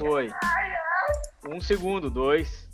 Foi. 0.00 0.30
Um 1.46 1.60
segundo, 1.60 2.08
dois. 2.10 2.66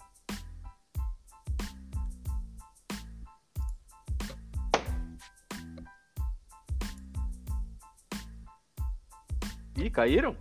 Ih, 9.76 9.90
caíram? 9.90 10.34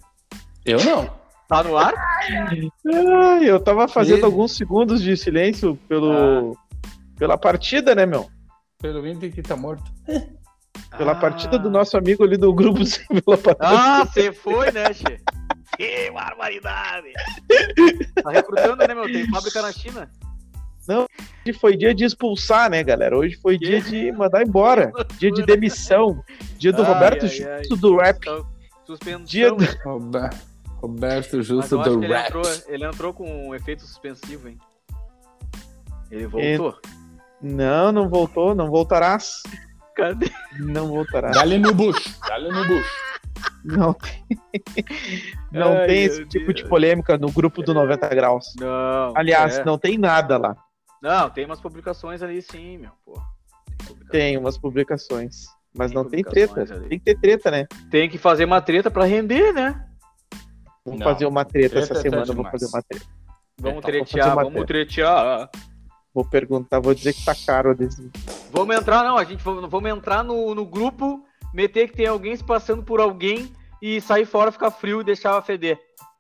Eu 0.66 0.84
não. 0.84 1.10
Tá 1.48 1.64
no 1.64 1.78
ar? 1.78 1.94
Ai, 2.28 3.44
eu 3.50 3.60
tava 3.60 3.88
fazendo 3.88 4.20
E- 4.22 4.24
alguns 4.24 4.56
segundos 4.56 5.02
de 5.02 5.16
silêncio 5.16 5.76
pelo, 5.88 6.58
pela 7.18 7.38
partida, 7.38 7.94
né, 7.94 8.06
meu? 8.06 8.28
Pelo 8.82 9.06
índio 9.06 9.32
que 9.32 9.44
tá 9.44 9.56
morto. 9.56 9.84
Pela 10.98 11.12
Ah. 11.12 11.16
partida 11.16 11.60
do 11.60 11.70
nosso 11.70 11.98
amigo 11.98 12.24
ali 12.24 12.38
do 12.38 12.54
grupo. 12.54 12.80
Ah, 13.60 14.06
você 14.06 14.32
foi, 14.32 14.72
né, 14.72 14.92
Che? 14.94 15.20
Que 15.78 16.10
barbaridade! 16.12 17.12
Tá 18.24 18.32
recrutando, 18.32 18.88
né, 18.88 18.94
meu? 18.94 19.04
Tem 19.06 19.30
fábrica 19.30 19.62
na 19.62 19.72
China. 19.72 20.10
Hoje 20.88 21.58
foi 21.60 21.76
dia 21.76 21.94
de 21.96 22.06
expulsar, 22.06 22.70
né, 22.70 22.84
galera? 22.84 23.18
Hoje 23.18 23.38
foi 23.42 23.58
dia 23.58 23.82
de 23.82 24.12
mandar 24.12 24.44
embora. 24.44 24.92
Dia 25.18 25.32
de 25.32 25.44
demissão. 25.44 26.24
Dia 26.58 26.72
do 26.72 26.84
Ai, 26.84 26.94
Roberto 26.94 27.24
ai, 27.26 27.30
Justo 27.60 27.76
do 27.76 27.98
rap. 27.98 28.18
Então, 28.18 28.48
Suspensão. 28.86 29.26
Dia 29.26 29.52
do- 29.52 29.66
Rober- 29.84 30.30
Roberto 30.82 31.42
Justo 31.42 31.78
do 31.80 32.00
que 32.00 32.06
ele 32.06 32.14
Rap. 32.14 32.28
entrou, 32.28 32.44
ele 32.68 32.86
entrou 32.86 33.14
com 33.14 33.48
um 33.50 33.56
efeito 33.56 33.82
suspensivo, 33.82 34.48
hein? 34.48 34.60
Ele 36.12 36.28
voltou. 36.28 36.80
Não, 37.42 37.92
não 37.92 38.08
voltou, 38.08 38.54
não 38.54 38.70
voltarás. 38.70 39.42
Cadê? 39.96 40.30
Não 40.60 40.88
voltarás. 40.88 41.36
Dá-lhe 41.36 41.58
no 41.58 41.74
bucho. 41.74 42.14
Dá-lhe 42.28 42.50
no 42.50 42.66
bucho. 42.68 43.06
Não 43.64 43.94
tem, 43.94 44.26
não 45.52 45.74
Ai, 45.78 45.88
tem 45.88 46.04
esse 46.04 46.26
tipo 46.26 46.46
Deus. 46.46 46.56
de 46.56 46.70
polêmica 46.70 47.18
no 47.18 47.32
grupo 47.32 47.62
do 47.64 47.74
90 47.74 48.08
graus. 48.10 48.54
Não. 48.60 49.14
Aliás, 49.16 49.58
é. 49.60 49.66
não 49.66 49.78
tem 49.78 49.98
nada 49.98 50.38
lá. 50.38 50.56
Não, 51.02 51.30
tem 51.30 51.46
umas 51.46 51.60
publicações 51.60 52.22
ali 52.22 52.42
sim, 52.42 52.78
meu, 52.78 52.92
pô. 53.04 53.20
Tem. 53.88 54.08
Tem 54.10 54.38
umas 54.38 54.58
publicações. 54.58 55.46
Mas 55.78 55.92
Tem 55.92 55.96
não 56.02 56.10
tem 56.10 56.24
publicações 56.24 56.70
treta. 56.70 56.82
ali. 56.82 56.90
Tem 56.90 57.00
que 57.00 57.06
ter 57.06 57.20
treta, 57.20 57.52
né? 57.52 57.68
Tem 57.92 58.10
que 58.10 58.18
fazer 58.18 58.46
uma 58.46 58.62
treta 58.62 58.90
pra 58.90 59.04
render, 59.06 59.52
né? 59.52 59.86
Vamos 60.86 61.00
Não. 61.00 61.08
fazer 61.08 61.26
uma 61.26 61.44
treta, 61.44 61.70
Treta 61.76 61.94
essa 61.94 62.00
é 62.00 62.02
semana. 62.10 62.34
Vou 62.34 62.46
fazer 62.46 62.68
uma 62.68 62.82
treta. 62.82 63.06
Vamos 63.60 63.84
tretear, 63.84 64.36
vamos 64.36 64.66
tretear. 64.66 65.50
Vou 66.16 66.24
perguntar, 66.24 66.80
vou 66.80 66.96
dizer 66.96 67.12
que 67.14 67.26
tá 67.26 67.36
caro 67.46 67.72
adesivo. 67.72 68.10
Vamos 68.52 68.74
entrar, 68.74 69.04
não, 69.04 69.18
a 69.18 69.26
gente 69.26 69.44
vamos, 69.44 69.70
vamos 69.70 69.92
entrar 69.92 70.24
no, 70.24 70.56
no 70.56 70.66
grupo, 70.66 71.22
meter 71.54 71.90
que 71.90 71.98
tem 71.98 72.08
alguém 72.08 72.34
se 72.34 72.44
passando 72.44 72.82
por 72.82 73.02
alguém 73.02 73.52
e 73.82 74.00
sair 74.00 74.26
fora, 74.26 74.50
ficar 74.50 74.72
frio 74.72 75.02
e 75.02 75.04
deixar 75.04 75.42
feder. 75.42 75.78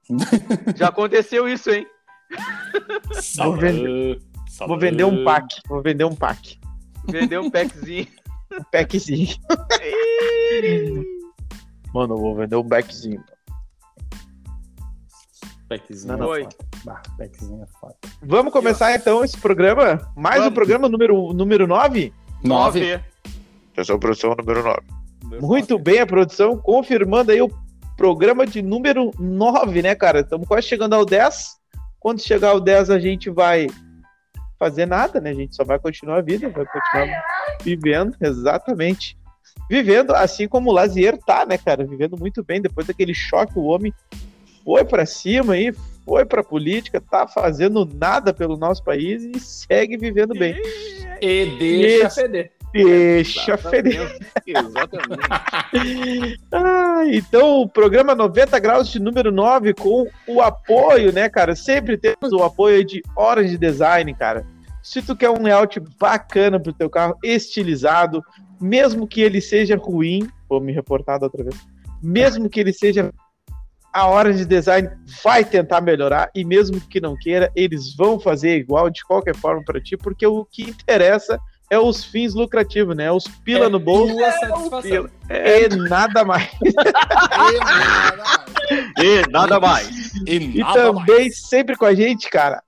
Já 0.75 0.89
aconteceu 0.89 1.47
isso, 1.47 1.71
hein? 1.71 1.87
Vou 3.37 3.55
vender- 3.55 4.19
Vou 4.67 4.77
vender 4.77 5.03
um 5.05 5.23
pack. 5.23 5.61
Vou 5.67 5.81
vender 5.81 6.03
um 6.05 6.15
pack. 6.15 6.59
Vendeu 7.09 7.41
um 7.43 7.49
packzinho. 7.51 8.07
Um 8.51 8.63
packzinho. 8.71 9.35
Mano, 11.93 12.13
eu 12.15 12.17
vou 12.17 12.35
vender 12.35 12.55
um 12.55 12.67
packzinho. 12.67 13.23
Packzinho 15.67 16.17
Não, 16.17 16.19
não. 16.19 16.27
foda. 16.27 16.55
Bah, 16.83 17.01
packzinho 17.17 17.63
é 17.63 17.79
foda. 17.79 17.95
Vamos 18.21 18.53
começar 18.53 18.93
então 18.95 19.23
esse 19.23 19.37
programa? 19.37 20.11
Mais 20.15 20.37
Vamos. 20.37 20.51
um 20.51 20.53
programa 20.53 20.89
número, 20.89 21.33
número 21.33 21.67
9? 21.67 22.13
Nove. 22.43 22.99
Atenção, 23.73 23.99
produção 23.99 24.35
número 24.35 24.63
9. 24.63 25.41
Muito 25.41 25.79
bem, 25.79 25.99
a 25.99 26.05
produção 26.05 26.57
confirmando 26.57 27.31
aí 27.31 27.41
o 27.41 27.49
programa 27.97 28.45
de 28.45 28.61
número 28.61 29.11
9, 29.19 29.81
né, 29.81 29.95
cara? 29.95 30.19
Estamos 30.19 30.47
quase 30.47 30.67
chegando 30.67 30.93
ao 30.93 31.05
10. 31.05 31.55
Quando 31.99 32.21
chegar 32.21 32.49
ao 32.49 32.59
10, 32.59 32.91
a 32.91 32.99
gente 32.99 33.29
vai 33.29 33.67
fazer 34.59 34.85
nada, 34.85 35.19
né? 35.19 35.31
A 35.31 35.33
gente 35.33 35.55
só 35.55 35.63
vai 35.63 35.79
continuar 35.79 36.19
a 36.19 36.21
vida, 36.21 36.47
vai 36.49 36.65
continuar 36.65 37.23
vivendo, 37.63 38.15
exatamente. 38.21 39.17
Vivendo 39.69 40.11
assim 40.11 40.47
como 40.47 40.69
o 40.69 40.73
Lazier 40.73 41.17
tá, 41.25 41.45
né, 41.45 41.57
cara? 41.57 41.85
Vivendo 41.85 42.17
muito 42.17 42.43
bem. 42.43 42.61
Depois 42.61 42.85
daquele 42.85 43.13
choque, 43.13 43.57
o 43.57 43.63
homem 43.63 43.91
foi 44.65 44.83
pra 44.83 45.05
cima 45.05 45.53
aí, 45.53 45.71
foi 46.03 46.25
pra 46.25 46.43
política, 46.43 46.99
tá 46.99 47.27
fazendo 47.27 47.85
nada 47.85 48.33
pelo 48.33 48.57
nosso 48.57 48.83
país 48.83 49.23
e 49.23 49.39
segue 49.39 49.95
vivendo 49.95 50.33
bem. 50.33 50.59
E 51.21 51.45
deixa 51.57 52.09
feder. 52.09 52.51
Deixa 52.73 53.57
feliz. 53.57 54.19
Exatamente. 54.45 55.15
Ah, 56.51 57.03
então 57.07 57.61
o 57.61 57.69
programa 57.69 58.15
90 58.15 58.57
graus 58.59 58.89
de 58.89 58.99
número 58.99 59.31
9 59.31 59.73
com 59.73 60.07
o 60.27 60.41
apoio, 60.41 61.11
né, 61.11 61.29
cara? 61.29 61.55
Sempre 61.55 61.97
temos 61.97 62.31
o 62.31 62.41
apoio 62.43 62.83
de 62.83 63.01
Orange 63.15 63.57
Design, 63.57 64.13
cara. 64.13 64.45
Se 64.81 65.01
tu 65.01 65.15
quer 65.15 65.29
um 65.29 65.41
layout 65.41 65.79
bacana 65.99 66.59
pro 66.59 66.73
teu 66.73 66.89
carro, 66.89 67.17
estilizado, 67.23 68.21
mesmo 68.59 69.07
que 69.07 69.21
ele 69.21 69.41
seja 69.41 69.75
ruim, 69.75 70.27
vou 70.47 70.61
me 70.61 70.71
reportar 70.71 71.19
da 71.19 71.25
outra 71.25 71.43
vez, 71.43 71.55
mesmo 72.01 72.49
que 72.49 72.59
ele 72.59 72.71
seja 72.71 73.11
a 73.95 74.09
Orange 74.09 74.43
Design 74.43 74.89
vai 75.23 75.45
tentar 75.45 75.79
melhorar 75.79 76.29
e 76.35 76.43
mesmo 76.43 76.81
que 76.81 76.99
não 76.99 77.15
queira, 77.15 77.49
eles 77.55 77.95
vão 77.95 78.19
fazer 78.19 78.57
igual 78.57 78.89
de 78.89 79.01
qualquer 79.05 79.33
forma 79.33 79.63
para 79.63 79.79
ti, 79.79 79.95
porque 79.95 80.27
o 80.27 80.43
que 80.43 80.63
interessa 80.63 81.39
é 81.69 81.79
os 81.79 82.03
fins 82.03 82.33
lucrativos, 82.33 82.93
né? 82.93 83.09
Os 83.09 83.23
pila 83.45 83.69
no 83.69 83.79
bolso 83.79 84.13
satisfação. 84.19 84.81
pila. 84.81 85.09
e 85.31 85.69
nada 85.87 86.25
mais. 86.25 86.51
E 89.01 89.31
nada 89.31 89.61
mais. 89.61 90.13
E 90.27 90.35
E 90.35 90.59
nada 90.59 90.91
mais. 90.91 91.05
também 91.07 91.31
sempre 91.31 91.77
com 91.77 91.85
a 91.85 91.95
gente, 91.95 92.29
cara. 92.29 92.61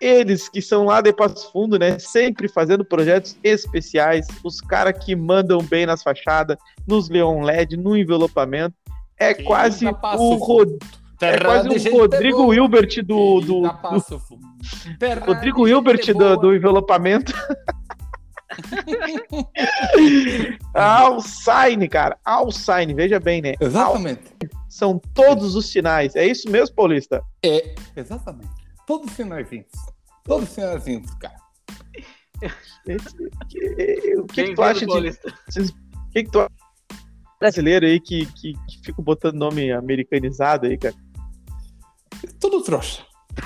Eles 0.00 0.48
que 0.48 0.62
são 0.62 0.86
lá 0.86 1.02
de 1.02 1.12
Passo 1.12 1.52
Fundo, 1.52 1.78
né? 1.78 1.98
Sempre 1.98 2.48
fazendo 2.48 2.86
projetos 2.86 3.36
especiais. 3.44 4.26
Os 4.42 4.62
caras 4.62 5.04
que 5.04 5.14
mandam 5.14 5.58
bem 5.58 5.84
nas 5.84 6.02
fachadas, 6.02 6.56
nos 6.86 7.10
Leon 7.10 7.42
LED, 7.42 7.76
no 7.76 7.94
envelopamento. 7.94 8.74
É 9.18 9.34
Sim, 9.34 9.44
quase 9.44 9.86
o 9.86 9.94
Fundo. 9.94 10.44
Rod... 10.44 10.70
é 11.22 11.38
quase 11.38 11.90
Rodrigo 11.90 12.36
boa. 12.38 12.54
Hilbert 12.54 13.02
do, 13.04 13.40
do, 13.40 13.60
do- 13.62 15.24
Rodrigo 15.26 15.66
Hilbert 15.68 16.06
do, 16.14 16.36
do 16.36 16.54
envelopamento. 16.54 17.32
Alsign, 20.74 21.88
cara. 21.88 22.18
Alsign, 22.24 22.94
veja 22.94 23.18
bem, 23.20 23.40
né? 23.42 23.54
Exatamente. 23.60 24.22
São 24.68 25.00
todos 25.14 25.54
os 25.54 25.70
sinais. 25.70 26.16
É 26.16 26.26
isso 26.26 26.50
mesmo, 26.50 26.74
Paulista? 26.74 27.22
É, 27.44 27.74
exatamente. 27.96 28.50
Todos 28.86 29.08
os 29.10 29.16
sinaizinhos. 29.16 29.68
Todos 30.24 30.48
os 30.48 30.54
sinaizinhos, 30.54 31.10
cara. 31.14 31.36
Esse- 32.86 33.16
que- 33.48 34.14
o 34.18 34.26
que, 34.26 34.44
que 34.44 34.54
tu 34.54 34.62
acha 34.62 34.86
de. 34.86 34.92
O 34.92 36.10
que, 36.12 36.24
que 36.24 36.30
tu 36.30 36.40
acha 36.40 36.50
brasileiro 37.38 37.86
aí 37.86 38.00
que, 38.00 38.26
que, 38.26 38.52
que 38.52 38.80
fica 38.84 39.02
botando 39.02 39.34
nome 39.34 39.72
americanizado 39.72 40.66
aí, 40.66 40.78
cara? 40.78 40.94
Tudo 42.40 42.62
trouxa. 42.62 43.02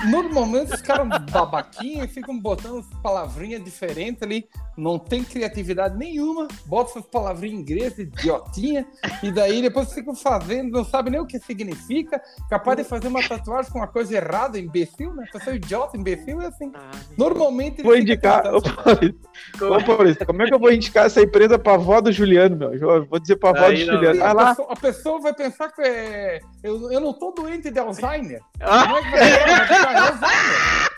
Normalmente 0.09 0.73
os 0.73 0.81
caras 0.81 1.07
babaquinhos 1.31 2.11
ficam 2.11 2.37
botando 2.39 2.83
palavrinhas 3.01 3.63
diferentes 3.63 4.21
ali, 4.23 4.47
não 4.77 4.97
tem 4.97 5.23
criatividade 5.23 5.97
nenhuma, 5.97 6.47
bota 6.65 6.91
essas 6.91 7.05
palavrinhas 7.09 7.57
em 7.57 7.61
inglês, 7.61 7.99
idiotinha, 7.99 8.85
e 9.21 9.31
daí 9.31 9.61
depois 9.61 9.91
ficam 9.91 10.15
fazendo, 10.15 10.71
não 10.71 10.85
sabe 10.85 11.09
nem 11.09 11.19
o 11.19 11.25
que 11.25 11.37
significa, 11.39 12.21
capaz 12.49 12.77
de 12.77 12.83
fazer 12.85 13.07
uma 13.09 13.21
tatuagem 13.27 13.71
com 13.71 13.79
uma 13.79 13.87
coisa 13.87 14.15
errada, 14.15 14.57
imbecil, 14.57 15.13
né? 15.13 15.25
Pessoa 15.33 15.55
idiota, 15.55 15.97
imbecil 15.97 16.41
é 16.41 16.45
assim. 16.47 16.71
Normalmente 17.17 17.83
Vou 17.83 17.97
indicar. 17.97 18.45
Ô, 18.53 18.61
tentando- 18.61 18.83
Paulista, 18.83 19.19
ô, 19.65 19.83
Paulista, 19.83 20.25
como 20.25 20.41
é 20.43 20.45
que 20.47 20.53
eu 20.53 20.59
vou 20.59 20.71
indicar 20.71 21.05
essa 21.07 21.21
empresa 21.21 21.59
pra 21.59 21.73
avó 21.73 21.99
do 21.99 22.11
Juliano, 22.11 22.55
meu? 22.55 22.73
Eu 22.73 23.05
Vou 23.05 23.19
dizer 23.19 23.35
pra 23.37 23.49
avó 23.49 23.65
Aí 23.65 23.83
do 23.83 23.87
não. 23.87 23.93
Juliano. 23.95 24.19
Vai 24.19 24.27
a, 24.29 24.33
lá. 24.33 24.49
pessoa, 24.55 24.67
a 24.71 24.75
pessoa 24.75 25.21
vai 25.21 25.33
pensar 25.33 25.69
que 25.71 25.81
é, 25.81 26.39
eu, 26.63 26.91
eu 26.91 26.99
não 27.01 27.11
tô 27.13 27.31
doente 27.31 27.69
de 27.69 27.79
Alzheimer. 27.79 28.41
Ah, 28.61 28.83
Como 28.85 28.97
é 28.97 29.01
que 29.03 29.09
vai 29.11 29.78
Alzheimer. 29.85 30.89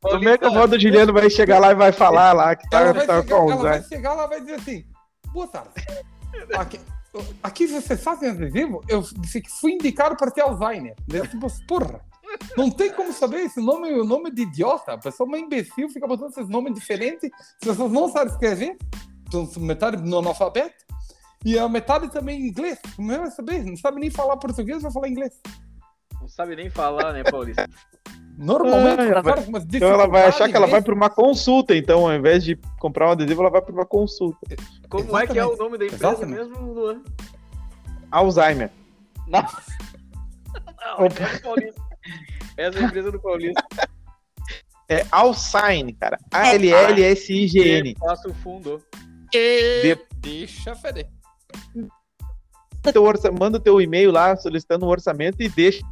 Como 0.00 0.28
é 0.28 0.38
que 0.38 0.44
a 0.44 0.48
avó 0.48 0.66
do 0.66 0.80
Juliano 0.80 1.12
vai 1.12 1.28
chegar 1.28 1.58
lá 1.58 1.72
e 1.72 1.74
vai 1.74 1.92
falar 1.92 2.32
lá 2.32 2.56
que 2.56 2.68
tá, 2.70 2.94
tá 2.94 3.22
chegar, 3.22 3.24
com 3.24 3.52
ela 3.52 3.62
vai 3.62 3.82
chegar 3.82 4.14
lá 4.14 4.24
e 4.24 4.28
vai 4.28 4.40
dizer 4.40 4.54
assim: 4.54 4.84
Boa 5.32 5.46
tarde. 5.46 5.70
Aqui, 6.56 6.80
aqui 7.42 7.66
vocês 7.66 8.02
fazem 8.02 8.30
adesivo? 8.30 8.82
Eu 8.88 9.02
disse 9.18 9.40
que 9.42 9.50
fui 9.50 9.72
indicado 9.72 10.16
para 10.16 10.30
ter 10.30 10.40
Alzheimer. 10.42 10.94
Eu, 11.12 11.26
tipo, 11.26 11.46
porra. 11.66 12.00
Não 12.56 12.70
tem 12.70 12.92
como 12.92 13.12
saber 13.12 13.40
esse 13.44 13.60
nome, 13.60 13.92
o 13.92 14.04
nome 14.04 14.30
de 14.30 14.42
idiota. 14.42 14.92
A 14.92 14.98
pessoa 14.98 15.26
é 15.26 15.28
uma 15.28 15.38
imbecil, 15.38 15.88
fica 15.88 16.06
botando 16.06 16.30
esses 16.30 16.48
nomes 16.48 16.74
diferentes. 16.74 17.30
As 17.62 17.68
pessoas 17.68 17.92
não 17.92 18.10
sabem 18.10 18.32
escrever. 18.32 18.76
Então, 19.26 19.48
metade 19.58 19.96
no 20.02 20.18
analfabeto. 20.18 20.74
E 21.44 21.58
a 21.58 21.68
metade 21.68 22.10
também 22.10 22.40
em 22.40 22.48
inglês. 22.48 22.78
Como 22.96 23.12
é 23.12 23.14
que 23.16 23.20
vai 23.22 23.30
saber? 23.30 23.64
Não 23.64 23.76
sabe 23.76 24.00
nem 24.00 24.10
falar 24.10 24.36
português, 24.36 24.82
vai 24.82 24.92
falar 24.92 25.08
inglês. 25.08 25.40
não 26.20 26.28
sabe 26.28 26.56
nem 26.56 26.68
falar, 26.70 27.12
né, 27.12 27.22
Paulista? 27.24 27.68
Normalmente, 28.38 29.00
Ah, 29.14 29.48
umas 29.48 29.64
Então 29.64 29.88
ela 29.88 30.06
vai 30.06 30.26
achar 30.26 30.48
que 30.48 30.56
ela 30.56 30.66
vai 30.66 30.82
pra 30.82 30.94
uma 30.94 31.08
consulta, 31.08 31.74
então, 31.74 32.06
ao 32.06 32.14
invés 32.14 32.44
de 32.44 32.56
comprar 32.78 33.08
um 33.08 33.12
adesivo, 33.12 33.40
ela 33.42 33.50
vai 33.50 33.62
pra 33.62 33.72
uma 33.72 33.86
consulta. 33.86 34.38
Como 34.88 35.16
é 35.16 35.26
que 35.26 35.38
é 35.38 35.44
o 35.46 35.52
Exatamente. 35.52 35.58
nome 35.58 35.78
da 35.78 35.84
empresa 35.86 36.06
Exatamente. 36.08 36.38
mesmo, 36.50 36.72
Luan? 36.72 37.02
Alzheimer. 38.10 38.70
Não. 39.26 39.40
Não, 39.40 41.06
essa 41.06 41.22
é 41.22 41.34
do 41.36 41.42
Paulista. 41.42 41.82
Essa 42.56 42.78
é 42.78 42.82
a 42.82 42.86
empresa 42.86 43.12
do 43.12 43.20
Paulista. 43.20 43.64
É 44.88 45.04
Alsign, 45.10 45.92
cara. 45.94 46.18
A-L-L-S-I-G-N. 46.32 47.96
Faça 47.98 48.28
o 48.28 48.34
fundo. 48.34 48.80
E... 49.34 49.98
Deixa 50.18 50.74
feder. 50.76 51.08
Teu 52.92 53.02
orça... 53.04 53.30
Manda 53.30 53.58
o 53.58 53.60
teu 53.60 53.80
e-mail 53.80 54.10
lá 54.10 54.36
solicitando 54.36 54.86
um 54.86 54.88
orçamento 54.88 55.42
e 55.42 55.48
deixa. 55.48 55.82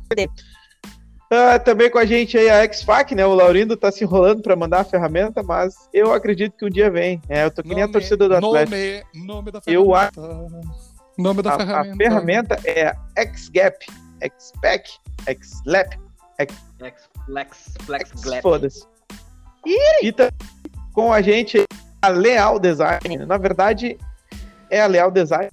Ah, 1.31 1.59
também 1.59 1.91
com 1.91 1.99
a 1.99 2.05
gente 2.05 2.37
aí 2.39 2.49
a 2.49 2.63
X-Fac, 2.63 3.15
né? 3.15 3.27
O 3.27 3.35
Laurindo 3.35 3.77
tá 3.77 3.91
se 3.91 4.05
enrolando 4.05 4.43
pra 4.43 4.55
mandar 4.55 4.81
a 4.81 4.85
ferramenta, 4.85 5.43
mas 5.43 5.75
eu 5.93 6.13
acredito 6.13 6.57
que 6.57 6.65
um 6.65 6.71
dia 6.71 6.91
vem. 6.91 7.21
É, 7.29 7.45
eu 7.45 7.51
tô 7.51 7.63
que 7.63 7.75
nem 7.75 7.83
a 7.83 7.89
torcida 7.89 8.29
do 8.29 8.37
Atlético. 8.37 8.77
Nome, 8.77 9.27
nome 9.27 9.51
da 9.51 9.61
Eu 9.67 9.87
ferramenta. 9.87 10.65
Nome 11.19 11.43
da 11.43 11.51
A, 11.51 11.55
a 11.55 11.59
ferramenta. 11.59 11.97
ferramenta 11.97 12.61
é 12.65 12.89
a 12.89 12.97
XGAP, 13.35 13.87
XPAC, 14.39 14.91
XLAP, 15.27 15.95
Flex, 16.79 17.09
flex, 17.27 17.75
flex, 17.87 18.11
X, 18.11 18.23
glap. 18.23 18.43
foda-se. 18.43 18.85
E 20.03 20.13
também 20.13 20.33
com 20.93 21.13
a 21.13 21.23
gente 21.23 21.65
a 22.03 22.09
Leal 22.09 22.59
Design. 22.59 23.19
Na 23.27 23.39
verdade, 23.39 23.97
é 24.71 24.81
a 24.83 24.87
Leal 24.87 25.11
Design 25.11 25.51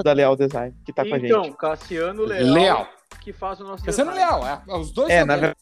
da 0.00 0.12
Leal 0.12 0.36
Design 0.36 0.74
que 0.84 0.92
tá 0.92 1.04
com 1.06 1.14
a 1.14 1.18
Então, 1.18 1.44
gente. 1.44 1.56
Cassiano 1.56 2.24
Leal, 2.24 2.54
Leal. 2.54 2.88
que 3.20 3.32
faz 3.32 3.60
o 3.60 3.64
nosso 3.64 3.84
Cassiano 3.84 4.12
design. 4.12 4.32
Leal, 4.40 4.62
é, 4.66 4.76
os 4.78 4.92
dois 4.92 5.10
É, 5.10 5.18
são 5.18 5.26
na 5.26 5.36
verdade, 5.36 5.56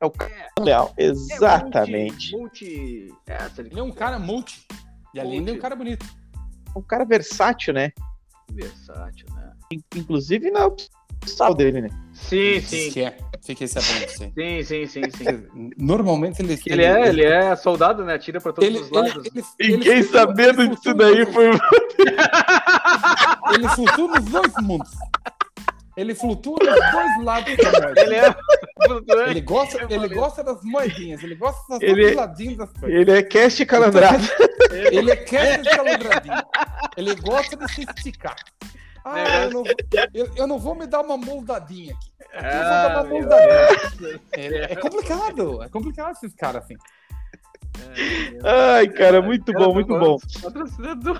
é 0.00 0.06
o 0.06 0.10
Cassiano 0.10 0.42
Leal, 0.60 0.94
É 0.96 1.04
exatamente. 1.04 2.36
multi, 2.36 3.08
multi... 3.08 3.14
É, 3.26 3.38
ele 3.58 3.78
é 3.78 3.82
um 3.82 3.90
cara 3.92 4.18
multi. 4.18 4.66
E 5.14 5.20
além 5.20 5.42
de 5.42 5.50
um 5.50 5.54
Multi. 5.54 5.60
cara 5.60 5.74
bonito. 5.76 6.06
Um 6.76 6.82
cara 6.82 7.04
versátil, 7.04 7.74
né? 7.74 7.92
versátil, 8.52 9.26
né? 9.34 9.52
Inclusive 9.94 10.50
na 10.50 10.70
sal 11.26 11.54
dele, 11.54 11.82
né? 11.82 11.88
Sim, 12.14 12.60
sim. 12.60 12.90
Que 12.90 13.02
é. 13.04 13.16
Fiquei 13.48 13.66
sabendo 13.66 14.06
disso 14.06 14.24
aí. 14.24 14.62
Sim, 14.62 14.62
sim, 14.62 14.86
sim, 14.86 15.10
sim. 15.10 15.70
Normalmente 15.78 16.42
ele. 16.42 16.60
Ele 16.66 16.84
é, 16.84 17.08
ele 17.08 17.24
é 17.24 17.56
soldado, 17.56 18.04
né? 18.04 18.18
Tira 18.18 18.42
pra 18.42 18.52
todos 18.52 18.68
Ele, 18.68 18.78
os 18.78 18.90
lados. 18.90 19.24
ele, 19.58 19.76
Ninguém 19.78 19.92
ele 19.92 20.02
flutua- 20.02 20.20
sabendo 20.20 20.62
ele 20.62 20.76
disso 20.76 20.94
daí 20.94 21.26
foi. 21.32 21.50
Ele 23.54 23.68
flutua 23.70 24.08
nos 24.08 24.24
dois 24.26 24.52
mundos. 24.60 24.90
Ele 25.96 26.14
flutua 26.14 26.56
nos 26.60 26.92
dois 26.92 27.24
lados 27.24 27.56
da. 27.56 28.02
Ele 28.02 28.14
é. 28.16 28.34
Ele 29.30 29.40
gosta, 29.40 29.86
ele 29.88 30.08
gosta 30.08 30.44
das 30.44 30.62
moedinhas, 30.62 31.22
ele 31.22 31.34
gosta 31.34 31.60
dos 31.78 31.82
Ele- 31.82 32.14
ladinhos 32.14 32.58
das 32.58 32.70
coisas. 32.72 33.00
Ele 33.00 33.10
é 33.10 33.22
cast 33.22 33.64
calandrado. 33.66 34.22
Ele 34.92 35.16
quer 35.16 35.64
ser 35.64 35.76
calibradinho. 35.76 36.34
Ele 36.96 37.14
gosta 37.16 37.56
de 37.56 37.72
se 37.72 37.82
esticar. 37.96 38.36
Ah, 39.04 39.44
eu 39.44 39.50
não, 39.50 39.62
eu, 40.12 40.28
eu 40.36 40.46
não 40.46 40.58
vou 40.58 40.74
me 40.74 40.86
dar 40.86 41.00
uma 41.00 41.16
moldadinha 41.16 41.94
aqui. 41.94 42.10
Ah. 42.34 43.04
É, 44.32 44.72
é 44.72 44.76
complicado, 44.76 45.62
é 45.62 45.68
complicado 45.68 46.12
esses 46.12 46.34
caras 46.34 46.64
assim. 46.64 46.76
Ai, 48.44 48.88
cara, 48.88 49.22
muito 49.22 49.52
bom, 49.52 49.72
muito 49.74 49.98
bom. 49.98 50.18
Patrocinador. 50.42 51.18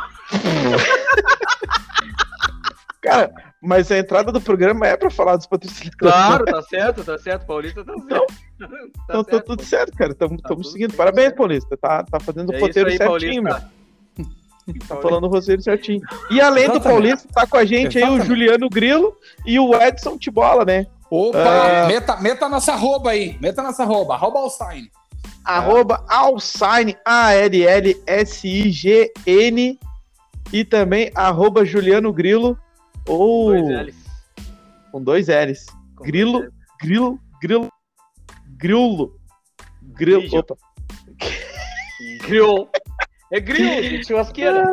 Cara, 3.01 3.31
mas 3.63 3.91
a 3.91 3.99
entrada 3.99 4.33
do 4.33 4.41
programa 4.41 4.87
é 4.87 4.97
pra 4.97 5.11
falar 5.11 5.37
dos 5.37 5.47
patrocinadores. 5.47 5.97
Claro, 5.99 6.45
tá 6.45 6.63
certo, 6.63 7.05
tá 7.05 7.17
certo. 7.19 7.47
Paulista 7.47 7.85
tá 7.85 7.95
certo. 8.09 8.27
Tá 8.59 8.67
Então 9.05 9.23
tá 9.23 9.31
certo, 9.31 9.47
tudo 9.47 9.63
certo, 9.65 9.97
cara. 9.97 10.11
Estamos 10.11 10.43
Tá 10.43 10.49
seguindo. 10.65 10.89
bem, 10.89 10.97
Parabéns. 10.97 11.33
Paulista. 11.33 11.77
Tá, 11.77 12.03
tá 12.03 12.19
fazendo 12.19 12.51
o 12.51 12.55
É 12.57 12.59
roteiro 12.59 12.89
aí, 12.91 12.97
certinho, 12.97 13.43
meu. 13.43 13.55
Tá 14.87 14.97
falando 14.97 15.25
o 15.25 15.29
roteiro 15.29 15.63
certinho. 15.63 16.01
E 16.31 16.41
além 16.41 16.67
do 16.67 16.73
Exatamente. 16.73 16.83
Paulista, 17.01 17.29
tá 17.33 17.47
com 17.47 17.57
a 17.57 17.65
gente 17.65 17.97
aí 17.97 18.03
o 18.03 18.17
Exatamente. 18.17 18.27
Juliano 18.27 18.69
Grilo 18.69 19.17
e 19.47 19.59
o 19.61 19.75
Edson 19.81 20.19
Tibola, 20.19 20.65
né? 20.65 20.87
Opa, 21.11 21.39
Ah. 21.39 21.87
meta, 21.87 22.17
meta 22.17 22.49
nossa 22.49 22.73
arroba 22.73 23.11
aí. 23.11 23.39
Meta 23.41 23.63
nossa 23.63 23.83
arroba. 23.83 24.15
Arroba 24.15 24.41
o 24.41 24.51
sign. 24.51 24.91
Arroba 25.45 26.05
Alsign, 26.09 26.95
A-L-L-S-I-G-N 28.49 29.79
e 30.53 30.65
também 30.65 31.11
arroba 31.15 31.65
Juliano 31.65 32.13
Grilo 32.13 32.59
ou 33.07 33.53
Dois 33.53 33.87
L's. 33.87 33.95
com 34.93 35.03
dois 35.03 35.27
L's. 35.29 35.67
Com 35.97 36.05
Grilo, 36.05 36.33
dois 36.41 36.45
L's. 36.45 36.55
grilo, 36.81 37.19
grilo, 37.41 37.71
grilo, 38.59 39.19
grilo. 39.93 40.21
Grilo. 40.21 40.39
Opa. 40.39 40.57
Grill. 42.29 42.69
É 43.33 43.41
grill, 43.41 43.81
de 43.99 44.05
churrasqueira. 44.07 44.65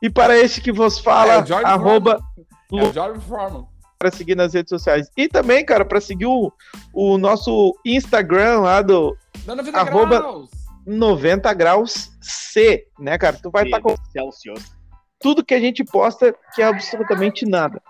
E 0.00 0.08
para 0.08 0.36
esse 0.38 0.60
que 0.60 0.70
vos 0.72 0.98
fala, 0.98 1.34
É, 1.34 1.44
arroba 1.66 2.20
É 2.72 2.76
o 2.82 2.92
George 2.92 3.20
Foreman. 3.26 3.66
Para 3.98 4.10
seguir 4.12 4.36
nas 4.36 4.54
redes 4.54 4.70
sociais. 4.70 5.10
E 5.16 5.28
também, 5.28 5.64
cara, 5.64 5.84
para 5.84 6.00
seguir 6.00 6.26
o, 6.26 6.52
o 6.94 7.18
nosso 7.18 7.76
Instagram 7.84 8.60
lá 8.60 8.80
do 8.80 9.16
Dando 9.44 9.62
vida 9.64 9.78
Arroba- 9.78 10.18
graus. 10.20 10.50
90 10.86 11.52
graus 11.54 12.12
C, 12.20 12.86
né, 12.98 13.18
cara? 13.18 13.36
Tu 13.42 13.50
vai 13.50 13.64
estar 13.64 13.80
com 13.80 13.94
Celsius. 14.12 14.72
tudo 15.20 15.44
que 15.44 15.52
a 15.52 15.60
gente 15.60 15.84
posta, 15.84 16.34
que 16.54 16.62
é 16.62 16.64
absolutamente 16.66 17.44
nada. 17.44 17.82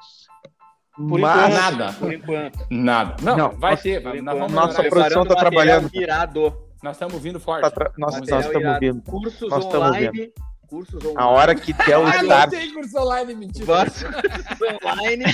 Por 0.97 1.21
Mas 1.21 1.49
enquanto. 1.55 1.55
Nada. 1.79 1.93
Por 1.93 2.13
enquanto. 2.13 2.67
Nada. 2.71 3.17
Não, 3.23 3.37
Não, 3.37 3.51
vai 3.51 3.71
nossa- 3.73 3.83
ter. 3.85 4.03
Por 4.03 4.09
Nós, 4.09 4.21
enquanto. 4.21 4.39
vamos 4.39 4.53
Nossa 4.53 4.83
produção 4.83 5.25
tá 5.25 5.37
Preparando 5.37 5.39
trabalhando. 5.39 5.83
material 5.85 6.03
Irado. 6.03 6.57
Nós 6.83 6.97
estamos 6.97 7.23
vindo 7.23 7.39
forte. 7.39 7.61
tá 7.63 7.71
tra- 7.71 7.93
nós, 7.99 8.17
estamos 8.17 8.47
vendo. 8.81 9.03
Cursos 9.03 9.49
Nós 9.51 9.65
estamos 9.65 9.89
online. 9.89 10.33
Cursos 10.69 11.03
online. 11.03 11.17
A 11.19 11.27
hora 11.29 11.55
que 11.55 11.73
der 11.73 11.99
o 11.99 12.07
Ah, 12.07 12.23
não 12.23 12.49
tem 12.51 12.73
curso 12.75 12.99
online, 12.99 13.35
mentira. 13.35 13.65
Vários 13.65 14.03
cursos 14.03 14.85
online. 14.85 15.25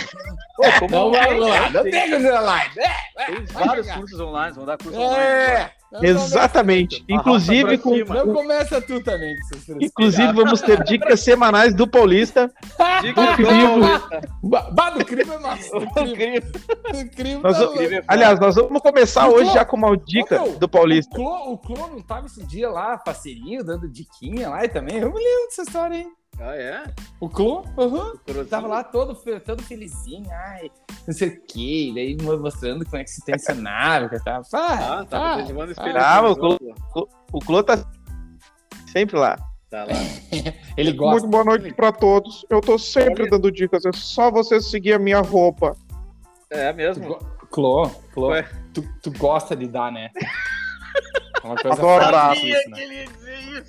Pô, 0.57 0.63
como 0.79 0.91
Não, 0.91 1.11
vai? 1.11 1.27
vamos 1.29 1.49
lá. 1.49 1.71
Não 1.71 1.83
Tem- 1.83 2.11
curso 2.11 2.27
online. 2.29 2.71
É, 2.79 3.25
Tem 3.27 3.45
vários 3.47 3.91
cursos 3.91 4.21
online. 4.21 4.55
Vão 4.55 4.65
dar 4.65 4.79
curso 4.79 4.99
online. 5.01 5.23
É. 5.25 5.71
Não 5.95 6.03
Exatamente. 6.03 7.05
Inclusive, 7.09 7.79
com. 7.79 7.97
Não 7.97 8.33
começa 8.35 8.81
tu 8.81 9.01
também, 9.03 9.35
inclusive 9.81 10.33
vamos 10.33 10.61
ter 10.61 10.83
dicas 10.83 11.21
semanais 11.21 11.73
do 11.75 11.87
Paulista. 11.87 12.53
Diga 13.01 13.37
Do. 13.37 14.49
Ba- 14.49 14.71
Bah, 14.73 14.91
do 14.91 15.05
crime 15.05 15.31
é 15.31 15.39
massa. 15.39 15.71
Do 15.71 15.85
O 15.85 15.93
crime. 15.95 16.15
crivo. 16.17 16.53
Do 16.93 17.11
crime 17.11 17.43
Nós 17.43 17.59
tá 17.59 17.83
é. 17.83 18.03
Aliás, 18.09 18.41
nós 18.41 18.55
vamos 18.57 18.81
começar 18.83 19.29
Ô, 19.29 19.35
hoje 19.35 19.45
Clô, 19.45 19.55
já 19.55 19.65
com 19.65 19.77
uma 19.77 19.97
dica 19.97 20.43
ô, 20.43 20.47
meu, 20.47 20.59
do 20.59 20.69
Paulista. 20.69 21.13
O 21.15 21.17
Clô, 21.17 21.53
o 21.53 21.59
Clô 21.59 21.87
não 21.89 22.03
tava 22.03 22.27
esse 22.27 22.45
dia 22.45 22.69
lá, 22.71 22.99
parceirinho, 22.99 23.63
dando 23.65 23.89
diquinha 23.89 24.49
lá 24.51 24.65
e 24.65 24.69
também. 24.69 24.97
Eu 24.99 25.13
me 25.13 25.19
lembro 25.19 25.45
dessa 25.49 25.63
história, 25.63 25.97
hein? 25.97 26.09
Ah, 26.41 26.57
é? 26.57 26.85
O 27.21 27.29
Clô, 27.29 27.65
aham. 27.79 28.13
Corozinho. 28.27 28.47
Tava 28.47 28.67
lá 28.67 28.83
todo, 28.85 29.15
todo 29.41 29.63
felizinho, 29.63 30.29
ai, 30.31 30.71
não 31.07 31.15
sei 31.15 31.29
o 31.29 31.41
quê, 31.47 31.93
daí 31.95 32.17
mostrando 32.39 32.85
como 32.85 32.97
é 32.97 33.05
que 33.05 33.11
se 33.11 33.25
tensionava, 33.25 34.09
que 34.11 34.23
tava. 34.25 34.45
Ah, 34.53 35.01
Ah, 35.01 35.05
tá 35.05 35.33
ah, 35.33 35.37
preservando 35.37 35.73
o 35.73 35.75
dos 35.75 35.79
o. 36.33 37.09
O 37.33 37.39
Clô 37.41 37.63
tá 37.63 37.85
sempre 38.91 39.17
lá. 39.17 39.37
Tá 39.71 39.85
lá. 39.85 39.93
Ele 40.77 40.93
gosta. 40.93 41.13
Muito 41.13 41.29
boa 41.29 41.45
noite 41.45 41.73
pra 41.75 41.93
todos. 41.93 42.45
Eu 42.51 42.61
tô 42.61 42.79
sempre 42.79 43.29
dando 43.29 43.51
dicas. 43.51 43.85
É 43.85 43.91
só 43.93 44.31
você 44.31 44.61
seguir 44.61 44.93
a 44.95 44.99
minha 44.99 45.21
roupa. 45.21 45.77
É 46.51 46.73
Tu 46.73 46.77
mesmo. 46.77 47.19
Clô, 47.51 47.89
Clô, 48.13 48.31
tu, 48.73 48.83
tu 49.03 49.11
gosta 49.19 49.55
de 49.57 49.67
dar, 49.67 49.93
né? 49.93 50.11
É 51.43 51.47
uma 51.47 51.57
coisa 51.57 51.77
Adoro 51.79 52.11
dar. 52.11 52.37
isso, 52.39 52.71
né? 52.71 53.05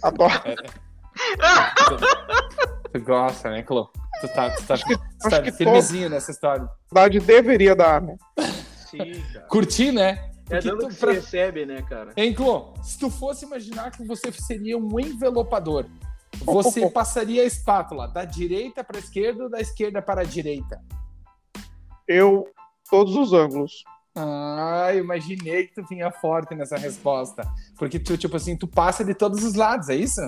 Adoro. 0.02 0.34
Tu, 0.40 0.64
tu 0.64 0.74
gosta, 3.04 3.50
né, 3.52 3.64
Clô? 3.64 3.90
Tu 4.22 4.28
tá, 4.30 4.50
tu 4.50 4.64
tá, 4.64 4.78
tu 4.78 4.84
acho 4.84 5.30
tá 5.30 5.42
que 5.42 5.52
firmezinho 5.52 6.10
nessa 6.10 6.32
história. 6.32 6.64
A 6.64 6.94
verdade 6.94 7.20
deveria 7.20 7.76
dar, 7.76 8.02
né? 8.02 8.16
Sim, 8.90 9.22
cara. 9.34 9.46
Curtir, 9.48 9.92
né? 9.92 10.32
É 10.50 10.56
Porque 10.62 10.70
dando 10.70 10.80
tu- 10.82 10.88
que 10.88 10.94
se 10.94 11.00
pra- 11.00 11.12
recebe, 11.14 11.66
né, 11.66 11.82
cara? 11.82 12.14
Hein, 12.16 12.34
Clô? 12.34 12.74
Se 12.84 12.98
tu 13.00 13.10
fosse 13.10 13.46
imaginar 13.46 13.92
que 13.92 14.06
você 14.06 14.32
seria 14.32 14.78
um 14.78 15.00
envelopador, 15.00 15.86
você 16.44 16.88
passaria 16.92 17.42
a 17.42 17.46
espátula 17.46 18.08
da 18.08 18.24
direita 18.24 18.84
para 18.84 18.98
a 18.98 19.00
esquerda 19.00 19.44
ou 19.44 19.50
da 19.50 19.60
esquerda 19.60 20.02
para 20.02 20.22
a 20.22 20.26
direita? 20.26 20.80
Eu, 22.08 22.48
todos 22.90 23.16
os 23.16 23.34
ângulos. 23.34 23.84
Ah, 24.16 24.92
eu 24.94 25.00
imaginei 25.04 25.68
que 25.68 25.74
tu 25.74 25.86
vinha 25.90 26.10
forte 26.10 26.56
nessa 26.56 26.78
resposta. 26.78 27.46
Porque 27.78 28.00
tu, 28.00 28.18
tipo 28.18 28.38
assim, 28.38 28.56
tu 28.56 28.68
passa 28.68 29.04
de 29.04 29.14
todos 29.14 29.44
os 29.44 29.56
lados, 29.56 29.90
é 29.90 29.96
isso? 29.96 30.22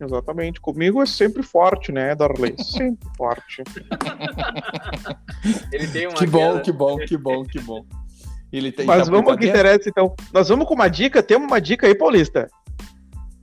Exatamente. 0.00 0.60
Comigo 0.60 1.02
é 1.02 1.06
sempre 1.06 1.42
forte, 1.42 1.92
né, 1.92 2.14
Darley? 2.14 2.54
Sempre 2.62 3.08
forte. 3.16 3.62
Ele 5.72 5.86
tem 5.88 6.06
uma 6.06 6.16
Que 6.16 6.26
bom, 6.26 6.52
queda. 6.52 6.60
que 6.60 6.72
bom, 6.72 6.96
que 6.98 7.16
bom, 7.16 7.44
que 7.44 7.60
bom. 7.60 7.84
Ele 8.52 8.70
tem 8.70 8.84
Mas 8.84 9.06
tá 9.06 9.10
vamos 9.10 9.30
ao 9.30 9.38
que 9.38 9.48
interessa, 9.48 9.88
então. 9.88 10.14
Nós 10.32 10.48
vamos 10.48 10.66
com 10.66 10.74
uma 10.74 10.88
dica? 10.88 11.22
Temos 11.22 11.46
uma 11.46 11.60
dica 11.60 11.86
aí, 11.86 11.94
Paulista. 11.94 12.50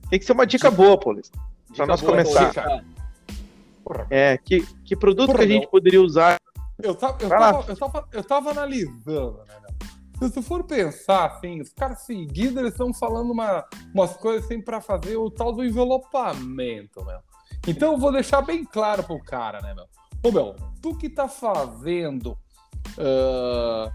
Tem 0.08 0.18
que 0.18 0.24
ser 0.24 0.32
uma 0.32 0.46
dica 0.46 0.70
boa, 0.70 0.98
Paulista. 0.98 1.38
Dica 1.70 1.86
nós 1.86 2.00
boa, 2.00 2.12
começar. 2.12 2.84
É, 4.08 4.38
que, 4.38 4.64
que 4.84 4.94
produto 4.94 5.26
Porra, 5.26 5.38
que 5.38 5.44
a 5.44 5.48
gente 5.48 5.62
meu. 5.62 5.70
poderia 5.70 6.00
usar? 6.00 6.38
Eu 6.80 6.94
tava, 6.94 7.18
eu, 7.20 7.28
tava, 7.28 7.64
eu, 7.68 7.76
tava, 7.76 8.08
eu 8.12 8.24
tava 8.24 8.50
analisando, 8.50 9.38
né, 9.48 9.54
meu? 9.60 9.70
Se 10.20 10.30
tu 10.30 10.42
for 10.42 10.64
pensar, 10.64 11.24
assim, 11.26 11.60
os 11.60 11.72
caras 11.72 12.02
seguidos, 12.02 12.56
eles 12.58 12.72
estão 12.72 12.92
falando 12.92 13.30
uma, 13.32 13.64
umas 13.94 14.16
coisas 14.16 14.44
assim 14.44 14.60
pra 14.60 14.80
fazer 14.80 15.16
o 15.16 15.30
tal 15.30 15.52
do 15.52 15.64
envelopamento, 15.64 17.04
meu. 17.04 17.18
Então 17.66 17.92
eu 17.92 17.98
vou 17.98 18.12
deixar 18.12 18.42
bem 18.42 18.64
claro 18.64 19.02
pro 19.02 19.18
cara, 19.22 19.60
né, 19.60 19.74
meu? 19.74 19.86
Ô, 20.22 20.30
meu, 20.32 20.54
tu 20.82 20.96
que 20.96 21.08
tá 21.08 21.26
fazendo 21.28 22.36
ah, 22.98 23.90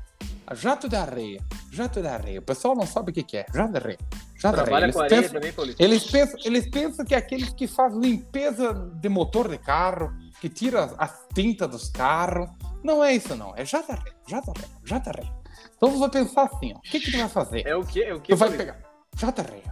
jato 0.55 0.87
de 0.89 0.95
areia, 0.95 1.41
jato 1.71 2.01
de 2.01 2.07
areia, 2.07 2.39
o 2.39 2.43
pessoal 2.43 2.75
não 2.75 2.85
sabe 2.85 3.11
o 3.11 3.13
que, 3.13 3.23
que 3.23 3.37
é, 3.37 3.45
jato 3.53 3.71
de 3.71 3.77
areia. 3.77 3.97
Jato 4.37 4.55
de 4.55 4.61
areia. 4.61 4.65
Trabalha 4.65 4.85
Eles 4.85 4.95
areia 4.97 5.21
pensam- 5.21 5.33
também, 5.41 5.75
eles 5.79 6.03
pensam, 6.11 6.39
eles 6.43 6.69
pensam 6.69 7.05
que 7.05 7.15
é 7.15 7.17
aqueles 7.17 7.49
que 7.49 7.67
fazem 7.67 7.99
limpeza 7.99 8.73
de 8.73 9.09
motor 9.09 9.47
de 9.49 9.57
carro, 9.57 10.11
que 10.41 10.49
tira 10.49 10.85
as 10.97 11.25
tintas 11.33 11.69
dos 11.69 11.89
carros. 11.89 12.49
Não 12.83 13.03
é 13.03 13.13
isso, 13.13 13.35
não. 13.35 13.53
É 13.55 13.65
jataré, 13.65 14.11
jataré, 14.27 14.65
jataré. 14.83 15.31
Então 15.77 15.91
você 15.91 15.99
vai 15.99 16.09
pensar 16.09 16.43
assim, 16.43 16.73
ó. 16.73 16.77
O 16.77 16.81
que, 16.81 16.99
que 16.99 17.11
tu 17.11 17.17
vai 17.17 17.29
fazer? 17.29 17.67
É 17.67 17.75
o 17.75 17.85
quê? 17.85 18.01
É 18.01 18.13
o 18.13 18.21
quê? 18.21 18.33
Tu 18.33 18.37
vai 18.37 18.55
pegar 18.55 18.95
jataré, 19.15 19.63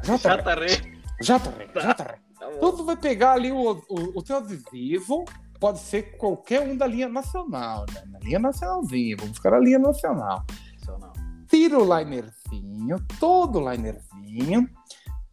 jataré. 1.21 2.19
Tá 2.43 2.49
bom. 2.49 2.55
Então 2.57 2.75
tu 2.75 2.83
vai 2.83 2.97
pegar 2.97 3.33
ali 3.33 3.51
o, 3.53 3.71
o, 3.89 4.19
o 4.19 4.21
teu 4.21 4.37
adesivo, 4.37 5.23
pode 5.61 5.79
ser 5.79 6.17
qualquer 6.17 6.59
um 6.59 6.75
da 6.75 6.85
linha 6.85 7.07
nacional, 7.07 7.85
né? 7.93 8.03
Na 8.07 8.19
linha 8.19 8.39
nacionalzinha, 8.39 9.15
vamos 9.17 9.37
ficar 9.37 9.51
na 9.51 9.59
linha 9.59 9.79
nacional. 9.79 10.43
Sensacional. 10.77 11.13
tira 11.49 11.79
o 11.79 11.99
linerzinho, 11.99 12.97
todo 13.17 13.59
o 13.59 13.71
linerzinho, 13.71 14.69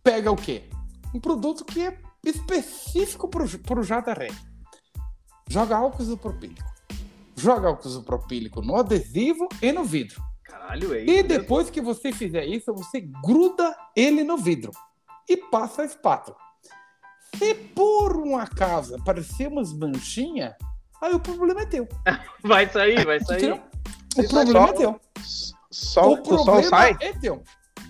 pega 0.05 0.31
o 0.31 0.37
quê? 0.37 0.71
Um 1.13 1.19
produto 1.19 1.65
que 1.65 1.85
é 1.85 1.99
específico 2.25 3.29
para 3.29 3.81
o 3.81 3.83
jataré. 3.83 4.29
Joga 5.49 5.77
álcool 5.77 6.03
isopropílico. 6.03 6.71
Joga 7.35 7.69
álcool 7.69 7.89
isopropílico 7.89 8.63
no 8.63 8.77
adesivo 8.77 9.49
e 9.61 9.73
no 9.73 9.83
vidro. 9.83 10.23
Caralho, 10.61 10.95
é 10.95 10.99
isso. 11.01 11.11
E 11.11 11.15
mesmo? 11.15 11.29
depois 11.29 11.71
que 11.71 11.81
você 11.81 12.13
fizer 12.13 12.45
isso, 12.45 12.73
você 12.75 13.01
gruda 13.01 13.75
ele 13.97 14.23
no 14.25 14.37
vidro 14.37 14.71
e 15.29 15.37
passa 15.37 15.83
a 15.83 15.85
espátula. 15.85 16.37
Se 17.37 17.55
por 17.55 18.17
um 18.17 18.37
acaso 18.37 18.97
aparecer 18.97 19.49
umas 19.49 19.73
manchinhas, 19.73 20.55
aí 21.01 21.13
o 21.15 21.21
problema 21.21 21.63
é 21.63 21.67
teu. 21.67 21.89
Vai 22.43 22.69
sair, 22.69 23.05
vai 23.07 23.21
sair. 23.21 23.37
Entendeu? 23.39 23.61
O 24.17 24.21
Isso 24.21 24.35
problema 24.35 24.67
só- 24.67 24.73
é 24.73 24.77
teu. 24.77 25.01
Só, 25.71 26.09
o 26.09 26.13
o 26.21 26.25
sol 26.25 26.45
problema 26.45 26.63
sai? 26.69 26.97
é 27.01 27.13
teu. 27.13 27.43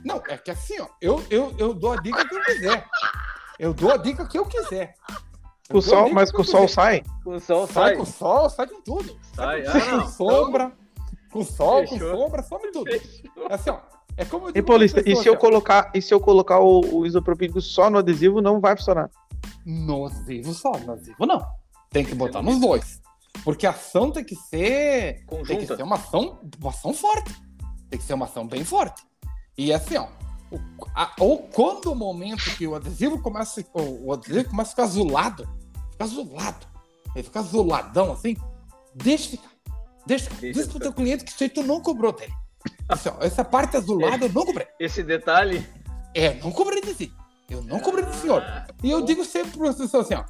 Não, 0.04 0.22
é 0.28 0.36
que 0.38 0.50
assim, 0.50 0.78
ó, 0.80 0.86
eu, 1.00 1.24
eu, 1.30 1.54
eu 1.58 1.74
dou 1.74 1.92
a 1.92 1.96
dica 1.96 2.26
que 2.28 2.34
eu 2.34 2.44
quiser. 2.44 2.86
Eu 3.58 3.74
dou 3.74 3.90
a 3.92 3.96
dica 3.96 4.26
que 4.26 4.38
eu 4.38 4.44
quiser. 4.46 4.94
Eu 5.08 5.74
Com 5.74 5.78
o 5.78 5.82
sol, 5.82 6.10
mas 6.12 6.30
com 6.32 6.42
o 6.42 6.44
sol 6.44 6.66
sai? 6.68 7.02
O 7.24 7.38
sol 7.40 7.66
Sai 7.66 7.88
sai. 7.90 7.96
com 7.96 8.04
sol, 8.04 8.50
sai 8.50 8.66
com 8.66 8.80
tudo. 8.82 9.18
Sai. 9.34 9.64
Sai 9.64 9.72
com, 9.72 9.78
Ah, 9.78 9.90
com 9.90 9.96
não. 9.98 10.08
sombra, 10.08 10.72
com 11.30 11.44
sol, 11.44 11.82
com 11.86 11.98
Fechou. 11.98 12.16
sombra, 12.16 12.42
some 12.42 12.70
tudo. 12.72 12.90
É 12.90 13.54
assim, 13.54 13.70
ó. 13.70 13.78
É 14.16 14.24
como 14.24 14.48
eu 14.48 14.52
E 14.54 14.62
Paulista, 14.62 15.00
e 15.00 15.04
pessoas, 15.04 15.22
se 15.22 15.28
eu 15.28 15.34
ó, 15.34 15.36
colocar, 15.36 15.90
e 15.94 16.02
se 16.02 16.12
eu 16.12 16.20
colocar 16.20 16.58
o, 16.60 16.80
o 16.98 17.06
isopropílico 17.06 17.60
só 17.60 17.88
no 17.88 17.98
adesivo, 17.98 18.40
não 18.40 18.60
vai 18.60 18.76
funcionar. 18.76 19.08
No 19.64 20.06
adesivo 20.06 20.52
só, 20.52 20.72
no 20.72 20.92
adesivo 20.92 21.24
não. 21.26 21.40
Tem 21.90 22.04
que 22.04 22.14
botar 22.14 22.42
nos 22.42 22.60
dois. 22.60 23.00
Porque 23.44 23.66
a 23.66 23.70
ação 23.70 24.10
tem 24.10 24.24
que 24.24 24.34
ser. 24.34 25.14
Tem 25.14 25.16
que 25.16 25.24
Conjunta. 25.26 25.76
ser 25.76 25.82
uma 25.82 25.96
ação, 25.96 26.40
uma 26.60 26.70
ação 26.70 26.92
forte. 26.92 27.32
Tem 27.88 27.98
que 27.98 28.04
ser 28.04 28.14
uma 28.14 28.26
ação 28.26 28.46
bem 28.46 28.64
forte. 28.64 29.02
E 29.56 29.72
assim, 29.72 29.96
ó. 29.96 30.06
o- 30.50 30.58
a- 30.94 31.14
ou 31.20 31.38
quando 31.54 31.92
o 31.92 31.94
momento 31.94 32.42
que 32.56 32.66
o 32.66 32.74
adesivo 32.74 33.20
começa, 33.22 33.64
o, 33.72 34.06
o 34.08 34.12
adesivo 34.12 34.50
começa 34.50 34.70
a 34.70 34.72
ficar 34.72 34.82
azulado, 34.82 35.48
fica 35.92 36.04
azulado, 36.04 36.66
ele 37.14 37.22
fica 37.22 37.38
azuladão 37.38 38.12
assim, 38.12 38.36
deixa 38.94 39.30
ficar. 39.30 39.48
Deixa. 40.06 40.30
Deixa 40.40 40.58
Diz 40.60 40.68
pro 40.68 40.80
teu 40.80 40.92
cliente 40.92 41.24
que 41.24 41.30
isso 41.30 41.42
aí 41.42 41.48
tu 41.48 41.62
não 41.62 41.80
cobrou 41.80 42.12
dele. 42.12 42.32
Assim, 42.88 43.08
ó, 43.08 43.22
essa 43.24 43.44
parte 43.44 43.76
azulada 43.76 44.26
eu 44.26 44.32
não 44.32 44.44
cobrei. 44.44 44.66
Esse 44.78 45.02
detalhe. 45.02 45.66
É, 46.14 46.34
não 46.34 46.50
cobrei 46.50 46.80
de 46.80 46.94
si. 46.94 47.12
Eu 47.48 47.62
não 47.62 47.80
cobrei 47.80 48.04
do 48.04 48.14
senhor. 48.14 48.42
Ah, 48.42 48.66
E 48.82 48.90
eu 48.90 49.02
digo 49.02 49.24
sempre 49.24 49.58
para 49.58 49.72
você 49.72 49.96
assim, 49.96 50.14
ó. 50.14 50.24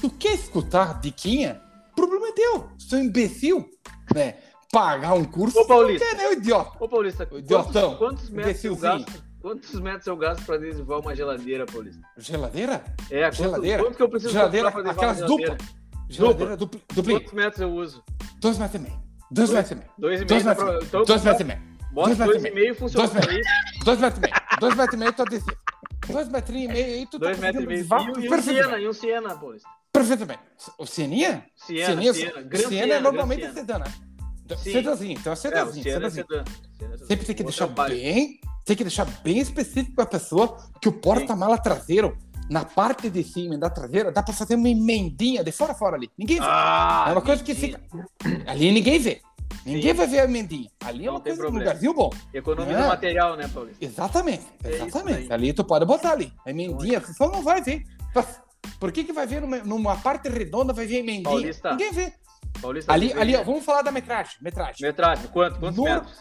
Tu 0.00 0.10
quer 0.10 0.34
escutar 0.34 1.00
diquinha? 1.00 1.60
O 1.92 1.94
problema 1.96 2.28
é 2.28 2.32
teu. 2.32 2.68
Seu 2.78 2.98
imbecil, 2.98 3.68
né? 4.14 4.36
Pagar 4.72 5.14
um 5.14 5.24
curso. 5.24 5.58
Ô, 5.58 5.66
Paulista. 5.66 6.06
Quer, 6.06 6.16
né, 6.16 6.28
ô 6.28 6.32
idiota? 6.32 6.72
Ô, 6.82 6.88
Paulista, 6.88 7.26
quantos, 7.26 7.44
idiotão. 7.44 7.96
quantos 7.96 8.30
metros 8.30 8.64
eu 8.64 8.76
gasto? 8.76 9.24
Quantos 9.40 9.80
metros 9.80 10.06
eu 10.06 10.16
gasto 10.16 10.44
pra 10.44 10.54
adesivar 10.56 11.00
uma 11.00 11.14
geladeira, 11.16 11.66
Paulista? 11.66 12.00
Geladeira? 12.18 12.84
É, 13.10 13.22
quanto, 13.22 13.34
Geladeira? 13.36 13.82
quanto 13.82 13.96
que 13.96 14.02
eu 14.02 14.08
preciso 14.08 14.32
Geladeira, 14.32 14.70
comprar 14.70 14.94
pra 14.94 15.10
adesivar 15.10 15.10
aquelas 15.10 15.30
uma 15.30 15.38
duplas. 15.38 15.58
geladeira? 15.58 16.08
Geladeira 16.08 16.56
dupla. 16.56 16.80
dupla. 16.94 17.12
Quantos 17.20 17.32
metros 17.32 17.60
eu 17.62 17.72
uso? 17.72 18.04
Dois 18.38 18.58
metros 18.58 18.80
e 18.80 18.84
meio. 18.84 19.00
Dois 19.30 19.50
metros 19.50 19.70
e 19.70 19.74
meio. 19.76 19.90
Dois 19.98 20.24
Dois 20.24 20.44
metros 20.44 20.64
e 20.66 20.70
meio. 20.70 20.82
Então, 20.82 21.04
Dois 21.04 21.24
metros 21.24 21.40
e 21.40 21.44
meio. 21.44 21.60
bota 21.92 22.06
dois 22.14 22.18
metros 22.18 22.44
e 22.44 22.50
meio. 22.50 22.74
funciona. 22.74 23.08
Dois. 23.08 23.24
Dois 23.84 23.98
metros 24.00 24.18
e 24.18 24.20
meio. 24.22 24.34
Dois 24.60 24.74
metros 24.76 24.94
e 24.94 24.96
meio 24.98 25.12
tu 25.12 25.22
adesivo. 25.22 25.56
Dois 26.08 26.28
metrinhos 26.28 26.70
e 26.70 26.72
meio 26.72 26.86
aí 26.86 27.06
tu 27.06 27.18
tá 27.18 27.26
Dois 27.26 27.38
metros 27.38 27.64
e 27.64 27.66
meio. 27.66 27.80
E, 27.80 27.92
um- 27.92 28.20
e 28.20 28.28
um. 28.28 28.42
Siena, 28.42 28.78
e 28.78 28.88
um 28.88 28.92
Siena. 28.92 29.40
Perfeitamente. 29.92 30.40
O 30.78 30.86
Sieninha? 30.86 31.46
Siena, 31.54 32.12
Siena, 32.68 32.94
é 32.94 33.00
normalmente 33.00 33.42
é 33.44 33.52
sedã, 33.52 33.78
né? 33.78 33.84
Sim. 34.56 34.72
Sedãzinho, 34.72 35.12
então 35.12 35.32
é 35.32 35.34
É, 35.34 35.38
o 35.38 35.40
sedãzinho, 35.40 35.82
Siena 35.84 36.06
é 36.06 36.08
é. 36.08 36.96
Sempre 37.06 37.26
tem 37.26 37.34
que 37.36 37.44
deixar 37.44 37.66
bem, 37.68 38.40
tem 38.64 38.76
que 38.76 38.82
deixar 38.84 39.04
bem 39.22 39.38
específico 39.38 40.00
pessoa 40.06 40.56
que 40.80 40.88
o 40.88 40.92
porta-mala 40.92 41.56
traseiro, 41.56 42.16
na 42.50 42.64
parte 42.64 43.08
de 43.08 43.22
cima 43.22 43.56
da 43.56 43.70
traseira, 43.70 44.10
dá 44.10 44.22
para 44.22 44.34
fazer 44.34 44.56
uma 44.56 44.68
emendinha 44.68 45.44
de 45.44 45.52
fora 45.52 45.72
a 45.72 45.74
fora 45.74 45.96
ali. 45.96 46.10
Ninguém 46.18 46.38
vê. 46.40 46.46
Ah, 46.46 47.06
é 47.08 47.12
uma 47.12 47.22
coisa 47.22 47.42
que 47.44 47.54
fica. 47.54 47.80
Ali 48.46 48.72
ninguém 48.72 48.98
vê. 48.98 49.20
Ninguém 49.64 49.92
Sim. 49.92 49.94
vai 49.94 50.06
ver 50.06 50.20
a 50.20 50.24
emendinha. 50.24 50.68
Ali 50.84 51.06
é 51.06 51.10
uma 51.10 51.20
coisa, 51.20 51.36
um 51.36 51.40
problema. 51.42 51.64
lugarzinho 51.64 51.94
bom. 51.94 52.10
Economiza 52.34 52.78
É. 52.78 52.88
material, 52.88 53.36
né, 53.36 53.46
Paulista? 53.48 53.84
Exatamente, 53.84 54.46
É 54.64 54.70
exatamente. 54.70 55.32
ali 55.32 55.52
tu 55.52 55.64
pode 55.64 55.84
botar 55.84 56.12
ali. 56.12 56.32
A 56.44 56.50
emendinha, 56.50 56.98
você 57.00 57.12
só 57.12 57.28
não 57.30 57.42
vai 57.42 57.62
ver. 57.62 57.84
Por 58.80 58.90
que, 58.90 59.04
que 59.04 59.12
vai 59.12 59.26
ver 59.26 59.40
numa, 59.40 59.58
numa 59.58 59.96
parte 59.96 60.28
redonda, 60.28 60.72
vai 60.72 60.86
ver 60.86 60.96
a 60.96 61.00
emendinha? 61.00 61.24
Paulista. 61.24 61.70
Ninguém 61.70 61.92
vê. 61.92 62.12
Paulista 62.60 62.92
Ali, 62.92 63.12
ali, 63.12 63.36
ó, 63.36 63.44
vamos 63.44 63.64
falar 63.64 63.82
da 63.82 63.92
metragem. 63.92 64.34
Metragem. 64.40 64.76
Metragem, 64.80 65.26
quanto? 65.28 65.58
Quantos 65.60 65.76
No- 65.76 65.84
metros? 65.84 66.18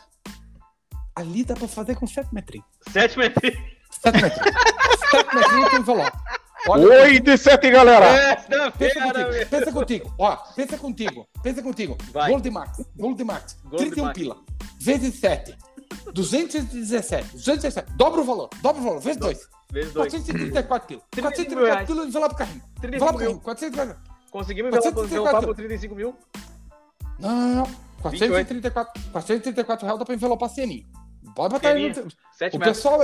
Ali 1.16 1.44
dá 1.44 1.56
pra 1.56 1.68
fazer 1.68 1.96
com 1.96 2.06
7 2.08 2.34
metrinhos. 2.34 2.68
Sete 2.92 3.18
metros. 3.18 3.42
7 3.42 3.56
metrinhos. 3.58 3.79
7 4.02 5.36
metrinhos 5.36 5.70
tem 5.70 5.80
envelope. 5.80 6.18
Olha, 6.68 7.04
Oi 7.04 7.20
de 7.20 7.38
sete, 7.38 7.72
galera! 7.72 8.06
Essa 8.06 8.72
pensa 8.72 9.02
contigo, 9.02 9.30
pensa 9.50 9.72
contigo. 9.72 10.14
Ó, 10.20 10.36
pensa 10.56 10.78
contigo, 10.78 11.28
pensa 11.42 11.62
contigo. 11.64 11.98
Vai. 12.12 12.30
Gold 12.30 12.50
Max, 12.50 12.86
Gold 12.98 13.24
Max, 13.24 13.58
Gold 13.64 13.78
31 13.86 14.06
Max. 14.06 14.20
pila, 14.20 14.38
vezes 14.80 15.16
7, 15.20 15.58
217, 16.14 17.32
217, 17.32 17.94
dobra 17.96 18.22
o 18.22 18.24
valor, 18.26 18.50
dobra 18.62 18.82
o 18.82 18.86
valor, 18.86 19.00
vezes 19.00 19.18
2, 19.20 19.40
Vezes 19.72 19.94
dois. 19.94 20.12
434 20.12 20.88
pila, 20.88 21.02
35 21.12 21.56
434 21.56 21.66
reais. 21.66 21.88
pila, 21.88 22.06
envelope 22.06 22.36
carrinho, 22.36 22.64
35 22.82 22.96
envelope 22.96 23.18
carrinho, 23.20 23.40
434, 23.40 24.10
Conseguimos 24.32 24.80
tem 24.80 24.92
por 25.48 25.56
35 25.56 25.96
mil? 25.96 26.16
não, 27.20 27.30
não, 27.30 27.56
não, 27.56 27.68
434, 28.02 29.02
434 29.12 29.86
reais 29.86 30.00
dá 30.00 30.06
pra 30.06 30.14
envelopar 30.16 30.50
ceninho. 30.50 30.86
Pode 31.36 31.54
botar 31.54 31.70
aí. 31.70 31.90
No- 31.90 32.08
Sete 32.34 32.56
O 32.56 32.60
metros. 32.60 32.78
pessoal 32.78 32.98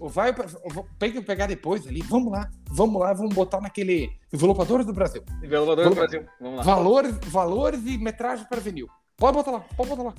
vai, 0.00 0.34
vai 0.34 1.22
pegar 1.22 1.46
depois 1.46 1.86
ali. 1.86 2.02
Vamos 2.02 2.30
lá, 2.32 2.50
vamos 2.70 3.00
lá, 3.00 3.12
vamos 3.14 3.34
botar 3.34 3.60
naquele 3.60 4.10
envelopadores 4.32 4.84
do 4.84 4.92
Brasil. 4.92 5.22
Envelopador 5.42 5.88
do 5.88 5.94
Brasil. 5.94 6.24
Vamos 6.40 6.58
lá. 6.58 6.62
Valores, 6.62 7.14
valores 7.24 7.80
e 7.86 7.96
metragem 7.96 8.46
para 8.48 8.60
vinil. 8.60 8.86
Pode 9.16 9.36
botar 9.36 9.50
lá, 9.52 9.60
pode 9.76 9.88
botar 9.90 10.02
lá. 10.02 10.14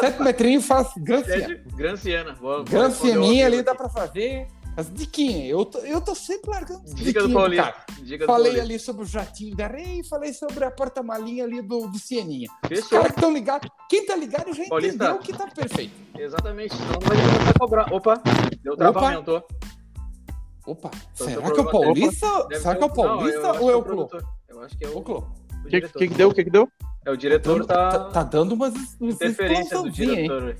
Sete 0.00 0.22
metrinhos 0.22 0.66
faz 0.66 0.88
Gran 0.98 1.24
Siena. 1.24 1.46
Sete, 1.48 1.62
Gran 1.76 1.96
Siena. 1.96 2.34
Vou- 2.34 2.56
vou 2.56 2.64
Gran 2.64 2.88
responder 2.88 3.12
Sieninha 3.12 3.44
o 3.44 3.46
ali 3.48 3.62
dá 3.62 3.74
pra 3.74 3.88
fazer 3.88 4.46
as 4.76 4.92
diquinhas. 4.92 5.50
Eu 5.50 5.64
tô, 5.64 5.78
eu 5.78 6.00
tô 6.00 6.14
sempre 6.14 6.50
largando 6.50 6.82
as 6.84 6.94
Dica 6.94 7.22
do 7.26 7.32
cara. 7.34 7.74
Dica 8.02 8.24
do 8.24 8.26
Falei 8.26 8.52
Paulista. 8.52 8.62
ali 8.62 8.78
sobre 8.78 9.02
o 9.02 9.06
jatinho 9.06 9.56
da 9.56 9.64
areia 9.64 10.00
e 10.00 10.04
falei 10.08 10.32
sobre 10.32 10.64
a 10.64 10.70
porta-malinha 10.70 11.44
ali 11.44 11.62
do, 11.62 11.86
do 11.88 11.98
Sieninha. 11.98 12.48
Os 12.64 12.68
Fechou. 12.68 12.88
caras 12.90 13.06
que 13.08 13.14
estão 13.18 13.32
ligados, 13.32 13.70
quem 13.88 14.04
tá 14.06 14.16
ligado 14.16 14.52
já 14.52 14.64
Paulista. 14.68 14.94
entendeu 14.96 15.18
que 15.18 15.32
tá 15.32 15.46
perfeito. 15.46 15.94
Exatamente. 16.18 16.74
Senão 16.76 16.92
não 16.92 17.00
vai 17.00 17.16
começar 17.16 17.50
a 17.50 17.58
cobrar. 17.58 17.92
Opa, 17.92 18.22
deu 18.62 18.76
travamento. 18.76 19.42
Opa, 20.66 20.90
Então, 21.14 21.26
será 21.28 21.50
que 21.52 21.58
é 21.60 21.62
o 21.62 21.70
Paulista? 21.70 22.26
Será 22.26 22.60
ser 22.60 22.76
que 22.76 22.82
é 22.82 22.86
o 22.86 22.88
Não, 22.88 22.88
Paulista 22.94 23.50
acho 23.50 23.62
ou 23.62 23.70
é 23.70 23.72
é 23.72 23.76
o 23.76 23.82
Clô? 23.82 24.08
Eu 24.48 24.60
acho 24.62 24.78
que 24.78 24.84
é 24.84 24.88
o, 24.88 24.96
O 24.98 25.02
Clô. 25.02 25.18
o 25.18 25.62
que, 25.64 25.68
diretor. 25.70 25.98
que 25.98 26.08
que 26.08 26.14
deu? 26.14 26.28
O 26.30 26.34
que 26.34 26.44
que 26.44 26.50
deu? 26.50 26.68
É, 27.06 27.10
o 27.10 27.16
diretor 27.18 27.66
tá. 27.66 27.90
tá, 27.90 28.04
tá 28.10 28.22
dando 28.22 28.52
umas, 28.52 28.72
umas 28.98 29.14
Interferência 29.16 29.78
do 29.82 29.88
explosãozinhas, 29.88 30.16
hein? 30.18 30.28
diretor. 30.28 30.56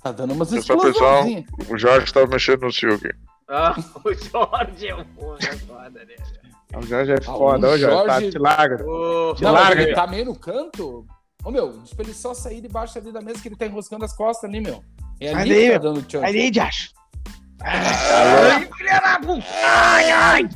Tá 0.00 0.12
dando 0.12 0.32
umas 0.32 0.50
pessoal. 0.50 0.78
explosãozinhas. 0.86 1.44
O 1.68 1.76
Jorge 1.76 2.12
tava 2.12 2.26
mexendo 2.28 2.62
no 2.62 2.72
Silvio. 2.72 3.12
Ah, 3.48 3.74
o 4.04 4.12
Jorge 4.14 4.88
é 4.88 5.04
porra 5.16 5.38
foda, 5.66 6.04
né? 6.04 6.14
O 6.76 6.82
Jorge 6.82 7.12
é 7.12 7.14
Ah, 7.14 7.22
foda, 7.22 7.68
o 7.68 7.70
ô 7.72 7.78
Jorge, 7.78 8.06
tá, 8.06 8.30
te 8.30 8.38
larga. 8.38 8.84
Ô, 8.86 9.34
Te 9.34 9.42
Não, 9.42 9.52
larga, 9.52 9.82
ele 9.82 9.94
tá 9.94 10.06
meio 10.06 10.26
no 10.26 10.36
canto. 10.36 11.06
Ô, 11.42 11.50
meu, 11.50 11.72
pra 11.96 12.04
ele 12.04 12.12
só 12.12 12.34
sair 12.34 12.60
debaixo 12.60 12.98
ali 12.98 13.10
da 13.10 13.22
mesa 13.22 13.40
que 13.40 13.48
ele 13.48 13.56
tá 13.56 13.64
enroscando 13.64 14.04
as 14.04 14.14
costas 14.14 14.48
ali, 14.50 14.60
meu. 14.60 14.82
É 15.20 15.32
ali 15.32 15.50
daí, 15.50 15.66
que 15.66 15.72
tá 15.72 15.78
dando 15.78 16.02
tchau. 16.02 16.22
Ali, 16.22 16.50
Josh. 16.50 16.92
Ai, 17.60 18.68
filha 18.76 19.00
da 19.00 19.18
puta! 19.18 19.44
Ai, 19.64 20.10
ai! 20.10 20.48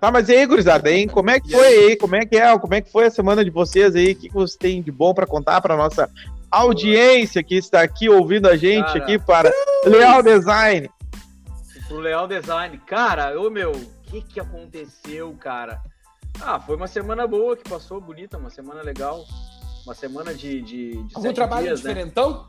Tá, 0.00 0.10
mas 0.10 0.28
e 0.28 0.34
aí, 0.34 0.46
gurizada, 0.46 0.90
hein? 0.90 1.06
Como 1.06 1.30
é 1.30 1.38
que 1.38 1.50
foi 1.50 1.66
aí? 1.66 1.96
Como 1.96 2.16
é 2.16 2.24
que 2.24 2.36
é? 2.36 2.58
Como 2.58 2.74
é 2.74 2.80
que 2.80 2.90
foi 2.90 3.06
a 3.06 3.10
semana 3.10 3.44
de 3.44 3.50
vocês 3.50 3.94
aí? 3.94 4.12
O 4.12 4.16
que 4.16 4.28
que 4.28 4.34
vocês 4.34 4.56
têm 4.56 4.82
de 4.82 4.90
bom 4.90 5.12
pra 5.12 5.26
contar 5.26 5.60
pra 5.60 5.76
nossa 5.76 6.10
audiência 6.50 7.42
que 7.42 7.54
está 7.54 7.82
aqui 7.82 8.08
ouvindo 8.08 8.48
a 8.48 8.56
gente 8.56 8.86
Cara. 8.86 8.98
aqui 8.98 9.18
para 9.18 9.52
Leal 9.84 10.22
Design? 10.22 10.90
Pro 11.90 11.98
Leal 11.98 12.28
Design. 12.28 12.78
Cara, 12.86 13.36
ô 13.40 13.50
meu, 13.50 13.72
o 13.72 14.02
que 14.04 14.22
que 14.22 14.38
aconteceu, 14.38 15.34
cara? 15.34 15.82
Ah, 16.40 16.60
foi 16.60 16.76
uma 16.76 16.86
semana 16.86 17.26
boa 17.26 17.56
que 17.56 17.68
passou, 17.68 18.00
bonita, 18.00 18.38
uma 18.38 18.48
semana 18.48 18.80
legal. 18.80 19.24
Uma 19.84 19.92
semana 19.92 20.32
de. 20.32 20.62
de, 20.62 21.02
de 21.02 21.16
Algum 21.16 21.32
trabalho 21.32 21.66
dias, 21.66 21.82
né? 21.82 21.88
diferentão? 21.88 22.46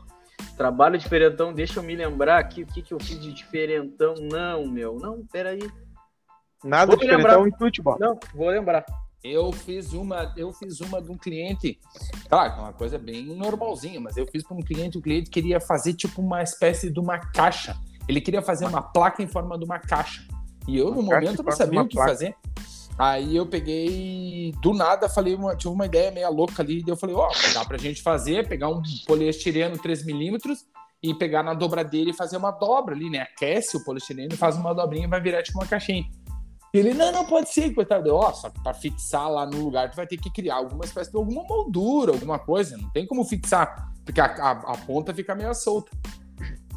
Trabalho 0.56 0.96
diferentão, 0.96 1.52
deixa 1.52 1.80
eu 1.80 1.82
me 1.82 1.96
lembrar 1.96 2.38
aqui 2.38 2.62
o 2.62 2.66
que, 2.68 2.82
que 2.82 2.94
eu 2.94 3.00
fiz 3.00 3.18
de 3.18 3.32
diferentão. 3.32 4.14
Não, 4.30 4.64
meu, 4.64 4.96
não, 5.00 5.26
peraí. 5.26 5.68
Nada 6.62 6.86
Vou 6.86 6.96
diferentão 6.96 7.44
em 7.44 7.50
futebol. 7.50 7.96
Não, 7.98 8.16
vou 8.32 8.48
lembrar. 8.48 8.84
Eu 9.24 9.50
fiz 9.50 9.92
uma, 9.92 10.32
eu 10.36 10.52
fiz 10.52 10.80
uma 10.80 11.02
de 11.02 11.10
um 11.10 11.18
cliente, 11.18 11.80
claro, 12.28 12.60
uma 12.60 12.72
coisa 12.72 12.96
bem 12.96 13.24
normalzinha, 13.24 14.00
mas 14.00 14.16
eu 14.16 14.26
fiz 14.26 14.44
para 14.44 14.56
um 14.56 14.62
cliente, 14.62 14.98
o 14.98 15.02
cliente 15.02 15.30
queria 15.30 15.60
fazer 15.60 15.94
tipo 15.94 16.22
uma 16.22 16.44
espécie 16.44 16.88
de 16.90 17.00
uma 17.00 17.18
caixa. 17.18 17.76
Ele 18.12 18.20
queria 18.20 18.42
fazer 18.42 18.66
uma 18.66 18.82
placa 18.82 19.22
em 19.22 19.26
forma 19.26 19.58
de 19.58 19.64
uma 19.64 19.78
caixa. 19.78 20.22
E 20.68 20.76
eu, 20.78 20.90
no 20.92 21.00
Uma 21.00 21.10
caixa 21.14 21.26
momento, 21.26 21.42
não 21.42 21.52
sabia 21.52 21.82
o 21.82 21.88
que 21.88 21.96
placa. 21.96 22.10
fazer. 22.10 22.36
Aí 22.98 23.34
eu 23.34 23.46
peguei, 23.46 24.54
do 24.62 24.74
nada, 24.74 25.08
falei, 25.08 25.34
uma, 25.34 25.56
tive 25.56 25.72
uma 25.72 25.86
ideia 25.86 26.10
meio 26.10 26.30
louca 26.30 26.62
ali, 26.62 26.82
daí 26.82 26.92
eu 26.92 26.96
falei, 26.96 27.16
ó, 27.16 27.28
dá 27.54 27.64
pra 27.64 27.78
gente 27.78 28.02
fazer, 28.02 28.46
pegar 28.46 28.68
um 28.68 28.82
poliestireno 29.06 29.76
3mm 29.78 30.58
e 31.02 31.14
pegar 31.14 31.42
na 31.42 31.54
dobradeira 31.54 32.10
e 32.10 32.12
fazer 32.12 32.36
uma 32.36 32.50
dobra 32.50 32.94
ali, 32.94 33.08
né? 33.08 33.20
Aquece 33.20 33.76
o 33.76 33.84
poliestireno 33.84 34.34
e 34.34 34.36
faz 34.36 34.56
uma 34.56 34.74
dobrinha 34.74 35.06
e 35.06 35.10
vai 35.10 35.20
virar 35.20 35.42
tipo 35.42 35.58
uma 35.58 35.66
caixinha. 35.66 36.04
E 36.72 36.78
ele, 36.78 36.94
não, 36.94 37.10
não 37.12 37.24
pode 37.24 37.52
ser, 37.52 37.74
coitado. 37.74 38.08
Eu, 38.08 38.16
ó, 38.16 38.32
só 38.32 38.48
que 38.48 38.62
pra 38.62 38.72
fixar 38.72 39.30
lá 39.30 39.46
no 39.46 39.64
lugar, 39.64 39.90
tu 39.90 39.96
vai 39.96 40.06
ter 40.06 40.16
que 40.16 40.30
criar 40.30 40.56
alguma 40.56 40.84
espécie 40.84 41.10
de 41.10 41.16
alguma 41.16 41.42
moldura, 41.44 42.12
alguma 42.12 42.38
coisa. 42.38 42.76
Não 42.76 42.90
tem 42.90 43.06
como 43.06 43.24
fixar, 43.24 43.92
porque 44.04 44.20
a, 44.20 44.26
a, 44.26 44.50
a 44.50 44.76
ponta 44.78 45.12
fica 45.12 45.34
meio 45.34 45.52
solta. 45.54 45.90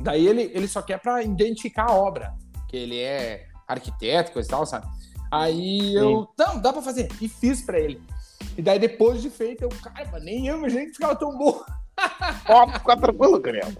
Daí 0.01 0.27
ele, 0.27 0.51
ele 0.53 0.67
só 0.67 0.81
quer 0.81 0.99
pra 0.99 1.23
identificar 1.23 1.85
a 1.89 1.93
obra, 1.93 2.33
que 2.67 2.75
ele 2.77 2.99
é 2.99 3.47
arquiteto, 3.67 4.31
coisa 4.31 4.47
e 4.47 4.51
tal, 4.51 4.65
sabe? 4.65 4.85
Aí 5.31 5.93
eu, 5.95 6.27
não, 6.37 6.59
dá 6.59 6.71
pra 6.71 6.81
fazer. 6.81 7.09
E 7.21 7.27
fiz 7.27 7.61
pra 7.61 7.79
ele. 7.79 8.01
E 8.57 8.61
daí 8.61 8.77
depois 8.79 9.21
de 9.21 9.29
feito, 9.29 9.63
eu, 9.63 9.69
cara, 9.69 10.07
mas 10.11 10.23
nem 10.23 10.47
eu 10.47 10.57
imaginei 10.57 10.85
que 10.85 10.93
ficava 10.93 11.15
tão 11.15 11.35
bom. 11.37 11.61
Ó, 12.47 12.67
fica 12.71 12.97
tranquilo, 12.97 13.39
Gabriel. 13.39 13.71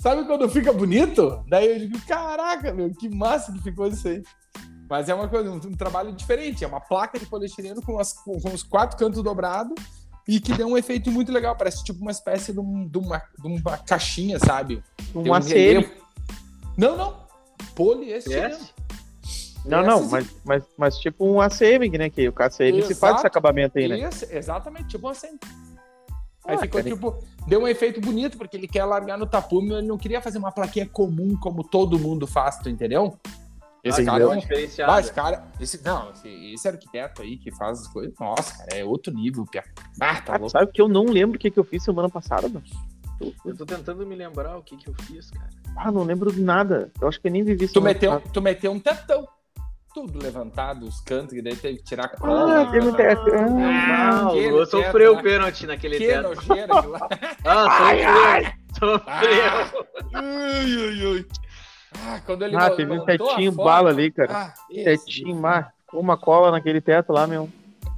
Sabe 0.00 0.24
quando 0.24 0.48
fica 0.48 0.72
bonito? 0.72 1.44
Daí 1.48 1.66
eu 1.68 1.78
digo, 1.78 2.00
caraca, 2.06 2.72
meu, 2.72 2.92
que 2.92 3.08
massa 3.08 3.52
que 3.52 3.62
ficou 3.62 3.86
isso 3.86 4.08
aí. 4.08 4.22
Mas 4.88 5.08
é 5.08 5.14
uma 5.14 5.28
coisa, 5.28 5.50
um, 5.50 5.56
um 5.56 5.76
trabalho 5.76 6.12
diferente. 6.12 6.64
É 6.64 6.66
uma 6.66 6.80
placa 6.80 7.18
de 7.18 7.26
poliestireno 7.26 7.82
com, 7.82 7.98
as- 7.98 8.12
com- 8.12 8.40
com 8.40 8.48
os 8.52 8.62
quatro 8.62 8.96
cantos 8.96 9.22
dobrados 9.22 9.74
e 10.28 10.40
que 10.40 10.52
deu 10.52 10.66
um 10.66 10.76
efeito 10.76 11.10
muito 11.10 11.30
legal. 11.32 11.54
Parece 11.56 11.84
tipo 11.84 12.00
uma 12.00 12.10
espécie 12.10 12.52
de, 12.52 12.60
um- 12.60 12.86
de 12.88 12.98
uma, 12.98 13.22
de 13.38 13.46
uma 13.46 13.78
caixinha, 13.78 14.38
sabe? 14.38 14.82
Tem 15.12 15.22
Um 15.22 15.28
um 15.28 15.34
ACM. 15.34 15.48
relevo. 15.54 15.92
Não, 16.76 16.96
não. 16.96 17.14
Poliestireno. 17.74 18.54
Yes? 18.54 18.74
Não, 19.64 19.82
não, 19.84 20.08
mas, 20.08 20.26
mas, 20.44 20.62
mas 20.78 20.98
tipo 20.98 21.26
um 21.26 21.40
ACM, 21.40 21.88
né? 21.98 22.08
Que 22.08 22.28
o 22.28 22.32
KCM 22.32 22.82
se 22.82 22.94
faz 22.94 23.16
esse 23.16 23.26
acabamento 23.26 23.78
aí, 23.78 23.88
né? 23.88 24.08
Isso, 24.08 24.24
exatamente, 24.30 24.88
tipo 24.88 25.08
assim. 25.08 25.28
Aí 26.46 26.54
Ah, 26.54 26.58
ficou 26.58 26.80
cara. 26.80 26.94
tipo, 26.94 27.16
deu 27.48 27.60
um 27.62 27.66
efeito 27.66 28.00
bonito, 28.00 28.38
porque 28.38 28.56
ele 28.56 28.68
quer 28.68 28.84
largar 28.84 29.18
no 29.18 29.26
tapume, 29.26 29.68
mas 29.70 29.78
ele 29.78 29.88
não 29.88 29.98
queria 29.98 30.22
fazer 30.22 30.38
uma 30.38 30.52
plaquinha 30.52 30.86
comum 30.86 31.36
como 31.40 31.64
todo 31.64 31.98
mundo 31.98 32.24
faz, 32.28 32.58
tu 32.58 32.68
entendeu? 32.68 33.18
Esse 33.88 34.02
Ah, 34.02 34.04
cara 34.04 34.24
é 34.24 34.26
um, 34.26 34.38
diferenciada. 34.38 34.94
Ah, 34.94 35.00
esse 35.00 35.12
cara, 35.12 35.44
esse, 35.60 35.84
não, 35.84 36.10
esse, 36.10 36.28
esse 36.54 36.68
arquiteto 36.68 37.22
aí 37.22 37.36
que 37.36 37.50
faz 37.54 37.80
as 37.82 37.88
coisas, 37.88 38.12
nossa, 38.18 38.56
cara, 38.58 38.68
é 38.80 38.84
outro 38.84 39.12
nível, 39.12 39.44
Pia. 39.46 39.62
Ah, 40.00 40.20
tá 40.20 40.34
Ah, 40.34 40.38
louco. 40.38 40.50
sabe 40.50 40.72
que 40.72 40.80
eu 40.82 40.88
não 40.88 41.04
lembro 41.04 41.36
o 41.36 41.38
que, 41.38 41.50
que 41.50 41.58
eu 41.58 41.64
fiz 41.64 41.82
semana 41.84 42.08
passada, 42.08 42.48
mano? 42.48 42.64
Eu 43.44 43.56
tô 43.56 43.64
tentando 43.64 44.04
me 44.06 44.14
lembrar 44.14 44.58
o 44.58 44.62
que 44.62 44.76
que 44.76 44.88
eu 44.88 44.94
fiz, 45.04 45.30
cara. 45.30 45.48
Ah, 45.76 45.90
não 45.92 46.02
lembro 46.02 46.30
de 46.32 46.42
nada. 46.42 46.90
Eu 47.00 47.08
acho 47.08 47.20
que 47.20 47.28
eu 47.28 47.32
nem 47.32 47.42
vivi 47.44 47.66
Tu 47.66 47.72
semana 47.74 47.94
meteu, 47.94 48.10
passada. 48.12 48.30
tu 48.32 48.42
meteu 48.42 48.72
um 48.72 48.78
tetão, 48.80 49.26
tudo 49.94 50.18
levantado, 50.22 50.84
os 50.84 51.00
cantos, 51.00 51.32
e 51.34 51.40
daí 51.40 51.56
teve 51.56 51.78
que 51.78 51.84
tirar 51.84 52.04
a 52.04 52.08
cola. 52.08 52.62
Ah, 52.62 52.70
teve 52.70 52.86
um 52.88 52.92
teto. 52.92 53.22
Ah, 53.34 54.26
Ah, 54.26 54.30
teto 54.32 54.66
sofreu 54.66 55.14
o 55.14 55.22
pênalti 55.22 55.66
naquele 55.66 55.96
que 55.96 56.06
teto. 56.08 56.22
nojeira 56.28 56.74
aquilo 56.78 56.92
lá. 56.92 57.08
Ah, 57.44 57.70
sofreu. 57.70 58.98
Sofreu. 58.98 59.02
Ai, 60.12 60.76
ai, 60.76 61.16
ai. 61.16 61.26
Ah, 62.04 62.20
quando 62.24 62.44
ele 62.44 62.56
Ah, 62.56 62.70
teve 62.70 62.92
um 62.92 63.04
tetinho 63.04 63.52
foto- 63.52 63.64
bala 63.64 63.90
ali, 63.90 64.10
cara. 64.10 64.32
Ah, 64.32 64.54
Tetinho, 64.72 65.36
mas 65.36 65.66
com 65.86 65.98
uma 65.98 66.16
cola 66.16 66.50
naquele 66.50 66.80
teto 66.80 67.12
lá, 67.12 67.26
meu. 67.26 67.48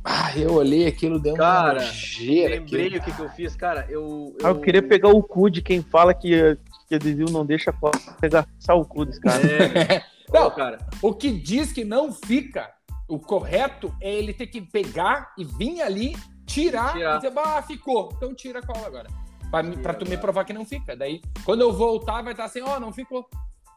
Ah, 0.04 0.36
eu 0.36 0.54
olhei 0.54 0.86
aquilo, 0.86 1.18
deu 1.18 1.34
uma 1.34 1.38
Cara, 1.42 1.80
nojeira. 1.84 2.54
Lembrei 2.56 2.86
aquilo. 2.86 3.00
o 3.00 3.04
que 3.04 3.12
que 3.12 3.20
eu 3.20 3.28
fiz, 3.30 3.54
cara. 3.56 3.86
Eu, 3.90 4.34
Ah, 4.42 4.48
eu 4.48 4.60
queria 4.60 4.82
pegar 4.82 5.08
o 5.08 5.22
cu 5.22 5.50
de 5.50 5.60
quem 5.60 5.82
fala 5.82 6.14
que, 6.14 6.56
que 6.88 6.94
adesivo 6.94 7.30
não 7.30 7.44
deixa 7.44 7.72
cola. 7.72 7.92
Pegar 8.20 8.46
só 8.58 8.78
o 8.78 8.84
cu 8.84 9.04
desse 9.04 9.20
cara. 9.20 9.40
É, 9.42 10.02
Não, 10.32 10.44
não, 10.44 10.50
cara. 10.50 10.78
O 11.02 11.12
que 11.12 11.30
diz 11.30 11.72
que 11.72 11.84
não 11.84 12.10
fica, 12.12 12.70
o 13.08 13.18
correto 13.18 13.92
é 14.00 14.14
ele 14.14 14.32
ter 14.32 14.46
que 14.46 14.60
pegar 14.62 15.32
e 15.36 15.44
vir 15.44 15.82
ali, 15.82 16.16
tirar, 16.46 16.92
Tirar. 16.94 17.14
e 17.14 17.16
dizer, 17.16 17.30
bah, 17.32 17.60
ficou. 17.62 18.10
Então 18.16 18.34
tira 18.34 18.60
a 18.60 18.62
cola 18.66 18.86
agora. 18.86 19.08
Pra, 19.50 19.62
pra 19.64 19.94
tu 19.94 20.08
me 20.08 20.16
provar 20.16 20.44
que 20.44 20.52
não 20.52 20.64
fica. 20.64 20.94
Daí, 20.96 21.20
quando 21.44 21.60
eu 21.62 21.72
voltar, 21.72 22.22
vai 22.22 22.32
estar 22.32 22.44
assim, 22.44 22.60
ó, 22.62 22.78
não 22.80 22.92
ficou. 22.92 23.28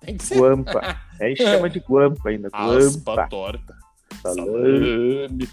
Tem 0.06 0.18
que 0.18 0.24
ser. 0.24 0.36
Guampa. 0.38 0.82
Aí 1.22 1.36
chama 1.38 1.70
de 1.70 1.80
guampa 1.80 2.30
ainda. 2.30 2.50
Guampa. 2.50 3.28
torta. 3.30 3.76
Salame. 4.22 5.48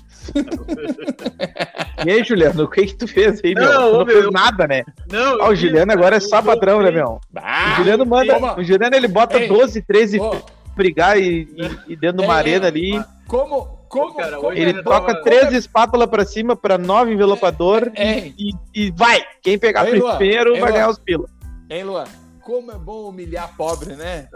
E 2.04 2.10
aí, 2.10 2.24
Juliano, 2.24 2.64
o 2.64 2.68
que 2.68 2.86
que 2.86 2.94
tu 2.96 3.06
fez 3.08 3.40
aí, 3.44 3.54
meu? 3.54 3.64
Não, 3.64 3.72
tu 3.72 3.92
não 3.98 4.04
meu, 4.04 4.14
fez 4.14 4.24
eu- 4.24 4.30
nada, 4.30 4.66
né? 4.66 4.84
Não, 5.10 5.40
Ah, 5.42 5.48
o 5.48 5.54
Juliano 5.54 5.92
agora 5.92 6.16
é 6.16 6.20
só 6.20 6.42
patrão, 6.42 6.82
né, 6.82 6.90
meu? 6.90 7.20
Ah, 7.36 7.72
O 7.72 7.76
Juliano 7.76 8.04
manda. 8.06 8.58
O 8.58 8.64
Juliano 8.64 8.94
ele 8.96 9.08
bota 9.08 9.38
Ei. 9.38 9.48
12, 9.48 9.80
13 9.82 10.18
Ó, 10.20 10.36
brigar 10.76 11.18
e, 11.18 11.48
e, 11.56 11.92
e 11.92 11.96
dentro 11.96 12.18
de 12.18 12.24
uma 12.24 12.34
É, 12.34 12.38
arena 12.38 12.66
ali. 12.66 13.02
como, 13.26 13.66
como, 13.88 14.14
Cara, 14.14 14.36
como- 14.36 14.48
hoje 14.48 14.60
Ele 14.60 14.78
eu 14.78 14.84
toca 14.84 15.12
tava- 15.14 15.22
13 15.24 15.56
espátulas 15.56 16.08
pra 16.08 16.24
cima 16.24 16.54
pra 16.56 16.76
9 16.78 17.12
envelopador 17.12 17.90
É, 17.94 18.28
e, 18.38 18.52
e 18.74 18.90
vai! 18.90 19.22
Quem 19.42 19.58
pegar 19.58 19.86
Ei, 19.88 19.98
Luan, 19.98 20.16
primeiro 20.16 20.54
ei, 20.54 20.60
vai 20.60 20.70
Luan. 20.70 20.72
ganhar 20.78 20.90
os 20.90 20.98
pila. 20.98 21.28
hein, 21.70 21.84
Luan? 21.84 22.04
Como 22.48 22.72
é 22.72 22.78
bom 22.78 23.10
humilhar 23.10 23.54
pobre, 23.58 23.94
né? 23.94 24.26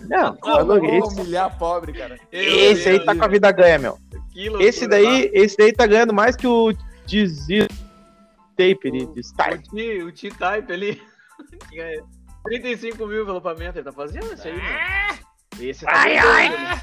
Não, 0.00 0.34
Como 0.36 0.66
tá 0.68 0.74
é 0.86 1.00
bom 1.00 1.08
humilhar 1.08 1.58
pobre, 1.58 1.92
cara. 1.92 2.18
esse 2.32 2.88
aí 2.88 3.04
tá 3.04 3.14
com 3.14 3.24
a 3.24 3.28
vida 3.28 3.52
ganha, 3.52 3.78
meu. 3.78 3.98
Que 4.32 4.48
loucura, 4.48 4.66
Esse 4.66 4.86
daí, 4.88 5.30
esse 5.34 5.54
daí 5.58 5.70
tá 5.70 5.86
ganhando 5.86 6.14
mais 6.14 6.34
que 6.34 6.46
o 6.46 6.72
Dizzy 7.04 7.68
Tape 8.56 8.90
de, 8.90 9.06
de 9.12 9.20
O 9.20 9.22
style. 9.22 9.62
T- 9.62 10.02
O 10.02 10.10
T-Type 10.12 10.72
ali. 10.72 11.02
tinha 11.68 12.02
35 12.44 13.06
mil 13.06 13.20
envelopamentos. 13.22 13.76
Ele 13.76 13.84
tá 13.84 13.92
fazendo 13.92 14.32
esse 14.32 14.48
aí, 14.48 14.56
mano. 14.56 15.18
Esse 15.60 15.84
tá 15.84 15.92
Ai, 15.94 16.14
bombando. 16.16 16.32
ai. 16.32 16.48
né? 16.48 16.80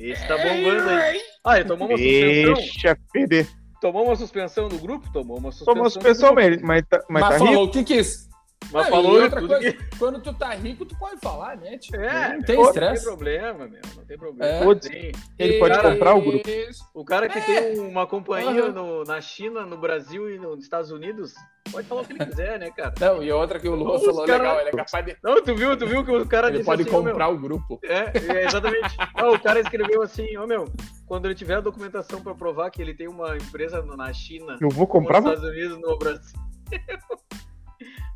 Esse 0.00 0.26
tá 0.26 0.36
bombando 0.36 0.88
aí. 0.90 1.20
Ah, 1.44 1.56
ele 1.60 1.68
tomou 1.68 1.86
uma 1.88 1.96
suspensão. 1.96 2.54
Deixa 2.54 2.98
perder. 3.12 3.48
Tomou 3.80 4.04
uma 4.04 4.16
suspensão 4.16 4.68
do 4.68 4.78
grupo? 4.78 5.12
Tomou 5.12 5.38
uma 5.38 5.52
suspensão. 5.52 5.74
Tomou 5.74 5.88
do 5.88 5.92
suspensão, 5.92 6.34
mas, 6.34 6.60
mas 6.60 6.82
tá, 6.88 7.04
mas 7.08 7.20
Mas, 7.22 7.30
tá 7.30 7.34
rico. 7.38 7.46
falou 7.52 7.68
o 7.68 7.70
que 7.70 7.84
quis. 7.84 8.28
Mas 8.72 8.84
Não, 8.84 8.90
falou 8.90 9.20
outra 9.22 9.40
tudo 9.40 9.48
coisa, 9.54 9.72
que- 9.72 9.98
quando 9.98 10.20
tu 10.20 10.34
tá 10.34 10.50
rico, 10.54 10.84
tu 10.84 10.96
pode 10.98 11.20
falar, 11.20 11.56
né? 11.56 11.78
Tipo, 11.78 11.96
É, 11.96 12.34
não 12.36 12.42
tem 12.42 12.56
Não 12.56 12.62
tem 12.62 12.62
estresse. 12.62 13.04
problema, 13.04 13.66
meu. 13.68 13.80
Não 13.96 14.04
tem 14.04 14.18
problema. 14.18 14.72
É. 14.72 14.74
Tem. 14.76 15.12
Ele 15.38 15.58
pode 15.58 15.74
Cara, 15.76 15.92
comprar 15.92 16.14
o 16.14 16.20
grupo. 16.20 16.48
O 16.94 17.04
cara 17.04 17.28
que 17.28 17.40
tem 17.40 17.78
uma 17.78 18.06
companhia 18.06 18.64
Aham. 18.64 18.72
no- 18.72 19.04
na 19.04 19.20
China, 19.20 19.64
no 19.64 19.76
Brasil 19.76 20.28
e 20.30 20.38
nos 20.38 20.62
Estados 20.62 20.90
Unidos, 20.90 21.34
pode 21.70 21.86
falar 21.86 22.00
o 22.00 22.04
que 22.04 22.12
ele 22.14 22.26
quiser, 22.26 22.58
né, 22.58 22.70
cara? 22.70 22.94
Não, 23.00 23.22
e 23.22 23.30
outra 23.30 23.60
que 23.60 23.68
o 23.68 23.74
Os 23.74 24.04
falou 24.04 24.26
cara- 24.26 24.42
legal, 24.42 24.60
ele 24.60 24.68
é 24.70 24.72
capaz 24.72 25.04
de. 25.06 25.16
Não, 25.22 25.42
tu 25.42 25.54
viu, 25.54 25.76
tu 25.76 25.86
viu 25.86 26.04
que 26.04 26.10
o 26.10 26.26
cara 26.26 26.48
Ele 26.48 26.58
disse 26.58 26.66
pode 26.66 26.82
assim, 26.82 26.90
comprar 26.90 27.28
o 27.28 27.38
grupo. 27.38 27.78
É, 27.84 28.12
é, 28.38 28.44
exatamente. 28.46 28.96
Não, 29.16 29.34
o 29.34 29.40
cara 29.40 29.60
escreveu 29.60 30.02
assim, 30.02 30.36
ô 30.36 30.46
meu, 30.46 30.64
quando 31.06 31.26
ele 31.26 31.34
tiver 31.34 31.54
a 31.56 31.60
documentação 31.60 32.20
pra 32.22 32.34
provar 32.34 32.70
que 32.70 32.80
ele 32.82 32.94
tem 32.94 33.06
uma 33.08 33.36
empresa 33.36 33.82
na 33.82 34.12
China, 34.12 34.56
Eu 34.60 34.68
vou 34.70 34.86
comprar, 34.86 35.20
nos 35.20 35.32
Estados 35.34 35.50
Unidos, 35.56 35.78
no 35.80 35.96
Brasil. 35.98 36.38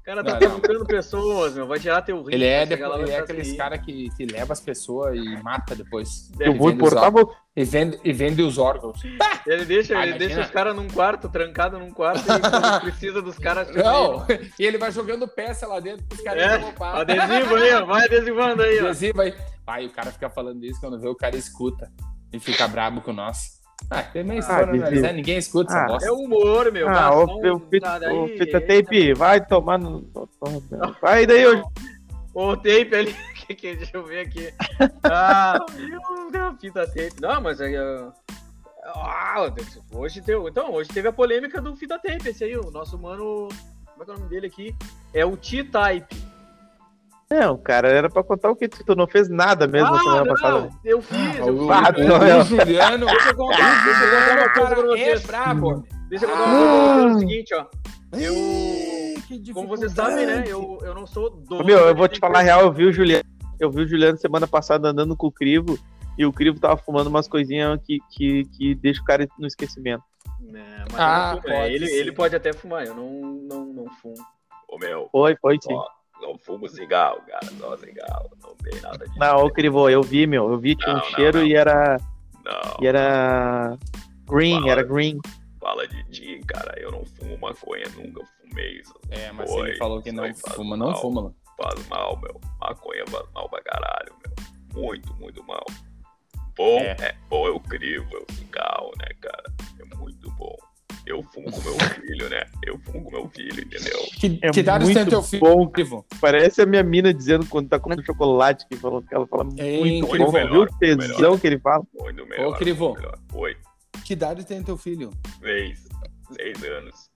O 0.08 0.10
cara 0.10 0.24
tá 0.24 0.36
provocando 0.38 0.86
pessoas, 0.86 1.54
meu, 1.54 1.66
vai 1.66 1.78
tirar 1.78 2.00
teu 2.00 2.22
rim. 2.22 2.32
Ele 2.32 2.46
é, 2.46 2.66
chegar 2.66 2.88
lá, 2.88 2.94
depois, 2.96 3.10
ele 3.10 3.18
é 3.18 3.20
aqueles 3.22 3.48
sem 3.48 3.56
caras 3.58 3.80
que, 3.84 4.08
que 4.16 4.24
leva 4.24 4.54
as 4.54 4.60
pessoas 4.60 5.14
e 5.14 5.42
mata 5.42 5.74
depois. 5.74 6.32
eu 6.40 6.54
vou 6.56 6.70
importar, 6.70 7.10
vou. 7.10 7.30
E 7.54 7.62
vende, 7.62 8.00
e 8.02 8.10
vende 8.10 8.40
os 8.40 8.56
órgãos. 8.56 8.98
Ele 9.46 9.66
deixa, 9.66 9.98
Ah, 9.98 10.02
ele 10.06 10.12
imagina. 10.12 10.18
deixa 10.18 10.40
os 10.40 10.50
caras 10.50 10.74
num 10.74 10.88
quarto, 10.88 11.28
trancado 11.28 11.78
num 11.78 11.90
quarto, 11.90 12.22
e 12.26 12.80
precisa 12.90 13.20
dos 13.20 13.36
caras. 13.38 13.68
Não, 13.76 14.24
e 14.58 14.64
ele 14.64 14.78
vai 14.78 14.90
jogando 14.90 15.28
peça 15.28 15.66
lá 15.66 15.78
dentro 15.78 16.06
pros 16.06 16.22
caras 16.22 16.42
É, 16.42 16.74
adesivo 16.80 17.54
aí, 17.56 17.74
ó, 17.74 17.84
vai 17.84 18.06
adesivando 18.06 18.62
aí, 18.62 18.78
ó. 18.80 18.84
Adesivo 18.86 19.20
aí. 19.20 19.34
Pai, 19.66 19.84
o 19.84 19.90
cara 19.90 20.10
fica 20.10 20.30
falando 20.30 20.64
isso 20.64 20.80
quando 20.80 20.98
vê 20.98 21.08
o 21.08 21.14
cara 21.14 21.36
escuta 21.36 21.92
e 22.32 22.40
fica 22.40 22.66
brabo 22.66 23.02
com 23.02 23.12
nós. 23.12 23.57
Ah, 23.90 24.02
tem 24.02 24.22
meio 24.22 24.40
história 24.40 24.64
adesivo. 24.64 24.86
analisar, 24.86 25.12
ninguém 25.12 25.38
escuta 25.38 25.72
essa 25.72 25.84
Ah, 25.84 25.86
bosta. 25.86 26.08
É 26.08 26.12
humor, 26.12 26.70
meu. 26.70 26.88
Ah, 26.88 27.14
o, 27.14 27.26
não- 27.26 27.56
o, 27.56 27.60
fita, 27.70 27.98
o 28.12 28.24
aí, 28.24 28.36
tape, 28.60 29.14
vai 29.14 29.44
tomar 29.44 29.78
no. 29.78 30.06
Vai 31.00 31.26
daí, 31.26 31.46
ô. 31.46 31.64
O 32.34 32.56
tape 32.56 32.94
ali, 32.94 33.16
que, 33.46 33.54
que, 33.54 33.76
deixa 33.76 33.96
eu 33.96 34.04
ver 34.04 34.20
aqui. 34.20 34.52
Ah, 35.04 35.58
meu, 36.30 36.56
fita 36.60 36.86
tape. 36.86 37.14
Não, 37.20 37.40
mas 37.40 37.60
aí. 37.60 37.76
ah, 37.76 38.12
ah, 38.84 39.52
hoje 39.92 40.20
teve, 40.20 40.48
então, 40.48 40.72
hoje 40.72 40.90
teve 40.90 41.08
a 41.08 41.12
polêmica 41.12 41.60
do 41.60 41.74
fita 41.74 41.98
tape, 41.98 42.28
esse 42.28 42.44
aí, 42.44 42.56
o 42.56 42.70
nosso 42.70 42.98
mano. 42.98 43.48
Como 43.92 44.02
é 44.02 44.04
que 44.04 44.10
é 44.10 44.14
o 44.14 44.18
nome 44.18 44.30
dele 44.30 44.46
aqui? 44.46 44.76
É 45.14 45.24
o 45.24 45.36
T-Type. 45.36 46.14
Não, 47.30 47.58
cara, 47.58 47.88
era 47.88 48.08
pra 48.08 48.22
contar 48.24 48.50
o 48.50 48.56
que 48.56 48.66
tu, 48.68 48.82
tu 48.82 48.96
não 48.96 49.06
fez 49.06 49.28
nada 49.28 49.66
mesmo 49.66 49.94
Ah, 49.94 49.98
semana 49.98 50.24
não, 50.24 50.26
passada. 50.34 50.70
eu 50.82 51.02
fiz, 51.02 51.38
eu 51.38 51.54
o, 51.54 51.58
fiz. 51.58 51.70
Ah, 51.70 51.92
o- 51.94 52.08
não, 52.08 52.40
o 52.40 52.44
Juliano, 52.44 53.06
Deixa 53.06 53.28
eu 53.28 53.36
contar, 53.36 53.84
deixa 53.84 54.04
eu 54.04 54.10
contar 54.10 54.32
uma 54.32 54.48
coisa 54.48 54.68
pra 54.68 54.76
cara, 54.76 54.80
é 54.80 55.04
vocês. 55.04 55.26
brabo. 55.26 55.86
Deixa 56.08 56.24
eu 56.24 56.30
contar 56.30 56.44
uma 56.44 56.54
coisa 56.54 56.64
pra 56.64 56.88
vocês, 56.88 57.04
é 57.04 57.12
Ah. 57.12 57.14
o 57.14 57.18
seguinte, 57.18 57.54
ó. 57.54 57.66
Eu- 58.18 59.52
Como 59.54 59.68
vocês 59.68 59.92
sabem, 59.92 60.24
né, 60.24 60.44
eu, 60.46 60.78
eu 60.82 60.94
não 60.94 61.06
sou 61.06 61.28
dono. 61.28 61.62
Meu, 61.64 61.78
eu 61.80 61.94
vou 61.94 62.08
te 62.08 62.18
falar 62.18 62.38
a 62.38 62.42
real, 62.42 62.60
eu 62.62 62.72
vi 62.72 62.86
o 62.86 62.92
Juliano. 62.92 63.24
Eu 63.60 63.70
vi 63.70 63.82
o 63.82 63.88
Juliano 63.88 64.16
semana 64.16 64.46
passada 64.46 64.88
andando 64.88 65.14
com 65.14 65.26
o 65.26 65.32
Crivo 65.32 65.78
e 66.16 66.24
o 66.24 66.32
Crivo 66.32 66.58
tava 66.58 66.78
fumando 66.78 67.08
umas 67.08 67.28
coisinhas 67.28 67.78
que, 67.84 67.98
que, 68.10 68.44
que 68.56 68.74
deixa 68.76 69.02
o 69.02 69.04
cara 69.04 69.28
no 69.38 69.46
esquecimento. 69.46 70.02
É, 70.54 70.84
mas 70.90 70.98
Ah, 70.98 71.32
não 71.34 71.42
pode 71.42 71.74
ele, 71.74 71.86
ser. 71.88 71.96
ele 71.96 72.12
pode 72.12 72.34
até 72.36 72.54
fumar, 72.54 72.86
eu 72.86 72.94
não, 72.94 73.10
não, 73.46 73.64
não 73.66 73.86
fumo. 74.00 74.14
Ô 74.66 74.78
meu, 74.78 75.08
Foi, 75.12 75.36
foi 75.36 75.58
sim. 75.60 75.74
ó, 75.74 75.84
não 76.20 76.38
fumo 76.38 76.68
cigarro, 76.68 77.20
cara. 77.26 77.46
Só 77.58 77.76
cigarro. 77.76 78.30
Não 78.42 78.54
tem 78.56 78.80
nada 78.80 79.06
disso. 79.06 79.18
Não, 79.18 79.44
ô 79.44 79.50
Crivo, 79.50 79.88
eu 79.88 80.02
vi, 80.02 80.26
meu. 80.26 80.50
Eu 80.50 80.58
vi, 80.58 80.74
tinha 80.74 80.90
um 80.90 80.94
Não, 80.98 81.02
não, 81.04 81.10
cheiro 81.10 81.38
não. 81.38 81.46
e 81.46 81.54
era. 81.54 81.96
Não. 82.44 82.76
E 82.80 82.86
era. 82.86 83.76
Green, 84.26 84.54
Fala. 84.60 84.70
era 84.72 84.82
green. 84.82 85.18
Fala 85.60 85.88
de 85.88 86.04
ti, 86.10 86.40
cara. 86.46 86.78
Eu 86.80 86.90
não 86.92 87.04
fumo 87.04 87.36
maconha, 87.38 87.84
nunca 87.96 88.22
fumei 88.40 88.78
isso. 88.80 88.94
É, 89.10 89.32
mas 89.32 89.50
Foi, 89.50 89.70
ele 89.70 89.78
falou 89.78 90.02
que 90.02 90.12
não 90.12 90.32
fuma, 90.34 90.76
não 90.76 90.94
fuma. 90.96 91.22
mano. 91.22 91.36
Faz 91.56 91.88
mal, 91.88 92.16
meu. 92.20 92.40
Maconha 92.60 93.04
faz 93.08 93.26
mal 93.34 93.48
pra 93.48 93.62
caralho, 93.62 94.14
meu. 94.24 94.82
Muito, 94.82 95.12
muito 95.14 95.42
mal. 95.44 95.64
Bom, 96.56 96.78
É. 96.80 96.96
é, 97.00 97.14
bom, 97.28 97.46
eu 97.46 97.58
crivo, 97.60 98.08
eu 98.12 98.26
cigarro, 98.34 98.90
né, 98.98 99.08
cara? 99.20 99.44
É. 101.08 101.12
Eu 101.12 101.22
fumo 101.22 101.50
com 101.50 101.60
meu 101.62 101.78
filho, 101.78 102.28
né? 102.28 102.42
Eu 102.64 102.78
fumo 102.78 103.04
com 103.04 103.10
meu 103.10 103.28
filho, 103.28 103.60
entendeu? 103.64 103.98
Que, 104.18 104.38
É 104.42 104.50
que 104.50 104.60
idade 104.60 104.92
tem 104.92 105.06
teu 105.06 105.22
filho? 105.22 105.40
bom. 105.40 105.68
Crivo? 105.68 106.04
Parece 106.20 106.60
a 106.62 106.66
minha 106.66 106.82
mina 106.82 107.12
dizendo 107.14 107.46
quando 107.46 107.68
tá 107.68 107.78
comendo 107.78 108.04
chocolate, 108.04 108.66
que, 108.68 108.76
falou, 108.76 109.02
que 109.02 109.14
ela 109.14 109.26
fala 109.26 109.44
muito 109.44 109.62
Hein, 109.62 110.00
bom. 110.02 110.08
Crivo? 110.08 110.30
Viu 110.30 110.40
o 110.40 110.44
Melhor, 110.48 110.68
tesão 110.78 111.06
melhor. 111.18 111.40
que 111.40 111.46
ele 111.46 111.58
fala? 111.58 111.84
Muito 111.98 112.26
melhor. 112.26 112.58
Crivo. 112.58 112.84
muito 112.88 113.00
melhor. 113.00 113.18
Oi, 113.34 113.56
Que 114.04 114.12
idade 114.12 114.44
tem 114.44 114.62
teu 114.62 114.76
filho? 114.76 115.10
seis. 115.40 115.86
Seis 116.36 116.62
anos. 116.64 117.08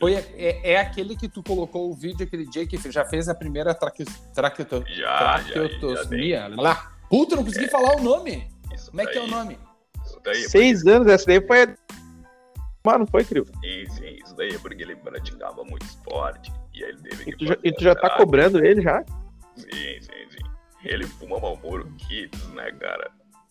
Foi, 0.00 0.14
é, 0.14 0.72
é 0.74 0.76
aquele 0.80 1.16
que 1.16 1.28
tu 1.28 1.42
colocou 1.42 1.90
o 1.90 1.94
vídeo 1.94 2.24
aquele 2.24 2.46
dia 2.46 2.64
que 2.66 2.78
já 2.90 3.04
fez 3.04 3.28
a 3.28 3.34
primeira 3.34 3.74
traque, 3.74 4.04
traqueto, 4.34 4.84
Já, 4.86 4.94
já, 4.94 5.38
já 5.42 5.52
traqueotosmia. 5.54 6.48
lá. 6.56 6.92
Puta, 7.10 7.34
não 7.36 7.44
consegui 7.44 7.68
falar 7.68 7.96
o 7.96 8.02
nome. 8.02 8.48
Isso 8.72 8.90
Como 8.90 9.00
é 9.00 9.06
que 9.06 9.18
é 9.18 9.22
o 9.22 9.26
nome? 9.26 9.58
Isso 10.04 10.20
daí, 10.24 10.44
é 10.44 10.48
Seis 10.48 10.86
anos, 10.86 11.08
essa 11.08 11.26
daí 11.26 11.44
foi. 11.44 11.74
A- 12.88 12.92
Mano, 12.92 13.06
foi, 13.06 13.24
Crivo. 13.24 13.46
Sim, 13.60 13.86
sim, 13.90 14.16
isso 14.24 14.34
daí 14.36 14.50
é 14.54 14.58
porque 14.58 14.82
ele 14.82 14.96
praticava 14.96 15.62
muito 15.64 15.82
esporte 15.84 16.52
e 16.74 16.82
aí 16.84 16.90
ele 16.90 17.02
teve 17.02 17.24
que 17.24 17.30
E 17.30 17.36
tu, 17.36 17.46
já, 17.46 17.56
e 17.64 17.72
tu 17.72 17.82
já 17.84 17.94
tá 17.94 18.10
cobrando 18.10 18.64
ele 18.64 18.80
já? 18.82 19.04
Sim, 19.56 19.66
sim, 20.00 20.28
sim. 20.30 20.38
Ele 20.84 21.06
fuma 21.06 21.38
Malboro 21.40 21.86
Kids, 21.98 22.48
né, 22.50 22.70
cara? 22.72 23.10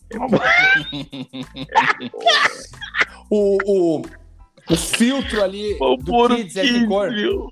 É 0.09 0.17
bom, 0.17 0.25
é 0.25 2.09
bom, 2.09 2.19
né? 2.19 2.63
O, 3.29 3.57
o, 3.65 4.01
o 4.69 4.75
filtro 4.75 5.43
ali 5.43 5.77
do 5.77 6.27
Kids 6.27 6.55
é 6.57 6.61
que 6.61 6.87
cor? 6.87 7.07
Azul, 7.07 7.51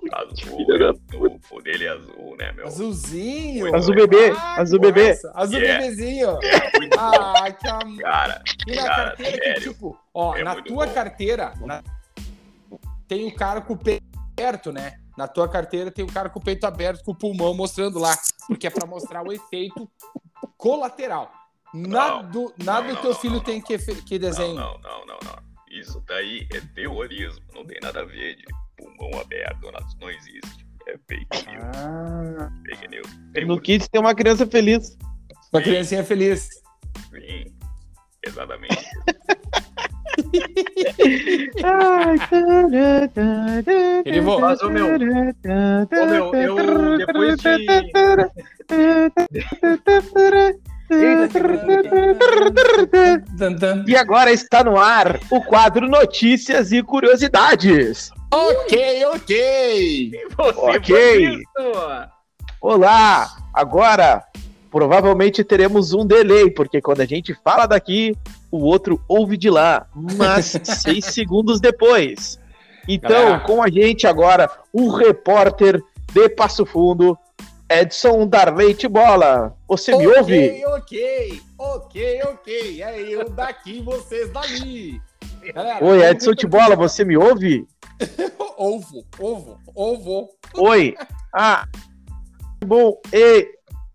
o 1.14 1.56
o 1.58 1.62
dele 1.62 1.86
é 1.86 1.90
azul, 1.90 2.36
né, 2.38 2.52
meu? 2.52 2.68
Azulzinho. 2.68 3.76
Azul 3.76 3.96
bebê, 3.96 4.32
Ah, 4.38 4.62
azul 4.62 4.80
bebê. 4.80 5.10
nossa, 5.10 5.32
Azul 5.36 5.60
Yeah. 5.60 5.82
bebezinho. 5.84 6.30
É 6.44 6.90
Ah, 6.98 7.52
que 7.52 7.68
amor. 7.68 7.98
cara. 8.02 8.44
E 8.68 8.76
na 8.76 8.84
Cara, 8.84 8.96
carteira 9.06 9.32
que, 9.38 9.44
sério. 9.44 9.74
tipo, 9.74 9.98
ó, 10.14 10.36
É 10.36 10.44
na 10.44 10.62
tua 10.62 10.86
bom. 10.88 10.94
carteira 10.94 11.54
na- 11.62 11.84
tem 13.08 13.28
o 13.28 13.36
cara 13.36 13.62
com 13.62 13.74
o 13.74 13.78
peito 13.78 14.04
aberto, 14.38 14.72
né? 14.72 14.98
Na 15.18 15.28
tua 15.28 15.48
carteira 15.48 15.90
tem 15.92 16.04
o 16.04 16.12
cara 16.12 16.28
com 16.30 16.40
o 16.40 16.44
peito 16.44 16.66
aberto, 16.66 17.04
com 17.06 17.12
o 17.12 17.16
pulmão 17.16 17.54
mostrando 17.54 17.98
lá, 18.00 18.18
porque 18.48 18.68
é 18.68 18.70
pra 18.70 18.86
mostrar 18.86 19.26
o 19.26 19.32
efeito 19.32 19.90
colateral. 20.58 21.32
Nada 21.74 22.24
Não, 22.24 22.32
do, 22.32 22.54
nada 22.64 22.88
não, 22.88 22.96
do 22.96 23.02
teu 23.02 23.12
não, 23.12 23.20
filho 23.20 23.34
não, 23.36 23.40
tem 23.42 23.62
que, 23.62 23.78
fe- 23.78 24.02
que 24.02 24.18
Não, 24.20 24.28
desenho. 24.30 24.56
não, 24.56 24.78
não, 24.80 25.06
não, 25.06 25.18
não. 25.24 25.55
Isso 25.76 26.02
daí 26.08 26.48
é 26.54 26.62
terrorismo. 26.74 27.44
Não 27.54 27.66
tem 27.66 27.80
nada 27.82 28.02
a 28.02 28.06
ver 28.06 28.36
de 28.36 28.44
pulmão 28.78 29.20
aberto. 29.20 29.72
Não, 29.72 29.80
não 30.00 30.10
existe. 30.10 30.66
É 30.88 30.98
fake 31.08 31.50
news. 31.50 31.66
Ah, 31.76 32.52
Fake 32.66 32.88
news. 32.88 33.08
Tem 33.34 33.46
No 33.46 33.56
um- 33.56 33.60
Kids 33.60 33.88
tem 33.90 34.00
uma 34.00 34.14
criança 34.16 34.46
feliz. 34.48 34.98
uma 35.52 35.62
criancinha 35.62 36.04
feliz. 36.04 36.50
Sim, 37.12 37.46
exatamente. 38.26 38.86
Ele 44.06 44.22
voa. 44.22 44.40
Mas, 44.42 44.62
ô, 44.62 44.70
meu, 44.70 44.88
Ô, 44.96 44.98
meu, 46.06 46.36
eu 46.36 46.98
depois 46.98 47.38
de. 47.40 47.66
E 53.88 53.96
agora 53.96 54.32
está 54.32 54.64
no 54.64 54.78
ar 54.78 55.20
o 55.32 55.42
quadro 55.42 55.88
Notícias 55.88 56.72
e 56.72 56.84
Curiosidades. 56.84 58.12
Ok, 58.32 59.06
ok. 59.06 60.12
Você 60.38 60.60
Ok. 60.60 61.44
Olá! 62.62 63.30
Agora, 63.54 64.24
provavelmente 64.70 65.44
teremos 65.44 65.94
um 65.94 66.06
delay, 66.06 66.52
porque 66.52 66.82
quando 66.82 67.02
a 67.02 67.06
gente 67.06 67.34
fala 67.44 67.66
daqui, 67.66 68.16
o 68.52 68.60
outro 68.64 69.02
ouve 69.08 69.38
de 69.38 69.50
lá, 69.50 69.88
mas 69.94 70.60
seis 70.64 71.06
segundos 71.06 71.60
depois. 71.60 72.40
Então, 72.88 73.10
Galera. 73.10 73.40
com 73.40 73.64
a 73.64 73.70
gente 73.70 74.06
agora, 74.06 74.50
o 74.72 74.90
repórter 74.90 75.82
de 76.14 76.30
Passo 76.30 76.66
Fundo, 76.66 77.18
Edson 77.70 78.28
Darleite 78.28 78.88
Bola. 78.88 79.56
Você 79.68 79.96
me 79.96 80.08
ouve? 80.08 80.64
Ok, 80.66 81.42
ok, 81.58 82.22
ok, 82.22 82.22
ok. 82.24 82.84
É 82.84 83.02
eu 83.02 83.30
daqui, 83.30 83.82
vocês 83.82 84.32
dali. 84.32 85.02
Galera, 85.54 85.84
Oi, 85.84 86.04
Edson. 86.04 86.34
Tibola, 86.34 86.76
você 86.76 87.04
me 87.04 87.18
ouve? 87.18 87.68
Ovo, 88.58 89.06
ovo, 89.20 89.60
ovo. 89.76 90.30
Oi. 90.56 90.96
Ah, 91.38 91.68
bom. 92.66 92.98
E, 93.12 93.46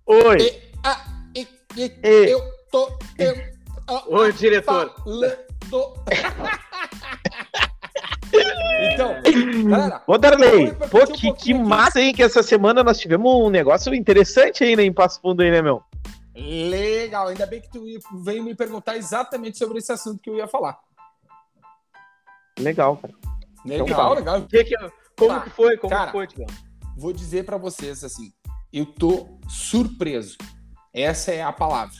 oi. 0.04 0.36
E, 0.42 0.62
ah, 0.84 1.06
e, 1.34 1.48
e, 1.74 1.90
E. 2.02 2.30
eu 2.30 2.42
tô. 2.70 2.86
Eu, 3.16 3.34
ah, 3.86 4.04
Ô, 4.06 4.30
diretor. 4.30 4.94
falando. 5.02 5.38
então, 8.92 9.14
galera, 9.68 10.02
Ô, 10.06 10.16
Darley, 10.18 10.72
pô, 10.90 10.98
repetir 10.98 11.30
um 11.30 11.34
que, 11.34 11.42
que 11.44 11.54
massa, 11.54 12.00
hein? 12.00 12.12
Que 12.14 12.22
essa 12.22 12.42
semana 12.42 12.82
nós 12.82 12.98
tivemos 12.98 13.32
um 13.32 13.50
negócio 13.50 13.94
interessante 13.94 14.64
aí, 14.64 14.76
né? 14.76 14.84
Em 14.84 14.92
Passo 14.92 15.20
Fundo 15.20 15.42
aí, 15.42 15.50
né, 15.50 15.60
meu? 15.62 15.82
legal. 16.34 17.28
Ainda 17.28 17.44
bem 17.46 17.60
que 17.60 17.68
tu 17.70 17.84
veio 18.24 18.42
me 18.42 18.54
perguntar 18.54 18.96
exatamente 18.96 19.58
sobre 19.58 19.78
esse 19.78 19.92
assunto 19.92 20.20
que 20.22 20.30
eu 20.30 20.36
ia 20.36 20.46
falar. 20.46 20.78
Legal, 22.58 22.96
cara. 22.96 23.14
Legal, 23.64 23.88
fala. 23.88 24.14
legal. 24.14 24.42
Que 24.46 24.64
que- 24.64 24.76
como 25.18 25.34
Tá. 25.34 25.40
que 25.40 25.50
foi? 25.50 25.76
Como 25.76 25.90
Cara. 25.92 26.06
que 26.06 26.12
foi, 26.12 26.26
Tiagão? 26.26 26.46
Vou 26.96 27.12
dizer 27.12 27.44
pra 27.44 27.56
vocês 27.58 28.02
assim, 28.04 28.32
eu 28.72 28.86
tô 28.86 29.38
surpreso. 29.48 30.36
Essa 30.94 31.32
é 31.32 31.42
a 31.42 31.52
palavra. 31.52 31.94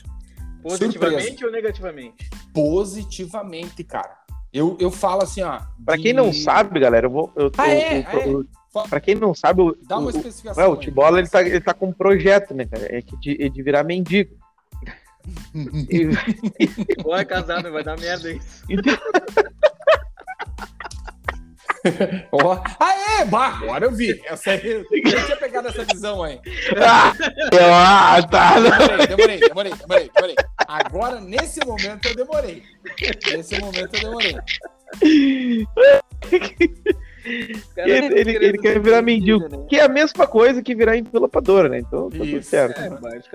Positivamente 0.63 1.45
ou 1.45 1.51
negativamente? 1.51 2.29
Positivamente, 2.53 3.83
cara. 3.83 4.17
Eu, 4.53 4.75
eu 4.79 4.91
falo 4.91 5.23
assim, 5.23 5.41
ó. 5.41 5.61
Pra 5.85 5.95
de- 5.95 6.03
quem 6.03 6.13
não 6.13 6.33
sabe, 6.33 6.79
galera, 6.79 7.05
eu 7.07 7.11
vou. 7.11 7.31
Eu, 7.35 7.51
Ah, 7.57 7.69
eu- 7.69 7.73
é? 7.73 7.97
eu- 7.99 8.05
Ah, 8.07 8.15
é? 8.17 8.27
eu- 8.29 8.45
pra 8.89 8.99
quem 8.99 9.15
não 9.15 9.33
sabe, 9.33 9.61
o, 9.61 9.77
Dá 9.87 9.97
uma 9.97 10.07
o, 10.07 10.09
especificação. 10.09 10.63
ué, 10.63 10.69
o 10.69 10.73
aí. 10.73 10.79
Tibola 10.79 11.19
ele 11.19 11.27
tá, 11.29 11.41
ele 11.41 11.61
tá 11.61 11.73
com 11.73 11.87
um 11.87 11.93
projeto, 11.93 12.53
né, 12.53 12.65
cara? 12.65 12.87
É 12.95 13.01
que 13.01 13.17
de, 13.17 13.43
é 13.43 13.49
de 13.49 13.61
virar 13.63 13.83
mendigo. 13.83 14.35
E- 15.89 16.09
Ou 17.05 17.15
é 17.15 17.23
casado, 17.23 17.71
vai 17.71 17.83
dar 17.83 17.97
merda 17.99 18.31
isso. 18.31 18.63
Ó, 18.67 19.70
Ah, 22.79 23.21
é? 23.21 23.25
Bah, 23.25 23.47
agora 23.61 23.85
eu 23.85 23.91
vi. 23.91 24.21
Essa 24.25 24.51
aí, 24.51 24.71
eu 24.71 24.83
não 24.83 25.25
tinha 25.25 25.37
pegado 25.37 25.67
essa 25.67 25.83
visão 25.85 26.21
aí. 26.23 26.39
ah, 26.77 27.13
eu- 27.51 27.73
ah, 27.73 28.21
tá. 28.29 28.59
Demorei, 28.59 29.07
demorei, 29.07 29.39
demorei, 29.39 29.73
demorei, 29.73 30.11
demorei. 30.15 30.35
Agora, 30.67 31.19
nesse 31.19 31.59
momento, 31.65 32.07
eu 32.07 32.15
demorei. 32.15 32.63
Nesse 33.31 33.59
momento, 33.59 33.95
eu 33.95 34.01
demorei. 34.01 34.35
Cara, 37.75 37.87
Ele, 37.89 38.19
ele, 38.19 38.31
ele 38.45 38.57
quer 38.57 38.79
virar 38.79 39.01
mendigo, 39.01 39.47
Né? 39.47 39.65
que 39.69 39.75
é 39.77 39.83
a 39.83 39.87
mesma 39.89 40.25
coisa 40.25 40.61
que 40.61 40.73
virar 40.75 40.97
envelopadora, 40.97 41.69
né? 41.69 41.79
Então 41.79 42.09
tá 42.09 42.17
tudo 42.17 42.25
Isso. 42.25 42.49
certo. 42.49 42.79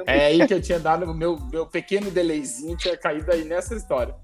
É. 0.07 0.19
É 0.19 0.27
aí 0.27 0.47
que 0.47 0.55
eu 0.55 0.61
tinha 0.61 0.79
dado 0.79 1.05
o 1.11 1.15
meu, 1.15 1.39
meu 1.53 1.67
pequeno 1.67 2.11
delayzinho, 2.11 2.77
tinha 2.77 2.97
caído 2.97 3.31
aí 3.33 3.45
nessa 3.45 3.75
história. 3.75 4.15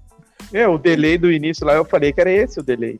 É, 0.51 0.67
o 0.67 0.77
delay 0.77 1.17
do 1.17 1.31
início 1.31 1.65
lá, 1.65 1.73
eu 1.75 1.85
falei 1.85 2.11
que 2.11 2.19
era 2.19 2.29
esse 2.31 2.59
o 2.59 2.63
delay. 2.63 2.97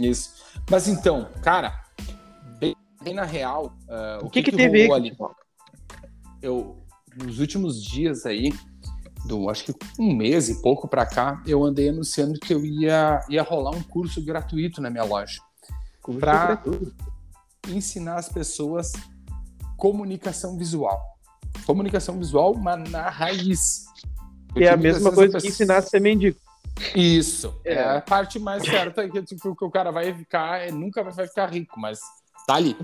Isso. 0.00 0.34
Mas 0.70 0.88
então, 0.88 1.28
cara, 1.42 1.84
bem, 2.58 2.74
bem 3.02 3.14
na 3.14 3.24
real, 3.24 3.76
ah, 3.88 4.18
O 4.22 4.30
que 4.30 4.42
que, 4.42 4.52
teve 4.52 4.82
rolou 4.82 4.96
ali? 4.96 5.16
Eu, 6.42 6.82
nos 7.16 7.38
últimos 7.38 7.82
dias 7.82 8.24
aí, 8.24 8.52
do 9.26 9.50
acho 9.50 9.64
que 9.64 9.74
um 9.98 10.14
mês 10.14 10.48
e 10.48 10.62
pouco 10.62 10.88
pra 10.88 11.04
cá, 11.04 11.42
eu 11.46 11.62
andei 11.64 11.90
anunciando 11.90 12.38
que 12.38 12.54
eu 12.54 12.64
ia, 12.64 13.20
ia 13.28 13.42
rolar 13.42 13.70
um 13.70 13.82
curso 13.82 14.24
gratuito 14.24 14.80
na 14.80 14.90
minha 14.90 15.04
loja. 15.04 15.40
Gratuito. 16.08 16.94
Ensinar 17.68 18.16
as 18.16 18.28
pessoas 18.28 18.92
comunicação 19.76 20.56
visual. 20.56 21.00
Comunicação 21.66 22.18
visual, 22.18 22.54
mas 22.54 22.88
na 22.90 23.08
raiz. 23.08 23.84
Que 24.52 24.64
é 24.64 24.70
a 24.70 24.76
mesma 24.76 25.12
coisa 25.12 25.34
vezes 25.34 25.42
que 25.42 25.48
ensinar 25.48 25.78
a 25.78 25.82
ser 25.82 26.00
mendigo. 26.00 26.38
Isso. 26.94 27.54
É. 27.64 27.74
É. 27.74 27.96
a 27.96 28.00
parte 28.00 28.38
mais 28.38 28.62
certa 28.64 29.08
que, 29.08 29.22
tipo, 29.22 29.54
que 29.54 29.64
o 29.64 29.70
cara 29.70 29.90
vai 29.90 30.12
ficar, 30.14 30.60
é, 30.60 30.70
nunca 30.70 31.02
vai 31.02 31.26
ficar 31.26 31.46
rico, 31.50 31.78
mas 31.78 32.00
tá 32.46 32.54
ali. 32.54 32.76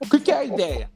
O 0.00 0.08
que, 0.10 0.20
que 0.20 0.30
é 0.30 0.38
a 0.38 0.44
ideia? 0.44 0.90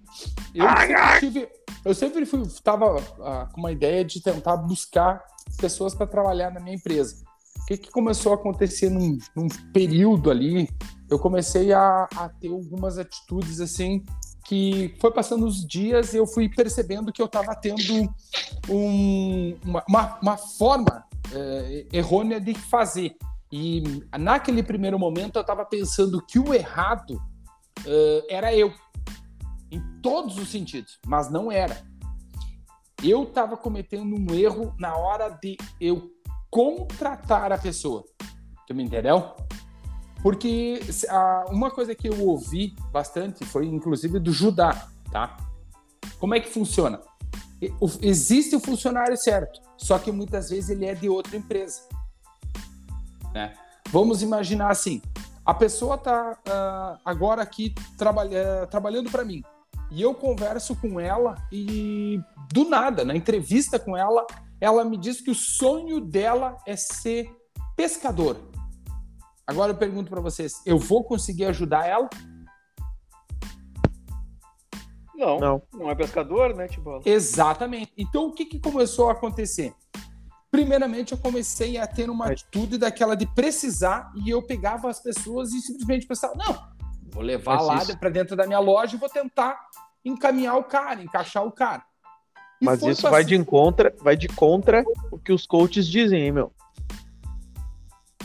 Eu 0.54 0.66
sempre 0.68 1.20
tive. 1.20 1.48
Eu 1.84 1.94
sempre 1.94 2.26
fui, 2.26 2.42
tava 2.62 2.96
ah, 3.20 3.48
com 3.52 3.60
uma 3.60 3.70
ideia 3.72 4.04
de 4.04 4.20
tentar 4.20 4.56
buscar 4.56 5.22
pessoas 5.58 5.94
para 5.94 6.06
trabalhar 6.06 6.50
na 6.52 6.60
minha 6.60 6.76
empresa. 6.76 7.24
O 7.62 7.66
que, 7.66 7.76
que 7.76 7.90
começou 7.90 8.32
a 8.32 8.34
acontecer 8.34 8.90
num, 8.90 9.18
num 9.36 9.48
período 9.72 10.30
ali? 10.30 10.68
Eu 11.08 11.18
comecei 11.18 11.72
a, 11.72 12.08
a 12.16 12.28
ter 12.28 12.48
algumas 12.48 12.98
atitudes 12.98 13.60
assim 13.60 14.04
que 14.46 14.94
foi 14.98 15.10
passando 15.12 15.46
os 15.46 15.66
dias 15.66 16.14
e 16.14 16.16
eu 16.16 16.26
fui 16.26 16.48
percebendo 16.48 17.12
que 17.12 17.20
eu 17.20 17.26
estava 17.26 17.54
tendo 17.54 18.10
um- 18.68 19.56
uma, 19.62 19.84
uma, 19.86 20.18
uma 20.22 20.36
forma 20.38 21.04
eh, 21.32 21.86
errônea 21.92 22.40
de 22.40 22.54
fazer. 22.54 23.16
E 23.50 23.82
naquele 24.18 24.62
primeiro 24.62 24.98
momento 24.98 25.36
eu 25.36 25.40
estava 25.40 25.64
pensando 25.64 26.24
que 26.24 26.38
o 26.38 26.52
errado 26.52 27.20
eh, 27.86 28.26
era 28.28 28.54
eu, 28.54 28.72
em 29.70 29.80
todos 30.02 30.38
os 30.38 30.48
sentidos, 30.50 30.98
mas 31.06 31.30
não 31.30 31.50
era. 31.50 31.82
Eu 33.02 33.22
estava 33.22 33.56
cometendo 33.56 34.16
um 34.16 34.34
erro 34.34 34.74
na 34.78 34.96
hora 34.96 35.28
de 35.28 35.56
eu 35.80 36.10
contratar 36.50 37.52
a 37.52 37.58
pessoa. 37.58 38.04
Tu 38.66 38.74
me 38.74 38.82
entendeu? 38.82 39.34
Porque 40.22 40.80
uma 41.50 41.70
coisa 41.70 41.94
que 41.94 42.08
eu 42.08 42.26
ouvi 42.26 42.74
bastante 42.90 43.44
foi, 43.44 43.66
inclusive, 43.66 44.18
do 44.18 44.32
Judá, 44.32 44.88
tá? 45.12 45.36
Como 46.18 46.34
é 46.34 46.40
que 46.40 46.48
funciona? 46.48 47.00
Existe 48.00 48.54
o 48.54 48.60
funcionário 48.60 49.16
certo, 49.16 49.60
só 49.76 49.98
que 49.98 50.12
muitas 50.12 50.50
vezes 50.50 50.70
ele 50.70 50.86
é 50.86 50.94
de 50.94 51.08
outra 51.08 51.36
empresa. 51.36 51.80
né? 53.34 53.54
Vamos 53.90 54.22
imaginar 54.22 54.70
assim: 54.70 55.02
a 55.44 55.54
pessoa 55.54 55.96
está 55.96 57.00
agora 57.04 57.42
aqui 57.42 57.74
trabalha, 57.96 58.66
trabalhando 58.70 59.10
para 59.10 59.24
mim 59.24 59.42
e 59.90 60.02
eu 60.02 60.14
converso 60.14 60.76
com 60.76 61.00
ela 61.00 61.36
e 61.50 62.20
do 62.52 62.68
nada, 62.68 63.04
na 63.04 63.16
entrevista 63.16 63.78
com 63.78 63.96
ela, 63.96 64.26
ela 64.60 64.84
me 64.84 64.96
diz 64.96 65.20
que 65.20 65.30
o 65.30 65.34
sonho 65.34 66.00
dela 66.00 66.56
é 66.66 66.76
ser 66.76 67.30
pescador. 67.74 68.36
Agora 69.46 69.72
eu 69.72 69.76
pergunto 69.76 70.10
para 70.10 70.20
vocês: 70.20 70.60
eu 70.66 70.78
vou 70.78 71.04
conseguir 71.04 71.46
ajudar 71.46 71.86
ela? 71.86 72.08
Não, 75.18 75.40
não, 75.40 75.62
Não. 75.74 75.90
é 75.90 75.96
pescador, 75.96 76.54
né, 76.54 76.68
Tibola? 76.68 77.02
Exatamente. 77.04 77.92
Então, 77.98 78.28
o 78.28 78.32
que, 78.32 78.44
que 78.44 78.60
começou 78.60 79.08
a 79.08 79.12
acontecer? 79.12 79.74
Primeiramente, 80.48 81.10
eu 81.10 81.18
comecei 81.18 81.76
a 81.76 81.88
ter 81.88 82.08
uma 82.08 82.26
atitude 82.26 82.78
daquela 82.78 83.16
de 83.16 83.26
precisar 83.26 84.12
e 84.14 84.30
eu 84.30 84.40
pegava 84.40 84.88
as 84.88 85.00
pessoas 85.00 85.52
e 85.52 85.60
simplesmente 85.60 86.06
pensava: 86.06 86.34
não, 86.36 86.56
vou 87.10 87.22
levar 87.22 87.56
Mas 87.56 87.88
lá 87.88 87.96
para 87.96 88.08
dentro 88.10 88.36
da 88.36 88.46
minha 88.46 88.60
loja 88.60 88.94
e 88.94 88.98
vou 88.98 89.08
tentar 89.08 89.58
encaminhar 90.04 90.56
o 90.56 90.62
cara, 90.62 91.02
encaixar 91.02 91.44
o 91.44 91.50
cara. 91.50 91.82
E 92.60 92.64
Mas 92.64 92.80
isso 92.82 93.10
vai 93.10 93.24
de, 93.24 93.44
contra, 93.44 93.92
vai 94.00 94.16
de 94.16 94.28
contra 94.28 94.84
o 95.10 95.18
que 95.18 95.32
os 95.32 95.46
coaches 95.46 95.86
dizem, 95.86 96.22
hein, 96.22 96.32
meu? 96.32 96.52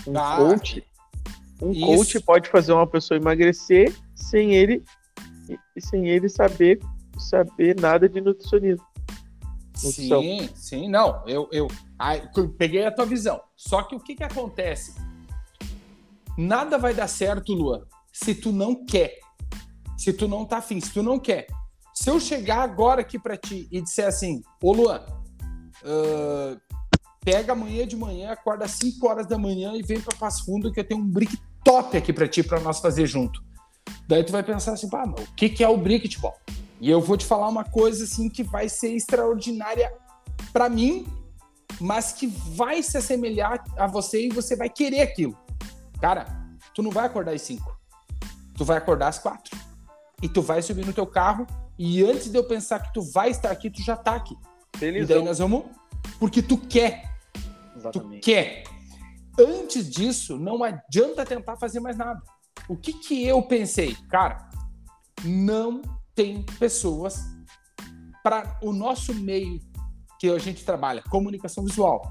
Um 0.07 0.17
Ah, 0.17 0.37
coach, 0.37 0.85
um 1.61 1.71
isso. 1.71 1.85
coach 1.85 2.19
pode 2.21 2.49
fazer 2.49 2.71
uma 2.71 2.85
pessoa 2.87 3.17
emagrecer 3.17 3.93
sem 4.15 4.53
ele 4.53 4.83
e- 5.49 5.81
sem 5.81 6.07
ele 6.07 6.29
saber 6.29 6.79
saber 7.17 7.79
nada 7.79 8.09
de 8.09 8.19
nutricionismo. 8.21 8.85
Sim, 9.75 10.49
sim, 10.55 10.89
não. 10.89 11.23
Eu, 11.27 11.47
eu, 11.51 11.67
eu 12.35 12.49
peguei 12.49 12.85
a 12.85 12.91
tua 12.91 13.05
visão. 13.05 13.41
Só 13.55 13.83
que 13.83 13.95
o 13.95 13.99
que, 13.99 14.15
que 14.15 14.23
acontece? 14.23 14.95
Nada 16.37 16.77
vai 16.77 16.93
dar 16.93 17.07
certo, 17.07 17.53
Lua, 17.53 17.87
se 18.11 18.33
tu 18.33 18.51
não 18.51 18.85
quer. 18.85 19.19
Se 19.97 20.13
tu 20.13 20.27
não 20.27 20.45
tá 20.45 20.57
afim, 20.57 20.79
se 20.79 20.91
tu 20.91 21.03
não 21.03 21.19
quer. 21.19 21.47
Se 21.93 22.09
eu 22.09 22.19
chegar 22.19 22.61
agora 22.61 23.01
aqui 23.01 23.19
pra 23.19 23.37
ti 23.37 23.67
e 23.71 23.81
disser 23.81 24.07
assim, 24.07 24.41
ô 24.61 24.73
Luan, 24.73 25.01
ah, 25.83 26.57
pega 27.23 27.53
amanhã 27.53 27.87
de 27.87 27.95
manhã, 27.95 28.31
acorda 28.31 28.65
às 28.65 28.71
5 28.71 29.07
horas 29.07 29.27
da 29.27 29.37
manhã 29.37 29.73
e 29.75 29.83
vem 29.83 30.01
pra 30.01 30.17
Passo 30.17 30.45
Fundo 30.45 30.71
que 30.71 30.79
eu 30.79 30.83
tenho 30.83 31.01
um 31.01 31.07
brick 31.07 31.37
top 31.63 31.95
aqui 31.95 32.11
pra 32.11 32.27
ti, 32.27 32.43
pra 32.43 32.59
nós 32.59 32.79
fazer 32.79 33.05
junto. 33.05 33.41
Daí 34.07 34.23
tu 34.23 34.31
vai 34.31 34.43
pensar 34.43 34.73
assim, 34.73 34.89
pá, 34.89 35.05
o 35.05 35.35
que, 35.35 35.49
que 35.49 35.63
é 35.63 35.67
o 35.67 35.77
brick, 35.77 36.19
ball? 36.19 36.37
E 36.79 36.89
eu 36.89 36.99
vou 36.99 37.15
te 37.15 37.25
falar 37.25 37.47
uma 37.47 37.63
coisa 37.63 38.03
assim 38.03 38.29
que 38.29 38.43
vai 38.43 38.67
ser 38.67 38.93
extraordinária 38.93 39.93
pra 40.51 40.69
mim, 40.69 41.07
mas 41.79 42.11
que 42.11 42.27
vai 42.27 42.83
se 42.83 42.97
assemelhar 42.97 43.63
a 43.77 43.87
você 43.87 44.27
e 44.27 44.29
você 44.29 44.55
vai 44.55 44.69
querer 44.69 45.01
aquilo. 45.01 45.37
Cara, 46.01 46.25
tu 46.75 46.83
não 46.83 46.91
vai 46.91 47.05
acordar 47.05 47.33
às 47.33 47.41
5. 47.41 47.79
Tu 48.57 48.65
vai 48.65 48.77
acordar 48.77 49.07
às 49.07 49.17
4. 49.17 49.57
E 50.21 50.27
tu 50.27 50.41
vai 50.41 50.61
subir 50.61 50.85
no 50.85 50.93
teu 50.93 51.07
carro 51.07 51.47
e 51.77 52.03
antes 52.03 52.29
de 52.29 52.37
eu 52.37 52.43
pensar 52.43 52.79
que 52.79 52.93
tu 52.93 53.01
vai 53.01 53.29
estar 53.29 53.49
aqui, 53.51 53.69
tu 53.69 53.81
já 53.81 53.95
tá 53.95 54.15
aqui. 54.15 54.35
E 54.75 54.79
daí 54.79 54.91
Felizão. 54.93 55.23
nós 55.23 55.39
vamos 55.39 55.65
porque 56.19 56.41
tu 56.41 56.57
quer, 56.57 57.03
tu 57.33 57.77
Exatamente. 57.77 58.21
quer. 58.21 58.63
Antes 59.39 59.89
disso, 59.89 60.37
não 60.37 60.63
adianta 60.63 61.25
tentar 61.25 61.57
fazer 61.57 61.79
mais 61.79 61.97
nada. 61.97 62.21
O 62.67 62.75
que 62.77 62.93
que 62.93 63.25
eu 63.25 63.41
pensei? 63.41 63.95
Cara, 64.09 64.49
não 65.23 65.81
tem 66.15 66.43
pessoas 66.59 67.19
para 68.23 68.57
o 68.61 68.71
nosso 68.71 69.13
meio 69.13 69.59
que 70.19 70.29
a 70.29 70.37
gente 70.39 70.63
trabalha, 70.63 71.03
comunicação 71.09 71.65
visual. 71.65 72.01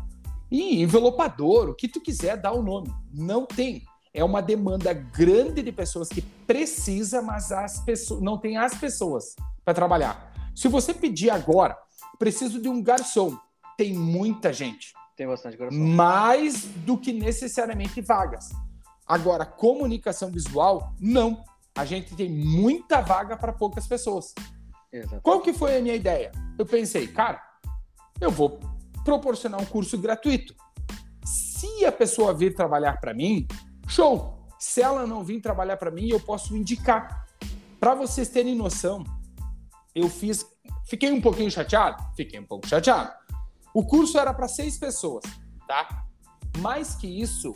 E 0.51 0.83
envelopador, 0.83 1.71
o 1.71 1.75
que 1.75 1.89
tu 1.89 2.01
quiser, 2.01 2.37
dá 2.37 2.53
o 2.53 2.63
nome. 2.63 2.93
Não 3.13 3.47
tem. 3.47 3.83
É 4.13 4.23
uma 4.23 4.43
demanda 4.43 4.93
grande 4.93 5.63
de 5.63 5.73
pessoas 5.73 6.11
que 6.11 6.21
precisa, 6.21 7.23
mas 7.23 7.51
as 7.51 7.81
pessoas 7.81 8.21
não 8.21 8.37
tem 8.37 8.59
as 8.59 8.75
pessoas 8.75 9.35
para 9.65 9.73
trabalhar. 9.73 10.31
Se 10.55 10.69
você 10.69 10.93
pedir 10.93 11.31
agora, 11.31 11.79
preciso 12.19 12.61
de 12.61 12.69
um 12.69 12.83
garçom, 12.83 13.39
tem 13.79 13.95
muita 13.95 14.53
gente 14.53 14.93
Tem 15.17 15.27
bastante 15.27 15.57
coração. 15.57 15.81
mais 15.81 16.67
do 16.85 16.99
que 16.99 17.11
necessariamente 17.15 18.03
vagas. 18.03 18.51
Agora, 19.07 19.45
comunicação 19.45 20.31
visual, 20.31 20.93
não. 20.99 21.45
A 21.75 21.85
gente 21.85 22.15
tem 22.15 22.31
muita 22.31 23.01
vaga 23.01 23.37
para 23.37 23.53
poucas 23.53 23.87
pessoas. 23.87 24.35
Exato. 24.93 25.23
Qual 25.23 25.41
que 25.41 25.53
foi 25.53 25.77
a 25.77 25.81
minha 25.81 25.95
ideia? 25.95 26.31
Eu 26.59 26.67
pensei, 26.67 27.09
cara, 27.09 27.43
eu 28.21 28.31
vou 28.31 28.61
proporcionar 29.05 29.61
um 29.61 29.65
curso 29.65 29.99
gratuito. 29.99 30.55
Se 31.25 31.85
a 31.85 31.93
pessoa 31.93 32.35
vir 32.35 32.55
trabalhar 32.55 33.01
para 33.01 33.15
mim, 33.15 33.47
show. 33.89 34.39
Se 34.59 34.81
ela 34.81 35.07
não 35.07 35.25
vir 35.25 35.41
trabalhar 35.41 35.77
para 35.77 35.91
mim, 35.91 36.09
eu 36.09 36.21
posso 36.21 36.57
indicar. 36.57 37.27
Para 37.81 37.95
vocês 37.95 38.29
terem 38.29 38.55
noção, 38.55 39.03
eu 39.95 40.09
fiz, 40.09 40.47
fiquei 40.85 41.11
um 41.11 41.21
pouquinho 41.21 41.51
chateado, 41.51 42.03
fiquei 42.15 42.39
um 42.39 42.47
pouco 42.47 42.69
chateado. 42.69 43.13
O 43.75 43.85
curso 43.85 44.19
era 44.19 44.33
para 44.33 44.47
seis 44.47 44.79
pessoas, 44.79 45.25
tá? 45.67 46.05
Mais 46.59 46.95
que 46.95 47.07
isso, 47.07 47.55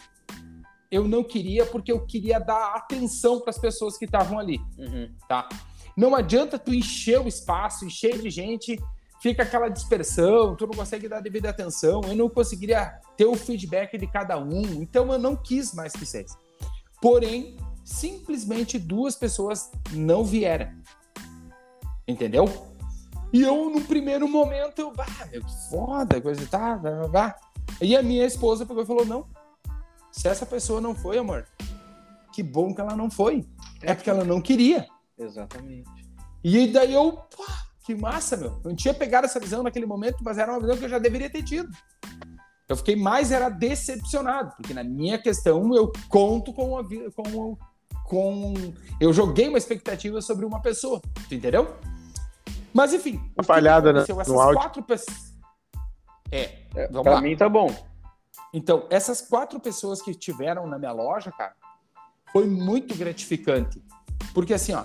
eu 0.90 1.06
não 1.06 1.24
queria 1.24 1.66
porque 1.66 1.90
eu 1.90 2.04
queria 2.06 2.38
dar 2.38 2.74
atenção 2.74 3.40
para 3.40 3.50
as 3.50 3.58
pessoas 3.58 3.96
que 3.96 4.04
estavam 4.04 4.38
ali 4.38 4.60
Uhum. 4.78 5.10
tá? 5.28 5.48
Não 5.96 6.14
adianta 6.14 6.58
tu 6.58 6.74
encher 6.74 7.20
o 7.20 7.26
espaço, 7.26 7.84
encher 7.86 8.20
de 8.20 8.28
gente, 8.28 8.78
fica 9.20 9.42
aquela 9.42 9.68
dispersão, 9.68 10.54
tu 10.54 10.66
não 10.66 10.74
consegue 10.74 11.08
dar 11.08 11.18
a 11.18 11.20
devida 11.20 11.48
atenção, 11.48 12.02
eu 12.06 12.14
não 12.14 12.28
conseguiria 12.28 13.00
ter 13.16 13.24
o 13.24 13.34
feedback 13.34 13.96
de 13.96 14.06
cada 14.06 14.38
um, 14.38 14.82
então 14.82 15.10
eu 15.12 15.18
não 15.18 15.34
quis 15.34 15.72
mais 15.72 15.92
que 15.92 16.04
seis. 16.04 16.36
Porém, 17.00 17.56
simplesmente 17.84 18.78
duas 18.78 19.16
pessoas 19.16 19.70
não 19.92 20.24
vieram. 20.24 20.70
Entendeu? 22.06 22.44
E 23.32 23.42
eu, 23.42 23.70
no 23.70 23.80
primeiro 23.80 24.28
momento, 24.28 24.80
eu, 24.80 24.92
bah, 24.92 25.06
meu, 25.30 25.42
que 25.42 25.70
foda, 25.70 26.20
coisa 26.20 26.42
e 26.42 26.46
tal, 26.46 26.78
blá. 27.08 27.34
E 27.80 27.96
a 27.96 28.02
minha 28.02 28.24
esposa 28.24 28.64
pegou 28.64 28.82
e 28.82 28.86
falou: 28.86 29.04
não, 29.04 29.26
se 30.16 30.28
essa 30.28 30.46
pessoa 30.46 30.80
não 30.80 30.94
foi, 30.94 31.18
amor, 31.18 31.46
que 32.32 32.42
bom 32.42 32.74
que 32.74 32.80
ela 32.80 32.96
não 32.96 33.10
foi. 33.10 33.46
É 33.82 33.94
porque 33.94 34.10
ela 34.10 34.24
não 34.24 34.40
queria. 34.40 34.86
Exatamente. 35.18 35.88
E 36.42 36.66
daí 36.68 36.92
eu, 36.94 37.12
pô, 37.12 37.44
que 37.84 37.94
massa, 37.94 38.36
meu. 38.36 38.48
Eu 38.64 38.70
não 38.70 38.74
tinha 38.76 38.94
pegado 38.94 39.26
essa 39.26 39.40
visão 39.40 39.62
naquele 39.62 39.86
momento, 39.86 40.18
mas 40.22 40.38
era 40.38 40.50
uma 40.52 40.60
visão 40.60 40.76
que 40.76 40.84
eu 40.84 40.88
já 40.88 40.98
deveria 40.98 41.30
ter 41.30 41.42
tido. 41.42 41.68
Eu 42.68 42.76
fiquei 42.76 42.96
mais 42.96 43.30
era 43.30 43.48
decepcionado, 43.48 44.52
porque 44.56 44.74
na 44.74 44.82
minha 44.82 45.18
questão 45.18 45.74
eu 45.74 45.92
conto 46.08 46.52
com 46.52 46.78
a 46.78 46.84
com 47.14 47.56
com 48.04 48.54
eu 49.00 49.12
joguei 49.12 49.48
uma 49.48 49.58
expectativa 49.58 50.20
sobre 50.20 50.44
uma 50.44 50.60
pessoa, 50.60 51.00
tu 51.28 51.34
entendeu? 51.34 51.76
Mas 52.72 52.92
enfim, 52.92 53.20
Atrapalhada, 53.32 53.92
né, 53.92 54.04
no 54.26 54.40
áudio. 54.40 54.60
quatro 54.60 54.82
pessoas 54.82 55.32
É, 56.30 56.58
É, 56.74 56.88
Vamos 56.88 57.02
pra 57.02 57.14
lá. 57.14 57.20
mim 57.20 57.36
tá 57.36 57.48
bom. 57.48 57.68
Então, 58.52 58.86
essas 58.90 59.20
quatro 59.20 59.60
pessoas 59.60 60.00
que 60.00 60.14
tiveram 60.14 60.66
na 60.66 60.78
minha 60.78 60.92
loja, 60.92 61.30
cara, 61.32 61.54
foi 62.32 62.46
muito 62.46 62.96
gratificante. 62.96 63.82
Porque 64.32 64.54
assim, 64.54 64.72
ó, 64.72 64.84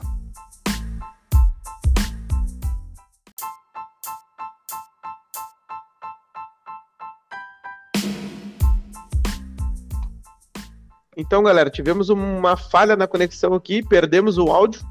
Então, 11.17 11.43
galera, 11.43 11.69
tivemos 11.69 12.09
uma 12.09 12.57
falha 12.57 12.95
na 12.95 13.05
conexão 13.05 13.53
aqui, 13.53 13.83
perdemos 13.83 14.37
o 14.37 14.47
áudio 14.47 14.81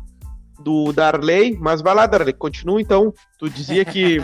do 0.60 0.92
Darley, 0.92 1.56
mas 1.58 1.80
vai 1.80 1.94
lá, 1.94 2.06
Darley, 2.06 2.32
continua 2.32 2.80
então. 2.80 3.12
Tu 3.38 3.50
dizia 3.50 3.84
que. 3.84 4.18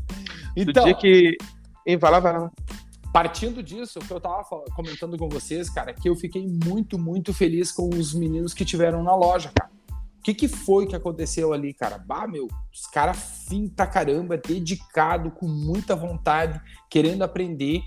então, 0.56 0.72
tu 0.72 0.72
dizia 0.72 0.94
que. 0.94 1.36
Hein, 1.86 1.96
vai 1.98 2.10
lá, 2.10 2.20
vai 2.20 2.32
lá 2.32 2.50
partindo 3.12 3.62
disso, 3.62 3.98
o 3.98 4.04
que 4.04 4.10
eu 4.10 4.20
tava 4.20 4.42
fal- 4.44 4.64
comentando 4.74 5.18
com 5.18 5.28
vocês, 5.28 5.68
cara, 5.68 5.92
que 5.92 6.08
eu 6.08 6.16
fiquei 6.16 6.46
muito, 6.46 6.98
muito 6.98 7.34
feliz 7.34 7.70
com 7.70 7.88
os 7.90 8.14
meninos 8.14 8.54
que 8.54 8.64
tiveram 8.64 9.02
na 9.02 9.14
loja, 9.14 9.52
cara. 9.54 9.70
O 10.18 10.22
que, 10.22 10.34
que 10.34 10.46
foi 10.46 10.86
que 10.86 10.94
aconteceu 10.94 11.52
ali, 11.52 11.74
cara? 11.74 11.98
Bah, 11.98 12.28
meu, 12.28 12.46
os 12.72 12.86
caras 12.86 13.16
fim 13.48 13.68
pra 13.68 13.88
caramba, 13.88 14.38
dedicado, 14.38 15.32
com 15.32 15.48
muita 15.48 15.96
vontade, 15.96 16.60
querendo 16.88 17.22
aprender. 17.22 17.82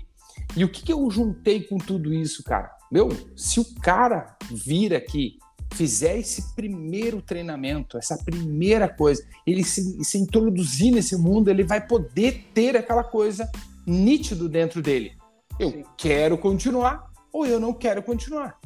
E 0.54 0.62
o 0.62 0.68
que, 0.68 0.82
que 0.82 0.92
eu 0.92 1.10
juntei 1.10 1.62
com 1.62 1.78
tudo 1.78 2.12
isso, 2.12 2.44
cara? 2.44 2.70
Meu, 2.92 3.08
se 3.34 3.58
o 3.58 3.64
cara 3.80 4.36
vir 4.50 4.94
aqui, 4.94 5.38
fizer 5.72 6.18
esse 6.18 6.54
primeiro 6.54 7.22
treinamento, 7.22 7.96
essa 7.96 8.16
primeira 8.22 8.86
coisa, 8.86 9.26
ele 9.46 9.64
se, 9.64 10.04
se 10.04 10.18
introduzir 10.18 10.92
nesse 10.92 11.16
mundo, 11.16 11.48
ele 11.48 11.64
vai 11.64 11.84
poder 11.84 12.44
ter 12.52 12.76
aquela 12.76 13.02
coisa 13.02 13.50
nítido 13.86 14.46
dentro 14.48 14.82
dele. 14.82 15.15
Eu 15.58 15.70
Sim. 15.70 15.84
quero 15.96 16.36
continuar 16.36 17.10
ou 17.32 17.46
eu 17.46 17.58
não 17.58 17.72
quero 17.72 18.02
continuar. 18.02 18.58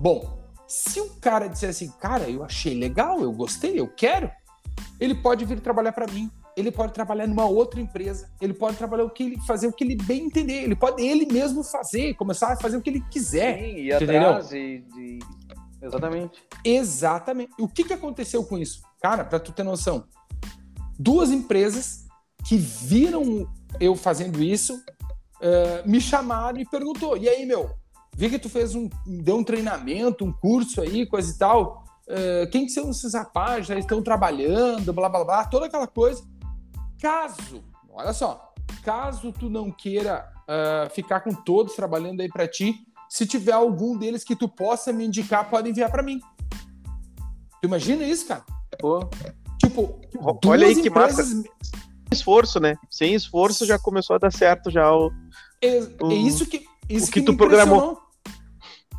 Bom, 0.00 0.38
se 0.66 1.00
o 1.00 1.10
cara 1.20 1.48
disser 1.48 1.70
assim, 1.70 1.90
cara, 2.00 2.28
eu 2.28 2.44
achei 2.44 2.74
legal, 2.74 3.20
eu 3.20 3.32
gostei, 3.32 3.78
eu 3.78 3.88
quero, 3.88 4.30
ele 5.00 5.14
pode 5.14 5.44
vir 5.44 5.60
trabalhar 5.60 5.92
para 5.92 6.06
mim. 6.06 6.30
Ele 6.56 6.70
pode 6.70 6.94
trabalhar 6.94 7.26
numa 7.26 7.44
outra 7.44 7.78
empresa. 7.78 8.30
Ele 8.40 8.54
pode 8.54 8.78
trabalhar 8.78 9.04
o 9.04 9.10
que 9.10 9.22
ele 9.22 9.40
fazer 9.46 9.66
o 9.66 9.72
que 9.72 9.84
ele 9.84 9.94
bem 9.94 10.24
entender. 10.24 10.62
Ele 10.62 10.74
pode 10.74 11.02
ele 11.02 11.26
mesmo 11.26 11.62
fazer, 11.62 12.14
começar 12.14 12.52
a 12.52 12.56
fazer 12.56 12.78
o 12.78 12.80
que 12.80 12.88
ele 12.88 13.04
quiser. 13.10 13.58
Sim, 13.58 13.92
entendeu? 13.92 14.30
atrás 14.30 14.52
e, 14.52 14.82
Exatamente. 15.82 16.42
Exatamente. 16.64 17.52
O 17.58 17.68
que, 17.68 17.84
que 17.84 17.92
aconteceu 17.92 18.42
com 18.42 18.56
isso? 18.56 18.82
Cara, 19.02 19.22
para 19.22 19.38
tu 19.38 19.52
ter 19.52 19.62
noção, 19.62 20.04
duas 20.98 21.30
empresas 21.30 22.06
que 22.44 22.56
viram 22.56 23.46
eu 23.78 23.94
fazendo 23.94 24.42
isso 24.42 24.82
eh, 25.40 25.82
me 25.86 26.00
chamaram 26.00 26.58
e 26.58 26.64
perguntou: 26.64 27.16
e 27.16 27.28
aí, 27.28 27.44
meu, 27.46 27.70
vi 28.16 28.28
que 28.30 28.38
tu 28.38 28.48
fez 28.48 28.74
um, 28.74 28.88
deu 29.06 29.36
um 29.36 29.44
treinamento, 29.44 30.24
um 30.24 30.32
curso 30.32 30.80
aí, 30.80 31.06
coisa 31.06 31.32
e 31.32 31.38
tal. 31.38 31.84
eh, 32.08 32.46
quem 32.52 32.66
que 32.66 32.72
são 32.72 32.90
esses 32.90 33.14
rapazes? 33.14 33.66
Já 33.66 33.78
estão 33.78 34.02
trabalhando, 34.02 34.92
blá 34.92 35.08
blá 35.08 35.24
blá, 35.24 35.44
toda 35.44 35.66
aquela 35.66 35.86
coisa. 35.86 36.22
Caso, 37.00 37.62
olha 37.90 38.12
só, 38.12 38.52
caso 38.82 39.32
tu 39.32 39.50
não 39.50 39.70
queira 39.70 40.28
ah, 40.48 40.88
ficar 40.90 41.20
com 41.20 41.34
todos 41.34 41.74
trabalhando 41.74 42.20
aí 42.22 42.28
para 42.28 42.48
ti, 42.48 42.74
se 43.08 43.26
tiver 43.26 43.52
algum 43.52 43.96
deles 43.98 44.24
que 44.24 44.34
tu 44.34 44.48
possa 44.48 44.92
me 44.92 45.04
indicar, 45.06 45.50
pode 45.50 45.68
enviar 45.68 45.90
para 45.90 46.02
mim. 46.02 46.18
Tu 47.60 47.66
imagina 47.66 48.04
isso, 48.04 48.26
cara? 48.26 48.44
Pô, 48.78 49.00
Tipo, 49.58 50.00
Olha 50.46 50.66
aí 50.68 50.74
que 50.74 50.88
empresas- 50.88 51.42
Esforço, 52.12 52.60
né? 52.60 52.76
Sem 52.88 53.14
esforço 53.14 53.66
já 53.66 53.78
começou 53.78 54.14
a 54.14 54.18
dar 54.18 54.32
certo 54.32 54.70
já 54.70 54.92
o. 54.94 55.10
É, 55.62 55.76
é 55.78 56.14
isso 56.14 56.46
que, 56.46 56.64
isso 56.88 57.08
o 57.08 57.10
que 57.12 57.20
me 57.20 57.26
tu 57.26 57.36
programou. 57.36 57.98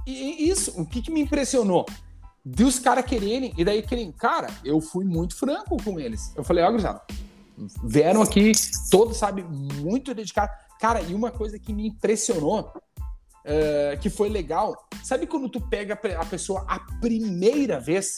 E, 0.06 0.50
isso, 0.50 0.80
o 0.80 0.86
que, 0.86 1.02
que 1.02 1.12
me 1.12 1.22
impressionou? 1.22 1.86
De 2.46 2.64
os 2.64 2.80
caras 2.80 3.06
quererem, 3.06 3.54
e 3.58 3.66
daí 3.66 3.82
querem, 3.82 4.12
cara, 4.12 4.48
eu 4.64 4.80
fui 4.80 5.04
muito 5.04 5.36
franco 5.36 5.76
com 5.84 6.00
eles. 6.00 6.32
Eu 6.36 6.44
falei, 6.46 6.64
ó, 6.64 6.70
gurizada, 6.72 7.02
vieram 7.84 8.22
aqui, 8.22 8.54
todos, 8.90 9.18
sabe, 9.18 9.44
muito 9.44 10.14
dedicados. 10.14 10.56
Cara, 10.80 11.02
e 11.02 11.14
uma 11.14 11.30
coisa 11.32 11.60
que 11.60 11.74
me 11.74 11.88
impressionou, 11.88 12.72
é, 13.44 13.98
que 14.02 14.10
foi 14.10 14.30
legal, 14.30 14.88
sabe 15.04 15.28
quando 15.28 15.50
tu 15.50 15.60
pega 15.60 15.94
a 15.94 15.98
pe- 15.98 16.16
a 16.16 16.24
pessoa 16.26 16.64
a 16.68 16.80
primeira 17.02 17.80
vez 17.80 18.18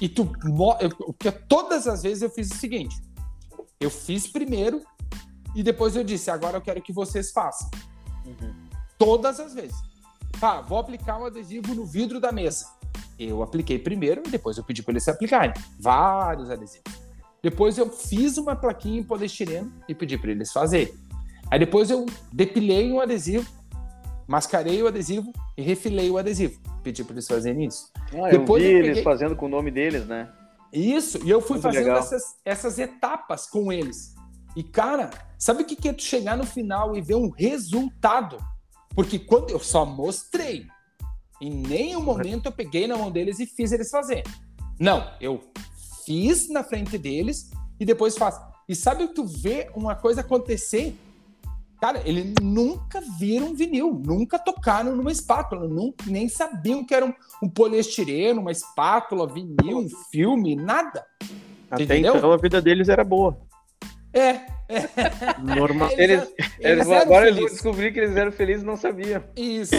e 0.00 0.08
tu. 0.08 0.32
eu- 0.80 0.90
Porque 1.12 1.30
todas 1.30 1.86
as 1.86 2.02
vezes 2.02 2.22
eu 2.22 2.30
fiz 2.30 2.50
o 2.50 2.54
seguinte: 2.56 2.96
eu 3.78 3.90
fiz 3.90 4.26
primeiro 4.26 4.80
e 5.54 5.62
depois 5.62 5.94
eu 5.96 6.04
disse, 6.04 6.30
agora 6.30 6.56
eu 6.56 6.60
quero 6.60 6.80
que 6.82 6.92
vocês 6.92 7.30
façam. 7.32 7.70
Todas 8.98 9.40
as 9.40 9.54
vezes. 9.54 9.76
Tá, 10.40 10.60
vou 10.60 10.78
aplicar 10.78 11.18
um 11.18 11.24
adesivo 11.26 11.74
no 11.74 11.84
vidro 11.86 12.20
da 12.20 12.32
mesa. 12.32 12.66
Eu 13.18 13.42
apliquei 13.42 13.78
primeiro 13.78 14.22
e 14.26 14.30
depois 14.30 14.56
eu 14.58 14.64
pedi 14.64 14.82
para 14.82 14.92
eles 14.92 15.04
se 15.04 15.10
aplicarem. 15.10 15.52
Vários 15.78 16.50
adesivos. 16.50 16.82
Depois 17.42 17.78
eu 17.78 17.88
fiz 17.90 18.36
uma 18.38 18.56
plaquinha 18.56 18.98
em 19.00 19.04
poliestireno 19.04 19.72
e 19.88 19.94
pedi 19.94 20.18
para 20.18 20.30
eles 20.30 20.52
fazerem. 20.52 20.92
Aí 21.50 21.58
depois 21.58 21.90
eu 21.90 22.06
depilei 22.32 22.90
um 22.90 23.00
adesivo, 23.00 23.48
mascarei 24.26 24.82
o 24.82 24.86
adesivo 24.88 25.32
e 25.56 25.62
refilei 25.62 26.10
o 26.10 26.18
adesivo. 26.18 26.58
Pedi 26.82 27.04
para 27.04 27.14
eles 27.14 27.28
fazerem 27.28 27.66
isso. 27.66 27.90
Ah, 28.12 28.30
eu 28.30 28.40
Depois 28.40 28.62
vi 28.62 28.70
eu 28.70 28.78
eles 28.78 28.88
peguei- 28.88 29.02
fazendo 29.04 29.36
com 29.36 29.46
o 29.46 29.48
nome 29.48 29.70
deles, 29.70 30.06
né? 30.06 30.30
Isso, 30.72 31.18
e 31.24 31.30
eu 31.30 31.40
fui 31.40 31.58
Muito 31.58 31.62
fazendo 31.62 31.90
essas, 31.90 32.22
essas 32.44 32.78
etapas 32.78 33.46
com 33.46 33.72
eles. 33.72 34.14
E, 34.56 34.62
cara, 34.62 35.10
sabe 35.44 35.62
o 35.62 35.66
que 35.66 35.86
é 35.86 35.92
tu 35.92 36.02
chegar 36.02 36.38
no 36.38 36.46
final 36.46 36.96
e 36.96 37.02
ver 37.02 37.16
um 37.16 37.28
resultado? 37.28 38.38
Porque 38.94 39.18
quando 39.18 39.50
eu 39.50 39.58
só 39.58 39.84
mostrei, 39.84 40.66
em 41.38 41.50
nenhum 41.50 42.00
momento 42.00 42.46
eu 42.46 42.52
peguei 42.52 42.86
na 42.86 42.96
mão 42.96 43.10
deles 43.10 43.38
e 43.38 43.44
fiz 43.44 43.70
eles 43.70 43.90
fazerem. 43.90 44.24
Não, 44.80 45.06
eu 45.20 45.44
fiz 46.06 46.48
na 46.48 46.64
frente 46.64 46.96
deles 46.96 47.50
e 47.78 47.84
depois 47.84 48.16
faço. 48.16 48.40
E 48.66 48.74
sabe 48.74 49.06
tu 49.08 49.26
vê 49.26 49.70
uma 49.74 49.94
coisa 49.94 50.22
acontecer? 50.22 50.96
Cara, 51.78 52.00
eles 52.08 52.32
nunca 52.40 53.02
viram 53.18 53.54
vinil, 53.54 54.00
nunca 54.02 54.38
tocaram 54.38 54.96
numa 54.96 55.12
espátula, 55.12 55.68
nunca, 55.68 56.06
nem 56.06 56.26
sabiam 56.26 56.82
que 56.86 56.94
era 56.94 57.04
um, 57.04 57.12
um 57.42 57.50
poliestireno, 57.50 58.40
uma 58.40 58.52
espátula, 58.52 59.26
vinil, 59.26 59.76
um 59.76 59.88
filme, 60.10 60.56
nada. 60.56 61.04
Até 61.70 61.82
Entendeu? 61.82 62.16
então 62.16 62.32
a 62.32 62.38
vida 62.38 62.62
deles 62.62 62.88
era 62.88 63.04
boa. 63.04 63.38
É, 64.10 64.53
Normal. 65.42 65.90
Eles- 65.96 66.32
Eles, 66.58 66.88
agora 66.88 67.26
eles 67.26 67.34
vão 67.38 67.48
felizes. 67.48 67.52
descobrir 67.52 67.92
que 67.92 68.00
eles 68.00 68.16
eram 68.16 68.32
felizes 68.32 68.62
e 68.62 68.66
não 68.66 68.76
sabiam. 68.76 69.22
Isso. 69.36 69.74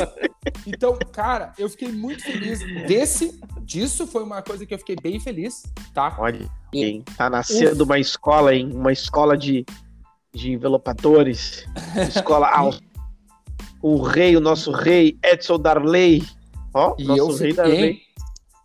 Então, 0.67 0.97
cara, 1.11 1.53
eu 1.57 1.67
fiquei 1.69 1.91
muito 1.91 2.23
feliz 2.23 2.59
desse, 2.87 3.39
disso 3.61 4.05
foi 4.07 4.23
uma 4.23 4.41
coisa 4.41 4.65
que 4.65 4.73
eu 4.73 4.77
fiquei 4.79 4.95
bem 5.01 5.19
feliz, 5.19 5.63
tá? 5.93 6.15
Olha, 6.19 6.47
hein? 6.73 7.03
Tá 7.17 7.29
nascendo 7.29 7.83
uma 7.83 7.97
escola, 7.99 8.53
hein? 8.53 8.69
Uma 8.73 8.91
escola 8.91 9.35
de, 9.37 9.65
de 10.33 10.51
envelopadores. 10.51 11.65
Escola 12.09 12.47
alta. 12.49 12.79
O 13.81 14.01
rei, 14.01 14.35
o 14.35 14.39
nosso 14.39 14.71
rei, 14.71 15.17
Edson 15.23 15.59
Darley. 15.59 16.23
Ó, 16.73 16.95
E 16.97 17.03
nosso 17.05 17.21
eu 17.21 17.27
rei 17.27 17.37
fiquei, 17.37 17.53
Darley. 17.55 17.99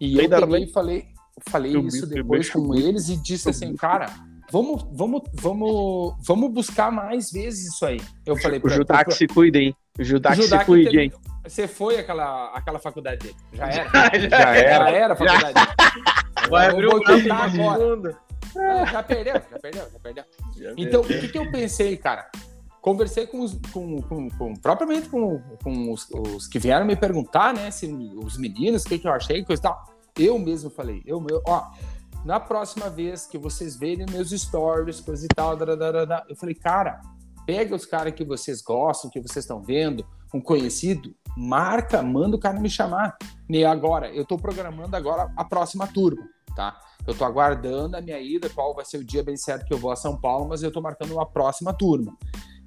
e 0.00 0.14
Rei 0.16 0.24
eu 0.24 0.28
Darley. 0.28 0.64
e 0.64 0.72
falei, 0.72 1.04
falei 1.48 1.76
isso 1.78 2.06
depois 2.06 2.50
com 2.50 2.74
eles 2.74 3.08
e 3.08 3.16
disse 3.16 3.48
assim, 3.50 3.74
cara, 3.76 4.06
vamos, 4.50 4.86
vamos, 4.92 5.22
vamos, 5.34 6.14
vamos 6.26 6.52
buscar 6.52 6.90
mais 6.90 7.30
vezes 7.30 7.72
isso 7.74 7.84
aí. 7.86 8.00
Eu 8.26 8.36
falei 8.36 8.58
O 8.58 8.62
pra- 8.62 8.74
Judá 8.74 8.98
que 8.98 9.04
pra- 9.04 9.14
se 9.14 9.26
cuide, 9.26 9.58
hein? 9.58 9.76
O 9.98 10.04
Judá 10.04 10.30
que 10.34 10.42
Judá 10.42 10.60
se 10.60 10.64
cuide, 10.66 10.90
teve- 10.90 11.02
hein? 11.04 11.12
Você 11.44 11.66
foi 11.66 11.98
aquela, 11.98 12.48
aquela 12.54 12.78
faculdade 12.78 13.18
dele. 13.18 13.36
Já 13.52 13.66
era. 13.68 13.90
Já 14.28 14.28
Já 14.38 14.54
era. 14.56 14.90
era 14.90 15.12
a 15.14 15.16
faculdade 15.16 15.54
dele. 15.54 15.66
Vai 16.50 16.66
Eu 16.68 16.70
abrir 16.72 16.86
o 16.86 17.32
agora. 17.32 18.16
É, 18.56 18.86
já 18.86 19.02
perdeu, 19.02 19.34
já 19.34 19.58
perdeu, 19.60 19.88
já 19.92 19.98
perdeu. 20.00 20.24
Então, 20.76 21.02
o 21.02 21.06
que, 21.06 21.28
que 21.28 21.38
eu 21.38 21.48
pensei, 21.52 21.96
cara? 21.96 22.28
Conversei 22.80 23.26
com 23.26 23.40
os, 23.42 23.54
com, 23.72 24.00
com, 24.02 24.28
com- 24.30 24.54
propriamente 24.54 25.08
com, 25.08 25.38
com 25.62 25.92
os, 25.92 26.08
os 26.10 26.48
que 26.48 26.58
vieram 26.58 26.84
me 26.84 26.96
perguntar, 26.96 27.54
né? 27.54 27.70
Se, 27.70 27.86
os 27.86 28.36
meninos, 28.38 28.82
o 28.84 28.88
que, 28.88 28.98
que 28.98 29.06
eu 29.06 29.12
achei, 29.12 29.44
coisa 29.44 29.60
e 29.60 29.62
tal. 29.62 29.84
Eu 30.18 30.36
mesmo 30.38 30.68
falei, 30.70 31.00
eu, 31.06 31.20
meu, 31.20 31.40
ó, 31.46 31.70
na 32.24 32.38
próxima 32.38 32.90
vez 32.90 33.26
que 33.26 33.38
vocês 33.38 33.76
verem 33.76 34.06
meus 34.10 34.30
stories, 34.30 35.00
coisa 35.00 35.24
e 35.24 35.28
tal, 35.28 35.56
dadadadada, 35.56 36.24
eu 36.28 36.36
falei, 36.36 36.54
cara, 36.54 37.00
pega 37.46 37.74
os 37.74 37.86
caras 37.86 38.12
que 38.12 38.24
vocês 38.24 38.60
gostam, 38.60 39.10
que 39.10 39.20
vocês 39.20 39.44
estão 39.44 39.62
vendo, 39.62 40.04
um 40.32 40.40
conhecido, 40.40 41.14
marca, 41.36 42.02
manda 42.02 42.36
o 42.36 42.40
cara 42.40 42.60
me 42.60 42.68
chamar. 42.68 43.16
E 43.48 43.64
agora, 43.64 44.08
eu 44.14 44.24
tô 44.24 44.36
programando 44.36 44.94
agora 44.94 45.32
a 45.36 45.44
próxima 45.44 45.86
turma, 45.86 46.22
tá? 46.54 46.78
Eu 47.06 47.16
tô 47.16 47.24
aguardando 47.24 47.96
a 47.96 48.00
minha 48.00 48.20
ida, 48.20 48.50
qual 48.50 48.74
vai 48.74 48.84
ser 48.84 48.98
o 48.98 49.04
dia 49.04 49.24
bem 49.24 49.36
certo 49.36 49.66
que 49.66 49.72
eu 49.72 49.78
vou 49.78 49.90
a 49.90 49.96
São 49.96 50.20
Paulo, 50.20 50.48
mas 50.48 50.62
eu 50.62 50.70
tô 50.70 50.80
marcando 50.80 51.12
uma 51.12 51.26
próxima 51.26 51.72
turma. 51.72 52.16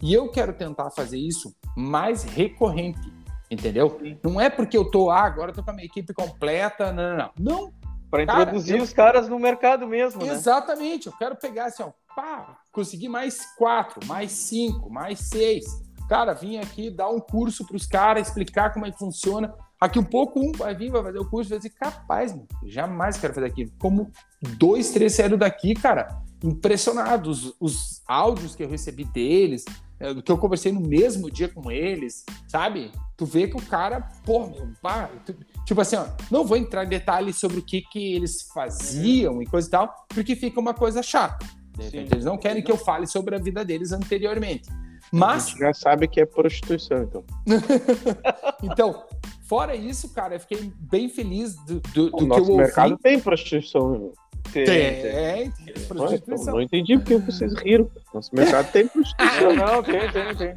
E 0.02 0.14
eu 0.14 0.30
quero 0.30 0.54
tentar 0.54 0.90
fazer 0.92 1.18
isso 1.18 1.56
mais 1.78 2.24
recorrente, 2.24 3.14
entendeu? 3.50 3.98
Sim. 4.02 4.18
Não 4.24 4.42
é 4.42 4.50
porque 4.50 4.76
eu 4.76 4.90
tô, 4.90 5.10
ah, 5.10 5.22
agora 5.22 5.52
eu 5.52 5.56
tô 5.56 5.64
com 5.64 5.72
a 5.72 5.74
minha 5.74 5.86
equipe 5.86 6.14
completa, 6.14 6.92
não, 6.92 7.10
não, 7.12 7.18
não. 7.18 7.32
Não, 7.40 7.74
Pra 8.14 8.28
Cara, 8.28 8.42
introduzir 8.44 8.78
eu- 8.78 8.84
os 8.84 8.94
caras 8.94 9.28
no 9.28 9.40
mercado 9.40 9.88
mesmo, 9.88 10.24
né? 10.24 10.34
Exatamente, 10.34 11.08
eu 11.08 11.14
quero 11.14 11.36
pegar 11.36 11.66
assim, 11.66 11.82
ó, 11.82 11.90
pá, 12.16 12.60
conseguir 12.72 13.10
mais 13.10 13.40
quatro, 13.58 14.06
mais 14.06 14.32
cinco, 14.32 14.88
mais 14.88 15.18
seis. 15.20 15.66
Cara, 16.08 16.32
vim 16.34 16.58
aqui 16.58 16.92
dar 16.92 17.10
um 17.10 17.20
curso 17.20 17.66
para 17.66 17.76
os 17.76 17.88
caras, 17.88 18.28
explicar 18.28 18.72
como 18.72 18.86
é 18.86 18.92
que 18.92 19.00
funciona. 19.00 19.52
Aqui 19.82 19.98
um 19.98 20.04
pouco 20.04 20.40
um 20.40 20.52
vai 20.52 20.76
vir, 20.76 20.92
vai 20.92 21.02
fazer 21.02 21.18
o 21.18 21.28
curso, 21.28 21.50
vai 21.50 21.58
dizer, 21.58 21.72
capaz, 21.72 22.32
mano, 22.32 22.48
jamais 22.68 23.18
quero 23.18 23.34
fazer 23.34 23.48
aquilo. 23.48 23.72
Como 23.80 24.12
dois, 24.60 24.92
três 24.92 25.16
saíram 25.16 25.36
daqui, 25.36 25.74
cara, 25.74 26.22
impressionado. 26.44 27.32
Os, 27.32 27.56
os 27.60 28.04
áudios 28.08 28.56
que 28.56 28.64
eu 28.64 28.70
recebi 28.70 29.06
deles, 29.06 29.66
é, 30.00 30.14
que 30.22 30.32
eu 30.32 30.38
conversei 30.38 30.72
no 30.72 30.82
mesmo 30.82 31.32
dia 31.32 31.50
com 31.50 31.72
eles, 31.72 32.24
sabe? 32.48 32.92
Tu 33.18 33.26
vê 33.26 33.48
que 33.48 33.58
o 33.58 33.62
cara, 33.66 34.08
pô, 34.24 34.46
meu, 34.48 34.70
pá, 34.84 35.10
tu- 35.26 35.36
tipo 35.66 35.80
assim, 35.82 35.96
ó, 35.96 36.06
não 36.32 36.46
vou 36.46 36.58
entrar 36.58 36.86
em 36.86 36.90
detalhes 36.90 37.38
sobre 37.38 37.60
o 37.60 37.62
que, 37.62 37.82
que 37.82 38.14
eles 38.14 38.44
faziam 38.54 39.42
e 39.42 39.46
coisa 39.46 39.68
e 39.68 39.72
tal, 39.72 39.94
porque 40.10 40.36
fica 40.36 40.60
uma 40.60 40.74
coisa 40.74 41.02
chata. 41.04 41.46
De 41.78 41.84
repente, 41.86 42.08
Sim. 42.10 42.14
eles 42.16 42.26
não 42.26 42.38
querem 42.38 42.62
que 42.62 42.72
eu 42.72 42.78
fale 42.78 43.08
sobre 43.08 43.36
a 43.36 43.40
vida 43.40 43.66
deles 43.66 43.92
anteriormente. 43.92 44.70
A 44.70 44.76
Mas, 45.12 45.50
gente 45.50 45.60
já 45.60 45.74
sabe 45.74 46.08
que 46.08 46.22
é 46.22 46.26
prostituição, 46.26 47.04
então. 47.04 47.24
então, 48.64 49.04
fora 49.48 49.76
isso, 49.76 50.10
cara, 50.14 50.36
eu 50.36 50.40
fiquei 50.40 50.72
bem 50.80 51.10
feliz 51.10 51.56
do, 51.66 51.80
do, 51.80 52.10
do 52.10 52.16
O 52.16 52.18
que 52.18 52.24
eu 52.24 52.28
nosso 52.28 52.42
ouvi. 52.52 52.64
mercado 52.64 52.98
tem 52.98 53.20
prostituição, 53.20 53.90
meu. 53.90 54.14
Tem, 54.52 54.66
Tem, 54.66 55.02
tem. 55.02 55.14
Ué, 55.16 55.44
então, 55.46 55.98
prostituição. 55.98 56.54
não 56.54 56.62
entendi 56.62 56.98
porque 56.98 57.18
vocês 57.18 57.54
riram. 57.56 57.90
Nosso 58.14 58.36
mercado 58.36 58.72
tem 58.72 58.88
prostituição. 58.88 59.54
Não, 59.56 59.66
não, 59.76 59.84
tem, 59.84 60.12
tem, 60.12 60.36
tem. 60.36 60.56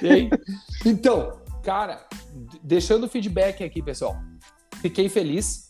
Tem. 0.00 0.30
Então, 0.84 1.32
cara, 1.66 2.06
deixando 2.62 3.06
o 3.06 3.08
feedback 3.08 3.64
aqui, 3.64 3.82
pessoal. 3.82 4.16
Fiquei 4.80 5.08
feliz. 5.08 5.68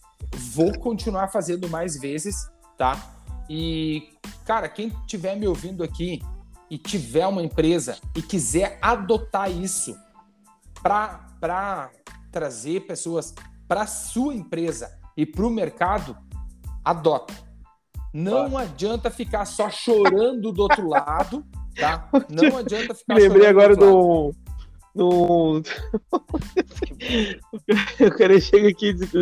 Vou 0.52 0.78
continuar 0.78 1.28
fazendo 1.28 1.70
mais 1.70 1.98
vezes, 1.98 2.36
tá? 2.76 3.00
E, 3.48 4.10
cara, 4.44 4.68
quem 4.68 4.88
estiver 4.88 5.36
me 5.36 5.48
ouvindo 5.48 5.82
aqui 5.82 6.20
e 6.70 6.76
tiver 6.76 7.26
uma 7.26 7.42
empresa 7.42 7.96
e 8.14 8.20
quiser 8.20 8.78
adotar 8.82 9.50
isso 9.50 9.96
para 10.82 11.90
trazer 12.30 12.80
pessoas 12.80 13.34
para 13.66 13.86
sua 13.86 14.34
empresa 14.34 14.98
e 15.16 15.24
para 15.24 15.46
o 15.46 15.50
mercado, 15.50 16.14
adota. 16.84 17.32
Não 18.12 18.58
adianta 18.58 19.10
ficar 19.10 19.46
só 19.46 19.70
chorando 19.70 20.52
do 20.52 20.62
outro 20.62 20.88
lado, 20.88 21.42
tá? 21.74 22.10
Não 22.28 22.58
adianta 22.58 22.94
ficar 22.94 23.14
lembrei 23.14 23.46
agora 23.46 23.74
do 23.74 24.32
do. 24.32 24.45
Do... 24.96 25.62
o 28.00 28.10
cara 28.18 28.40
chega 28.40 28.68
aqui 28.68 28.88
e 28.88 28.92
diz 28.94 29.10
que 29.10 29.18
o 29.18 29.20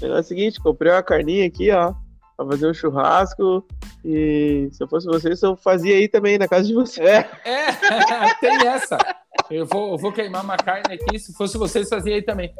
negócio 0.00 0.16
é 0.16 0.20
o 0.20 0.22
seguinte, 0.22 0.60
comprei 0.60 0.92
uma 0.92 1.02
carninha 1.02 1.46
aqui, 1.46 1.70
ó, 1.70 1.94
pra 2.36 2.46
fazer 2.46 2.68
um 2.68 2.74
churrasco. 2.74 3.64
E 4.04 4.68
se 4.72 4.82
eu 4.82 4.88
fosse 4.88 5.06
vocês, 5.06 5.42
eu 5.42 5.56
fazia 5.56 5.94
aí 5.96 6.08
também 6.08 6.38
na 6.38 6.48
casa 6.48 6.66
de 6.66 6.74
vocês. 6.74 7.06
É, 7.08 7.28
É, 7.48 8.34
tem 8.40 8.66
essa. 8.66 8.98
Eu 9.50 9.66
vou, 9.66 9.92
eu 9.92 9.98
vou 9.98 10.12
queimar 10.12 10.44
uma 10.44 10.56
carne 10.56 10.94
aqui, 10.94 11.18
se 11.18 11.32
fosse 11.34 11.58
vocês, 11.58 11.88
fazia 11.88 12.14
aí 12.14 12.22
também. 12.22 12.52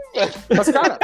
Mas, 0.55 0.71
cara, 0.71 0.99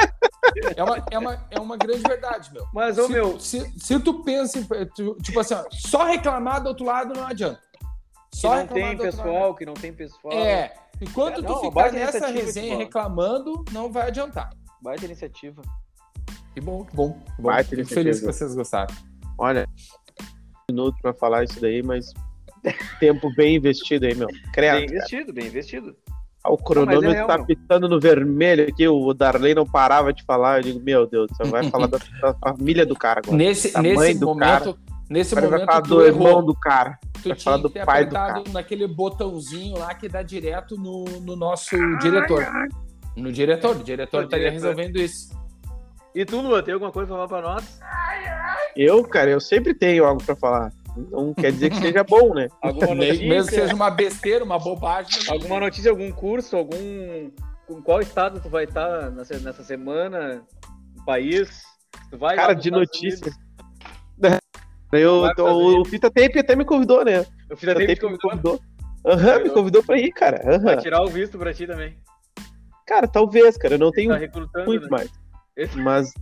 é 0.75 0.83
uma, 0.83 1.05
é 1.09 1.17
uma, 1.17 1.47
é 1.49 1.59
uma 1.59 1.77
grande 1.77 2.01
verdade, 2.01 2.51
meu. 2.53 2.65
mas, 2.73 2.97
ô 2.97 3.07
se, 3.07 3.11
meu, 3.11 3.39
se, 3.39 3.79
se 3.79 3.99
tu 3.99 4.23
pensa, 4.23 4.59
em, 4.59 4.67
tu- 4.95 5.17
tipo 5.23 5.39
assim, 5.39 5.53
ó, 5.53 5.63
só 5.71 6.05
reclamar 6.05 6.61
do 6.61 6.69
outro 6.69 6.85
lado 6.85 7.13
não 7.13 7.25
adianta. 7.25 7.59
Que 8.31 8.37
Só 8.37 8.55
não 8.55 8.67
tem 8.67 8.97
pessoal, 8.97 9.55
que 9.55 9.65
não 9.65 9.73
tem 9.73 9.93
pessoal. 9.93 10.33
É, 10.33 10.73
enquanto 11.01 11.39
É, 11.39 11.43
tu 11.43 11.49
não, 11.49 11.59
ficar 11.59 11.71
baita 11.71 11.95
nessa 11.97 12.27
resenha 12.27 12.77
reclamando, 12.77 13.63
não 13.71 13.91
vai 13.91 14.07
adiantar. 14.07 14.49
Baita 14.81 15.05
iniciativa. 15.05 15.61
Que 16.53 16.61
bom, 16.61 16.85
que 16.85 16.95
bom. 16.95 17.13
Que 17.13 17.41
bom. 17.41 17.49
Baita 17.49 17.69
Fico 17.69 17.81
iniciativa. 17.81 18.03
feliz 18.03 18.19
que 18.19 18.25
vocês 18.25 18.55
gostaram. 18.55 18.93
Olha, 19.37 19.67
um 20.69 20.73
minuto 20.73 20.97
pra 21.01 21.13
falar 21.13 21.43
isso 21.43 21.59
daí, 21.59 21.83
mas 21.83 22.13
tempo 22.99 23.31
bem 23.35 23.55
investido 23.55 24.05
aí, 24.05 24.15
meu. 24.15 24.27
Bem 24.27 24.51
Credo. 24.53 24.93
investido, 24.93 25.33
bem 25.33 25.47
investido. 25.47 25.95
Ah, 26.43 26.51
o 26.51 26.57
cronômetro 26.57 27.03
Mas 27.03 27.13
é 27.13 27.15
real, 27.17 27.27
tá 27.27 27.43
pitando 27.43 27.87
no 27.87 27.99
vermelho 27.99 28.67
aqui, 28.67 28.87
o 28.87 29.13
Darley 29.13 29.53
não 29.53 29.65
parava 29.65 30.11
de 30.11 30.23
falar. 30.23 30.57
Eu 30.57 30.63
digo, 30.63 30.79
meu 30.83 31.05
Deus, 31.05 31.29
você 31.31 31.43
vai 31.43 31.69
falar 31.69 31.85
da, 31.85 31.99
da 32.19 32.33
família 32.33 32.83
do 32.85 32.95
cara 32.95 33.21
agora. 33.23 33.37
Nesse, 33.37 33.79
nesse 33.79 34.17
do 34.19 34.25
momento, 34.27 34.77
nesse 35.11 35.37
Agora 35.37 35.49
vai 35.49 35.59
momento 35.59 35.69
falar 35.71 35.81
tu 35.83 35.89
do 35.89 36.05
irmão 36.05 36.27
errou. 36.27 36.45
do 36.45 36.55
cara. 36.55 36.97
Tu 37.21 37.29
Vai 37.29 37.37
tinha 37.37 37.43
falar 37.43 37.57
do 37.57 37.69
pai 37.69 38.05
do 38.05 38.17
apertado 38.17 38.51
naquele 38.51 38.87
botãozinho 38.87 39.77
lá 39.77 39.93
que 39.93 40.07
dá 40.09 40.23
direto 40.23 40.75
no, 40.77 41.03
no 41.21 41.35
nosso 41.35 41.75
diretor. 41.99 42.45
No 43.15 43.31
diretor, 43.31 43.75
o 43.75 43.83
diretor 43.83 44.23
estaria 44.23 44.49
diretor. 44.49 44.67
resolvendo 44.69 44.95
isso. 44.97 45.39
E 46.15 46.25
tu, 46.25 46.41
Lua, 46.41 46.63
tem 46.63 46.73
alguma 46.73 46.91
coisa 46.91 47.07
pra 47.07 47.27
falar 47.27 47.41
pra 47.41 47.53
nós? 47.53 47.79
Eu, 48.75 49.03
cara, 49.03 49.29
eu 49.29 49.39
sempre 49.39 49.73
tenho 49.73 50.05
algo 50.05 50.23
pra 50.23 50.35
falar. 50.35 50.71
Não 51.09 51.33
quer 51.33 51.51
dizer 51.51 51.69
que 51.69 51.77
seja 51.77 52.03
bom, 52.03 52.33
né? 52.33 52.49
Alguma 52.61 52.95
notícia? 52.95 53.27
Mesmo 53.29 53.49
que 53.49 53.55
seja 53.55 53.73
uma 53.73 53.89
besteira, 53.89 54.43
uma 54.43 54.59
bobagem. 54.59 55.21
Alguma 55.29 55.59
notícia, 55.61 55.89
algum 55.89 56.11
curso, 56.11 56.57
algum. 56.57 57.31
Com 57.65 57.81
qual 57.81 58.01
estado 58.01 58.41
tu 58.41 58.49
vai 58.49 58.65
estar 58.65 59.09
nessa, 59.11 59.39
nessa 59.39 59.63
semana? 59.63 60.43
No 60.95 61.05
país? 61.05 61.63
Tu 62.09 62.17
vai 62.17 62.35
Cara, 62.35 62.53
de 62.53 62.67
Estados 62.67 62.87
notícia. 62.87 63.27
Unidos? 63.27 63.39
Eu, 64.91 65.21
fazer 65.21 65.41
o 65.41 65.85
Fita 65.85 66.11
Tape 66.11 66.39
até 66.39 66.55
me 66.55 66.65
convidou, 66.65 67.05
né? 67.05 67.21
O 67.49 67.55
Fita 67.55 67.73
Fita 67.73 67.73
Tape 67.73 67.95
Tape 67.95 68.11
me 68.13 68.19
convidou. 68.19 68.59
Aham, 69.05 69.39
me 69.39 69.49
convidou 69.49 69.83
pra 69.83 69.97
ir, 69.97 70.11
cara. 70.11 70.41
Aham. 70.45 70.63
vai 70.63 70.77
tirar 70.77 71.01
o 71.01 71.07
visto 71.07 71.37
pra 71.37 71.53
ti 71.53 71.65
também. 71.65 71.95
Cara, 72.85 73.07
talvez, 73.07 73.57
cara. 73.57 73.75
Eu 73.75 73.79
não 73.79 73.91
tenho 73.91 74.11
Tá 74.11 74.17
recrutando, 74.17 74.65
muito 74.65 74.83
né? 74.83 74.89
mais. 74.89 75.09
Esse 75.55 75.77
Mas 75.79 76.13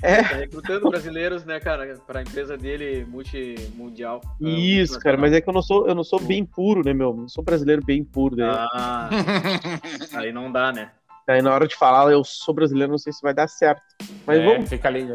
tá 0.00 0.36
recrutando 0.36 0.88
brasileiros, 0.90 1.44
né, 1.44 1.58
cara, 1.58 1.98
pra 2.06 2.22
empresa 2.22 2.56
dele 2.56 3.04
multimundial. 3.04 4.20
isso, 4.40 4.98
cara, 5.00 5.16
mas 5.16 5.32
é 5.32 5.40
que 5.40 5.48
eu 5.48 5.52
não 5.52 5.62
sou, 5.62 5.88
eu 5.88 5.94
não 5.94 6.04
sou 6.04 6.20
bem 6.20 6.44
puro, 6.44 6.82
né, 6.84 6.94
meu? 6.94 7.12
Não 7.14 7.28
sou 7.28 7.42
brasileiro 7.42 7.84
bem 7.84 8.04
puro, 8.04 8.36
né? 8.36 8.44
Ah, 8.46 9.10
aí 10.14 10.32
não 10.32 10.52
dá, 10.52 10.72
né? 10.72 10.92
Aí 11.28 11.42
na 11.42 11.52
hora 11.54 11.68
de 11.68 11.76
falar, 11.76 12.10
eu 12.10 12.24
sou 12.24 12.54
brasileiro, 12.54 12.90
não 12.90 12.98
sei 12.98 13.12
se 13.12 13.20
vai 13.22 13.34
dar 13.34 13.48
certo. 13.48 13.82
Mas 14.26 14.40
É, 14.40 14.44
vamos, 14.44 14.68
Fica 14.70 14.88
ali. 14.88 15.06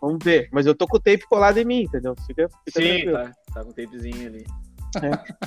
vamos 0.00 0.24
ver. 0.24 0.48
Mas 0.52 0.66
eu 0.66 0.74
tô 0.74 0.86
com 0.86 0.96
o 0.96 1.00
tape 1.00 1.26
colado 1.28 1.58
em 1.58 1.64
mim, 1.64 1.82
entendeu? 1.82 2.14
Fica, 2.26 2.48
fica 2.64 2.80
Sim, 2.80 3.02
tranquilo. 3.04 3.18
tá, 3.18 3.32
tá 3.54 3.62
com 3.64 3.70
um 3.70 3.72
tapezinho 3.72 4.26
ali. 4.28 4.46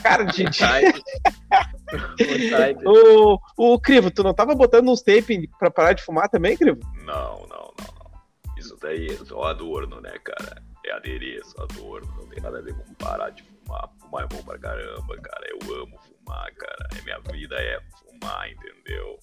Cara, 0.04 0.24
de. 0.26 0.46
O. 2.86 3.34
Ô, 3.58 3.74
ô, 3.74 3.80
Crivo, 3.80 4.12
tu 4.12 4.24
não 4.24 4.34
tava 4.34 4.56
botando 4.56 4.90
uns 4.90 5.02
tape 5.02 5.50
pra 5.60 5.70
parar 5.72 5.94
de 5.94 6.04
fumar 6.04 6.30
também, 6.30 6.56
Crivo? 6.56 6.80
Não, 7.06 7.40
não, 7.42 7.48
não, 7.50 7.74
não. 7.80 8.56
Isso 8.58 8.78
daí 8.82 9.08
é 9.08 9.16
só 9.26 9.44
adorno, 9.46 10.00
né, 10.00 10.14
cara? 10.24 10.62
É 10.86 10.92
adereço, 10.94 11.54
adorno. 11.62 12.08
Não 12.18 12.28
tem 12.28 12.42
nada 12.42 12.60
a 12.60 12.62
ver 12.62 12.74
com 12.76 12.94
parar 12.96 13.30
de 13.32 13.44
fumar. 13.44 13.90
Fumar 14.00 14.24
é 14.24 14.28
bom 14.28 14.44
pra 14.44 14.58
caramba, 14.60 15.18
cara. 15.18 15.46
Eu 15.50 15.60
amo 15.82 15.98
fumar, 16.00 16.52
cara. 16.54 16.88
É 16.98 17.02
minha 17.04 17.20
vida 17.32 17.56
é 17.56 17.80
fumar, 18.00 18.50
entendeu? 18.50 19.20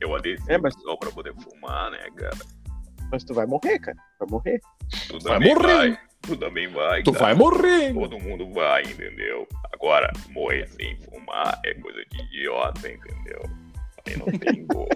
Eu 0.00 0.14
adesivo 0.14 0.50
É, 0.50 0.58
mas- 0.58 0.74
só 0.74 0.96
pra 0.96 1.10
poder 1.10 1.34
fumar, 1.34 1.90
né, 1.90 2.06
cara? 2.16 2.36
Mas 3.12 3.24
tu 3.24 3.34
vai 3.34 3.46
morrer, 3.46 3.78
cara. 3.78 3.96
Vai 4.18 4.28
morrer. 4.30 4.60
Tu 5.08 5.18
Vai 5.20 5.34
também 5.34 5.54
morrer. 5.54 5.76
vai. 5.76 5.98
Tu 6.22 6.36
também 6.36 6.68
vai, 6.68 7.02
Tu 7.02 7.12
cara. 7.12 7.24
vai 7.24 7.34
morrer. 7.34 7.92
Todo 7.94 8.18
mundo 8.20 8.52
vai, 8.52 8.82
entendeu? 8.82 9.46
Agora, 9.72 10.10
morrer 10.30 10.68
sem 10.68 10.96
fumar 10.98 11.58
é 11.64 11.74
coisa 11.74 11.98
de 12.10 12.22
idiota, 12.22 12.88
entendeu? 12.88 13.42
Aí 14.06 14.16
não 14.16 14.26
tem 14.38 14.66
como. 14.68 14.88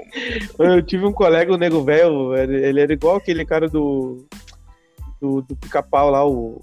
Eu 0.58 0.82
tive 0.82 1.04
um 1.06 1.12
colega, 1.12 1.52
o 1.52 1.56
nego 1.56 1.82
velho, 1.82 2.36
ele 2.36 2.64
ele 2.66 2.80
era 2.80 2.92
igual 2.92 3.16
aquele 3.16 3.44
cara 3.44 3.68
do. 3.68 4.26
do, 5.20 5.42
do 5.42 5.56
pica-pau 5.56 6.10
lá, 6.10 6.24
o. 6.26 6.60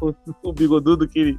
O, 0.00 0.14
o 0.48 0.52
bigodudo 0.52 1.06
que 1.08 1.18
ele. 1.18 1.38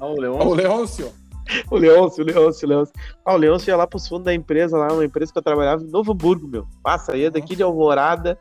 Ah, 0.00 0.06
o 0.06 0.20
Leon. 0.20 0.38
Ô, 0.38 0.54
Leôncio. 0.54 1.12
O 1.70 1.76
Leôncio, 1.76 2.22
o 2.22 2.26
Leôncio, 2.26 2.66
o 2.66 2.70
Leôncio. 2.70 2.94
Ah, 3.24 3.34
o 3.34 3.36
Leôncio 3.36 3.70
ia 3.70 3.76
lá 3.76 3.86
pros 3.86 4.06
fundos 4.06 4.24
da 4.24 4.34
empresa, 4.34 4.76
lá, 4.76 4.92
uma 4.92 5.04
empresa 5.04 5.32
que 5.32 5.38
eu 5.38 5.42
trabalhava 5.42 5.82
em 5.82 5.90
Novo 5.90 6.12
Hamburgo, 6.12 6.46
meu. 6.46 6.66
Passa, 6.82 7.16
ia 7.16 7.30
daqui 7.30 7.56
de 7.56 7.62
Alvorada, 7.62 8.38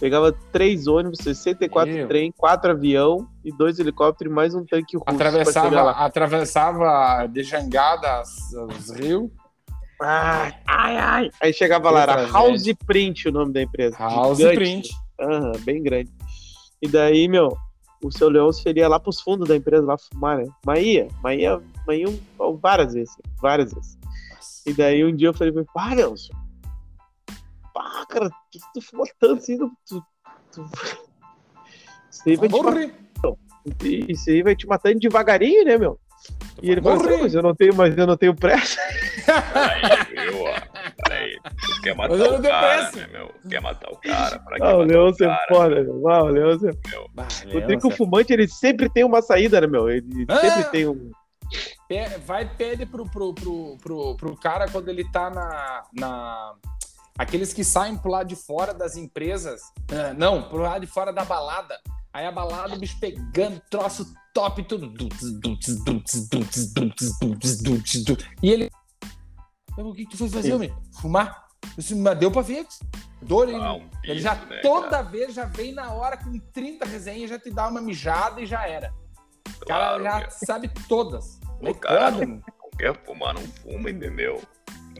pegava 0.00 0.32
três 0.52 0.86
ônibus, 0.86 1.18
64 1.22 1.92
Meu. 1.92 2.08
trem, 2.08 2.32
quatro 2.32 2.70
avião 2.72 3.26
e 3.44 3.52
dois 3.52 3.78
helicópteros 3.78 4.32
e 4.32 4.34
mais 4.34 4.54
um 4.54 4.64
tanque 4.64 4.96
russo. 4.96 5.08
Atravessava, 5.08 5.90
atravessava 5.90 7.26
de 7.26 7.42
jangada 7.42 8.22
os 8.22 8.90
rios. 8.90 9.30
Ai, 10.00 10.54
ai, 10.66 10.96
ai. 10.96 11.30
Aí 11.40 11.52
chegava 11.52 11.90
lá, 11.90 12.02
era. 12.02 12.26
House 12.26 12.66
Print 12.86 13.28
o 13.28 13.32
nome 13.32 13.52
da 13.52 13.62
empresa. 13.62 13.96
House 13.98 14.38
print. 14.38 14.90
Aham, 15.18 15.52
bem 15.60 15.82
grande. 15.82 16.10
E 16.82 16.88
daí, 16.88 17.26
meu, 17.26 17.56
o 18.02 18.10
seu 18.10 18.28
Leôncio 18.28 18.68
ele 18.68 18.80
ia 18.80 18.88
lá 18.88 19.00
pros 19.00 19.20
fundos 19.20 19.48
da 19.48 19.56
empresa 19.56 19.84
lá 19.84 19.96
fumar, 19.98 20.38
né? 20.38 20.44
Mas 20.64 20.84
ia, 20.84 21.08
mas 21.22 21.38
ia, 21.38 21.60
mas 21.86 21.98
ia 21.98 22.08
um- 22.08 22.56
várias 22.56 22.94
vezes, 22.94 23.16
várias 23.40 23.72
vezes. 23.72 23.98
E 24.66 24.72
daí 24.72 25.04
um 25.04 25.14
dia 25.14 25.28
eu 25.28 25.34
falei 25.34 25.52
pra 25.52 25.62
ele, 25.62 25.70
pá, 25.72 25.94
Leôncio, 25.94 26.34
pá, 27.72 28.06
cara, 28.08 28.30
por 28.30 28.38
que 28.50 28.58
tu 28.74 28.80
fuma 28.80 29.04
tanto 29.18 29.38
assim? 29.42 29.58
Tu, 29.58 29.70
tu, 29.88 30.04
tu... 30.52 30.70
Isso, 32.10 32.22
aí 32.28 32.36
vai 32.36 32.48
te 32.48 32.62
matar, 32.62 32.88
isso 33.82 34.30
aí 34.30 34.42
vai 34.42 34.56
te 34.56 34.66
matando 34.66 35.00
devagarinho, 35.00 35.64
né, 35.64 35.78
meu? 35.78 35.98
E 36.62 36.70
ele 36.70 36.80
falou 36.80 36.98
assim, 36.98 37.22
mas 37.22 37.34
eu 37.34 37.42
não 37.42 37.54
tenho, 37.54 37.74
mas 37.74 37.96
eu 37.96 38.06
não 38.06 38.16
tenho 38.16 38.34
pressa. 38.34 38.80
Peraí. 41.04 41.38
Tu 41.42 41.80
quer 41.82 41.94
matar 41.96 42.14
o 42.14 42.42
cara, 42.42 42.90
né, 42.92 43.06
meu? 43.12 43.34
Quer 43.48 43.60
matar 43.60 43.90
o 43.92 43.96
cara? 43.96 44.38
Pra 44.40 44.56
que 44.56 44.62
Ah, 44.62 44.76
o 44.76 44.78
matar 44.78 44.92
Leôncio 44.92 45.30
é 45.30 45.38
foda, 45.48 45.82
meu. 45.82 46.08
Ah, 46.08 46.22
o 46.22 46.26
Leôncio 46.28 46.68
é 46.68 46.72
Bah, 47.14 47.28
O 47.44 47.58
Leôncio. 47.86 47.90
fumante, 47.92 48.32
ele 48.32 48.48
sempre 48.48 48.88
tem 48.88 49.04
uma 49.04 49.22
saída, 49.22 49.60
né, 49.60 49.66
meu? 49.66 49.88
Ele 49.88 50.26
Ah! 50.28 50.36
sempre 50.38 50.64
tem 50.70 50.88
um. 50.88 51.10
Vai 52.26 52.48
pede 52.56 52.84
pro, 52.86 53.08
pro, 53.08 53.32
pro, 53.34 53.76
pro, 53.80 54.16
pro 54.16 54.36
cara 54.36 54.68
quando 54.68 54.88
ele 54.88 55.04
tá 55.10 55.30
na, 55.30 55.84
na. 55.94 56.54
Aqueles 57.18 57.52
que 57.52 57.62
saem 57.64 57.96
pro 57.96 58.10
lado 58.10 58.26
de 58.26 58.36
fora 58.36 58.74
das 58.74 58.96
empresas. 58.96 59.60
ah, 59.92 60.12
Não, 60.14 60.42
pro 60.42 60.58
lado 60.58 60.80
de 60.84 60.86
fora 60.92 61.12
da 61.12 61.24
balada. 61.24 61.78
Aí 62.12 62.24
a 62.26 62.32
balada, 62.32 62.74
o 62.74 62.78
bicho 62.78 62.98
pegando, 62.98 63.60
troço 63.70 64.06
top, 64.34 64.62
tudo. 64.64 64.90
E 68.42 68.50
ele. 68.50 68.70
"Mas 69.76 69.86
O 69.86 69.92
que 69.94 70.04
que 70.04 70.10
tu 70.12 70.18
foi 70.18 70.28
fazer, 70.28 70.52
homem? 70.54 70.74
Fumar? 71.00 71.46
Disse, 71.76 71.94
mas 71.94 72.18
deu 72.18 72.30
pra 72.30 72.42
ver. 72.42 72.66
Dor, 73.22 73.48
ele, 73.48 73.56
Ah, 73.58 73.72
um 73.74 73.88
ele 74.04 74.20
já 74.20 74.34
né, 74.34 74.58
toda 74.62 74.88
cara? 74.90 75.02
vez 75.02 75.34
já 75.34 75.44
vem 75.46 75.72
na 75.72 75.90
hora 75.92 76.16
com 76.16 76.38
30 76.52 76.84
resenhas, 76.84 77.30
já 77.30 77.38
te 77.38 77.50
dá 77.50 77.66
uma 77.68 77.80
mijada 77.80 78.40
e 78.40 78.46
já 78.46 78.66
era. 78.68 78.92
O 79.62 79.66
cara 79.66 79.98
Claro, 79.98 80.04
já 80.04 80.18
meu. 80.20 80.30
sabe 80.30 80.70
todas. 80.88 81.40
O 81.60 81.64
Não 81.64 81.74
cara 81.74 82.12
pode, 82.12 82.26
não-. 82.26 82.36
Não 82.36 82.70
quer 82.78 82.94
fumar, 83.04 83.34
não 83.34 83.42
fuma, 83.42 83.90
entendeu? 83.90 84.42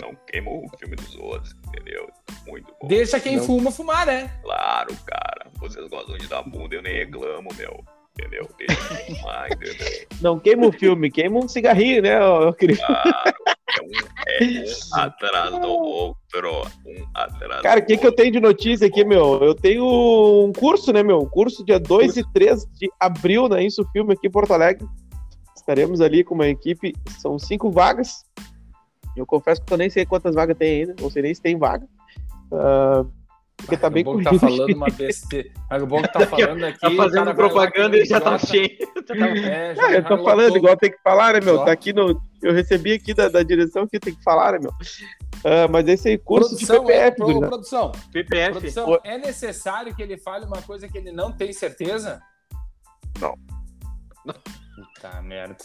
Não 0.00 0.14
queima 0.26 0.50
o 0.50 0.66
filme 0.78 0.96
dos 0.96 1.14
outros, 1.16 1.54
entendeu? 1.68 2.08
Muito 2.46 2.74
bom. 2.80 2.88
Deixa 2.88 3.20
quem 3.20 3.36
Não. 3.36 3.44
fuma 3.44 3.70
fumar, 3.70 4.06
né? 4.06 4.28
Claro, 4.42 4.94
cara. 5.06 5.50
Vocês 5.58 5.86
gostam 5.88 6.16
de 6.18 6.26
dar 6.26 6.42
bunda, 6.42 6.74
eu 6.74 6.82
nem 6.82 6.94
reclamo, 6.96 7.48
meu. 7.56 7.84
Entendeu? 8.18 8.48
Deixa 8.58 8.94
eu 9.10 9.16
fumar, 9.16 9.50
entendeu? 9.52 10.06
Não 10.22 10.38
queima 10.40 10.66
o 10.66 10.72
filme, 10.72 11.10
queima 11.10 11.38
um 11.38 11.46
cigarrinho, 11.48 12.00
né, 12.02 12.18
ô, 12.26 12.52
querido? 12.52 12.80
Claro. 12.84 13.36
É 13.76 13.82
um, 13.82 14.46
é 14.46 14.64
um 14.64 15.00
atrás 15.00 15.50
do 15.50 15.68
outro. 15.68 16.62
Um 16.86 17.06
atrás 17.14 17.62
Cara, 17.62 17.80
o 17.80 17.84
que, 17.84 17.96
que 17.96 18.06
eu 18.06 18.12
tenho 18.12 18.32
de 18.32 18.40
notícia 18.40 18.86
aqui, 18.86 19.04
meu? 19.04 19.42
Eu 19.42 19.54
tenho 19.54 19.84
um 19.84 20.52
curso, 20.52 20.92
né, 20.92 21.02
meu? 21.02 21.26
Curso 21.26 21.64
dia 21.64 21.78
2 21.78 22.16
e 22.16 22.32
3 22.32 22.66
de 22.78 22.90
abril 23.00 23.48
na 23.48 23.62
Isso 23.62 23.84
Filme 23.92 24.14
aqui 24.14 24.26
em 24.26 24.30
Porto 24.30 24.52
Alegre. 24.52 24.86
Estaremos 25.56 26.00
ali 26.00 26.22
com 26.22 26.34
uma 26.34 26.48
equipe, 26.48 26.94
são 27.18 27.38
cinco 27.38 27.70
vagas. 27.70 28.24
Eu 29.16 29.26
confesso 29.26 29.62
que 29.62 29.72
eu 29.72 29.78
nem 29.78 29.90
sei 29.90 30.04
quantas 30.04 30.34
vagas 30.34 30.56
tem 30.56 30.80
ainda, 30.80 30.94
não 31.00 31.10
sei 31.10 31.22
nem 31.22 31.34
se 31.34 31.40
tem 31.40 31.58
vaga. 31.58 31.86
Ah, 32.52 33.04
porque 33.57 33.76
tá 33.76 33.88
bem 33.90 34.02
o 34.02 34.04
bom 34.04 34.18
que 34.18 34.24
corrido. 34.24 34.40
tá 34.40 34.46
falando 34.48 34.74
uma 34.76 34.86
besteira. 34.90 35.50
Mas 35.70 35.82
o 35.82 35.86
bom 35.86 36.02
que 36.02 36.12
tá 36.12 36.20
falando 36.26 36.64
aqui. 36.64 36.78
Tá 36.78 36.90
fazendo 36.90 37.34
propaganda 37.34 37.96
e 37.96 38.04
já 38.04 38.20
tá 38.20 38.38
cheio. 38.38 38.68
É, 39.50 39.74
já 39.76 39.86
Ah, 39.86 39.92
eu 39.94 40.04
tô 40.04 40.22
falando, 40.22 40.48
todo. 40.48 40.57
igual 40.59 40.76
tem 40.76 40.90
que 40.90 40.98
falar, 41.02 41.32
né, 41.34 41.40
meu? 41.40 41.64
Tá 41.64 41.72
aqui 41.72 41.92
no. 41.92 42.20
Eu 42.42 42.52
recebi 42.52 42.92
aqui 42.92 43.14
da, 43.14 43.28
da 43.28 43.42
direção 43.42 43.86
que 43.86 43.98
tem 43.98 44.14
que 44.14 44.22
falar, 44.22 44.52
né, 44.52 44.59
meu? 44.61 44.72
Ah, 45.44 45.68
mas 45.68 45.88
esse 45.88 46.09
aí, 46.09 46.18
curso 46.18 46.50
Produção, 46.50 46.84
de 46.84 46.92
é, 46.92 47.11
PPF, 47.11 47.16
pro- 47.16 47.24
gurizada. 47.26 47.48
produção, 47.48 47.92
PPF. 48.12 48.50
produção, 48.52 49.00
é 49.04 49.18
necessário 49.18 49.94
que 49.94 50.02
ele 50.02 50.16
fale 50.18 50.44
uma 50.44 50.61
coisa 50.62 50.86
que 50.88 50.98
ele 50.98 51.11
não 51.12 51.32
tem 51.32 51.52
certeza? 51.52 52.20
Não. 53.20 53.34
Puta 55.11 55.22
merda. 55.22 55.57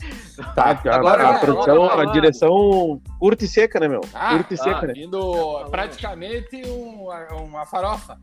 Tá, 0.56 0.70
agora 0.72 0.96
agora, 0.96 1.24
a, 1.28 1.32
vai, 1.32 1.40
produção, 1.42 2.00
a 2.00 2.06
direção 2.06 3.02
curta 3.20 3.46
e 3.46 3.48
seca, 3.48 3.80
né, 3.80 3.88
meu? 3.88 4.02
Ah, 4.14 4.36
curta 4.38 4.54
e 4.54 4.58
seca, 4.58 4.88
né? 4.88 4.94
vindo 4.94 5.66
praticamente 5.70 6.62
um- 6.70 7.08
uma 7.44 7.66
farofa. 7.66 8.18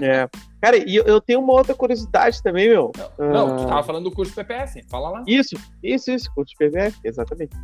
É. 0.00 0.28
Cara, 0.60 0.76
e 0.76 0.96
eu, 0.96 1.04
eu 1.04 1.20
tenho 1.20 1.40
uma 1.40 1.52
outra 1.52 1.74
curiosidade 1.74 2.42
também, 2.42 2.68
meu. 2.68 2.92
Não, 3.18 3.54
Ah. 3.54 3.56
tu 3.56 3.66
tava 3.66 3.82
falando 3.82 4.04
do 4.04 4.12
curso 4.12 4.34
PPF. 4.34 4.82
Fala 4.88 5.10
lá. 5.10 5.24
Isso, 5.26 5.56
isso, 5.82 6.10
isso, 6.10 6.30
curso 6.34 6.54
PPF, 6.58 6.98
exatamente. 7.04 7.56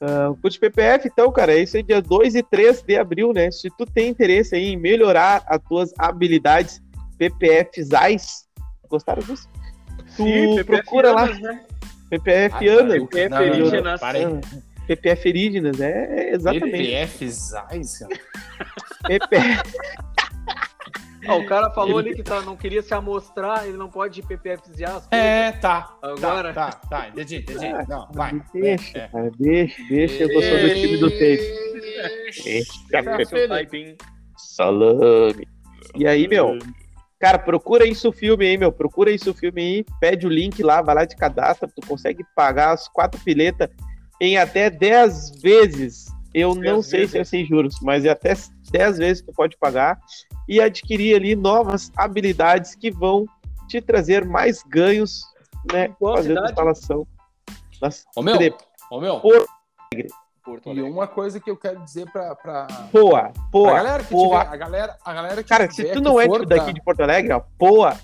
Ah, 0.00 0.30
o 0.30 0.36
curso 0.36 0.58
PPF, 0.58 1.08
então, 1.08 1.30
cara, 1.32 1.52
é 1.52 1.58
isso 1.62 1.76
aí, 1.76 1.82
dia 1.82 2.00
2 2.02 2.34
e 2.34 2.42
3 2.42 2.82
de 2.82 2.96
abril, 2.96 3.32
né? 3.32 3.50
Se 3.50 3.68
tu 3.76 3.86
tem 3.86 4.08
interesse 4.08 4.54
aí 4.54 4.72
em 4.72 4.76
melhorar 4.76 5.42
as 5.46 5.60
tuas 5.68 5.92
habilidades 5.98 6.80
PPFzais, 7.18 8.46
gostaram 8.88 9.22
disso? 9.22 9.48
Tu 10.16 10.24
Sim, 10.24 10.64
procura 10.64 11.12
lá, 11.12 11.22
anos, 11.24 11.40
né? 11.40 11.64
PPF 12.12 12.68
Ah, 12.68 12.72
Ana, 12.72 12.88
peraí, 12.88 13.06
PPF 13.06 13.30
não, 13.30 13.38
não, 13.38 13.46
não, 13.46 13.54
Erígenas. 13.56 14.00
PPF 14.86 15.28
Erígenas, 15.28 15.80
é, 15.80 16.06
é 16.30 16.34
exatamente. 16.34 16.70
PPF 16.70 17.28
Zais. 17.30 17.98
PPF, 19.06 19.62
Ah, 21.26 21.34
o 21.36 21.46
cara 21.46 21.70
falou 21.70 21.98
ali 21.98 22.14
que 22.14 22.22
tá, 22.22 22.42
não 22.42 22.54
queria 22.56 22.82
se 22.82 22.92
amostrar, 22.92 23.66
ele 23.66 23.78
não 23.78 23.88
pode 23.88 24.20
as 24.90 25.06
coisas. 25.06 25.24
É, 25.24 25.52
tá. 25.52 25.96
Agora? 26.02 26.52
Tá, 26.52 26.70
tá, 26.72 26.88
tá. 26.88 27.08
Entendi, 27.08 27.36
entendi. 27.36 27.66
Ah, 27.66 27.86
Não, 27.88 28.08
vai. 28.12 28.42
deixa, 28.52 28.98
É, 28.98 29.00
é. 29.04 29.08
cara, 29.08 29.30
deixa, 29.38 29.82
deixa, 29.88 30.22
eu 30.24 30.32
tô 30.34 30.42
sobre 30.42 30.66
o 30.66 30.74
time 30.74 30.96
do 30.98 31.10
tape. 31.10 31.72
Deixa, 31.72 32.42
Deixa 32.44 32.72
seu 33.24 33.38
filho. 33.38 33.48
typing. 33.48 33.96
Salame. 34.36 35.48
E 35.94 36.06
aí, 36.06 36.28
meu, 36.28 36.58
cara, 37.22 37.38
procura 37.38 37.86
isso 37.86 38.08
o 38.08 38.12
filme 38.12 38.44
aí, 38.44 38.58
meu. 38.58 38.72
Procura 38.72 39.08
isso 39.12 39.30
o 39.30 39.34
filme 39.34 39.62
aí, 39.62 39.84
pede 40.00 40.26
o 40.26 40.28
link 40.28 40.60
lá, 40.60 40.82
vai 40.82 40.92
lá 40.92 41.04
de 41.04 41.14
cadastro, 41.14 41.70
tu 41.72 41.86
consegue 41.86 42.24
pagar 42.34 42.72
as 42.72 42.88
quatro 42.88 43.20
piletas 43.20 43.70
em 44.20 44.36
até 44.36 44.68
10 44.68 45.40
vezes. 45.40 46.06
Eu 46.34 46.52
não 46.52 46.62
Dez 46.80 46.86
sei 46.86 47.00
vezes. 47.00 47.12
se 47.12 47.18
é 47.20 47.24
sem 47.24 47.46
juros, 47.46 47.76
mas 47.80 48.04
é 48.04 48.08
até 48.08 48.34
10 48.72 48.98
vezes 48.98 49.22
tu 49.22 49.32
pode 49.32 49.56
pagar 49.56 50.00
e 50.48 50.60
adquirir 50.60 51.14
ali 51.14 51.36
novas 51.36 51.92
habilidades 51.96 52.74
que 52.74 52.90
vão 52.90 53.24
te 53.68 53.80
trazer 53.80 54.24
mais 54.24 54.60
ganhos, 54.64 55.22
né, 55.72 55.94
Qual 56.00 56.16
fazendo 56.16 56.34
cidade? 56.38 56.50
instalação. 56.50 57.06
Das 57.80 58.04
Ô, 58.16 58.22
meu, 58.22 58.34
ô, 58.90 59.00
meu. 59.00 59.20
Porto 60.44 60.64
Porto 60.64 60.66
E 60.66 60.70
Alegre. 60.70 60.90
uma 60.90 61.06
coisa 61.06 61.38
que 61.40 61.50
eu 61.50 61.56
quero 61.56 61.80
dizer 61.84 62.10
pra, 62.10 62.34
pra, 62.34 62.66
Poa, 62.90 63.30
pra 63.30 63.32
Poa. 63.50 63.72
galera 63.74 64.02
que 64.02 64.10
Poa. 64.10 64.40
tiver, 64.44 64.52
a 64.54 64.56
galera, 64.56 64.98
a 65.04 65.12
galera 65.14 65.42
que 65.42 65.48
Cara, 65.48 65.70
se 65.70 65.76
tiver 65.76 65.92
tu 65.92 65.98
que 65.98 66.00
não 66.04 66.20
é 66.20 66.26
for 66.26 66.40
tipo 66.40 66.46
daqui 66.46 66.66
da- 66.66 66.72
de 66.72 66.82
Porto 66.82 67.00
Alegre, 67.00 67.32
ó, 67.32 67.40
Poa 67.58 67.96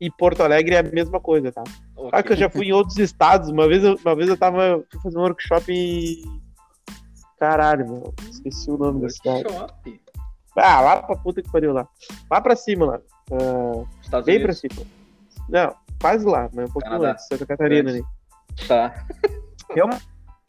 e 0.00 0.10
Porto 0.10 0.42
Alegre 0.42 0.74
é 0.74 0.78
a 0.80 0.82
mesma 0.82 1.18
coisa, 1.20 1.50
tá? 1.50 1.64
Claro 1.94 2.24
que 2.24 2.32
eu 2.32 2.36
já 2.36 2.50
fui 2.50 2.66
em 2.66 2.72
outros 2.72 2.98
estados. 2.98 3.48
Uma 3.48 3.66
vez 3.66 3.82
eu, 3.82 3.96
uma 4.04 4.14
vez 4.14 4.28
eu 4.28 4.36
tava 4.36 4.84
fui 4.90 5.00
fazer 5.00 5.18
um 5.18 5.22
workshop 5.22 5.72
em. 5.72 6.22
Caralho, 7.38 7.86
meu. 7.88 8.14
Esqueci 8.30 8.70
o 8.70 8.76
nome 8.76 9.00
da 9.00 9.08
cidade. 9.10 9.44
Workshop. 9.48 10.00
Ah, 10.58 10.80
lá 10.80 11.02
pra 11.02 11.16
puta 11.16 11.42
que 11.42 11.50
pariu 11.50 11.72
lá. 11.72 11.86
Lá 12.30 12.40
pra 12.40 12.56
cima, 12.56 12.86
lá. 12.86 13.00
Estados 14.02 14.26
bem 14.26 14.36
pra 14.42 14.52
Unidos. 14.52 14.58
cima. 14.58 14.86
Não, 15.48 15.74
quase 16.00 16.24
lá, 16.26 16.48
mas 16.54 16.68
um 16.68 16.72
pouquinho 16.72 16.92
Canadá. 16.94 17.12
antes, 17.12 17.26
Santa 17.28 17.46
Catarina 17.46 17.90
ali. 17.90 18.04
Tá. 18.68 19.06
É 19.74 19.84
uma 19.84 19.98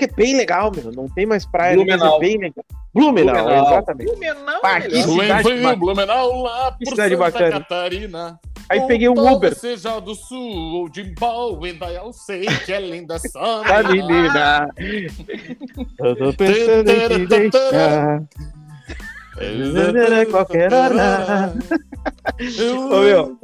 é 0.06 0.08
bem 0.08 0.36
legal, 0.36 0.72
meu. 0.76 0.92
Não 0.92 1.08
tem 1.08 1.26
mais 1.26 1.46
praia, 1.46 1.74
ali, 1.74 1.86
mas 1.86 1.96
é 1.96 1.98
Blumenau. 1.98 2.20
bem 2.20 2.38
legal. 2.38 2.66
Blumenau, 2.94 3.36
Blumenau. 3.36 3.66
exatamente. 3.66 4.12
Blumenau, 4.12 4.62
Pá, 4.62 4.78
é 4.78 4.82
que 4.82 5.04
cidade 5.04 5.44
Blumenau. 5.44 5.76
Blumenau 5.76 6.42
lá 6.42 6.72
por 6.72 6.88
cidade 6.88 7.16
Santa 7.16 7.32
bacana. 7.32 7.52
Catarina. 7.60 8.40
Aí 8.70 8.82
peguei 8.82 9.08
um 9.08 9.34
Uber. 9.34 9.56
Seja 9.56 10.00
do 10.00 10.14
sul 10.14 10.76
ou 10.76 10.90
de 10.90 11.02
ainda 11.02 11.86
eu 11.92 12.12
sei 12.12 12.46
que 12.66 12.74
é 12.74 12.80
linda. 12.80 13.18
Tá 13.34 13.84
menina. 13.84 14.70
Eu 16.00 16.16
tô 16.16 16.34
pensando 16.34 16.90
em 16.90 17.08
te 17.08 17.26
deixar. 17.28 18.24
qualquer 20.32 20.74
hora. 20.74 21.54
Ô, 22.92 23.00
meu. 23.02 23.38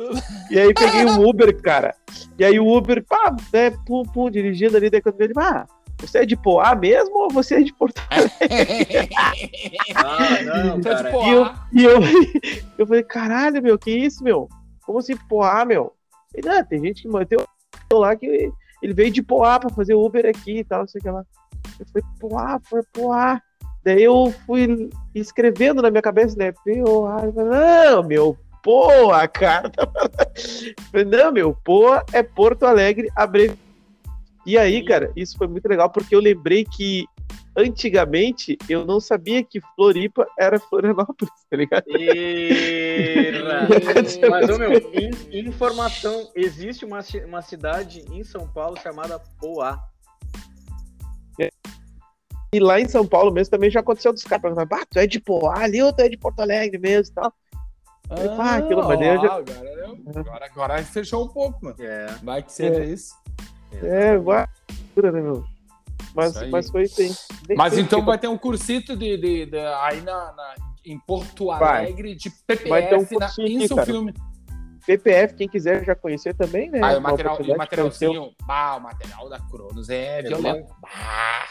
E 0.49 0.59
aí 0.59 0.73
peguei 0.73 1.05
um 1.05 1.27
Uber, 1.27 1.55
cara. 1.61 1.95
E 2.37 2.43
aí 2.43 2.59
o 2.59 2.67
Uber, 2.67 3.03
pá, 3.07 3.35
né, 3.53 3.71
pum, 3.85 4.03
pum, 4.03 4.29
dirigindo 4.29 4.75
ali, 4.75 4.89
daí 4.89 5.01
quando 5.01 5.21
ele, 5.21 5.33
ah, 5.37 5.65
você 6.03 6.19
é 6.19 6.25
de 6.25 6.35
Poá 6.35 6.75
mesmo 6.75 7.17
ou 7.17 7.29
você 7.29 7.55
é 7.55 7.61
de 7.61 7.73
Porto 7.73 8.01
Ah, 9.95 10.41
não, 10.43 10.79
de 10.79 10.89
cara. 10.89 11.11
Poá. 11.11 11.67
E 11.71 11.83
eu, 11.83 12.01
e 12.01 12.03
eu, 12.59 12.63
eu 12.79 12.87
falei, 12.87 13.03
caralho, 13.03 13.63
meu, 13.63 13.79
que 13.79 13.91
isso, 13.91 14.23
meu? 14.23 14.49
Como 14.85 14.99
assim 14.99 15.15
Poá, 15.29 15.63
meu? 15.63 15.93
Ele, 16.35 16.49
ah, 16.49 16.63
tem 16.63 16.81
gente 16.81 17.03
que 17.03 17.07
mantém 17.07 17.39
o 17.39 17.97
lá 17.97 18.15
que 18.15 18.51
ele 18.81 18.93
veio 18.93 19.11
de 19.11 19.23
Poá 19.23 19.59
pra 19.59 19.69
fazer 19.69 19.93
Uber 19.93 20.25
aqui 20.25 20.59
e 20.59 20.63
tal, 20.63 20.81
não 20.81 20.87
sei 20.87 20.99
o 20.99 21.03
que 21.03 21.09
lá. 21.09 21.23
Eu 21.79 21.85
falei, 21.85 22.03
Poá, 22.19 22.59
foi 22.63 22.81
Poá. 22.91 23.41
Daí 23.83 24.03
eu 24.03 24.33
fui 24.45 24.89
escrevendo 25.15 25.81
na 25.81 25.89
minha 25.89 26.01
cabeça, 26.01 26.35
né? 26.37 26.51
Poá. 26.51 27.21
Não, 27.33 28.03
meu, 28.03 28.37
Poa, 28.61 29.25
cara. 29.29 29.71
Eu 29.77 30.83
falei, 30.91 31.05
Não, 31.05 31.31
meu, 31.31 31.57
Poa 31.63 32.03
é 32.11 32.21
Porto 32.21 32.65
Alegre, 32.65 33.09
abrevi. 33.15 33.62
E 34.45 34.57
aí, 34.57 34.83
cara, 34.83 35.11
isso 35.15 35.37
foi 35.37 35.47
muito 35.47 35.65
legal 35.67 35.89
porque 35.89 36.13
eu 36.15 36.19
lembrei 36.19 36.65
que 36.65 37.05
antigamente 37.55 38.57
eu 38.67 38.85
não 38.85 38.99
sabia 38.99 39.43
que 39.43 39.61
Floripa 39.75 40.27
era 40.37 40.59
Florianópolis, 40.59 41.31
tá 41.49 41.55
ligado? 41.55 41.85
Eira. 41.87 43.63
aconteceu 43.89 44.29
Mas, 44.29 44.49
ô, 44.49 44.57
meu, 44.57 44.71
in- 44.93 45.39
informação, 45.47 46.29
existe 46.35 46.83
uma, 46.83 46.99
uma 47.25 47.41
cidade 47.41 48.03
em 48.11 48.23
São 48.23 48.47
Paulo 48.47 48.77
chamada 48.79 49.19
Poá. 49.39 49.79
E 52.53 52.59
lá 52.59 52.79
em 52.79 52.87
São 52.87 53.03
Paulo 53.07 53.31
mesmo 53.31 53.49
também 53.49 53.71
já 53.71 53.79
aconteceu 53.79 54.13
dos 54.13 54.23
caras 54.23 54.43
perguntando, 54.43 54.69
ah, 54.75 54.85
tu 54.87 54.99
é 54.99 55.07
de 55.07 55.19
Poá 55.19 55.63
ali 55.63 55.81
ou 55.81 55.91
tu 55.91 56.01
é 56.01 56.09
de 56.09 56.17
Porto 56.17 56.39
Alegre 56.41 56.77
mesmo 56.77 57.11
e 57.11 57.15
tal. 57.15 57.33
Ah, 58.37 58.55
aquilo, 58.57 58.81
daí 58.95 59.07
eu 59.07 59.21
já- 59.21 59.33
ó, 59.33 59.37
agora, 59.37 59.69
eu- 59.69 59.97
agora, 60.19 60.45
agora 60.45 60.83
fechou 60.83 61.25
um 61.25 61.27
pouco, 61.29 61.65
mano. 61.65 61.75
É. 61.79 62.05
Vai 62.21 62.43
que 62.43 62.51
seja 62.51 62.83
isso. 62.83 63.15
É, 63.81 64.17
vai, 64.17 64.47
né, 64.95 65.11
meu? 65.11 65.43
Mas, 66.15 66.35
Isso 66.35 66.47
mas 66.51 66.69
foi 66.69 66.83
isso 66.83 67.01
aí. 67.01 67.55
Mas 67.57 67.77
então 67.77 67.99
porque- 67.99 68.11
vai 68.11 68.17
ter 68.19 68.27
um 68.27 68.37
cursito 68.37 68.95
de, 68.95 69.17
de- 69.17 69.45
de- 69.47 69.57
aí 69.57 69.99
na, 70.01 70.31
na- 70.33 70.55
em 70.85 70.99
Porto 70.99 71.47
Vai. 71.47 71.85
Alegre 71.85 72.13
de 72.13 72.29
PPF 72.29 72.69
Vai 72.69 72.87
ter 72.87 72.95
um 72.95 73.01
na 73.01 73.07
cursinho 73.07 73.47
aqui, 73.47 73.63
Insul 73.63 73.75
cara. 73.77 73.85
Filme. 73.85 74.13
PPF, 74.85 75.33
quem 75.35 75.47
quiser 75.47 75.83
já 75.85 75.95
conhecer 75.95 76.35
também, 76.35 76.69
né? 76.69 76.81
Ah, 76.83 76.97
o 76.97 77.01
material, 77.01 77.37
o 77.41 77.57
materialzinho, 77.57 78.31
bah, 78.45 78.75
o 78.75 78.81
material 78.81 79.29
da 79.29 79.39
Cronos 79.39 79.89
é 79.89 80.21
violento. 80.21 80.73
Bah, 80.81 81.47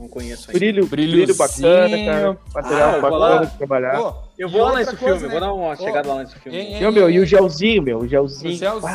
Não 0.00 0.08
conheço 0.08 0.48
ainda. 0.50 0.58
Brilho, 0.58 0.86
brilho 0.86 1.36
bacana, 1.36 1.96
cara. 2.06 2.38
Material 2.54 2.88
Ah, 2.88 2.96
eu 2.96 3.00
vou 3.02 3.10
bacana 3.10 3.18
lá. 3.34 3.44
de 3.44 3.58
trabalhar. 3.58 4.00
Ô, 4.00 4.14
Eu 4.38 4.48
vou 4.48 4.62
lá 4.62 4.76
nesse 4.76 4.96
filme, 4.96 5.20
né? 5.20 5.28
vou 5.28 5.40
dar 5.40 5.52
uma 5.52 5.72
Ô, 5.72 5.76
chegada 5.76 6.08
lá 6.08 6.22
nesse 6.22 6.38
filme. 6.38 6.56
hein, 6.58 6.74
hein, 6.76 6.82
E, 6.82 6.90
meu, 6.90 7.10
e 7.10 7.20
o 7.20 7.26
gelzinho, 7.26 7.82
meu, 7.82 7.98
o 7.98 8.02
O 8.04 8.08
gelzinho. 8.08 8.56
gelzinho. 8.56 8.90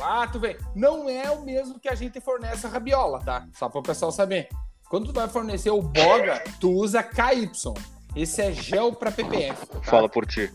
Ah, 0.00 0.28
tu 0.30 0.38
vê. 0.38 0.56
Não 0.76 1.10
é 1.10 1.28
o 1.32 1.42
mesmo 1.44 1.80
que 1.80 1.88
a 1.88 1.96
gente 1.96 2.20
fornece 2.20 2.64
a 2.64 2.70
rabiola, 2.70 3.18
tá? 3.24 3.44
Só 3.54 3.68
para 3.68 3.80
o 3.80 3.82
pessoal 3.82 4.12
saber. 4.12 4.48
Quando 4.88 5.06
tu 5.06 5.12
vai 5.12 5.26
fornecer 5.28 5.70
o 5.70 5.82
boga, 5.82 6.44
tu 6.60 6.70
usa 6.70 7.02
KY. 7.02 7.50
Esse 8.14 8.40
é 8.40 8.52
gel 8.52 8.92
para 8.92 9.10
PPF. 9.10 9.66
tá? 9.66 9.80
Fala 9.82 10.08
por 10.08 10.24
ti. 10.26 10.48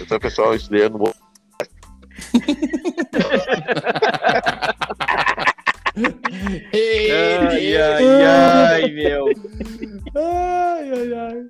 então, 0.00 0.20
pessoal, 0.20 0.54
isso 0.54 0.70
daí 0.70 0.82
é 0.82 0.88
no 0.88 0.98
Ai, 6.74 7.76
ai, 7.76 8.24
ai, 8.24 8.90
meu. 8.90 9.26
Ai, 10.16 10.90
ai, 10.92 11.14
ai. 11.14 11.46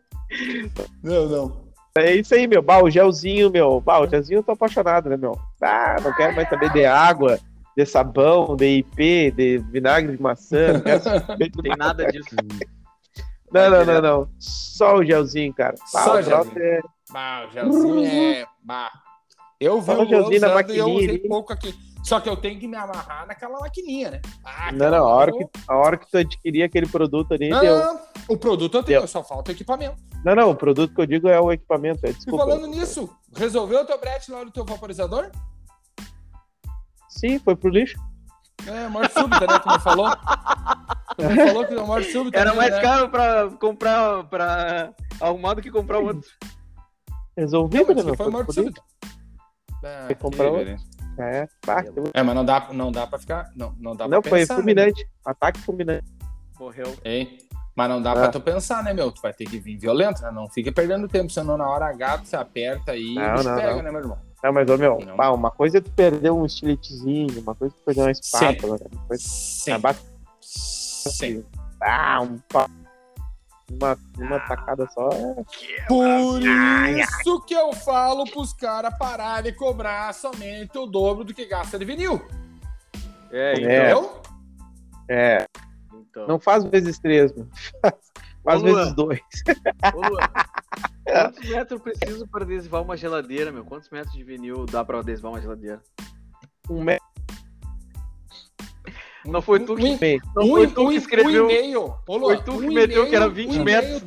Não, 1.03 1.29
não. 1.29 1.63
É 1.97 2.15
isso 2.15 2.35
aí, 2.35 2.47
meu. 2.47 2.63
Bah, 2.63 2.83
o 2.83 2.89
gelzinho, 2.91 3.51
meu. 3.51 3.81
Bah, 3.81 4.01
o 4.01 4.09
gelzinho 4.09 4.39
eu 4.39 4.43
tô 4.43 4.53
apaixonado, 4.53 5.11
né, 5.11 5.17
meu? 5.17 5.39
Ah, 5.61 5.97
não 6.03 6.13
quero 6.15 6.35
mais 6.35 6.49
saber 6.49 6.71
de 6.73 6.85
água, 6.87 7.39
de 7.77 7.85
sabão, 7.85 8.57
de 8.57 8.79
IP, 8.79 9.31
de 9.33 9.59
vinagre 9.71 10.17
de 10.17 10.23
maçã. 10.23 10.75
Não 10.75 10.81
quero 10.81 11.03
saber 11.03 11.51
de 11.51 11.57
Não 11.57 11.63
tem 11.63 11.77
nada 11.77 12.07
disso. 12.07 12.35
Não, 13.53 13.71
não, 13.71 13.85
não, 13.85 14.01
não. 14.01 14.29
Só 14.39 14.97
o 14.97 15.05
gelzinho, 15.05 15.53
cara. 15.53 15.75
Bah, 15.93 16.03
Só 16.05 16.19
o 16.19 16.23
gelzinho. 16.23 16.59
é- 16.63 16.81
Bah, 17.13 17.47
o 17.47 17.53
gelzinho 17.53 18.07
é. 18.07 18.47
Bah. 18.63 18.91
Eu 19.61 19.81
vi 19.81 19.87
Só 19.87 20.03
o 20.03 20.07
gelzinho 20.07 20.41
na 20.41 20.47
usando 20.57 20.71
e 20.71 20.79
eu 20.79 20.87
maquininha 20.89 21.05
usei 21.05 21.19
pouco 21.29 21.53
aqui. 21.53 21.75
Só 22.03 22.19
que 22.21 22.29
eu 22.29 22.37
tenho 22.37 22.59
que 22.59 22.67
me 22.67 22.77
amarrar 22.77 23.27
naquela 23.27 23.61
maquininha, 23.61 24.11
né? 24.13 24.21
Ah, 24.45 24.73
Não, 24.73 24.91
não. 24.91 25.07
A 25.07 25.15
hora, 25.15 25.33
que, 25.33 25.47
a 25.69 25.77
hora 25.77 25.97
que 25.97 26.11
tu 26.11 26.17
adquirir 26.19 26.65
aquele 26.65 26.87
produto 26.89 27.33
ali, 27.33 27.49
Não, 27.49 27.61
deu. 27.61 27.79
não, 27.79 27.95
não. 27.95 28.01
O 28.29 28.37
produto 28.37 28.77
eu 28.79 28.83
tenho, 28.83 29.01
Deu. 29.01 29.09
só 29.09 29.23
falta 29.23 29.51
o 29.51 29.55
equipamento. 29.55 29.97
Não, 30.25 30.35
não. 30.35 30.51
O 30.51 30.55
produto 30.57 30.93
que 30.95 31.01
eu 31.01 31.07
digo 31.07 31.29
é 31.29 31.41
o 31.41 31.53
equipamento. 31.53 32.05
É, 32.07 32.11
E 32.11 32.13
desculpa. 32.13 32.45
falando 32.45 32.67
nisso, 32.67 33.09
resolveu 33.37 33.81
o 33.83 33.85
teu 33.85 33.99
brete 34.01 34.31
lá 34.33 34.45
no 34.45 34.51
teu 34.51 34.65
vaporizador? 34.65 35.31
Sim, 37.09 37.39
foi 37.39 37.55
pro 37.57 37.69
lixo. 37.71 37.97
É, 38.67 38.89
morte 38.89 39.13
súbita, 39.13 39.47
né? 39.47 39.59
Tu 39.59 39.69
me 39.69 39.79
falou. 39.81 40.07
Tu 41.17 41.23
me 41.29 41.37
falou 41.47 41.67
que 41.67 41.75
deu 41.75 41.87
morte 41.87 42.11
súbita. 42.11 42.39
Era 42.39 42.55
mais 42.55 42.71
né? 42.73 42.81
caro 42.81 43.09
pra 43.11 43.51
comprar, 43.61 44.25
pra 44.25 44.93
arrumar 45.21 45.55
do 45.55 45.61
que 45.63 45.71
comprar 45.71 45.99
outro. 45.99 46.27
Resolvido, 47.37 47.89
Não, 47.89 47.89
né, 47.89 47.95
mas 47.97 48.05
meu? 48.07 48.15
foi 48.17 48.25
Foi 48.25 48.33
morte 48.33 48.53
súbita. 48.55 48.83
Ah, 49.85 50.05
Tem 50.09 50.17
que 50.17 50.23
comprar 50.23 50.49
outro. 50.51 50.77
É, 51.19 51.47
pá, 51.65 51.85
É, 52.15 52.23
mas 52.23 52.35
não 52.35 52.45
dá, 52.45 52.69
não 52.73 52.91
dá 52.91 53.07
pra 53.07 53.19
ficar. 53.19 53.51
Não, 53.55 53.75
não 53.79 53.95
dá 53.95 54.09
Não, 54.09 54.21
pra 54.23 54.31
foi 54.31 54.41
pensar. 54.41 54.55
né? 54.55 54.61
fulminante. 54.61 55.07
Ataque 55.25 55.61
fulminante. 55.61 56.05
Morreu. 56.59 56.95
Hein? 57.05 57.39
Mas 57.75 57.89
não 57.89 58.03
dá 58.03 58.13
Ah. 58.13 58.15
pra 58.15 58.29
tu 58.29 58.41
pensar, 58.41 58.83
né, 58.85 58.93
meu? 58.93 59.11
Tu 59.13 59.21
vai 59.23 59.33
ter 59.33 59.45
que 59.47 59.59
vir 59.59 59.77
violento, 59.79 60.21
né? 60.23 60.31
Não 60.31 60.49
fica 60.49 60.71
perdendo 60.73 61.09
tempo, 61.09 61.31
senão 61.31 61.57
na 61.57 61.69
hora 61.69 61.87
H 61.87 62.19
tu 62.19 62.29
se 62.29 62.37
aperta 62.37 62.95
e 62.97 63.15
Não, 63.15 63.35
não, 63.43 63.57
pega, 63.57 63.75
não. 63.77 63.83
né, 63.83 63.91
meu 63.91 64.01
irmão? 64.01 64.19
Não, 64.43 64.53
mas, 64.53 64.69
ô, 64.69 64.77
meu, 64.77 64.99
Não. 65.07 65.17
pá, 65.17 65.31
uma 65.31 65.51
coisa 65.51 65.79
é 65.79 65.81
tu 65.81 65.91
perder 65.93 66.31
um 66.31 66.45
estiletezinho, 66.45 67.41
uma 67.41 67.55
coisa 67.55 67.75
é 67.75 67.79
tu 67.79 67.85
perder 67.85 68.01
uma 68.03 68.11
espátula, 68.11 68.77
né? 68.79 68.87
Uma 68.93 69.07
coisa 69.07 69.23
Sim. 69.27 69.71
é 69.71 69.79
bate- 69.79 70.01
Sim. 70.41 71.45
ah, 71.81 72.21
um 72.23 72.39
pá, 72.53 72.69
uma, 73.81 73.99
uma 74.19 74.41
tacada 74.41 74.87
só. 74.91 75.09
é- 75.11 75.83
Por 75.89 76.41
isso 76.43 77.41
que 77.43 77.55
eu 77.55 77.73
falo 77.73 78.25
pros 78.31 78.53
caras 78.53 78.97
pararem 78.99 79.51
de 79.53 79.59
cobrar 79.59 80.13
somente 80.15 80.77
o 80.79 80.87
dobro 80.87 81.25
do 81.25 81.35
que 81.35 81.47
gasta 81.47 81.79
de 81.79 81.85
vinil. 81.85 82.21
É, 83.31 83.55
então. 83.55 83.71
É. 83.71 83.79
Entendeu? 83.79 84.23
É, 85.09 85.47
então. 85.95 86.27
não 86.27 86.39
faz 86.39 86.65
vezes 86.65 86.99
três, 86.99 87.33
meu. 87.35 87.49
Faz 88.45 88.61
Ô, 88.63 88.67
Luan. 88.67 88.75
vezes 88.77 88.95
dois. 88.95 89.21
Ô, 89.95 90.01
Luan, 90.09 90.19
quantos 91.07 91.49
metros 91.49 91.71
eu 91.71 91.81
preciso 91.81 92.29
para 92.29 92.45
adesivar 92.45 92.83
uma 92.83 92.97
geladeira, 92.97 93.51
meu? 93.53 93.65
Quantos 93.65 93.89
metros 93.91 94.13
de 94.15 94.23
vinil 94.25 94.67
dá 94.67 94.85
pra 94.85 94.99
adesivar 94.99 95.33
uma 95.33 95.41
geladeira? 95.41 95.81
Um 96.69 96.83
metro 96.83 97.05
Não 99.25 99.41
foi 99.41 99.61
tu 99.61 99.77
que, 99.77 99.87
e 99.87 99.99
meio. 99.99 100.23
não 100.35 100.45
um, 100.45 100.49
foi 100.49 100.67
tu 100.67 100.83
um, 100.83 100.89
que 100.89 100.97
escreveu. 100.97 101.47
Um 101.47 101.51
e-mail. 101.51 101.95
Foi 102.07 102.37
tu 102.39 102.59
que 102.59 102.67
um 102.67 102.73
meteu 102.73 103.07
que 103.09 103.15
era 103.17 103.27
e-mail, 103.27 103.49
20 103.49 103.59
um 103.59 103.65
metros, 103.65 104.03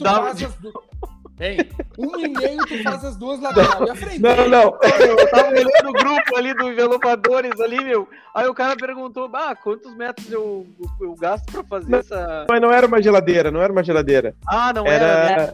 Ei, 1.38 1.58
um 1.98 2.18
e-mail 2.18 2.66
tu 2.66 2.82
faz 2.82 3.04
as 3.04 3.18
duas 3.18 3.42
laterais 3.42 3.82
e 3.82 3.90
a 3.90 3.96
frente. 3.96 4.22
Não, 4.22 4.48
não. 4.48 4.78
Eu 4.82 5.30
tava 5.30 5.50
olhando 5.50 5.90
o 5.90 5.94
grupo 5.94 6.38
ali 6.38 6.54
do 6.54 6.72
envelopadores 6.72 7.60
ali, 7.60 7.84
meu. 7.84 8.08
Aí 8.34 8.48
o 8.48 8.54
cara 8.54 8.76
perguntou, 8.78 9.30
ah, 9.34 9.54
quantos 9.54 9.94
metros 9.96 10.32
eu, 10.32 10.66
eu 11.02 11.14
gasto 11.16 11.52
pra 11.52 11.64
fazer 11.64 11.96
essa. 11.96 12.46
Mas 12.50 12.62
não 12.62 12.72
era 12.72 12.88
uma 12.88 13.02
geladeira, 13.02 13.52
não 13.52 13.62
era 13.62 13.72
uma 13.72 13.84
geladeira. 13.84 14.34
Ah, 14.48 14.72
não 14.72 14.86
era. 14.86 15.06
Era. 15.06 15.54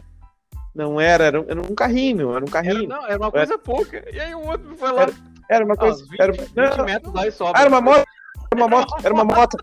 Não 0.74 1.00
era, 1.00 1.24
era 1.24 1.40
um, 1.40 1.44
era 1.48 1.60
um 1.60 1.74
carrinho, 1.74 2.16
meu, 2.16 2.36
era 2.36 2.44
um 2.44 2.48
Era, 2.48 2.52
carrinho. 2.52 2.88
não, 2.88 3.04
era 3.06 3.18
uma 3.18 3.30
coisa 3.30 3.58
pouca. 3.58 4.04
E 4.10 4.18
aí 4.18 4.34
o 4.34 4.40
outro 4.46 4.74
foi 4.76 4.90
lá. 4.92 5.02
Era- 5.02 5.12
Era 5.50 5.64
uma 5.64 5.74
ah, 5.74 5.76
coisa. 5.76 6.04
20, 6.08 6.20
Era, 6.20 6.32
20 6.32 6.78
não, 6.78 6.84
metros 6.84 7.12
dá 7.12 7.24
e 7.24 7.28
ah, 7.28 7.32
sobra. 7.32 7.60
era 7.60 7.68
uma 7.68 7.80
moto. 7.80 8.04
Era 8.52 8.54
uma 8.54 8.68
moto. 8.68 8.94
Era 9.02 9.14
uma 9.14 9.24
moto. 9.24 9.56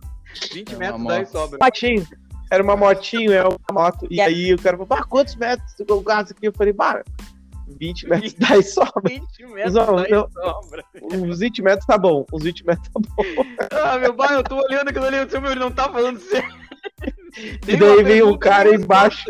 20 0.54 0.70
Era 0.70 0.78
metros 0.78 1.00
e 1.00 1.04
moto. 1.04 1.26
sobra. 1.28 1.60
Motinho. 1.62 2.08
Era 2.52 2.64
uma 2.64 2.76
motinho, 2.76 3.32
é 3.32 3.44
uma 3.44 3.58
moto. 3.72 4.08
E 4.10 4.20
aí 4.20 4.54
o 4.54 4.62
cara 4.62 4.76
falou, 4.78 5.06
quantos 5.08 5.36
metros 5.36 5.76
eu 5.88 6.02
gasto 6.02 6.32
aqui? 6.32 6.48
Eu 6.48 6.54
falei, 6.54 6.74
bah, 6.74 7.04
20 7.80 8.10
metros 8.10 8.34
dá 8.34 8.58
e 8.58 8.64
sobra. 8.64 9.04
20 9.08 9.46
metros 9.48 9.76
e 10.08 10.12
não. 10.12 10.30
sobra. 10.32 10.84
Uns 11.04 11.40
20 11.40 11.62
metros 11.62 11.86
tá 11.86 11.98
bom. 11.98 12.26
Uns 12.34 12.44
20 12.44 12.66
metros 12.66 12.88
tá 12.90 13.00
bom. 13.00 13.24
Ah, 13.72 14.00
meu 14.00 14.14
pai, 14.16 14.36
eu 14.36 14.44
tô 14.44 14.56
olhando 14.56 14.90
aquilo 14.90 15.06
ali, 15.06 15.18
eu 15.18 15.26
disse, 15.26 15.40
meu, 15.40 15.52
ele 15.52 15.60
não 15.60 15.72
tá 15.72 15.90
falando 15.90 16.20
sério. 16.20 16.50
E 17.68 17.78
daí 17.78 18.04
veio 18.04 18.30
um 18.30 18.38
cara 18.38 18.74
embaixo. 18.74 19.26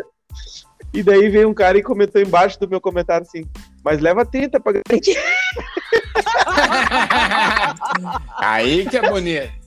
E 0.92 1.02
daí 1.02 1.28
veio 1.28 1.48
um 1.48 1.54
cara 1.54 1.78
e 1.78 1.82
comentou 1.82 2.20
embaixo 2.20 2.58
do 2.58 2.68
meu 2.68 2.80
comentário 2.80 3.24
assim, 3.24 3.44
mas 3.84 4.00
leva 4.00 4.24
30 4.26 4.58
pra 4.58 4.72
garantir. 4.72 5.16
Aí 8.38 8.86
que 8.88 8.96
é 8.96 9.10
bonito. 9.10 9.60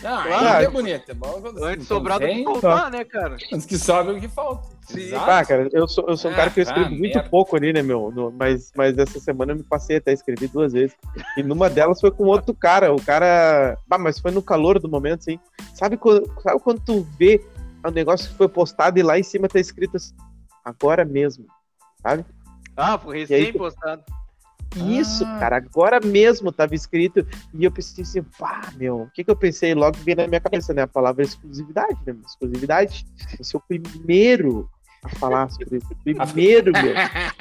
Não, 0.00 0.18
aí 0.20 0.28
Claro. 0.28 0.58
que 0.60 0.64
é 0.66 0.70
bonito. 0.70 1.10
É 1.10 1.14
bom 1.14 1.42
Antes 1.44 1.58
quando 1.58 1.82
sobrar 1.84 2.20
do 2.20 2.26
que 2.26 2.44
faltar, 2.44 2.90
né, 2.90 3.04
cara? 3.04 3.36
Antes 3.52 3.66
que 3.66 3.76
sobe 3.76 4.12
o 4.12 4.20
que 4.20 4.28
falta. 4.28 4.68
Sim. 4.82 5.12
Ah, 5.16 5.44
cara, 5.44 5.68
eu 5.72 5.88
sou, 5.88 6.06
eu 6.08 6.16
sou 6.16 6.30
um 6.30 6.34
cara 6.34 6.50
que 6.50 6.60
eu 6.60 6.62
Ah, 6.62 6.66
escrevo 6.68 6.86
ah, 6.86 6.90
muito 6.90 7.14
merda. 7.14 7.28
pouco 7.28 7.56
ali, 7.56 7.72
né, 7.72 7.82
meu? 7.82 8.12
No- 8.14 8.30
mas, 8.30 8.70
mas 8.76 8.96
essa 8.96 9.18
semana 9.18 9.50
eu 9.52 9.56
me 9.56 9.64
passei 9.64 9.96
até, 9.96 10.12
escrevi 10.12 10.46
duas 10.46 10.72
vezes. 10.72 10.96
E 11.36 11.42
numa 11.42 11.68
delas 11.68 12.00
foi 12.00 12.12
com 12.12 12.24
outro 12.24 12.54
cara. 12.54 12.94
O 12.94 13.02
cara. 13.02 13.76
Ah, 13.90 13.98
mas 13.98 14.20
foi 14.20 14.30
no 14.30 14.40
calor 14.40 14.78
do 14.78 14.88
momento, 14.88 15.20
assim. 15.20 15.40
Sabe 15.74 15.96
quando, 15.96 16.32
sabe 16.40 16.60
quando 16.60 16.80
tu 16.80 17.02
vê 17.18 17.44
o 17.84 17.90
negócio 17.90 18.30
que 18.30 18.36
foi 18.36 18.48
postado 18.48 18.98
e 19.00 19.02
lá 19.02 19.18
em 19.18 19.22
cima 19.24 19.48
tá 19.48 19.58
escrito 19.58 19.96
assim, 19.96 20.14
agora 20.64 21.04
mesmo. 21.04 21.46
Ah, 22.76 22.96
foi 22.98 23.16
aí, 23.16 23.20
recém-postado. 23.24 24.04
Isso, 24.76 25.24
Ah. 25.24 25.38
cara, 25.38 25.56
agora 25.56 26.00
mesmo 26.00 26.52
tava 26.52 26.74
escrito. 26.74 27.26
E 27.54 27.64
eu 27.64 27.70
pensei 27.72 28.02
assim, 28.02 28.22
pá, 28.38 28.62
meu, 28.76 29.02
o 29.02 29.10
que 29.10 29.24
que 29.24 29.30
eu 29.30 29.36
pensei? 29.36 29.74
Logo 29.74 29.96
veio 29.98 30.16
na 30.16 30.26
minha 30.26 30.40
cabeça, 30.40 30.74
né? 30.74 30.82
A 30.82 30.86
palavra 30.86 31.22
exclusividade, 31.22 31.98
né? 32.06 32.14
Exclusividade. 32.26 33.04
Você 33.38 33.56
é 33.56 33.58
o 33.58 33.62
primeiro 33.66 34.68
a 35.02 35.08
falar 35.10 35.48
sobre 35.50 35.78
isso. 35.78 35.88
Primeiro, 36.04 36.72
meu. 36.72 36.94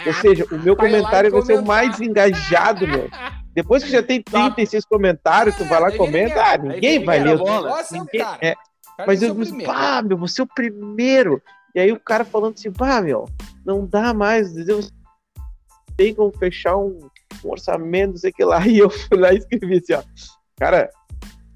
Ou 0.08 0.14
seja, 0.14 0.46
o 0.52 0.58
meu 0.60 0.76
Vai 0.76 0.88
comentário 0.90 1.32
vai 1.32 1.42
ser 1.42 1.60
o 1.60 1.66
mais 1.66 2.00
engajado, 2.00 2.88
meu. 2.88 3.10
Depois 3.54 3.84
que 3.84 3.90
já 3.90 4.04
tem 4.04 4.22
36 4.22 4.86
comentários, 4.86 5.56
tu 5.56 5.64
vai 5.66 5.80
lá 5.80 5.90
e 5.90 5.98
comenta. 5.98 6.36
ninguém- 6.36 6.44
Ah, 6.44 6.58
ninguém 6.58 7.04
vai 7.06 7.20
ler. 7.24 7.38
Ninguém- 7.92 8.22
é, 8.42 8.56
mas 9.08 9.22
eu 9.22 9.34
disse, 9.34 9.52
primeiro. 9.52 9.72
pá, 9.74 10.02
meu, 10.02 10.18
você 10.18 10.42
é 10.42 10.44
o 10.44 10.48
primeiro. 10.48 11.42
E 11.74 11.80
aí 11.80 11.92
o 11.92 12.00
cara 12.00 12.24
falando 12.26 12.54
assim, 12.54 12.72
pá, 12.72 13.02
meu, 13.02 13.26
não 13.66 13.86
dá 13.86 14.14
mais, 14.14 14.54
Deus, 14.54 14.92
tem 15.98 16.14
como 16.14 16.32
fechar 16.38 16.76
um, 16.78 17.00
um 17.44 17.50
orçamento, 17.52 18.12
não 18.12 18.18
sei 18.18 18.32
o 18.32 18.34
que 18.34 18.44
lá. 18.44 18.60
E 18.68 18.78
eu 18.80 18.90
fui 18.90 19.18
lá 19.18 19.34
e 19.34 19.38
escrevi 19.38 19.78
assim, 19.78 19.94
ó, 19.94 20.04
cara, 20.58 20.90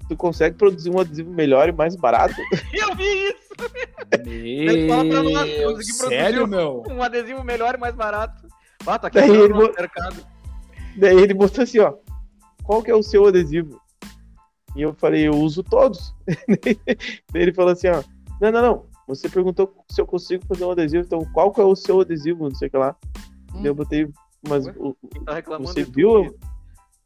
tu 0.08 0.16
consegue 0.16 0.56
produzir 0.56 0.90
um 0.90 0.98
adesivo 0.98 1.30
melhor 1.32 1.68
e 1.68 1.72
mais 1.72 1.96
barato? 1.96 2.34
Eu 2.72 2.94
vi 2.96 3.04
isso! 3.04 3.40
Ele 4.26 4.88
fala 4.88 5.04
pra 5.04 5.22
nós, 5.22 5.48
Meu, 5.58 5.82
sério, 5.82 6.46
meu? 6.46 6.82
Um 6.88 7.02
adesivo 7.02 7.44
melhor 7.44 7.74
e 7.74 7.78
mais 7.78 7.94
barato. 7.94 8.46
Ah, 8.86 8.98
tá 8.98 9.08
Daí 9.10 9.24
quebrando 9.26 9.44
ele 9.44 9.52
no 9.52 9.66
bo- 9.68 9.74
mercado. 9.78 10.26
Daí 10.96 11.16
ele 11.16 11.34
botou 11.34 11.62
assim, 11.62 11.78
ó, 11.80 11.94
qual 12.64 12.82
que 12.82 12.90
é 12.90 12.94
o 12.94 13.02
seu 13.02 13.26
adesivo? 13.26 13.80
E 14.74 14.82
eu 14.82 14.94
falei, 14.94 15.28
eu 15.28 15.32
uso 15.34 15.62
todos. 15.62 16.14
Daí 17.32 17.42
ele 17.42 17.52
falou 17.52 17.72
assim, 17.72 17.88
ó, 17.88 18.02
não, 18.40 18.50
não, 18.50 18.62
não, 18.62 18.86
você 19.06 19.28
perguntou 19.28 19.72
se 19.90 20.00
eu 20.00 20.06
consigo 20.06 20.44
fazer 20.46 20.64
um 20.64 20.70
adesivo, 20.70 21.04
então 21.04 21.24
qual 21.32 21.52
que 21.52 21.60
é 21.60 21.64
o 21.64 21.76
seu 21.76 22.00
adesivo, 22.00 22.48
não 22.48 22.54
sei 22.54 22.68
o 22.68 22.70
que 22.70 22.76
lá. 22.78 22.96
Hum. 23.52 23.62
Daí 23.62 23.66
eu 23.66 23.74
botei, 23.74 24.08
mas 24.46 24.66
Ué? 24.66 24.74
o, 24.76 24.96
tá 25.24 25.34
reclamando 25.34 25.72
Você 25.72 25.80
é 25.80 25.84
viu? 25.84 26.36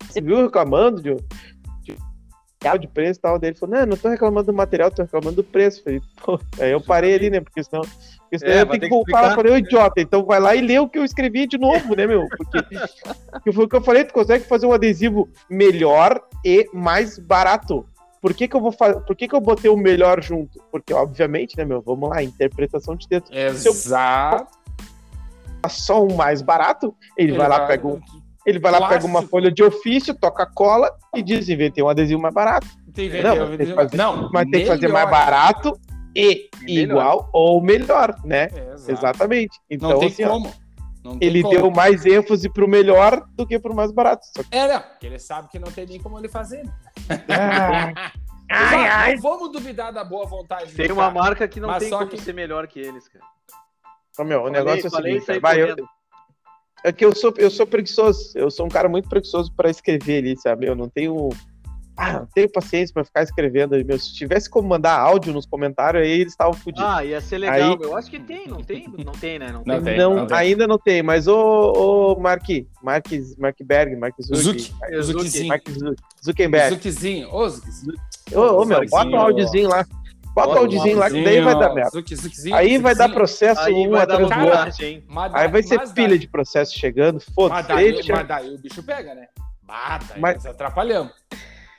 Você 0.09 0.20
viu 0.20 0.43
reclamando 0.43 1.03
de, 1.03 1.14
de, 1.82 2.78
de 2.78 2.89
preço 2.89 3.18
e 3.18 3.22
tal? 3.22 3.39
Daí 3.39 3.51
ele 3.51 3.59
falou, 3.59 3.76
não, 3.76 3.87
não 3.87 3.97
tô 3.97 4.09
reclamando 4.09 4.47
do 4.47 4.57
material, 4.57 4.91
tô 4.91 5.03
reclamando 5.03 5.37
do 5.37 5.45
preço. 5.45 5.82
Falei, 5.82 6.01
pô, 6.22 6.39
aí 6.61 6.70
eu 6.70 6.80
parei 6.80 7.14
ali, 7.14 7.30
né? 7.30 7.41
Porque 7.41 7.62
senão, 7.64 7.82
porque 7.82 8.39
senão 8.39 8.53
É, 8.53 8.62
eu 8.62 8.66
tenho 8.66 8.82
que 8.82 8.89
voltar. 8.89 9.30
Eu 9.30 9.35
falei, 9.35 9.53
ô 9.53 9.57
idiota, 9.57 10.01
então 10.01 10.24
vai 10.24 10.41
lá 10.41 10.55
e 10.55 10.61
lê 10.61 10.78
o 10.78 10.89
que 10.89 10.99
eu 10.99 11.05
escrevi 11.05 11.47
de 11.47 11.59
novo, 11.59 11.97
né, 11.97 12.07
meu? 12.07 12.26
Porque 12.28 12.59
que 13.43 13.53
foi 13.53 13.64
o 13.64 13.68
que 13.68 13.76
eu 13.76 13.82
falei, 13.82 14.05
tu 14.05 14.14
consegue 14.14 14.45
fazer 14.45 14.66
um 14.66 14.72
adesivo 14.72 15.28
melhor 15.51 16.22
e 16.45 16.68
mais 16.72 17.18
barato. 17.18 17.87
Por 18.20 18.32
que, 18.32 18.49
que 18.49 18.57
eu 18.57 18.61
vou 18.61 18.72
fazer? 18.72 19.01
Por 19.01 19.14
que, 19.14 19.28
que 19.28 19.35
eu 19.35 19.41
botei 19.41 19.70
o 19.70 19.76
melhor 19.76 20.22
junto? 20.22 20.59
Porque, 20.72 20.95
obviamente, 20.95 21.59
né, 21.59 21.64
meu? 21.64 21.82
Vamos 21.82 22.09
lá, 22.09 22.22
interpretação 22.22 22.97
de 22.97 23.07
texto. 23.07 23.30
Eu 23.30 23.49
Exato. 23.49 24.63
Botar 25.64 25.68
só 25.68 26.04
um 26.04 26.14
mais 26.14 26.42
barato, 26.42 26.94
ele, 27.16 27.32
vai 27.36 27.48
lá, 27.48 27.66
pega 27.66 27.86
um. 27.86 28.00
Ele 28.46 28.58
vai 28.58 28.70
lá, 28.72 28.88
pega 28.88 29.06
uma 29.06 29.22
folha 29.22 29.50
de 29.50 29.62
ofício, 29.64 30.14
toca 30.14 30.44
cola 30.46 30.92
e 31.14 31.22
diz: 31.22 31.48
inventei 31.48 31.82
um 31.82 31.88
adesivo 31.88 32.20
mais 32.20 32.34
barato. 32.34 32.66
Tem 32.92 33.08
Não, 33.22 33.36
fazer- 33.74 33.96
não, 33.96 34.30
Mas 34.32 34.48
tem 34.50 34.60
que 34.62 34.66
fazer 34.68 34.88
mais 34.88 35.10
barato 35.10 35.78
e 36.14 36.48
igual 36.68 37.28
ou 37.32 37.60
melhor, 37.62 38.14
né? 38.24 38.48
É. 38.54 38.74
Exatamente. 38.88 39.58
Então, 39.70 39.90
Não 39.90 39.98
tem 39.98 40.08
assim, 40.08 40.24
como. 40.26 40.52
Não 41.02 41.18
tem 41.18 41.28
ele 41.28 41.42
como. 41.42 41.54
deu 41.54 41.70
mais 41.70 42.06
ênfase 42.06 42.48
pro 42.48 42.68
melhor 42.68 43.26
do 43.34 43.46
que 43.46 43.58
pro 43.58 43.74
mais 43.74 43.90
barato. 43.92 44.24
Só 44.34 44.42
que, 44.42 44.56
É, 44.56 44.68
não, 44.72 44.80
porque 44.80 45.06
ele 45.06 45.18
sabe 45.18 45.48
que 45.48 45.58
não 45.58 45.70
tem 45.72 45.86
nem 45.86 46.00
como 46.00 46.18
ele 46.18 46.28
fazer. 46.28 46.62
ah, 47.28 47.92
Exato, 48.50 49.10
Não 49.16 49.22
vamos 49.22 49.52
duvidar 49.52 49.92
da 49.92 50.04
boa 50.04 50.26
vontade 50.26 50.72
Tem 50.74 50.90
uma 50.92 51.10
cara. 51.10 51.14
marca 51.14 51.48
que 51.48 51.58
não 51.60 51.68
Mas 51.68 51.82
tem 51.82 51.90
como 51.90 52.06
que- 52.06 52.20
ser 52.20 52.32
melhor 52.34 52.66
que 52.66 52.78
eles, 52.78 53.08
cara. 53.08 53.24
Ô, 54.18 54.24
meu, 54.24 54.40
o 54.40 54.42
Falei- 54.44 54.58
negócio 54.60 54.86
é 54.86 54.88
o 54.88 54.90
seguinte, 55.02 55.26
cara, 55.26 55.40
vai, 55.40 55.62
eu, 55.62 55.76
é 56.84 56.92
que 56.92 57.04
eu 57.04 57.14
sou, 57.14 57.32
eu 57.38 57.50
sou 57.50 57.66
preguiçoso. 57.66 58.32
Eu 58.36 58.50
sou 58.50 58.66
um 58.66 58.68
cara 58.68 58.88
muito 58.88 59.08
preguiçoso 59.08 59.52
pra 59.56 59.70
escrever 59.70 60.18
ali, 60.18 60.36
sabe? 60.36 60.66
Eu 60.66 60.74
não 60.74 60.88
tenho. 60.88 61.30
Ah, 61.96 62.12
não 62.14 62.26
tenho 62.26 62.50
paciência 62.50 62.92
pra 62.92 63.04
ficar 63.04 63.22
escrevendo 63.22 63.72
ali, 63.72 63.84
meu. 63.84 63.96
Se 64.00 64.12
tivesse 64.12 64.50
como 64.50 64.68
mandar 64.68 64.98
áudio 64.98 65.32
nos 65.32 65.46
comentários, 65.46 66.02
aí 66.02 66.10
eles 66.10 66.32
estavam 66.32 66.52
fodidos. 66.52 66.82
Ah, 66.84 67.04
ia 67.04 67.20
ser 67.20 67.38
legal. 67.38 67.72
Aí- 67.72 67.78
Eu 67.80 67.96
acho 67.96 68.10
que 68.10 68.18
tem, 68.18 68.48
não 68.48 68.62
tem? 68.64 68.88
Não 69.04 69.12
tem, 69.12 69.38
né? 69.38 69.46
Não 69.52 69.62
Não 69.64 69.76
tem. 69.76 69.84
tem. 69.84 69.98
não, 69.98 70.26
tem. 70.26 70.36
ainda 70.36 70.66
não 70.66 70.76
tem, 70.78 71.04
mas 71.04 71.28
ô, 71.28 71.36
ô 72.16 72.20
Mark, 72.20 72.48
Mark, 72.82 73.06
Mark 73.38 73.56
Berg, 73.64 73.96
Mark 73.96 74.14
Zuck, 74.20 74.36
Zuki. 74.40 74.74
Zukizinho. 75.02 75.48
Mark 75.48 75.68
Zu- 75.70 75.94
Zuckerberg. 76.24 76.74
Zukizinho. 76.74 77.32
Ô, 77.32 77.48
Zukizinho. 77.48 77.94
Ô, 78.34 78.40
ô, 78.40 78.64
meu, 78.64 78.84
bota 78.88 79.08
um 79.08 79.16
áudiozinho 79.16 79.68
lá. 79.68 79.86
Bota 80.35 80.49
o 80.49 80.51
Bota 80.51 80.61
áudiozinho 80.61 80.99
lá, 80.99 81.09
que 81.11 81.22
daí 81.22 81.41
vai 81.41 81.59
dar 81.59 81.72
merda. 81.74 81.91
Zuki, 81.91 82.16
Zukizinho, 82.16 82.57
Aí 82.57 82.76
vai 82.78 82.95
dar 82.95 83.09
processo 83.09 83.61
Aí 83.61 83.72
um 83.72 83.91
vai 83.91 84.03
atrás 84.03 84.28
do 84.28 84.41
outro. 84.45 84.85
hein? 84.85 85.05
Mas 85.09 85.35
Aí 85.35 85.49
vai 85.49 85.62
ser 85.62 85.76
mas 85.76 85.93
pilha 85.93 86.09
daí- 86.09 86.18
de 86.18 86.26
processo 86.28 86.76
chegando, 86.76 87.14
Mas 87.14 87.24
foda-se. 87.35 88.03
já- 88.03 88.16
mas 88.16 88.26
daí 88.28 88.55
o 88.55 88.59
bicho 88.59 88.82
pega, 88.82 89.14
né? 89.14 89.28
Mata, 89.62 90.14
Mas- 90.18 90.37
nós 90.37 90.47
atrapalhamos. 90.47 91.12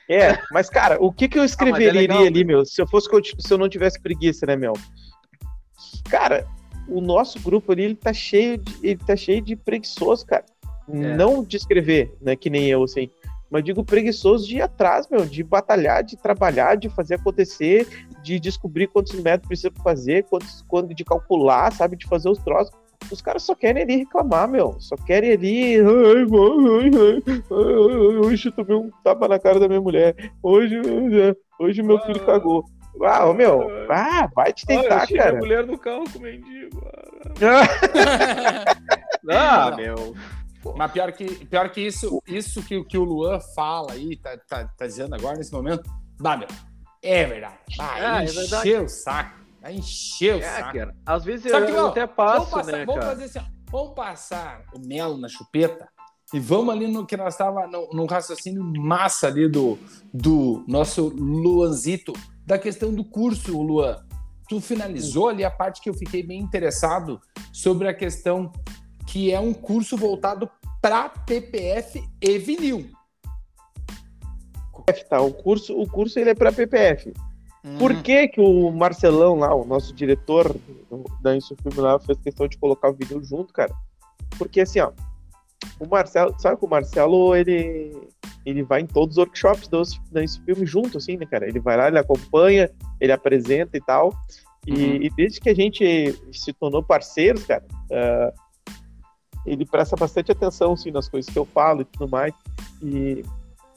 É, 0.08 0.38
mas 0.52 0.70
cara, 0.70 0.96
o 1.00 1.12
que 1.12 1.28
que 1.28 1.38
eu 1.38 1.44
escreveria 1.44 1.92
legal, 1.92 2.24
ali, 2.24 2.44
meu? 2.44 2.64
Se 2.64 2.80
eu 2.80 2.86
fosse 2.86 3.08
se 3.38 3.52
eu 3.52 3.58
não 3.58 3.68
tivesse 3.68 4.00
preguiça, 4.00 4.46
né, 4.46 4.56
meu? 4.56 4.72
Cara, 6.08 6.46
o 6.88 7.00
nosso 7.00 7.38
grupo 7.40 7.72
ali, 7.72 7.82
ele 7.84 7.94
tá 7.96 8.12
cheio 8.12 8.56
de, 8.58 8.74
ele 8.82 9.00
tá 9.04 9.16
cheio 9.16 9.42
de 9.42 9.56
preguiçoso, 9.56 10.24
cara. 10.26 10.44
Não 10.88 11.42
de 11.42 11.56
escrever, 11.56 12.14
né, 12.22 12.36
que 12.36 12.48
nem 12.48 12.66
eu, 12.68 12.82
assim. 12.84 13.10
Mas 13.50 13.62
digo 13.64 13.84
preguiçoso 13.84 14.46
de 14.46 14.56
ir 14.56 14.62
atrás, 14.62 15.08
meu, 15.08 15.24
de 15.24 15.42
batalhar, 15.42 16.02
de 16.02 16.16
trabalhar, 16.16 16.76
de 16.76 16.88
fazer 16.88 17.14
acontecer, 17.14 17.86
de 18.22 18.40
descobrir 18.40 18.88
quantos 18.88 19.14
metros 19.20 19.46
precisa 19.46 19.72
fazer, 19.82 20.24
quantos, 20.24 20.64
quando 20.68 20.94
de 20.94 21.04
calcular, 21.04 21.72
sabe, 21.72 21.96
de 21.96 22.06
fazer 22.06 22.28
os 22.28 22.38
troços. 22.38 22.74
Os 23.10 23.22
caras 23.22 23.42
só 23.42 23.54
querem 23.54 23.82
ali 23.82 23.96
reclamar, 23.98 24.48
meu. 24.48 24.74
Só 24.80 24.96
querem 24.96 25.30
ali. 25.32 25.76
Ai, 25.76 26.24
mãe, 26.24 26.90
ai, 26.96 27.22
ai, 27.28 27.42
ai, 27.50 28.16
hoje 28.18 28.48
eu 28.48 28.52
tomei 28.52 28.76
um 28.76 28.90
tapa 29.04 29.28
na 29.28 29.38
cara 29.38 29.60
da 29.60 29.68
minha 29.68 29.80
mulher. 29.80 30.14
Hoje, 30.42 30.80
hoje 31.60 31.82
meu 31.82 32.00
filho 32.00 32.24
cagou. 32.26 32.64
Ah, 33.02 33.32
meu. 33.32 33.68
Ah, 33.90 34.28
vai 34.34 34.52
te 34.52 34.66
tentar, 34.66 35.06
cara. 35.06 35.36
mulher 35.38 35.66
no 35.66 35.78
carro 35.78 36.04
com 36.10 36.18
o 36.18 36.22
mendigo. 36.22 36.82
Ah, 39.28 39.72
Ah, 39.72 39.76
meu. 39.76 40.14
Mas 40.76 40.92
pior 40.92 41.12
que, 41.12 41.44
pior 41.46 41.70
que 41.70 41.80
isso, 41.80 42.22
isso 42.26 42.62
que, 42.62 42.82
que 42.84 42.96
o 42.98 43.04
Luan 43.04 43.38
fala 43.54 43.92
aí, 43.92 44.16
tá, 44.16 44.36
tá, 44.48 44.64
tá 44.76 44.86
dizendo 44.86 45.14
agora 45.14 45.36
nesse 45.36 45.52
momento, 45.52 45.88
bah, 46.18 46.36
meu, 46.36 46.48
é 47.02 47.24
verdade. 47.26 47.56
Ah, 47.78 48.20
é 48.20 48.24
encher 48.24 48.34
verdade. 48.40 48.74
o 48.76 48.88
saco. 48.88 49.38
Vai 49.60 49.74
encher 49.74 50.34
o 50.34 50.38
É, 50.38 50.42
saco. 50.42 50.78
cara. 50.78 50.94
Às 51.04 51.24
vezes 51.24 51.50
Só 51.50 51.58
eu, 51.58 51.66
que, 51.66 51.72
eu 51.72 51.84
ó, 51.84 51.88
até 51.88 52.00
vamos 52.06 52.16
passo, 52.16 52.50
passar, 52.50 52.72
né, 52.72 52.84
vamos 52.84 53.00
cara? 53.00 53.16
fazer 53.16 53.24
assim, 53.24 53.38
ó, 53.38 53.70
vamos 53.70 53.94
passar 53.94 54.62
o 54.74 54.78
mel 54.86 55.16
na 55.16 55.28
chupeta 55.28 55.88
e 56.34 56.40
vamos 56.40 56.74
ali 56.74 56.88
no 56.88 57.06
que 57.06 57.16
nós 57.16 57.34
estava 57.34 57.66
no, 57.66 57.88
no 57.92 58.06
raciocínio 58.06 58.64
massa 58.64 59.28
ali 59.28 59.48
do, 59.48 59.78
do 60.12 60.64
nosso 60.66 61.08
Luanzito, 61.08 62.12
da 62.44 62.58
questão 62.58 62.92
do 62.92 63.04
curso, 63.04 63.60
Luan. 63.60 64.04
Tu 64.48 64.60
finalizou 64.60 65.28
ali 65.28 65.44
a 65.44 65.50
parte 65.50 65.80
que 65.80 65.90
eu 65.90 65.94
fiquei 65.94 66.22
bem 66.22 66.40
interessado 66.40 67.20
sobre 67.52 67.88
a 67.88 67.94
questão 67.94 68.52
que 69.06 69.32
é 69.32 69.40
um 69.40 69.54
curso 69.54 69.96
voltado 69.96 70.50
para 70.82 71.08
PPF 71.08 72.02
e 72.20 72.38
vinil. 72.38 72.90
tá, 75.08 75.20
o 75.20 75.32
curso, 75.32 75.78
o 75.78 75.88
curso 75.88 76.18
ele 76.18 76.30
é 76.30 76.34
para 76.34 76.52
PPF. 76.52 77.12
Uhum. 77.64 77.78
Por 77.78 78.02
que, 78.02 78.28
que 78.28 78.40
o 78.40 78.70
Marcelão 78.70 79.36
lá, 79.36 79.54
o 79.54 79.64
nosso 79.64 79.92
diretor 79.92 80.54
da 81.20 81.36
Insufilme 81.36 81.80
lá, 81.80 81.98
fez 81.98 82.18
questão 82.20 82.46
de 82.46 82.56
colocar 82.58 82.90
o 82.90 82.94
vinil 82.94 83.22
junto, 83.24 83.52
cara? 83.52 83.72
Porque 84.38 84.60
assim, 84.60 84.80
ó, 84.80 84.92
o 85.80 85.86
Marcelo, 85.88 86.34
sabe 86.38 86.58
que 86.58 86.64
o 86.64 86.68
Marcelo, 86.68 87.34
ele, 87.34 88.08
ele 88.44 88.62
vai 88.62 88.82
em 88.82 88.86
todos 88.86 89.16
os 89.16 89.18
workshops 89.18 89.68
da 90.12 90.22
Insufilme 90.22 90.64
junto, 90.64 90.98
assim, 90.98 91.16
né, 91.16 91.26
cara? 91.26 91.48
Ele 91.48 91.58
vai 91.58 91.76
lá, 91.76 91.88
ele 91.88 91.98
acompanha, 91.98 92.70
ele 93.00 93.12
apresenta 93.12 93.76
e 93.76 93.80
tal. 93.80 94.12
E, 94.66 94.72
Uhum. 94.72 94.94
e 95.02 95.10
desde 95.10 95.40
que 95.40 95.48
a 95.48 95.54
gente 95.54 96.12
se 96.32 96.52
tornou 96.52 96.82
parceiros, 96.82 97.44
cara, 97.44 97.64
ah, 97.92 98.32
ele 99.46 99.64
presta 99.64 99.96
bastante 99.96 100.32
atenção, 100.32 100.72
assim, 100.72 100.90
nas 100.90 101.08
coisas 101.08 101.32
que 101.32 101.38
eu 101.38 101.44
falo 101.44 101.82
e 101.82 101.84
tudo 101.84 102.08
mais. 102.08 102.34
E, 102.82 103.24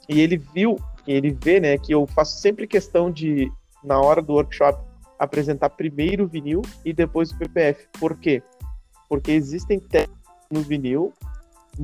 e 0.08 0.20
ele 0.20 0.38
viu, 0.38 0.78
ele 1.08 1.32
vê, 1.32 1.60
né, 1.60 1.78
que 1.78 1.94
eu 1.94 2.08
faço 2.08 2.40
sempre 2.40 2.68
questão 2.68 3.12
de, 3.12 3.52
na 3.84 4.00
hora 4.00 4.22
do 4.22 4.34
workshop, 4.34 4.84
apresentar 5.18 5.70
primeiro 5.70 6.24
o 6.24 6.28
vinil 6.28 6.62
e 6.84 6.94
depois 6.94 7.32
o 7.32 7.38
PPF. 7.38 7.88
Por 8.00 8.18
quê? 8.18 8.42
Porque 9.08 9.32
existem 9.32 9.80
técnicas 9.80 10.20
no 10.52 10.62
vinil 10.62 11.14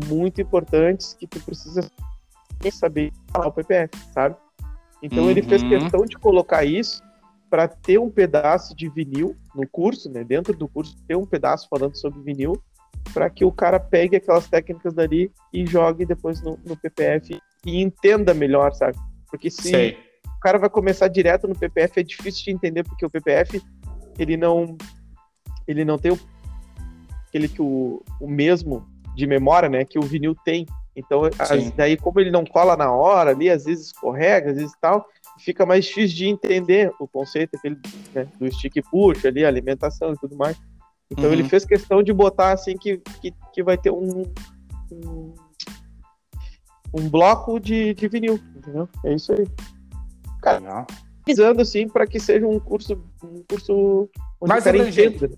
muito 0.07 0.41
importantes 0.41 1.13
que 1.13 1.27
tu 1.27 1.39
precisa 1.41 1.89
saber 2.71 3.13
falar 3.31 3.47
o 3.47 3.51
PPF, 3.51 3.95
sabe? 4.13 4.35
Então 5.01 5.29
ele 5.29 5.43
fez 5.43 5.61
Uhum. 5.61 5.69
questão 5.69 6.05
de 6.05 6.17
colocar 6.17 6.65
isso 6.65 7.03
para 7.49 7.67
ter 7.67 7.99
um 7.99 8.09
pedaço 8.09 8.75
de 8.75 8.89
vinil 8.89 9.35
no 9.53 9.67
curso, 9.67 10.09
né? 10.09 10.23
Dentro 10.23 10.55
do 10.55 10.67
curso, 10.67 10.97
ter 11.07 11.15
um 11.15 11.25
pedaço 11.25 11.67
falando 11.69 11.95
sobre 11.95 12.21
vinil, 12.21 12.61
para 13.15 13.29
que 13.29 13.45
o 13.45 13.51
cara 13.51 13.79
pegue 13.79 14.17
aquelas 14.17 14.45
técnicas 14.49 14.93
dali 14.93 15.31
e 15.53 15.65
jogue 15.65 16.05
depois 16.05 16.41
no, 16.41 16.59
no 16.65 16.75
PPF 16.75 17.39
e 17.65 17.81
entenda 17.81 18.33
melhor, 18.33 18.73
sabe? 18.73 18.97
Porque 19.31 19.49
se 19.49 19.69
Sei. 19.69 19.97
o 20.27 20.39
cara 20.41 20.59
vai 20.59 20.69
começar 20.69 21.07
direto 21.07 21.47
no 21.47 21.55
PPF, 21.57 22.01
é 22.01 22.03
difícil 22.03 22.43
de 22.43 22.51
entender, 22.51 22.83
porque 22.83 23.05
o 23.05 23.09
PPF, 23.09 23.61
ele 24.19 24.35
não, 24.35 24.77
ele 25.65 25.85
não 25.85 25.97
tem 25.97 26.11
o, 26.11 26.19
aquele 27.29 27.47
que 27.47 27.61
o, 27.61 28.03
o 28.19 28.27
mesmo 28.27 28.85
de 29.15 29.25
memória, 29.25 29.69
né, 29.69 29.85
que 29.85 29.97
o 29.97 30.01
vinil 30.01 30.35
tem. 30.43 30.65
Então, 30.93 31.21
as- 31.39 31.71
daí, 31.71 31.95
como 31.95 32.19
ele 32.19 32.31
não 32.31 32.45
cola 32.45 32.75
na 32.75 32.91
hora 32.91 33.31
ali, 33.31 33.49
às 33.49 33.63
vezes 33.63 33.87
escorrega, 33.87 34.51
às 34.51 34.57
vezes 34.57 34.73
tal, 34.81 35.07
fica 35.39 35.65
mais 35.65 35.85
difícil 35.85 36.17
de 36.17 36.27
entender 36.27 36.91
o 36.99 37.07
conceito 37.07 37.55
aquele, 37.55 37.77
né, 38.13 38.27
do 38.37 38.51
stick 38.51 38.75
push 38.91 39.25
ali, 39.25 39.45
alimentação 39.45 40.11
e 40.11 40.17
tudo 40.17 40.35
mais. 40.35 40.57
Então, 41.11 41.25
Uhum. 41.25 41.33
ele 41.33 41.43
fez 41.49 41.65
questão 41.65 42.01
de 42.01 42.11
botar 42.11 42.51
assim 42.53 42.75
que, 42.77 42.97
que, 43.21 43.31
que 43.53 43.63
vai 43.63 43.77
ter 43.77 43.91
um, 43.91 44.23
um, 44.91 45.33
um 46.93 47.09
bloco 47.09 47.59
de, 47.59 47.93
de 47.93 48.07
vinil, 48.07 48.39
entendeu? 48.55 48.89
É 49.03 49.13
isso 49.13 49.31
aí 49.33 49.45
Legal. 50.43 50.85
pesquisando 51.23 51.61
assim 51.61 51.87
para 51.87 52.07
que 52.07 52.19
seja 52.19 52.47
um 52.47 52.59
curso 52.59 52.93
um 53.23 53.43
curso 53.49 54.09
onde 54.41 54.49
Mais 54.49 54.63
o 54.63 54.65
cara 54.65 54.77
entenda, 54.89 55.29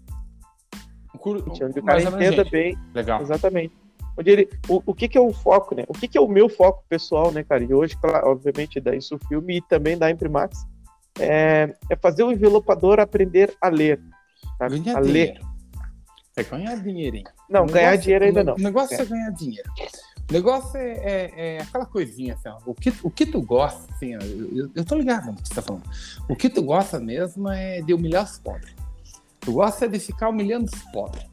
Um 1.13 1.18
cur- 1.18 1.43
onde 1.47 1.80
o 1.80 1.84
cara 1.84 2.01
entenda 2.01 2.43
bem, 2.45 2.78
Legal. 2.93 3.22
exatamente. 3.22 3.74
Onde 4.20 4.32
ele, 4.32 4.49
o, 4.68 4.82
o 4.86 4.93
que 4.95 5.07
que 5.07 5.18
é 5.18 5.22
o 5.22 5.32
foco, 5.32 5.76
né? 5.76 5.84
O 5.88 5.93
que 5.93 6.07
que 6.07 6.18
é 6.18 6.22
o 6.22 6.28
meu 6.28 6.49
foco 6.49 6.84
pessoal, 6.89 7.32
né, 7.32 7.43
cara? 7.43 7.63
E 7.63 7.72
hoje, 7.74 7.95
claro, 7.97 8.28
obviamente, 8.30 8.80
da 8.80 8.95
isso 8.95 9.20
filme 9.28 9.57
e 9.57 9.61
também 9.61 9.95
da 9.97 10.09
Imprimax 10.09 10.65
é, 11.20 11.76
é 11.89 11.95
fazer 11.95 12.24
o 12.24 12.32
envelopador 12.32 12.99
aprender 12.99 13.55
a 13.61 13.70
ler? 13.70 14.01
Ganhar 14.59 14.97
a 14.97 14.99
ler. 14.99 15.39
É 16.38 16.43
ganhar 16.43 16.75
dinheirinho. 16.77 17.25
Não, 17.49 17.63
O 17.63 17.65
ganhar 17.67 17.88
negócio- 17.91 18.01
dinheiro 18.03 18.25
ainda 18.25 18.43
não. 18.43 18.53
O 18.53 18.59
negócio 18.59 18.95
é. 18.95 19.01
É. 19.01 19.05
ganhar 19.05 19.29
dinheiro. 19.31 19.69
O 20.29 20.33
negócio 20.33 20.77
é, 20.77 20.91
é- 20.91 21.33
é 21.55 21.61
aquela 21.61 21.85
coisinha, 21.85 22.33
assim, 22.35 22.49
ó, 22.49 22.57
o, 22.65 22.73
que, 22.75 22.93
o 23.01 23.09
que 23.09 23.25
tu 23.25 23.41
gosta, 23.41 23.81
assim, 23.93 24.15
ó, 24.15 24.19
eu, 24.21 24.69
eu- 24.75 24.85
tô 24.85 24.95
ligado 24.95 25.27
no 25.27 25.35
que 25.35 25.43
tu 25.43 25.55
tá 25.55 25.61
falando. 25.61 25.83
O 26.29 26.35
que 26.35 26.49
tu 26.49 26.61
gosta 26.61 26.99
mesmo 26.99 27.49
é 27.49 27.81
de 27.81 27.93
humilhar 27.93 28.23
os 28.25 28.38
pobres. 28.38 28.73
Tu 29.39 29.51
gosta 29.53 29.88
de 29.88 29.97
ficar 29.99 30.29
humilhando 30.29 30.65
os 30.65 30.83
pobres. 30.91 31.23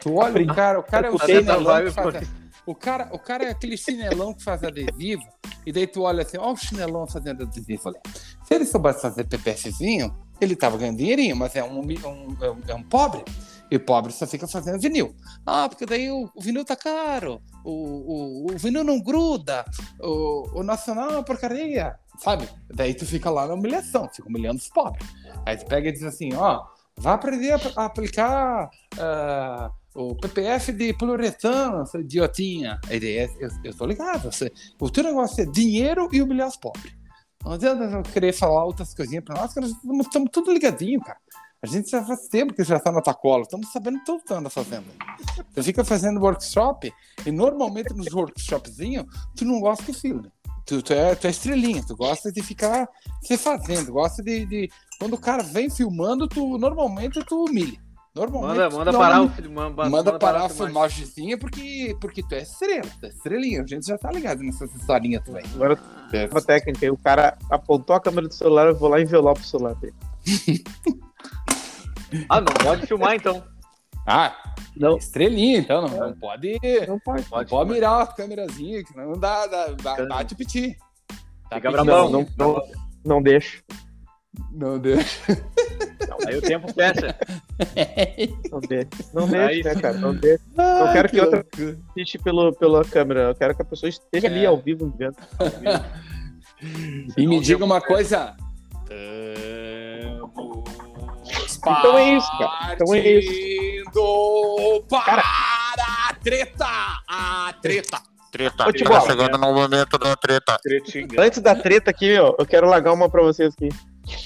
Tu 0.00 0.14
olha 0.14 0.28
Aprendi. 0.30 0.50
o 0.52 0.54
cara, 0.54 0.78
o 0.78 0.82
cara 0.84 1.06
é 1.08 1.10
o 1.10 1.18
chinelão 1.18 1.84
que 1.84 1.90
faz, 1.90 2.28
o 2.64 2.74
cara, 2.74 3.08
o 3.12 3.18
cara 3.18 3.44
é 3.44 3.50
aquele 3.50 3.76
chinelão 3.76 4.32
que 4.32 4.42
faz 4.44 4.62
adesivo, 4.62 5.22
e 5.66 5.72
daí 5.72 5.86
tu 5.86 6.02
olha 6.02 6.22
assim, 6.22 6.38
ó 6.38 6.52
o 6.52 6.56
chinelão 6.56 7.06
fazendo 7.06 7.42
adesivo 7.42 7.88
ali. 7.88 7.98
Se 8.44 8.54
ele 8.54 8.64
soubesse 8.64 9.02
fazer 9.02 9.24
PPFzinho, 9.24 10.14
ele 10.40 10.54
tava 10.54 10.76
ganhando 10.78 10.98
dinheirinho, 10.98 11.34
mas 11.34 11.56
é 11.56 11.64
um, 11.64 11.80
um- 11.80 12.36
é 12.40 12.50
um- 12.50 12.62
é 12.68 12.74
um 12.74 12.82
pobre. 12.84 13.24
E 13.70 13.78
pobre 13.78 14.12
só 14.12 14.26
fica 14.26 14.46
fazendo 14.46 14.80
vinil. 14.80 15.14
Ah, 15.44 15.68
porque 15.68 15.84
daí 15.84 16.10
o, 16.10 16.30
o 16.34 16.40
vinil 16.40 16.64
tá 16.64 16.76
caro, 16.76 17.40
o, 17.64 17.70
o, 17.70 18.52
o 18.52 18.58
vinil 18.58 18.84
não 18.84 19.00
gruda, 19.00 19.64
o, 20.00 20.60
o 20.60 20.62
nacional 20.62 21.10
é 21.10 21.12
uma 21.14 21.22
porcaria. 21.24 21.98
sabe? 22.18 22.48
Daí 22.72 22.94
tu 22.94 23.04
fica 23.04 23.28
lá 23.30 23.46
na 23.46 23.54
humilhação, 23.54 24.08
fica 24.12 24.28
humilhando 24.28 24.58
os 24.58 24.68
pobres. 24.68 25.06
Aí 25.44 25.56
tu 25.56 25.66
pega 25.66 25.88
e 25.88 25.92
diz 25.92 26.04
assim, 26.04 26.32
ó, 26.34 26.64
vai 26.96 27.14
aprender 27.14 27.52
a, 27.52 27.60
a 27.76 27.84
aplicar 27.86 28.70
ah, 28.98 29.70
o 29.94 30.14
PPF 30.14 30.72
de 30.72 30.92
poliuretano, 30.92 31.86
seu 31.86 32.00
idiotinha. 32.00 32.78
Aí 32.88 33.00
daí, 33.00 33.30
eu, 33.40 33.50
eu 33.64 33.74
tô 33.74 33.86
ligado, 33.86 34.30
você, 34.30 34.52
o 34.80 34.90
teu 34.90 35.04
negócio 35.04 35.42
é 35.42 35.46
dinheiro 35.46 36.08
e 36.12 36.22
humilhar 36.22 36.48
os 36.48 36.56
pobres. 36.56 36.94
Não 37.44 37.52
adianta 37.52 37.84
eu 37.84 38.02
querer 38.02 38.32
falar 38.32 38.64
outras 38.64 38.92
coisinhas 38.92 39.24
pra 39.24 39.36
nós, 39.36 39.54
que 39.54 39.60
nós 39.60 39.72
estamos 40.00 40.30
tudo 40.32 40.52
ligadinho, 40.52 41.00
cara. 41.00 41.18
A 41.66 41.68
gente 41.68 41.90
já 41.90 42.04
faz 42.04 42.28
tempo 42.28 42.54
que 42.54 42.62
já 42.62 42.78
tá 42.78 42.92
na 42.92 43.02
tua 43.02 43.12
cola, 43.12 43.42
estamos 43.42 43.72
sabendo 43.72 43.98
tudo 44.04 44.20
que 44.20 44.26
tu 44.26 44.34
anda 44.34 44.48
fazendo. 44.48 44.84
Tu 45.52 45.62
fica 45.64 45.84
fazendo 45.84 46.20
workshop, 46.20 46.92
e 47.26 47.32
normalmente 47.32 47.92
nos 47.92 48.06
workshopzinhos, 48.12 49.04
tu 49.34 49.44
não 49.44 49.58
gosta 49.60 49.82
de 49.90 49.98
filme. 49.98 50.30
Tu, 50.64 50.80
tu, 50.80 50.92
é, 50.92 51.16
tu 51.16 51.26
é 51.26 51.30
estrelinha, 51.30 51.82
tu 51.84 51.96
gosta 51.96 52.30
de 52.30 52.40
ficar 52.40 52.88
se 53.20 53.36
fazendo, 53.36 53.92
gosta 53.92 54.22
de, 54.22 54.46
de- 54.46 54.70
Quando 55.00 55.14
o 55.14 55.18
cara 55.18 55.42
vem 55.42 55.68
filmando, 55.68 56.28
tu 56.28 56.56
normalmente 56.56 57.18
tu 57.24 57.44
humilha. 57.44 57.84
Normalmente, 58.14 58.58
Manda, 58.58 58.70
manda 58.70 58.92
parar 58.92 59.22
o 59.22 59.28
filme. 59.28 59.54
Manda, 59.54 59.90
Manda, 59.90 60.18
parar 60.18 60.44
a 60.44 60.48
filmagem. 60.48 61.04
filmagemzinha 61.04 61.36
porque, 61.38 61.96
porque 62.00 62.22
tu 62.22 62.34
é 62.34 62.42
estrela, 62.42 62.88
tu 63.00 63.06
é 63.06 63.08
estrelinha. 63.10 63.62
A 63.62 63.66
gente 63.66 63.86
já 63.86 63.98
tá 63.98 64.10
ligado 64.10 64.42
nessas 64.42 64.72
historinhas 64.74 65.22
também. 65.24 65.44
Agora 65.54 65.76
tem 66.10 66.26
uma 66.28 66.40
técnica 66.40 66.86
aí, 66.86 66.90
o 66.90 66.96
cara 66.96 67.36
apontou 67.50 67.94
a 67.96 68.00
câmera 68.00 68.28
do 68.28 68.32
celular, 68.34 68.68
eu 68.68 68.76
vou 68.76 68.88
lá 68.88 69.00
envelope 69.00 69.40
o 69.40 69.44
celular 69.44 69.74
dele. 69.74 69.94
Ah, 72.28 72.40
não 72.40 72.52
pode 72.52 72.86
filmar 72.86 73.14
então. 73.14 73.42
Ah, 74.06 74.34
Não. 74.76 74.96
estrelinha, 74.98 75.58
então 75.58 75.82
não, 75.82 75.88
não 75.98 76.12
pode. 76.16 76.52
Não 76.86 76.98
pode. 77.00 77.22
Não 77.22 77.28
Pode, 77.28 77.50
pode 77.50 77.70
mirar 77.72 78.02
a 78.02 78.06
câmerazinha, 78.06 78.84
que 78.84 78.96
não 78.96 79.12
dá, 79.14 79.46
dá, 79.46 79.66
dá 79.82 80.06
bate 80.06 80.34
o 80.34 80.36
piti. 80.36 80.76
Tá 81.50 81.56
Fica 81.56 81.70
brabão. 81.72 82.08
Não, 82.10 82.20
não, 82.20 82.28
não, 82.54 82.62
não 83.04 83.22
deixa. 83.22 83.62
Não 84.52 84.78
deixa. 84.78 85.18
Aí 86.26 86.36
o 86.36 86.42
tempo 86.42 86.72
fecha. 86.72 87.16
Não 88.50 88.60
deixa. 88.60 88.88
Não 89.14 89.28
deixa, 89.28 89.74
né, 89.74 89.80
cara? 89.80 89.98
Não 89.98 90.14
deixa. 90.14 90.44
Ai, 90.56 90.92
quero 90.92 91.08
que 91.08 91.20
outra- 91.20 91.38
loucura. 91.58 91.78
Assiste 91.90 92.18
pelo, 92.18 92.52
pela 92.54 92.84
câmera. 92.84 93.20
Eu 93.22 93.34
quero 93.34 93.54
que 93.56 93.62
a 93.62 93.64
pessoa 93.64 93.88
esteja 93.88 94.26
ali 94.28 94.44
É. 94.44 94.46
ao 94.46 94.56
vivo 94.58 94.92
vendo. 94.96 95.16
E 97.16 97.26
me 97.26 97.36
Não, 97.36 97.42
diga 97.42 97.64
uma 97.64 97.80
coisa. 97.80 98.36
Então 101.58 101.98
é 101.98 102.14
isso, 102.16 102.30
cara. 102.38 102.74
Então 102.74 102.94
é 102.94 102.98
isso. 103.08 103.84
Para 104.88 105.02
Cara. 105.04 105.22
a 106.10 106.14
treta! 106.22 106.66
A 107.08 107.54
treta! 107.62 108.02
Treta. 108.32 108.64
Ô, 108.64 108.66
tá 108.66 108.72
Tibola. 108.72 109.00
chegando 109.02 109.38
no 109.38 109.52
momento 109.54 109.96
da 109.98 110.14
treta. 110.16 110.58
Tretinga. 110.62 111.22
Antes 111.22 111.40
da 111.40 111.54
treta 111.54 111.90
aqui, 111.90 112.08
meu, 112.12 112.34
eu 112.38 112.44
quero 112.46 112.68
largar 112.68 112.92
uma 112.92 113.08
pra 113.08 113.22
vocês 113.22 113.54
aqui. 113.54 113.68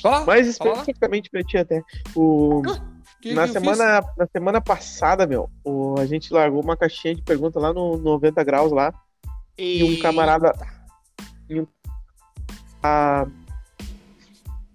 Fala, 0.02 0.26
Mais 0.26 0.46
especificamente 0.48 1.30
pra 1.30 1.42
ti 1.44 1.56
até. 1.58 1.80
O, 2.16 2.62
Que 3.22 3.32
na, 3.34 3.46
que 3.46 3.52
semana, 3.52 4.00
na 4.18 4.26
semana 4.26 4.60
passada, 4.60 5.26
meu, 5.26 5.48
o- 5.64 5.94
a 5.98 6.06
gente 6.06 6.32
largou 6.32 6.62
uma 6.62 6.76
caixinha 6.76 7.14
de 7.14 7.22
pergunta 7.22 7.60
lá 7.60 7.72
no 7.72 7.96
90 7.98 8.42
graus 8.42 8.72
lá. 8.72 8.92
E 9.56 9.84
um 9.84 10.00
camarada. 10.02 10.52
e 11.48 11.60
um- 11.60 11.66
a- 12.82 13.26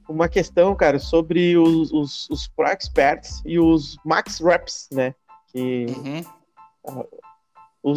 uma 0.08 0.28
questão, 0.30 0.76
cara, 0.76 1.00
sobre 1.00 1.58
os, 1.58 1.92
os, 1.92 2.30
os 2.30 2.48
Pro 2.48 2.68
Experts 2.68 3.42
e 3.46 3.60
os 3.60 3.98
Max 4.06 4.40
Reps, 4.40 4.88
né? 4.92 5.14
Que? 5.52 5.86
Uhum. 7.74 7.96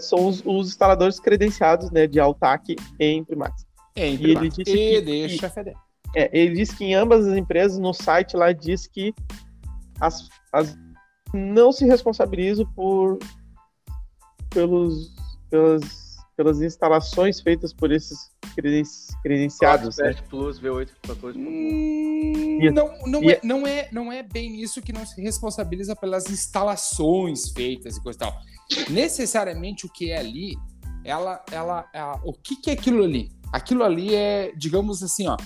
são 0.00 0.26
os, 0.26 0.42
os 0.44 0.68
instaladores 0.68 1.20
credenciados 1.20 1.90
né, 1.90 2.06
de 2.06 2.18
Altac 2.18 2.74
em 2.98 3.22
Primax. 3.24 3.66
Entre 3.96 4.26
E 4.26 4.30
ele 4.30 4.48
disse 4.48 4.62
E 4.62 4.64
que- 4.64 5.00
deixa 5.02 5.50
feder. 5.50 5.74
É, 6.16 6.30
ele 6.32 6.54
disse 6.54 6.76
que 6.76 6.84
em 6.84 6.94
ambas 6.94 7.26
as 7.26 7.36
empresas, 7.36 7.76
no 7.78 7.92
site 7.92 8.36
lá, 8.36 8.52
diz 8.52 8.86
que 8.86 9.12
as, 10.00 10.28
as 10.52 10.76
não 11.32 11.72
se 11.72 11.84
responsabilizam 11.84 12.64
por 12.74 13.18
pelos, 14.50 15.12
pelas, 15.50 16.16
pelas 16.36 16.60
instalações 16.62 17.40
feitas 17.40 17.72
por 17.72 17.90
esses 17.90 18.30
creden- 18.54 18.84
credenciados. 19.24 19.96
Né? 19.96 20.14
Plus, 20.28 20.60
V8, 20.60 20.88
14. 21.06 21.38
Hum, 21.38 22.58
não, 22.72 22.90
não, 23.06 23.22
e- 23.24 23.32
é, 23.32 23.40
não, 23.42 23.66
é, 23.66 23.88
não 23.90 24.12
é 24.12 24.22
bem 24.22 24.60
isso 24.62 24.82
que 24.82 24.92
não 24.92 25.04
se 25.06 25.20
responsabiliza 25.20 25.96
pelas 25.96 26.28
instalações 26.30 27.48
feitas 27.50 27.96
e 27.96 28.02
coisa 28.02 28.18
e 28.18 28.20
tal. 28.20 28.38
Necessariamente 28.90 29.86
o 29.86 29.88
que 29.88 30.10
é 30.10 30.18
ali, 30.18 30.54
ela, 31.04 31.42
ela, 31.50 31.88
ela- 31.94 32.20
o 32.22 32.32
que, 32.34 32.56
que 32.56 32.70
é 32.70 32.74
aquilo 32.74 33.02
ali? 33.02 33.32
Aquilo 33.50 33.82
ali 33.82 34.14
é, 34.14 34.52
digamos 34.56 35.02
assim, 35.02 35.26
ó, 35.26 35.36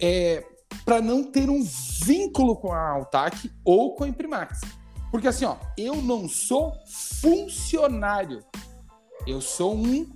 é 0.00 0.44
para 0.84 1.00
não 1.02 1.24
ter 1.24 1.50
um 1.50 1.64
vínculo 2.04 2.54
com 2.56 2.72
a 2.72 2.90
Altac 2.90 3.50
ou 3.64 3.94
com 3.96 4.04
a 4.04 4.08
Imprimax. 4.08 4.60
Porque 5.10 5.26
assim, 5.26 5.44
ó, 5.44 5.56
eu 5.76 5.96
não 5.96 6.28
sou 6.28 6.72
funcionário, 7.20 8.44
eu 9.26 9.40
sou 9.40 9.74
um 9.74 10.06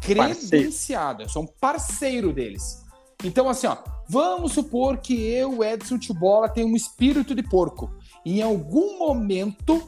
credenciado, 0.00 1.22
eu 1.22 1.28
sou 1.28 1.44
um 1.44 1.48
parceiro 1.60 2.32
deles. 2.32 2.84
Então, 3.22 3.48
assim, 3.48 3.66
ó, 3.66 3.76
vamos 4.08 4.52
supor 4.52 4.98
que 4.98 5.14
eu, 5.14 5.62
Edson 5.62 5.98
Tibola, 5.98 6.48
tenho 6.48 6.68
um 6.68 6.76
espírito 6.76 7.34
de 7.34 7.42
porco. 7.42 7.90
Em 8.24 8.40
algum 8.42 8.98
momento, 8.98 9.86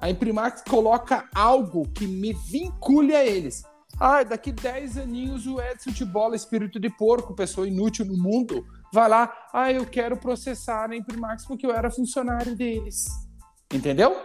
a 0.00 0.10
Imprimax 0.10 0.62
coloca 0.68 1.28
algo 1.34 1.88
que 1.88 2.06
me 2.06 2.32
vincule 2.32 3.14
a 3.14 3.24
eles. 3.24 3.62
Ah, 3.98 4.22
daqui 4.22 4.52
10 4.52 4.98
aninhos 4.98 5.46
o 5.46 5.60
Edson 5.60 5.92
Tibola, 5.92 6.34
espírito 6.34 6.78
de 6.80 6.90
porco, 6.90 7.34
pessoa 7.34 7.66
inútil 7.66 8.04
no 8.04 8.16
mundo, 8.16 8.66
vai 8.92 9.08
lá, 9.08 9.32
ah, 9.52 9.72
eu 9.72 9.86
quero 9.86 10.16
processar 10.16 10.90
a 10.90 10.96
Imprimax 10.96 11.46
porque 11.46 11.64
eu 11.64 11.72
era 11.72 11.90
funcionário 11.90 12.56
deles. 12.56 13.06
Entendeu? 13.72 14.16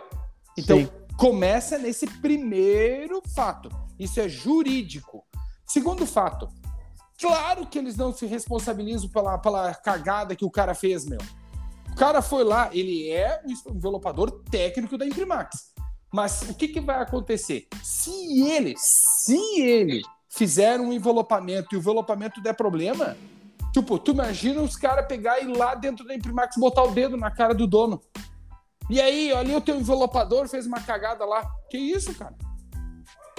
Então, 0.58 0.80
Sim. 0.80 0.90
começa 1.18 1.78
nesse 1.78 2.08
primeiro 2.08 3.22
fato. 3.34 3.70
Isso 3.98 4.20
é 4.20 4.28
jurídico. 4.28 5.26
Segundo 5.70 6.04
fato, 6.08 6.50
claro 7.22 7.68
que 7.68 7.78
eles 7.78 7.96
não 7.96 8.12
se 8.12 8.26
responsabilizam 8.26 9.08
pela, 9.08 9.38
pela 9.38 9.72
cagada 9.76 10.36
que 10.36 10.44
o 10.44 10.50
cara 10.50 10.74
fez, 10.74 11.06
meu. 11.06 11.20
O 11.92 11.96
cara 11.96 12.24
foi 12.24 12.44
lá, 12.44 12.70
ele 12.74 13.08
é 13.12 13.40
o 13.46 13.72
envelopador 13.72 14.32
técnico 14.50 14.98
da 14.98 15.06
Imprimax. 15.06 15.72
Mas 16.12 16.42
o 16.50 16.56
que, 16.56 16.70
que 16.70 16.82
vai 16.82 17.00
acontecer? 17.00 17.68
Se 17.84 18.10
ele, 18.50 18.74
se 18.78 19.38
ele 19.62 20.02
fizer 20.28 20.80
um 20.80 20.92
envelopamento 20.92 21.68
e 21.72 21.78
o 21.78 21.80
envelopamento 21.80 22.42
der 22.42 22.54
problema, 22.54 23.16
tipo, 23.72 24.00
tu 24.00 24.10
imagina 24.10 24.64
os 24.64 24.76
caras 24.76 25.06
pegar 25.06 25.40
e 25.40 25.44
ir 25.44 25.56
lá 25.56 25.76
dentro 25.76 26.04
da 26.04 26.16
Imprimax 26.16 26.56
botar 26.58 26.82
o 26.82 26.92
dedo 26.92 27.16
na 27.16 27.30
cara 27.30 27.54
do 27.54 27.68
dono. 27.68 28.02
E 28.90 29.00
aí, 29.00 29.32
ali 29.34 29.56
o 29.56 29.62
teu 29.62 29.76
envelopador 29.76 30.48
fez 30.48 30.66
uma 30.66 30.82
cagada 30.82 31.24
lá. 31.26 31.48
Que 31.70 31.78
isso, 31.78 32.12
cara? 32.16 32.36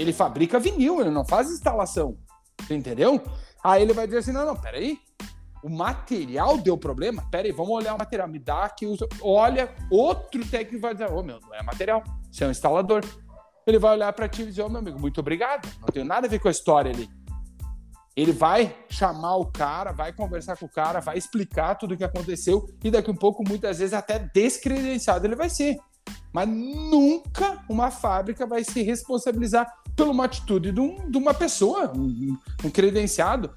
Ele 0.00 0.12
fabrica 0.12 0.58
vinil, 0.58 1.00
ele 1.00 1.10
não 1.10 1.24
faz 1.24 1.50
instalação. 1.50 2.16
Entendeu? 2.70 3.22
Aí 3.62 3.82
ele 3.82 3.92
vai 3.92 4.06
dizer 4.06 4.18
assim: 4.18 4.32
não, 4.32 4.46
não, 4.46 4.56
peraí. 4.56 4.98
O 5.62 5.68
material 5.68 6.56
deu 6.56 6.78
problema? 6.78 7.22
Peraí, 7.30 7.52
vamos 7.52 7.72
olhar 7.72 7.94
o 7.94 7.98
material. 7.98 8.26
Me 8.26 8.38
dá 8.38 8.64
aqui. 8.64 8.86
Olha, 9.20 9.74
outro 9.90 10.44
técnico 10.46 10.80
vai 10.80 10.94
dizer: 10.94 11.10
ô 11.10 11.22
meu, 11.22 11.38
não 11.40 11.54
é 11.54 11.62
material, 11.62 12.02
você 12.30 12.44
é 12.44 12.46
um 12.46 12.50
instalador. 12.50 13.04
Ele 13.66 13.78
vai 13.78 13.92
olhar 13.92 14.12
para 14.12 14.28
ti 14.28 14.42
e 14.42 14.46
dizer: 14.46 14.62
ô 14.62 14.68
meu 14.68 14.78
amigo, 14.78 14.98
muito 14.98 15.20
obrigado. 15.20 15.68
Não 15.80 15.88
tem 15.88 16.04
nada 16.04 16.26
a 16.26 16.30
ver 16.30 16.38
com 16.38 16.48
a 16.48 16.50
história 16.50 16.90
ali. 16.90 17.08
Ele 18.16 18.32
vai 18.32 18.74
chamar 18.88 19.36
o 19.36 19.46
cara, 19.46 19.92
vai 19.92 20.12
conversar 20.12 20.56
com 20.56 20.66
o 20.66 20.70
cara, 20.70 21.00
vai 21.00 21.16
explicar 21.16 21.76
tudo 21.76 21.94
o 21.94 21.96
que 21.96 22.04
aconteceu 22.04 22.66
e 22.82 22.90
daqui 22.90 23.08
a 23.08 23.12
um 23.12 23.16
pouco, 23.16 23.42
muitas 23.46 23.78
vezes, 23.78 23.94
até 23.94 24.18
descredenciado 24.18 25.26
ele 25.26 25.36
vai 25.36 25.48
ser. 25.48 25.78
Mas 26.32 26.48
nunca 26.48 27.64
uma 27.68 27.90
fábrica 27.90 28.46
vai 28.46 28.64
se 28.64 28.82
responsabilizar 28.82 29.66
por 30.04 30.10
uma 30.10 30.24
atitude 30.24 30.72
de, 30.72 30.80
um- 30.80 31.10
de 31.10 31.18
uma 31.18 31.32
pessoa, 31.34 31.92
um, 31.96 32.36
um 32.64 32.70
credenciado. 32.70 33.50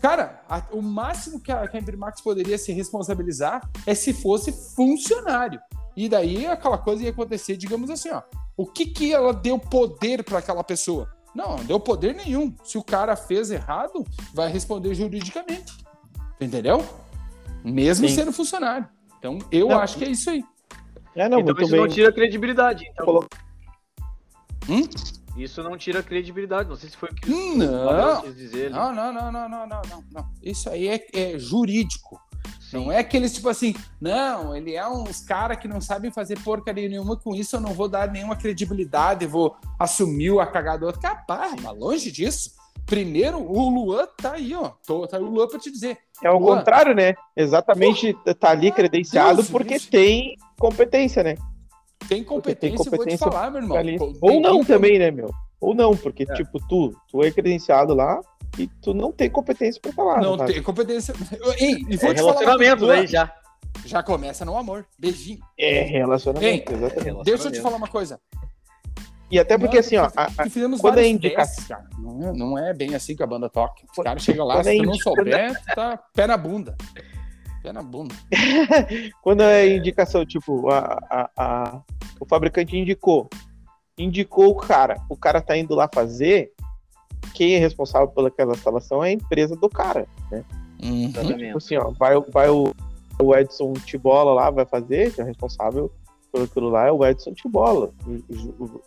Cara, 0.00 0.42
a- 0.48 0.62
o 0.72 0.80
máximo 0.82 1.40
que 1.40 1.50
a, 1.52 1.66
que 1.68 1.76
a 1.76 1.80
Imprimax 1.80 2.20
poderia 2.20 2.58
se 2.58 2.72
responsabilizar 2.72 3.68
é 3.86 3.94
se 3.94 4.12
fosse 4.12 4.52
funcionário. 4.74 5.60
E 5.96 6.08
daí 6.08 6.46
aquela 6.46 6.76
coisa 6.78 7.04
ia 7.04 7.10
acontecer, 7.10 7.56
digamos 7.56 7.88
assim, 7.90 8.10
ó. 8.10 8.22
O 8.56 8.66
que 8.66 8.86
que 8.86 9.12
ela 9.12 9.32
deu 9.32 9.58
poder 9.58 10.22
para 10.24 10.38
aquela 10.38 10.62
pessoa? 10.64 11.08
Não, 11.34 11.56
não 11.56 11.64
deu 11.64 11.80
poder 11.80 12.14
nenhum. 12.14 12.54
Se 12.62 12.78
o 12.78 12.82
cara 12.82 13.16
fez 13.16 13.50
errado, 13.50 14.04
vai 14.32 14.48
responder 14.50 14.94
juridicamente. 14.94 15.72
Entendeu? 16.40 16.84
Mesmo 17.64 18.08
Sim. 18.08 18.14
sendo 18.14 18.32
funcionário. 18.32 18.88
Então, 19.18 19.38
eu 19.50 19.68
Não, 19.68 19.78
acho 19.80 19.96
que 19.98 20.04
é 20.04 20.08
isso 20.08 20.30
aí. 20.30 20.44
É, 21.16 21.28
não, 21.28 21.38
então 21.40 21.54
muito 21.54 21.62
isso 21.62 21.72
bem. 21.72 21.80
não 21.80 21.88
tira 21.88 22.12
credibilidade. 22.12 22.84
Então. 22.92 23.24
Hum? 24.68 24.82
Isso 25.36 25.62
não 25.62 25.76
tira 25.76 26.02
credibilidade. 26.02 26.68
Não 26.68 26.76
sei 26.76 26.88
se 26.88 26.96
foi 26.96 27.08
o 27.10 27.14
que 27.14 27.30
o 27.30 27.56
Não, 27.56 28.22
quis 28.22 28.36
dizer. 28.36 28.70
não, 28.70 28.94
não, 28.94 29.12
não, 29.12 29.32
não, 29.32 29.48
não, 29.48 29.66
não, 29.66 29.82
não, 29.90 30.04
não. 30.12 30.28
Isso 30.42 30.70
aí 30.70 30.88
é, 30.88 31.06
é 31.12 31.38
jurídico. 31.38 32.20
Sim. 32.60 32.76
Não 32.84 32.92
é 32.92 32.98
aqueles 32.98 33.34
tipo 33.34 33.48
assim, 33.48 33.74
não, 34.00 34.54
ele 34.56 34.74
é 34.74 34.86
uns 34.88 35.20
cara 35.20 35.56
que 35.56 35.68
não 35.68 35.80
sabem 35.80 36.10
fazer 36.10 36.38
porcaria 36.40 36.88
nenhuma 36.88 37.16
com 37.16 37.34
isso, 37.34 37.56
eu 37.56 37.60
não 37.60 37.72
vou 37.72 37.88
dar 37.88 38.10
nenhuma 38.10 38.36
credibilidade, 38.36 39.26
vou 39.26 39.56
assumir 39.78 40.38
a 40.38 40.46
cagada 40.46 40.78
do 40.78 40.86
outro. 40.86 41.00
Capaz, 41.00 41.54
mas 41.60 41.78
longe 41.78 42.10
disso. 42.10 42.50
Primeiro, 42.86 43.38
o 43.38 43.68
Luan 43.70 44.06
tá 44.20 44.32
aí, 44.32 44.54
ó. 44.54 44.72
Tô, 44.86 45.06
tá 45.06 45.16
aí 45.16 45.22
o 45.22 45.30
Luan 45.30 45.48
pra 45.48 45.58
te 45.58 45.70
dizer. 45.70 45.98
É 46.22 46.30
o 46.30 46.38
Luan. 46.38 46.58
contrário, 46.58 46.94
né? 46.94 47.14
Exatamente, 47.34 48.14
tá 48.38 48.50
ali 48.50 48.70
credenciado 48.70 49.36
Deus, 49.36 49.50
porque 49.50 49.70
Deus. 49.70 49.86
tem 49.86 50.36
competência, 50.58 51.22
né? 51.22 51.36
Tem 52.08 52.22
competência, 52.24 52.74
eu 52.74 52.76
vou 52.76 52.84
te 52.84 52.90
competência 52.98 53.30
falar, 53.30 53.50
meu 53.50 53.60
irmão. 53.62 53.76
Ou 54.20 54.30
tem- 54.30 54.40
não 54.40 54.56
tem- 54.56 54.64
também, 54.64 54.98
né, 54.98 55.10
meu? 55.10 55.30
Ou 55.60 55.74
não, 55.74 55.96
porque, 55.96 56.24
É. 56.28 56.34
tipo, 56.34 56.58
tu, 56.68 56.94
tu 57.10 57.22
é 57.22 57.30
credenciado 57.30 57.94
lá 57.94 58.20
e 58.58 58.66
tu 58.82 58.92
não 58.92 59.10
tem 59.10 59.30
competência 59.30 59.80
pra 59.80 59.92
falar. 59.92 60.20
Não 60.20 60.36
caso. 60.36 60.52
tem 60.52 60.62
competência. 60.62 61.14
Ei, 61.58 61.84
e 61.88 61.94
É 61.94 61.96
vou 61.96 61.96
te 61.96 61.98
falar. 61.98 62.12
uma 62.12 62.14
relacionamento 62.32 62.78
coisa, 62.86 62.94
daí 62.96 63.06
já. 63.06 63.32
Já 63.86 64.02
começa 64.02 64.44
no 64.44 64.56
amor. 64.56 64.86
Beijinho. 64.98 65.40
É 65.58 65.82
relacionamento, 65.82 66.72
Ei, 66.72 66.76
exatamente. 66.78 67.24
Deixa 67.24 67.48
eu 67.48 67.52
te 67.52 67.60
falar 67.60 67.76
uma 67.76 67.88
coisa. 67.88 68.20
E 69.30 69.38
até 69.38 69.58
porque, 69.58 69.76
Nós 69.78 69.86
assim, 69.86 69.96
ó, 69.96 70.04
a- 70.14 70.26
a- 70.26 70.78
quando 70.80 70.98
é 70.98 71.08
indicação- 71.08 71.46
testes, 71.56 71.66
cara. 71.66 71.84
Não 71.98 72.28
é, 72.28 72.32
não 72.32 72.58
é 72.58 72.72
bem 72.74 72.94
assim 72.94 73.16
que 73.16 73.22
a 73.22 73.26
banda 73.26 73.48
toca. 73.48 73.74
Os 73.96 74.04
caras 74.04 74.22
chegam 74.22 74.46
lá, 74.46 74.62
se 74.62 74.70
é 74.70 74.76
tu 74.76 74.82
não 74.84 74.92
indi- 74.94 75.02
souber, 75.02 75.60
tá 75.74 75.98
pé 76.14 76.26
na 76.26 76.36
bunda. 76.36 76.76
Pé 77.62 77.72
na 77.72 77.82
bunda. 77.82 78.14
quando 79.22 79.42
é 79.42 79.66
indicação, 79.76 80.24
tipo, 80.24 80.68
a, 80.70 80.98
a- 81.10 81.30
a- 81.36 81.82
o 82.24 82.26
fabricante 82.26 82.76
indicou, 82.76 83.28
indicou 83.98 84.48
o 84.48 84.56
cara, 84.56 84.96
o 85.08 85.16
cara 85.16 85.40
tá 85.40 85.56
indo 85.56 85.74
lá 85.74 85.88
fazer, 85.92 86.52
quem 87.34 87.54
é 87.54 87.58
responsável 87.58 88.08
pelaquela 88.08 88.54
instalação 88.54 89.04
é 89.04 89.08
a 89.08 89.12
empresa 89.12 89.54
do 89.54 89.68
cara. 89.68 90.06
Uhum. 90.32 91.06
Tipo 91.08 91.20
Exatamente. 91.20 91.56
assim, 91.56 91.76
ó, 91.76 91.90
vai, 91.90 92.18
vai 92.32 92.48
o, 92.48 92.74
o 93.20 93.34
Edson 93.36 93.74
Tibola 93.74 94.32
lá, 94.32 94.50
vai 94.50 94.64
fazer, 94.64 95.12
que 95.12 95.20
é 95.20 95.24
responsável 95.24 95.92
por 96.32 96.42
aquilo 96.42 96.68
lá, 96.70 96.86
é 96.88 96.92
o 96.92 97.04
Edson 97.04 97.32
Tibola. 97.32 97.92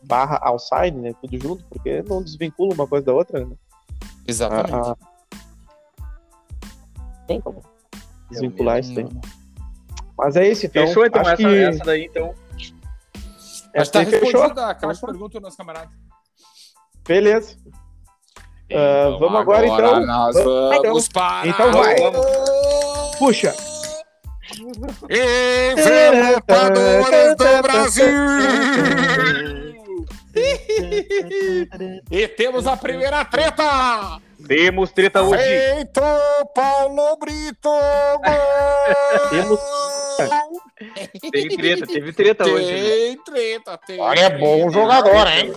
Barra 0.03 0.39
Alsign, 0.41 0.99
né? 0.99 1.13
Tudo 1.21 1.39
junto, 1.39 1.63
porque 1.65 2.03
não 2.07 2.21
desvincula 2.21 2.73
uma 2.73 2.87
coisa 2.87 3.05
da 3.05 3.13
outra, 3.13 3.45
né? 3.45 3.55
Exatamente. 4.27 4.73
A- 4.73 4.91
a- 4.91 4.97
Tem 7.27 7.39
como 7.39 7.61
desvincular 8.29 8.79
isso. 8.79 8.93
Não. 8.93 9.09
Mas 10.17 10.35
é 10.35 10.49
isso, 10.49 10.65
então. 10.65 10.87
Fechou 10.87 11.05
então 11.05 11.21
acho 11.21 11.31
essa, 11.31 11.37
que 11.37 11.55
essa 11.57 11.83
daí, 11.85 12.05
então. 12.05 12.33
Mas 13.77 13.89
tá 13.89 13.99
aí 13.99 14.05
fechou. 14.05 14.27
respondida 14.41 14.67
aquelas 14.67 14.99
perguntas, 14.99 15.41
nosso 15.41 15.57
camarada. 15.57 15.89
Beleza. 17.07 17.55
Ah, 18.71 19.15
vamos 19.19 19.39
agora, 19.39 19.65
então. 19.65 20.05
Nós 20.05 20.35
Vamos, 20.35 20.81
vamos 20.81 21.07
para. 21.07 21.47
Então 21.47 21.71
vai. 21.71 21.95
Puxa. 23.17 23.55
Envelopadores 25.09 27.35
do 27.37 27.61
Brasil! 27.61 28.07
E 32.11 32.27
temos 32.29 32.65
a 32.67 32.75
primeira 32.77 33.23
treta! 33.25 34.19
Temos 34.47 34.91
treta 34.91 35.21
hoje. 35.21 35.43
Feito 35.43 36.01
Paulo 36.55 37.17
Brito! 37.17 37.69
Temos- 39.29 39.59
Teve 41.31 41.55
treta, 41.57 41.87
teve 41.87 42.13
treta 42.13 42.45
hoje. 42.45 42.71
né? 42.71 42.81
Tem 42.81 43.17
treta, 43.23 43.77
tem. 43.85 43.99
Olha, 43.99 44.19
é 44.19 44.37
bom 44.37 44.69
jogador, 44.69 45.27
hein? 45.27 45.53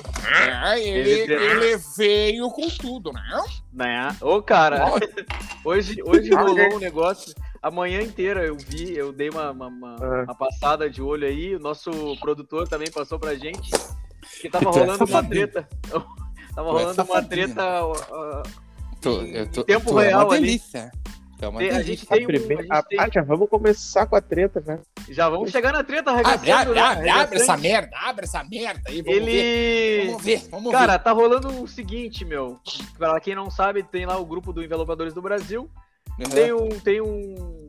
É, 0.74 0.80
ele, 0.80 1.10
ele 1.32 1.76
veio 1.96 2.48
com 2.50 2.68
tudo, 2.68 3.12
né? 3.12 3.42
Né? 3.72 4.16
Ô, 4.20 4.42
cara, 4.42 4.86
hoje, 5.64 6.02
hoje 6.04 6.32
rolou 6.34 6.74
um 6.74 6.78
negócio. 6.78 7.34
A 7.62 7.70
manhã 7.70 8.00
inteira 8.00 8.44
eu 8.44 8.56
vi, 8.56 8.96
eu 8.96 9.12
dei 9.12 9.28
uma, 9.28 9.50
uma, 9.50 9.66
uma- 9.66 9.96
Ah. 10.00 10.22
uma 10.24 10.34
passada 10.34 10.88
de 10.88 11.02
olho 11.02 11.26
aí. 11.26 11.54
O 11.54 11.60
nosso 11.60 11.90
produtor 12.18 12.66
também 12.66 12.90
passou 12.90 13.18
pra 13.18 13.34
gente. 13.34 13.70
Que 14.40 14.48
tava 14.48 14.70
é 14.70 14.72
rolando 14.72 15.04
uma 15.04 15.22
treta. 15.24 15.68
Tava 16.54 16.68
é 16.68 16.72
rolando 16.72 17.02
uma 17.04 17.22
treta. 17.22 17.62
ah, 17.62 18.42
Tô, 19.00 19.22
Em 19.22 19.34
eu 19.36 19.50
tô, 19.50 19.62
tempo 19.64 20.00
é 20.00 20.08
real 20.08 20.26
uma 20.26 20.34
ali. 20.34 20.60
Delícia. 21.40 21.42
Tu 21.42 21.44
é 21.44 21.48
uma 21.48 21.58
Tem- 21.60 21.70
a 21.70 21.82
gente 21.82 22.04
A 22.08 22.14
tem 22.14 22.26
um. 22.26 22.30
a 22.30 22.62
gente 22.62 22.66
ah, 22.70 22.82
tem- 22.82 23.00
ah, 23.00 23.08
já 23.10 23.22
vamos 23.22 23.48
começar 23.48 24.06
com 24.06 24.16
a 24.16 24.20
treta, 24.20 24.62
né? 24.66 24.78
Já 25.08 25.28
vamos 25.28 25.50
chegar 25.50 25.72
na 25.72 25.82
treta, 25.82 26.10
Abre, 26.10 26.26
arregaçando, 26.50 26.70
abre, 26.70 26.74
né? 26.74 26.80
abre, 26.82 27.08
abre 27.08 27.38
essa 27.40 27.56
merda, 27.56 27.96
abre 27.96 28.24
essa 28.26 28.44
merda 28.44 28.82
aí, 28.86 29.02
vamos 29.02 29.24
ver. 29.24 29.34
Ele. 29.34 30.06
Vamos 30.10 30.22
ver, 30.22 30.48
vamos 30.50 30.72
Cara, 30.72 30.98
tá 30.98 31.12
rolando 31.12 31.62
o 31.62 31.66
seguinte, 31.66 32.24
meu. 32.24 32.58
Pra 32.98 33.18
quem 33.20 33.34
não 33.34 33.50
sabe, 33.50 33.82
tem 33.82 34.04
lá 34.04 34.18
o 34.18 34.26
grupo 34.26 34.52
do 34.52 34.62
Envelopadores 34.62 35.14
do 35.14 35.22
Brasil. 35.22 35.70
ver. 36.18 36.28
Tem 36.28 36.52
um, 36.52 36.68
tem 36.80 37.00
um, 37.00 37.68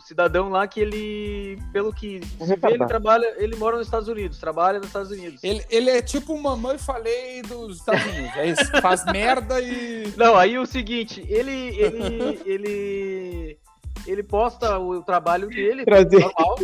um 0.00 0.06
cidadão 0.06 0.48
lá 0.48 0.66
que 0.66 0.80
ele, 0.80 1.58
pelo 1.72 1.92
que 1.92 2.20
se 2.24 2.56
vê, 2.56 2.68
ele 2.72 2.86
trabalha, 2.86 3.34
ele 3.36 3.54
mora 3.56 3.76
nos 3.76 3.86
Estados 3.86 4.08
Unidos, 4.08 4.38
trabalha 4.38 4.78
nos 4.78 4.88
Estados 4.88 5.10
Unidos. 5.10 5.44
Ele, 5.44 5.62
ele 5.68 5.90
é 5.90 6.00
tipo 6.00 6.32
o 6.32 6.42
mamãe 6.42 6.78
falei 6.78 7.42
dos 7.42 7.76
Estados 7.76 8.04
Unidos, 8.06 8.36
é 8.36 8.46
isso. 8.46 8.80
Faz 8.80 9.04
merda 9.04 9.60
e. 9.60 10.12
Não, 10.16 10.34
aí 10.34 10.58
o 10.58 10.64
seguinte, 10.64 11.24
ele, 11.28 11.76
ele, 11.78 12.40
ele, 12.46 13.58
ele 14.06 14.22
posta 14.22 14.78
o 14.78 15.02
trabalho 15.02 15.48
dele, 15.48 15.84
Trazer. 15.84 16.20
normal. 16.20 16.58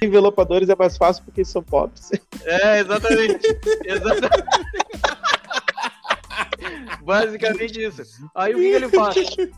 Envelopadores 0.00 0.68
é 0.68 0.76
mais 0.76 0.96
fácil 0.96 1.22
porque 1.24 1.44
são 1.44 1.62
pobres. 1.62 2.10
É, 2.44 2.80
exatamente. 2.80 3.46
exatamente. 3.84 4.44
Basicamente 7.04 7.80
isso. 7.82 8.02
Aí 8.34 8.54
o 8.54 8.56
que, 8.58 8.62
que 8.62 8.68
ele 8.68 8.88
faz? 8.90 9.16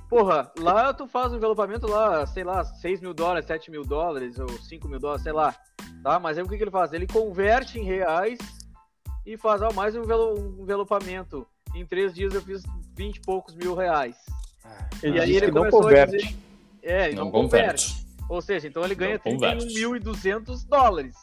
Porra, 0.08 0.50
lá 0.58 0.92
tu 0.92 1.06
faz 1.06 1.32
um 1.32 1.36
envelopamento 1.36 1.86
lá, 1.86 2.26
sei 2.26 2.44
lá, 2.44 2.64
6 2.64 3.00
mil 3.00 3.14
dólares, 3.14 3.46
7 3.46 3.70
mil 3.70 3.84
dólares 3.84 4.38
ou 4.38 4.48
5 4.48 4.88
mil 4.88 4.98
dólares, 4.98 5.22
sei 5.22 5.32
lá. 5.32 5.54
Tá? 6.02 6.18
Mas 6.18 6.36
aí 6.38 6.44
o 6.44 6.48
que, 6.48 6.56
que 6.56 6.62
ele 6.64 6.70
faz? 6.70 6.92
Ele 6.92 7.06
converte 7.06 7.78
em 7.78 7.82
reais 7.84 8.38
e 9.24 9.36
faz 9.36 9.62
ó, 9.62 9.72
mais 9.72 9.94
um 9.96 10.02
envelo- 10.02 10.38
um 10.38 10.62
envelopamento. 10.62 11.46
Em 11.74 11.84
três 11.84 12.14
dias 12.14 12.32
eu 12.34 12.40
fiz 12.42 12.62
20 12.96 13.16
e 13.16 13.20
poucos 13.20 13.54
mil 13.54 13.74
reais. 13.74 14.16
Ele 15.02 15.18
e 15.18 15.20
aí 15.20 15.30
ele 15.36 15.46
que 15.46 15.52
não 15.52 15.58
começou 15.62 15.82
converte. 15.82 16.14
a 16.16 16.18
dizer. 16.18 16.36
É, 16.82 17.06
ele 17.08 17.16
não, 17.16 17.24
Não 17.24 17.30
converte. 17.30 17.88
converte. 17.90 18.06
Ou 18.28 18.40
seja, 18.42 18.66
então 18.68 18.84
ele 18.84 18.94
ganha 18.94 19.20
Não 19.24 19.32
converte. 19.32 19.66
31.200 19.66 20.66
dólares 20.68 21.14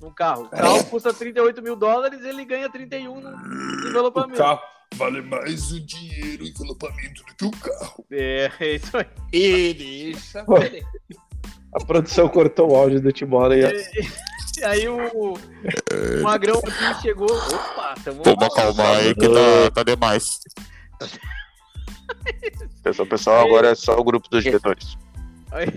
num 0.00 0.10
carro. 0.10 0.44
O 0.44 0.48
carro 0.48 0.84
custa 0.90 1.12
38 1.14 1.62
mil 1.62 1.76
dólares, 1.76 2.24
ele 2.24 2.44
ganha 2.44 2.68
31 2.68 3.20
no 3.20 3.88
envelopamento. 3.88 4.38
carro 4.38 4.60
vale 4.94 5.20
mais 5.22 5.72
o 5.72 5.80
dinheiro, 5.80 6.44
o 6.44 6.46
envelopamento 6.46 7.22
do 7.24 7.34
que 7.34 7.44
o 7.44 7.50
carro. 7.50 8.04
É, 8.10 8.50
é 8.60 8.74
isso 8.76 8.96
aí. 8.96 9.06
E 9.32 9.74
deixa. 9.74 10.44
Pô. 10.44 10.54
A 11.74 11.84
produção 11.84 12.28
cortou 12.28 12.72
o 12.72 12.76
áudio 12.76 13.00
do 13.00 13.10
aí. 13.52 13.64
ó. 13.64 13.70
E 14.58 14.64
aí 14.64 14.86
o, 14.86 14.98
o 15.32 16.22
Magrão 16.22 16.58
aqui 16.58 17.02
chegou. 17.02 17.32
Opa, 17.32 17.94
tamo. 18.04 18.22
Vamos 18.22 18.44
acalmar 18.44 18.98
aí 18.98 19.14
que 19.14 19.28
tá, 19.28 19.70
tá 19.74 19.82
demais. 19.82 20.38
Pessoal, 22.82 23.08
pessoal, 23.08 23.46
agora 23.46 23.70
é 23.70 23.74
só 23.74 23.96
o 23.98 24.04
grupo 24.04 24.28
dos 24.28 24.44
diretores. 24.44 24.96
Aí 25.50 25.68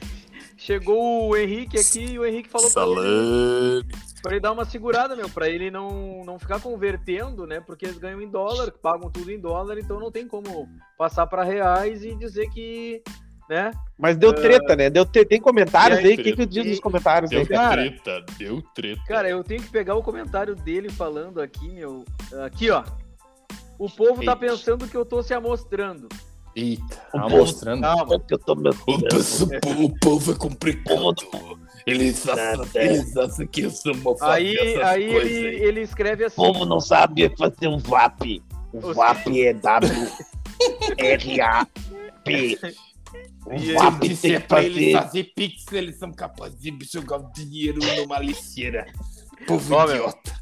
chegou 0.57 1.29
o 1.29 1.37
Henrique 1.37 1.79
aqui 1.79 2.13
e 2.13 2.19
o 2.19 2.25
Henrique 2.25 2.49
falou 2.49 2.69
pra 2.69 2.83
ele, 2.83 2.93
Salame. 2.95 3.85
Pra 4.25 4.33
ele 4.33 4.41
dar 4.41 4.51
uma 4.51 4.65
segurada, 4.65 5.15
meu, 5.15 5.29
pra 5.29 5.47
ele 5.49 5.69
não, 5.71 6.23
não 6.25 6.37
ficar 6.39 6.59
convertendo, 6.59 7.45
né? 7.47 7.59
Porque 7.59 7.85
eles 7.85 7.97
ganham 7.97 8.21
em 8.21 8.29
dólar, 8.29 8.71
pagam 8.71 9.09
tudo 9.09 9.31
em 9.31 9.39
dólar, 9.39 9.77
então 9.77 9.99
não 9.99 10.11
tem 10.11 10.27
como 10.27 10.67
passar 10.97 11.27
pra 11.27 11.43
reais 11.43 12.03
e 12.03 12.15
dizer 12.15 12.49
que, 12.49 13.01
né? 13.49 13.71
Mas 13.97 14.17
deu 14.17 14.33
treta, 14.33 14.75
né? 14.75 14.89
Deu 14.89 15.05
te- 15.05 15.23
Tem 15.25 15.39
comentários 15.39 15.99
aí, 15.99 16.07
aí? 16.07 16.13
O 16.13 16.23
que, 16.23 16.35
que 16.35 16.45
diz 16.45 16.65
nos 16.65 16.79
comentários 16.79 17.31
aí? 17.31 17.45
Deu 17.45 17.47
Cara. 17.57 17.81
treta, 17.83 18.25
deu 18.37 18.61
treta. 18.73 19.01
Cara, 19.07 19.29
eu 19.29 19.43
tenho 19.43 19.61
que 19.61 19.69
pegar 19.69 19.95
o 19.95 20.03
comentário 20.03 20.55
dele 20.55 20.89
falando 20.89 21.39
aqui, 21.41 21.69
meu. 21.69 22.03
Aqui, 22.45 22.69
ó. 22.71 22.83
O 23.77 23.89
povo 23.89 24.23
tá 24.23 24.31
Eita. 24.31 24.35
pensando 24.37 24.87
que 24.87 24.95
eu 24.95 25.05
tô 25.05 25.21
se 25.21 25.33
amostrando. 25.33 26.07
Eita, 26.55 26.83
O 27.13 27.17
tá 27.17 27.21
povo- 27.23 27.37
mostrando. 27.37 27.81
Calma. 27.81 28.19
Que 28.19 28.33
eu 28.33 28.39
tô 28.39 28.55
me- 28.55 28.69
o 28.69 29.99
povo 29.99 30.31
é 30.31 30.35
complicado. 30.35 31.15
Eles 31.85 32.27
acham- 32.27 32.65
eles 32.81 33.15
acham 33.17 33.47
que 33.47 33.61
eu 33.61 33.69
sou 33.71 33.93
uma 33.93 34.15
Aí, 34.21 34.57
aí 34.83 35.03
ele, 35.03 35.63
ele 35.63 35.81
escreve 35.81 36.25
assim. 36.25 36.41
O 36.41 36.45
povo 36.53 36.65
não 36.65 36.79
sabe 36.79 37.29
fazer 37.37 37.67
um 37.67 37.77
VAP. 37.77 38.41
O 38.73 38.93
VAP 38.93 39.27
é 39.41 39.53
W-R-A-P. 41.05 42.59
O 43.45 43.53
E 43.53 43.73
VAP 43.73 43.93
Se 43.93 43.99
tem 43.99 44.09
disser 44.09 44.41
que 44.41 44.47
pra 44.47 44.63
eles 44.63 44.91
fazer. 44.91 45.05
fazer 45.05 45.23
pix, 45.35 45.71
eles 45.71 45.97
são 45.99 46.11
capazes 46.11 46.59
de 46.59 46.75
jogar 46.91 47.17
o 47.19 47.31
dinheiro 47.31 47.77
numa 47.97 48.17
lixeira. 48.19 48.87
Povo 49.47 49.75
Ó, 49.75 49.85
meu, 49.85 49.95
idiota. 49.97 50.33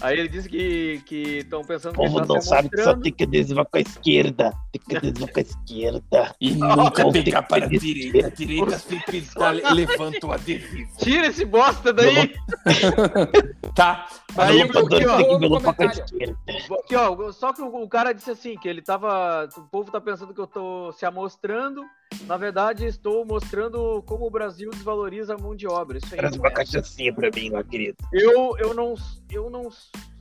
Aí 0.00 0.18
ele 0.18 0.28
disse 0.28 0.48
que 0.48 1.38
estão 1.38 1.62
pensando 1.62 1.94
O 1.94 1.96
que 1.96 2.02
ele 2.02 2.10
povo 2.10 2.26
tá 2.26 2.34
não 2.34 2.40
sabe 2.40 2.68
que 2.68 2.82
só 2.82 2.94
tem 2.94 3.12
que 3.12 3.26
desviar 3.26 3.66
com 3.66 3.78
a 3.78 3.80
esquerda. 3.80 4.52
Tem 4.72 4.80
que 4.80 5.00
desviar 5.00 5.32
com 5.32 5.38
a 5.38 5.42
esquerda. 5.42 6.34
E 6.40 6.50
nunca 6.52 7.10
pegar 7.10 7.42
tem 7.42 7.48
para 7.48 7.64
a 7.64 7.68
direita. 7.68 8.26
A 8.26 8.30
direita 8.30 8.78
sempre 8.78 9.24
levanta 9.74 10.26
o 10.26 10.32
adesivo. 10.32 10.90
Tira 10.98 11.26
esse 11.26 11.44
bosta 11.44 11.92
daí! 11.92 12.34
Tá. 13.74 14.08
Aí, 14.36 14.62
aqui, 14.62 14.78
ó, 14.78 14.88
tem 14.88 14.98
que 14.98 15.06
no 15.06 15.36
envelopar 15.36 15.74
com 15.74 15.82
a 15.84 15.88
comentário. 15.88 16.04
esquerda. 16.04 16.38
Aqui, 16.84 16.96
ó, 16.96 17.32
só 17.32 17.52
que 17.52 17.62
o, 17.62 17.82
o 17.82 17.88
cara 17.88 18.12
disse 18.12 18.30
assim, 18.30 18.56
que 18.56 18.68
ele 18.68 18.82
tava. 18.82 19.48
O 19.56 19.62
povo 19.62 19.90
tá 19.90 20.00
pensando 20.00 20.34
que 20.34 20.40
eu 20.40 20.46
tô 20.46 20.92
se 20.92 21.06
amostrando. 21.06 21.84
Na 22.26 22.36
verdade, 22.36 22.86
estou 22.86 23.24
mostrando 23.24 24.02
como 24.06 24.26
o 24.26 24.30
Brasil 24.30 24.70
desvaloriza 24.70 25.34
a 25.34 25.38
mão 25.38 25.54
de 25.54 25.66
obra. 25.66 25.98
Isso 25.98 26.12
aí. 26.12 26.18
Traz 26.18 26.36
uma 26.36 26.48
é. 26.48 26.50
cachaçinha 26.50 27.12
pra 27.12 27.30
mim 27.30 27.50
lá, 27.50 27.62
querido. 27.64 27.96
Eu, 28.12 28.56
eu 28.58 28.74
não. 28.74 28.94
Eu 29.30 29.50
não. 29.50 29.68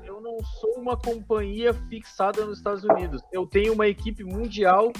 eu 0.04 0.22
não 0.22 0.38
sou 0.60 0.76
uma 0.78 0.98
companhia 0.98 1.74
fixada 1.74 2.46
nos 2.46 2.58
Estados 2.58 2.84
Unidos. 2.84 3.22
Eu 3.32 3.46
tenho 3.46 3.74
uma 3.74 3.88
equipe 3.88 4.24
mundial 4.24 4.92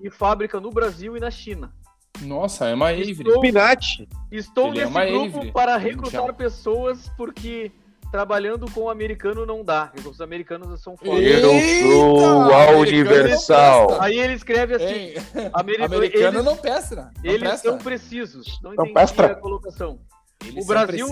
e 0.00 0.10
fábrica 0.10 0.60
no 0.60 0.70
Brasil 0.70 1.16
e 1.16 1.20
na 1.20 1.30
China. 1.30 1.72
Nossa, 2.20 2.66
é 2.68 2.74
uma 2.74 2.88
Avery. 2.88 3.12
Estou, 3.12 3.42
estou 4.30 4.68
Ele 4.68 4.80
é 4.80 4.84
nesse 4.84 4.90
uma 4.90 5.06
grupo 5.06 5.36
Avery 5.38 5.52
para 5.52 5.76
recrutar 5.76 6.20
mundial. 6.22 6.36
pessoas 6.36 7.08
porque 7.16 7.72
trabalhando 8.10 8.70
com 8.70 8.82
o 8.82 8.90
americano 8.90 9.44
não 9.46 9.64
dá. 9.64 9.90
porque 9.94 10.08
Os 10.08 10.20
americanos 10.20 10.80
são 10.80 10.96
foda. 10.96 11.20
Eu 11.20 11.50
Eita, 11.50 11.88
sou 11.90 12.52
a 12.52 12.70
Universal. 12.76 14.00
Aí 14.00 14.18
ele 14.18 14.34
escreve 14.34 14.74
assim? 14.74 15.14
Ameri- 15.52 15.82
Americano 15.82 16.24
eles, 16.38 16.44
não. 16.44 16.56
Não 17.04 17.12
eles 17.24 17.40
presta. 17.40 17.68
são 17.68 17.78
precisos. 17.78 18.58
Não 18.62 18.72
Não 18.74 18.84
entendi 18.86 19.22
a 19.22 19.34
colocação. 19.34 19.98
Eles 20.46 20.64
o 20.64 20.68
Brasil-. 20.68 21.08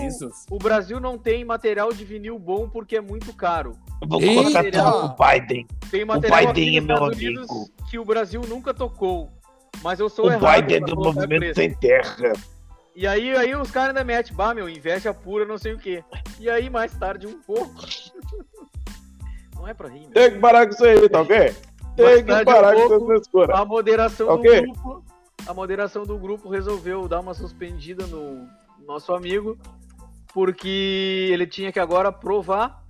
O 0.49 0.57
Brasil 0.57 0.99
não 1.01 1.17
tem 1.17 1.43
material 1.43 1.91
de 1.91 2.05
vinil 2.05 2.39
bom 2.39 2.69
porque 2.69 2.95
é 2.95 3.01
muito 3.01 3.33
caro. 3.33 3.73
Eu 4.01 4.07
vou 4.07 4.21
contar 4.21 4.63
tudo 4.63 4.81
com 5.17 5.23
o 5.23 5.27
Biden. 5.31 5.67
Tem 5.91 6.05
material 6.05 6.39
Biden 6.53 6.67
aqui 6.69 6.77
é 6.77 6.81
meu 6.81 7.03
amigo. 7.03 7.45
Que 7.89 7.99
o 7.99 8.05
Brasil 8.05 8.41
nunca 8.47 8.73
tocou. 8.73 9.29
Mas 9.83 9.99
eu 9.99 10.07
sou 10.09 10.25
O 10.25 10.31
errado 10.31 10.61
Biden 10.61 10.77
é 10.77 10.79
pra 10.79 10.87
do 10.89 10.95
colocar 10.95 11.13
movimento 11.21 11.39
preço. 11.39 11.55
sem 11.55 11.73
terra. 11.75 12.33
E 12.97 13.05
aí, 13.05 13.31
aí 13.37 13.55
os 13.55 13.69
caras 13.69 13.89
ainda 13.89 14.03
metem, 14.03 14.35
bah, 14.35 14.55
meu, 14.55 14.67
inveja 14.67 15.13
pura, 15.13 15.45
não 15.45 15.59
sei 15.59 15.73
o 15.73 15.77
quê. 15.77 16.03
E 16.39 16.49
aí, 16.49 16.67
mais 16.67 16.91
tarde, 16.97 17.27
um 17.27 17.39
pouco. 17.43 17.75
Não 19.53 19.67
é 19.67 19.73
pra 19.73 19.87
rir, 19.87 19.99
meu. 19.99 20.13
Tem 20.13 20.31
que 20.31 20.39
parar 20.39 20.65
com 20.65 20.73
isso 20.73 20.83
aí, 20.83 21.07
tá 21.07 21.21
ok? 21.21 21.55
Tem 21.95 22.25
que 22.25 22.43
parar 22.43 22.75
um 22.75 22.81
com 22.81 22.87
pouco. 22.87 22.95
essa 22.95 23.05
frescura. 23.05 23.55
A 23.55 23.63
moderação 23.65 24.29
Ok. 24.29 24.61
do 24.61 24.73
grupo. 24.73 25.03
A 25.45 25.53
moderação 25.53 26.03
do 26.05 26.17
grupo 26.17 26.49
resolveu 26.49 27.07
dar 27.07 27.19
uma 27.19 27.35
suspendida 27.35 28.07
no 28.07 28.47
nosso 28.83 29.13
amigo, 29.13 29.55
porque 30.33 31.29
ele 31.31 31.45
tinha 31.45 31.71
que 31.71 31.79
agora 31.79 32.11
provar 32.11 32.83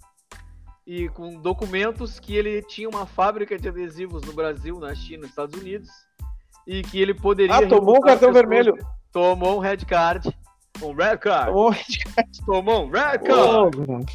e 0.86 1.10
com 1.10 1.36
documentos 1.42 2.18
que 2.18 2.34
ele 2.34 2.62
tinha 2.62 2.88
uma 2.88 3.06
fábrica 3.06 3.60
de 3.60 3.68
adesivos 3.68 4.22
no 4.24 4.32
Brasil, 4.32 4.80
na 4.80 4.96
China, 4.96 5.24
nos 5.24 5.32
Estados 5.32 5.60
Unidos, 5.60 5.90
e 6.66 6.82
que 6.82 7.02
ele 7.02 7.14
poderia. 7.14 7.56
Ah, 7.58 7.68
tomou 7.68 7.90
um 7.90 7.94
recrutar 7.96 8.20
cartão 8.20 8.32
vermelho. 8.32 8.78
Tomou 9.18 9.56
um 9.58 9.60
red 9.60 9.78
card. 9.78 10.32
Um 10.80 10.94
red 10.94 11.18
card. 11.18 11.52
Tomou- 11.52 11.74
Tomou 12.46 12.86
um 12.86 12.90
red 12.92 13.18
card. 13.18 13.78
Ô, 13.82 14.06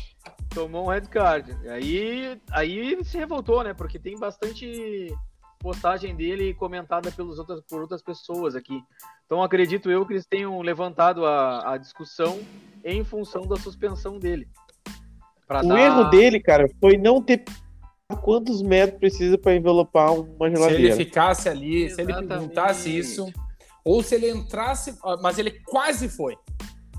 Tomou 0.55 0.85
um 0.85 0.89
red 0.91 1.01
card. 1.03 1.57
E 1.65 1.69
aí, 1.69 2.41
aí 2.53 2.79
ele 2.79 3.03
se 3.03 3.19
revoltou, 3.19 3.65
né? 3.65 3.75
Porque 3.75 3.99
tem 3.99 4.17
bastante 4.17 5.13
postagem 5.59 6.15
dele 6.15 6.55
comentada 6.55 7.11
pelos 7.11 7.41
outras, 7.41 7.61
por 7.69 7.81
outras 7.81 8.01
pessoas 8.01 8.55
aqui. 8.55 8.81
Então 9.27 9.43
acredito 9.43 9.91
eu 9.91 10.07
que 10.07 10.13
eles 10.13 10.25
tenham 10.27 10.61
levantado 10.61 11.27
a, 11.27 11.73
a 11.73 11.79
discussão 11.79 12.39
em 12.85 13.03
função 13.03 13.43
da 13.43 13.57
suspensão 13.57 14.21
dele. 14.21 14.47
Pra 15.49 15.65
O 15.65 15.69
dar- 15.69 15.81
erro 15.81 16.05
dele, 16.11 16.39
cara, 16.41 16.69
foi 16.81 16.97
não 16.97 17.21
ter 17.21 17.43
quantos 18.23 18.63
metros 18.63 19.01
precisa 19.01 19.37
pra 19.37 19.53
envelopar 19.55 20.13
uma 20.13 20.29
Se 20.39 20.45
ele 20.45 20.57
geladeira. 20.57 20.97
ficasse 20.97 21.49
ali, 21.49 21.91
se 21.91 22.01
ele 22.01 22.13
Exatamente. 22.13 22.29
perguntasse 22.29 22.97
isso, 22.97 23.33
ou 23.85 24.03
se 24.03 24.15
ele 24.15 24.31
entrasse, 24.31 24.97
mas 25.21 25.39
ele 25.39 25.51
quase 25.67 26.09
foi. 26.09 26.37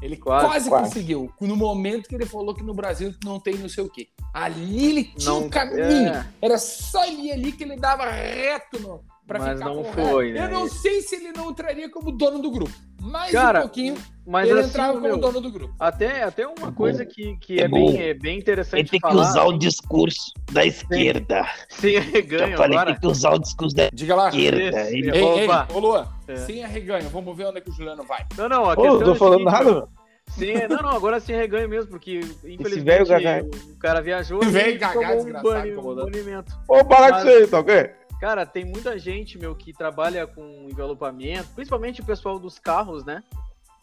Ele 0.01 0.17
Quase, 0.17 0.45
quase, 0.45 0.69
quase. 0.69 0.83
conseguiu. 0.89 1.31
No 1.39 1.55
momento 1.55 2.09
que 2.09 2.15
ele 2.15 2.25
falou 2.25 2.53
que 2.53 2.61
no 2.61 2.73
Brasil 2.73 3.15
não 3.23 3.39
tem 3.39 3.55
não 3.55 3.69
sei 3.69 3.85
o 3.85 3.89
quê. 3.89 4.09
Ali 4.33 4.85
ele 4.89 5.03
tinha 5.15 5.31
Não, 5.31 5.43
um 5.43 5.49
caminho. 5.49 6.11
é, 6.13 6.27
Era 6.41 6.57
só 6.57 7.05
ele 7.05 7.31
ali 7.31 7.53
que 7.53 7.63
ele 7.63 7.77
dava 7.77 8.09
reto 8.11 8.79
no, 8.81 9.01
pra 9.27 9.39
Mas 9.39 9.53
ficar 9.57 9.65
não 9.65 9.75
com 9.83 9.89
o 9.89 9.93
foi, 9.93 10.31
né? 10.33 10.45
Eu 10.45 10.49
não 10.51 10.67
sei 10.67 11.01
se 11.01 11.15
ele 11.15 11.31
não 11.31 11.51
entraria 11.51 11.89
como 11.89 12.11
dono 12.11 12.39
do 12.39 12.51
grupo. 12.51 12.71
Mais 13.01 13.31
Cara, 13.33 13.59
um 13.59 13.61
pouquinho, 13.63 13.95
mas 14.25 14.49
ele 14.49 14.59
assim, 14.61 14.69
entrava 14.69 14.93
como 14.93 15.03
meu, 15.05 15.17
dono 15.17 15.41
do 15.41 15.51
grupo. 15.51 15.73
até, 15.77 16.23
até 16.23 16.47
uma 16.47 16.71
coisa 16.71 17.05
que, 17.05 17.35
que 17.37 17.59
É 17.59 17.63
é, 17.63 17.67
bem, 17.67 18.01
é 18.01 18.13
bem 18.13 18.31
Ele 18.33 18.41
interessante 18.41 18.89
tem 18.91 18.99
que 18.99 19.07
falar. 19.07 19.21
usar 19.29 19.43
o 19.43 19.57
discurso 19.57 20.31
da 20.51 20.65
esquerda. 20.65 21.45
Sem 21.69 21.93
Já 21.95 21.99
reganho 21.99 22.57
falei, 22.57 22.77
agora. 22.77 22.91
tem 22.93 23.01
que 23.01 23.07
usar 23.07 23.31
o 23.33 23.39
discurso 23.39 23.75
da 23.75 23.89
Diga 23.93 24.15
lá. 24.15 24.29
esquerda. 24.29 24.61
Esse- 24.81 24.97
Ele- 24.97 25.11
Ei, 25.11 25.23
ei, 25.39 25.43
Opa. 25.45 25.67
ô 25.73 25.79
Luan, 25.79 26.07
É. 26.27 26.35
sem 26.37 26.63
arreganho, 26.63 27.09
vamos 27.09 27.35
ver 27.35 27.47
onde 27.47 27.57
é 27.57 27.61
que 27.61 27.69
o 27.69 27.73
Juliano 27.73 28.03
vai. 28.03 28.25
Não, 28.37 28.47
não, 28.47 28.65
a 28.69 28.73
Ô, 28.73 28.75
questão 28.77 28.93
não 28.99 29.03
tô 29.03 29.11
é 29.11 29.15
falando 29.15 29.49
seguinte, 29.49 29.63
nada. 29.65 29.87
Sim, 30.29 30.53
não, 30.69 30.77
não, 30.81 30.89
agora 30.95 31.19
sem 31.19 31.35
reganho 31.35 31.67
mesmo, 31.67 31.91
porque 31.91 32.21
infelizmente 32.45 33.11
o 33.11 33.77
cara 33.77 34.01
viajou 34.01 34.41
e 34.41 34.51
gagá, 34.77 34.93
tomou 34.93 35.11
um 35.11 35.15
desgraçado, 35.17 35.43
bani- 35.53 35.69
um 35.69 35.73
incomodando. 35.73 36.11
banimento. 36.11 36.53
Vamos 36.67 36.83
parar 36.87 37.11
com 37.11 37.17
isso 37.19 37.27
aí, 37.27 37.47
tá 37.47 37.59
ok? 37.59 37.89
Cara, 38.23 38.45
tem 38.45 38.63
muita 38.63 38.97
gente, 38.97 39.37
meu, 39.37 39.53
que 39.53 39.73
trabalha 39.73 40.25
com 40.25 40.69
envelopamento, 40.71 41.49
principalmente 41.53 41.99
o 41.99 42.05
pessoal 42.05 42.39
dos 42.39 42.57
carros, 42.57 43.03
né? 43.03 43.21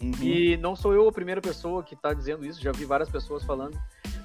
Uhum. 0.01 0.15
E 0.23 0.57
não 0.57 0.75
sou 0.75 0.95
eu 0.95 1.07
a 1.07 1.13
primeira 1.13 1.43
pessoa 1.43 1.83
que 1.83 1.95
tá 1.95 2.15
dizendo 2.15 2.47
isso, 2.47 2.59
já 2.59 2.73
vi 2.73 2.87
várias 2.87 3.11
pessoas 3.11 3.45
falando. 3.45 3.79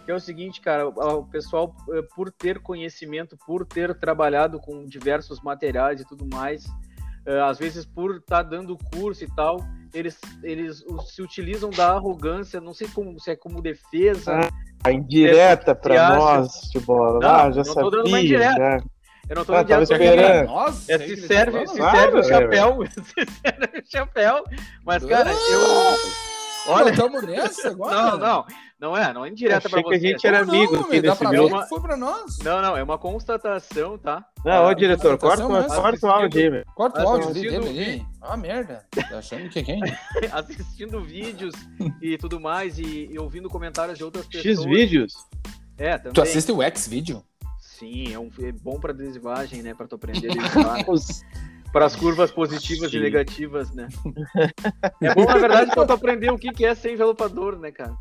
Que 0.06 0.12
é 0.12 0.16
o 0.16 0.20
seguinte, 0.22 0.62
cara, 0.62 0.88
o 0.88 1.26
pessoal, 1.26 1.76
eh, 1.92 2.02
por 2.16 2.32
ter 2.32 2.62
conhecimento, 2.62 3.38
por 3.46 3.66
ter 3.66 3.94
trabalhado 3.94 4.58
com 4.58 4.86
diversos 4.86 5.42
materiais 5.42 6.00
e 6.00 6.06
tudo 6.06 6.26
mais, 6.34 6.64
eh, 7.26 7.42
às 7.42 7.60
vezes 7.60 7.86
por 7.86 8.16
estar 8.16 8.44
dando 8.44 8.78
curso 8.94 9.22
e 9.22 9.36
tal, 9.36 9.60
eles, 9.94 10.18
eles 10.42 10.82
se 11.08 11.22
utilizam 11.22 11.70
da 11.72 11.92
arrogância, 11.92 12.62
não 12.62 12.74
sei 12.74 12.88
como, 12.88 13.20
se 13.20 13.32
é 13.32 13.36
como 13.36 13.62
defesa. 13.62 14.40
A 14.82 14.94
indireta 14.94 15.78
acha? 15.78 16.16
nós, 16.16 16.70
de 16.72 16.80
bola. 16.80 17.20
Não, 17.20 17.30
ah, 17.30 17.52
já 17.52 17.64
não 17.64 17.74
tô 17.74 17.90
dando 17.90 18.08
uma 18.08 18.18
sabia. 18.18 18.22
indireta. 18.22 18.56
já. 18.56 18.95
Eu 19.30 19.36
não 19.38 19.46
tô 19.46 19.54
Ah, 19.54 19.66
é 19.68 19.82
esperando. 19.84 20.48
Nossa, 20.48 20.92
É, 20.94 21.00
se 21.00 21.18
serve, 21.28 21.60
tá 21.66 21.68
se 21.68 21.76
serve 21.76 22.20
o 22.20 22.24
chapéu, 22.24 22.80
se 22.92 23.26
serve 23.42 23.80
o 23.80 23.84
chapéu. 23.92 24.44
Mas, 24.86 25.04
cara, 25.06 25.32
eu. 25.32 25.96
Olha, 26.68 26.90
Estamos 26.90 27.22
nessa 27.24 27.70
agora? 27.70 27.96
não, 27.96 28.18
não, 28.18 28.46
não 28.80 28.98
é, 28.98 29.14
não 29.14 29.24
é 29.26 29.30
indireta 29.30 29.70
pra 29.70 29.80
Achei 29.80 29.84
que 29.92 30.00
você. 30.00 30.08
a 30.08 30.10
gente 30.12 30.28
era 30.28 30.40
Como 30.40 30.52
amigo 30.58 30.74
não, 30.74 30.82
aqui 30.82 31.02
pra 31.02 31.30
grupo. 31.30 31.62
que 31.62 31.70
foi 31.70 31.80
pra 31.82 31.96
nós. 31.98 32.38
Não, 32.44 32.60
não, 32.62 32.76
é 32.78 32.82
uma 32.82 32.98
constatação, 32.98 34.00
tá? 34.00 34.26
Não, 34.44 34.64
ô 34.66 34.68
Ah, 34.70 34.74
diretor, 34.74 35.16
corta, 35.20 35.46
o- 35.46 35.50
mas- 35.52 35.68
corta 35.76 36.08
o 36.08 36.10
áudio 36.10 36.42
aí, 36.44 36.50
meu. 36.50 36.64
Corta 36.74 37.02
o 37.02 37.04
Mas 37.04 37.26
áudio 37.28 37.34
dele 37.34 37.56
ali. 37.58 38.06
Ah, 38.20 38.36
merda. 38.36 38.84
Tá 39.10 39.20
achando 39.20 39.48
que 39.50 39.60
é 39.60 39.64
quem? 39.64 39.80
Assistindo 40.34 41.02
vídeos 41.02 41.54
e 42.02 42.18
tudo 42.18 42.40
mais, 42.40 42.80
e, 42.80 43.10
e 43.12 43.20
ouvindo 43.20 43.48
comentários 43.48 43.98
de 43.98 44.04
outras 44.04 44.26
pessoas. 44.26 44.44
X 44.58 44.64
vídeos. 44.66 45.14
É, 45.78 45.98
também. 46.00 46.14
Tu 46.14 46.22
assiste 46.24 46.52
o 46.52 46.64
X-Video? 46.64 47.24
Sim, 47.78 48.14
é, 48.14 48.18
um, 48.20 48.30
é 48.40 48.52
bom 48.54 48.80
pra 48.80 48.94
adesivagem, 48.94 49.62
né? 49.62 49.74
Pra 49.74 49.86
tu 49.86 49.96
aprender 49.96 50.30
para 51.74 51.86
as 51.86 51.96
curvas 51.96 52.32
positivas 52.32 52.90
Sim. 52.90 52.98
e 52.98 53.00
negativas, 53.02 53.72
né? 53.72 53.90
É 55.02 55.14
bom, 55.14 55.26
na 55.26 55.38
verdade, 55.38 55.72
pra 55.72 55.86
tu 55.86 55.92
aprender 55.92 56.32
o 56.32 56.38
que 56.38 56.52
que 56.52 56.66
é 56.66 56.74
ser 56.74 56.94
envelopador, 56.94 57.60
né, 57.60 57.72
cara? 57.72 57.94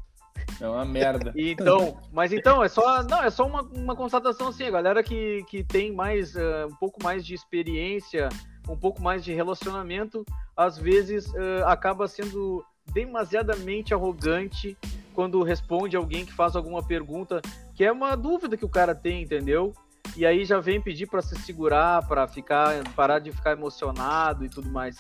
É 0.61 0.69
uma 0.69 0.85
merda. 0.85 1.33
E 1.35 1.51
Então, 1.51 1.99
mas 2.13 2.33
então, 2.33 2.63
é 2.63 2.69
só, 2.69 3.03
não, 3.03 3.23
é 3.23 3.31
só 3.31 3.45
uma, 3.45 3.63
uma 3.63 3.97
constatação 3.97 4.49
assim, 4.49 4.65
a 4.65 4.71
galera 4.71 5.03
que, 5.03 5.45
que 5.49 5.65
tem 5.65 5.93
mais, 5.93 6.37
eh, 6.37 6.67
um 6.67 6.75
pouco 6.77 7.03
mais 7.03 7.27
de 7.27 7.35
experiência, 7.35 8.29
um 8.69 8.77
pouco 8.77 9.03
mais 9.03 9.25
de 9.25 9.33
relacionamento, 9.33 10.25
às 10.57 10.79
vezes 10.79 11.33
eh, 11.35 11.63
acaba 11.67 12.07
sendo 12.07 12.65
demasiadamente 12.93 13.93
arrogante 13.93 14.77
quando 15.15 15.43
responde 15.43 15.97
alguém 15.97 16.27
que 16.27 16.33
faz 16.33 16.55
alguma 16.57 16.83
pergunta, 16.83 17.41
que 17.75 17.85
é 17.85 17.91
uma 17.93 18.15
dúvida 18.17 18.57
que 18.57 18.65
o 18.65 18.69
cara 18.69 18.95
tem, 18.95 19.23
entendeu? 19.23 19.73
E 20.17 20.27
aí 20.27 20.45
já 20.45 20.61
vem 20.61 20.81
pedir 20.81 21.07
para 21.07 21.23
se 21.23 21.35
segurar, 21.43 22.07
para 22.07 22.29
ficar, 22.29 22.83
parar 22.95 23.19
de 23.19 23.33
ficar 23.33 23.53
emocionado 23.53 24.45
e 24.45 24.49
tudo 24.49 24.69
mais. 24.69 24.97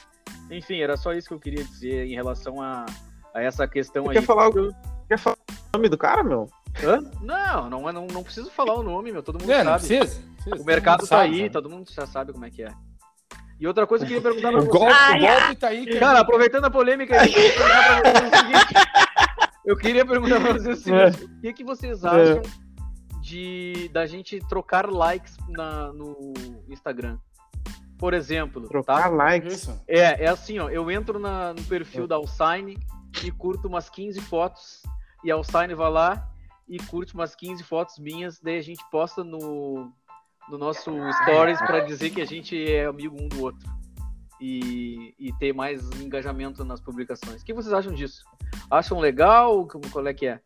Enfim, 0.51 0.81
era 0.81 0.97
só 0.97 1.12
isso 1.12 1.28
que 1.28 1.35
eu 1.35 1.41
queria 1.41 1.62
dizer 1.65 2.07
em 2.07 2.15
relação 2.15 2.61
a, 2.62 2.86
a 3.35 3.43
essa 3.43 3.66
questão 3.69 4.05
Você 4.05 4.11
aí. 4.11 4.15
quer 4.16 4.23
falar, 4.27 4.49
o- 4.49 4.74
quer 5.09 5.19
falar 5.19 5.36
o 5.49 5.77
nome 5.77 5.89
do 5.89 5.99
cara, 5.99 6.23
meu? 6.24 6.49
Hã? 6.82 7.01
Não, 7.20 7.70
não, 7.70 7.89
é- 7.89 7.93
não, 7.93 8.07
não 8.07 8.23
preciso 8.24 8.51
falar 8.51 8.74
o 8.74 8.82
nome, 8.82 9.12
meu. 9.12 9.23
Todo 9.23 9.39
mundo 9.41 9.53
É, 9.53 9.62
não 9.62 9.78
sabe. 9.78 9.86
precisa. 9.99 10.23
precisa. 10.43 10.62
O 10.62 10.66
mercado 10.66 11.07
tá 11.07 11.16
mundo 11.19 11.24
aí, 11.24 11.31
sabe, 11.32 11.43
né? 11.45 11.49
todo 11.51 11.70
mundo 11.70 11.91
já 11.93 12.07
sabe 12.07 12.32
como 12.32 12.45
é 12.45 12.51
que 12.51 12.62
é. 12.62 12.69
E 13.61 13.69
outra 13.69 13.86
coisa 13.86 14.05
que 14.05 14.12
eu 14.12 14.20
queria 14.20 14.32
perguntar 14.41 14.51
pra 14.51 14.61
O 14.61 14.65
vocês. 14.65 14.78
golpe, 14.78 15.16
o 15.16 15.20
golpe 15.41 15.57
tá 15.57 15.69
aí. 15.69 15.99
Cara, 15.99 16.19
aproveitando 16.20 16.65
a 16.65 16.70
polêmica, 16.70 17.15
eu 17.16 17.32
queria 17.32 17.53
perguntar 17.53 18.01
pra 18.03 18.12
vocês 18.12 18.32
o 18.32 18.36
seguinte. 18.36 18.74
Eu 19.65 19.77
queria 19.77 20.05
perguntar 20.05 20.41
pra 20.41 20.53
vocês 20.53 20.78
o 20.78 20.82
seguinte: 20.82 21.24
o 21.24 21.41
que, 21.41 21.53
que 21.53 21.65
vocês 21.65 22.05
acham 22.05 22.43
de 23.20 23.89
da 23.93 24.05
gente 24.07 24.39
trocar 24.49 24.91
likes 24.91 25.36
na, 25.49 25.93
no 25.93 26.32
Instagram? 26.69 27.19
Por 27.99 28.12
exemplo, 28.12 28.69
Trocar 28.69 29.05
tá? 29.05 29.09
likes. 29.09 29.69
É, 29.89 30.24
é 30.24 30.28
assim, 30.28 30.59
ó. 30.59 30.69
Eu 30.69 30.91
entro 30.91 31.19
na- 31.19 31.55
no 31.55 31.62
perfil 31.65 32.07
da 32.07 32.16
Alsign 32.16 32.77
e 33.24 33.31
curto 33.31 33.69
umas 33.69 33.89
15 33.89 34.20
fotos. 34.20 34.82
E 35.24 35.31
a 35.31 35.35
Alsign 35.36 35.74
vai 35.74 35.91
lá 35.91 36.28
e 36.69 36.77
curte 36.78 37.15
umas 37.15 37.35
15 37.35 37.62
fotos 37.62 37.99
minhas. 37.99 38.41
Daí 38.41 38.59
a 38.59 38.62
gente 38.62 38.85
posta 38.91 39.24
no, 39.24 39.91
no 40.51 40.59
nosso 40.59 40.91
Stories 41.23 41.59
pra 41.61 41.81
dizer 41.81 42.11
que 42.11 42.20
a 42.20 42.27
gente 42.27 42.70
é 42.70 42.85
amigo 42.85 43.16
um 43.19 43.28
do 43.28 43.43
outro. 43.43 43.66
E, 44.40 45.15
e 45.19 45.32
ter 45.39 45.52
mais 45.52 45.89
engajamento 46.01 46.65
nas 46.65 46.81
publicações. 46.81 47.40
O 47.40 47.44
que 47.44 47.55
vocês 47.55 47.73
acham 47.73 47.93
disso? 47.94 48.24
Acham 48.70 48.98
legal? 48.98 49.66
Como- 49.66 49.89
Qual 49.90 50.06
é 50.06 50.12
que 50.15 50.27
é? 50.27 50.40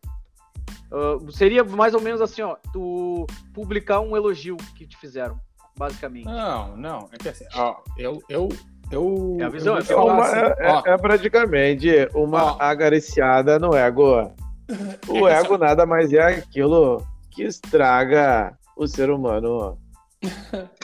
Ah, 0.93 1.17
seria 1.33 1.65
mais 1.65 1.95
ou 1.95 2.01
menos 2.01 2.21
assim, 2.21 2.43
ó. 2.43 2.57
Tu 2.73 3.27
publicar 3.55 4.01
um 4.01 4.17
elogio 4.17 4.57
que 4.77 4.87
te 4.87 4.97
fizeram, 4.99 5.39
basicamente. 5.77 6.27
Não, 6.27 6.77
não. 6.77 7.09
É 7.13 7.17
que 7.19 7.29
assim, 7.29 7.45
ó, 7.55 7.77
eu, 7.97 8.23
eu, 8.29 8.49
eu. 8.91 9.37
É 9.41 9.45
a 9.45 9.49
visão, 9.49 9.75
eu 9.75 9.81
é 9.81 9.85
falar 9.85 10.15
Uma- 10.15 10.23
assim, 10.25 10.37
é, 10.37 10.67
é- 10.91 10.93
é 10.95 10.97
praticamente 10.99 11.89
uma 12.15 12.53
Ó. 12.55 12.57
agariciada 12.61 13.59
no 13.59 13.75
ego. 13.75 14.33
O 15.09 15.27
É 15.27 15.41
ego 15.41 15.57
nada 15.57 15.87
mais 15.87 16.13
é 16.13 16.21
aquilo 16.23 17.03
que 17.31 17.43
estraga 17.43 18.57
o 18.77 18.87
ser 18.87 19.11
humano. 19.11 19.79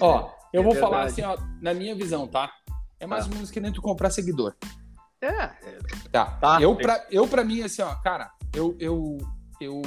Ó, 0.01 0.31
eu 0.53 0.61
É 0.63 0.65
vou 0.65 0.75
falar 0.75 1.05
verdade. 1.07 1.23
assim, 1.23 1.23
ó, 1.23 1.37
na 1.61 1.75
minha 1.75 1.95
visão, 1.95 2.27
tá? 2.27 2.51
É 3.05 3.07
mais 3.07 3.27
ou 3.27 3.33
menos 3.33 3.51
que 3.51 3.61
nem 3.61 3.73
tu 3.73 3.81
comprar 3.81 4.11
seguidor. 4.11 4.55
É, 5.21 5.51
Tá. 6.11 6.27
Tá. 6.27 6.61
eu, 6.61 6.77
pra, 6.77 7.07
eu, 7.11 7.27
pra 7.27 7.45
mim, 7.45 7.63
assim, 7.63 7.83
ó, 7.83 7.95
cara, 7.97 8.31
eu, 8.55 8.77
eu, 8.79 9.19
eu, 9.61 9.83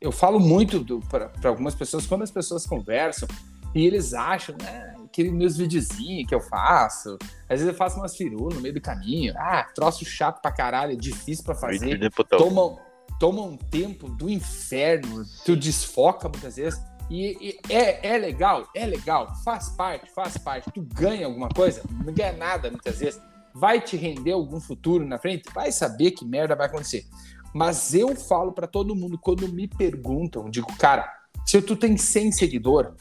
eu 0.00 0.12
falo 0.12 0.38
muito 0.38 0.78
do, 0.80 1.00
pra, 1.00 1.28
pra 1.28 1.50
algumas 1.50 1.74
pessoas, 1.74 2.06
quando 2.06 2.22
as 2.22 2.30
pessoas 2.30 2.64
conversam, 2.66 3.28
e 3.74 3.86
eles 3.86 4.14
acham, 4.14 4.54
né, 4.62 4.94
aqueles 5.04 5.32
meus 5.32 5.56
videozinhos 5.56 6.28
que 6.28 6.34
eu 6.34 6.40
faço, 6.40 7.18
às 7.42 7.60
vezes 7.60 7.68
eu 7.68 7.74
faço 7.74 7.96
umas 7.98 8.16
firulas 8.16 8.54
no 8.54 8.60
meio 8.60 8.74
do 8.74 8.80
caminho, 8.80 9.34
ah, 9.36 9.66
troço 9.74 10.04
chato 10.04 10.40
pra 10.40 10.52
caralho, 10.52 10.96
difícil 10.96 11.44
pra 11.44 11.54
fazer, 11.54 11.98
Deputão. 11.98 12.38
toma, 12.38 12.76
toma 13.18 13.42
um 13.42 13.56
tempo 13.56 14.08
do 14.08 14.30
inferno, 14.30 15.24
tu 15.44 15.56
desfoca 15.56 16.28
muitas 16.28 16.56
vezes. 16.56 16.80
E, 17.10 17.58
e 17.68 17.72
é, 17.72 18.14
é 18.14 18.18
legal, 18.18 18.68
é 18.74 18.84
legal, 18.84 19.34
faz 19.42 19.70
parte, 19.70 20.10
faz 20.12 20.36
parte. 20.36 20.70
Tu 20.72 20.82
ganha 20.82 21.26
alguma 21.26 21.48
coisa, 21.48 21.82
não 22.04 22.12
ganha 22.12 22.32
nada 22.32 22.70
muitas 22.70 22.98
vezes. 22.98 23.20
Vai 23.54 23.80
te 23.80 23.96
render 23.96 24.32
algum 24.32 24.60
futuro 24.60 25.04
na 25.06 25.18
frente? 25.18 25.50
Vai 25.52 25.72
saber 25.72 26.10
que 26.10 26.24
merda 26.24 26.54
vai 26.54 26.66
acontecer. 26.66 27.06
Mas 27.54 27.94
eu 27.94 28.14
falo 28.14 28.52
pra 28.52 28.66
todo 28.66 28.94
mundo, 28.94 29.18
quando 29.18 29.48
me 29.48 29.66
perguntam, 29.66 30.50
digo, 30.50 30.68
cara, 30.76 31.10
se 31.46 31.60
tu 31.62 31.74
tem 31.74 31.96
100 31.96 32.32
seguidor 32.32 32.94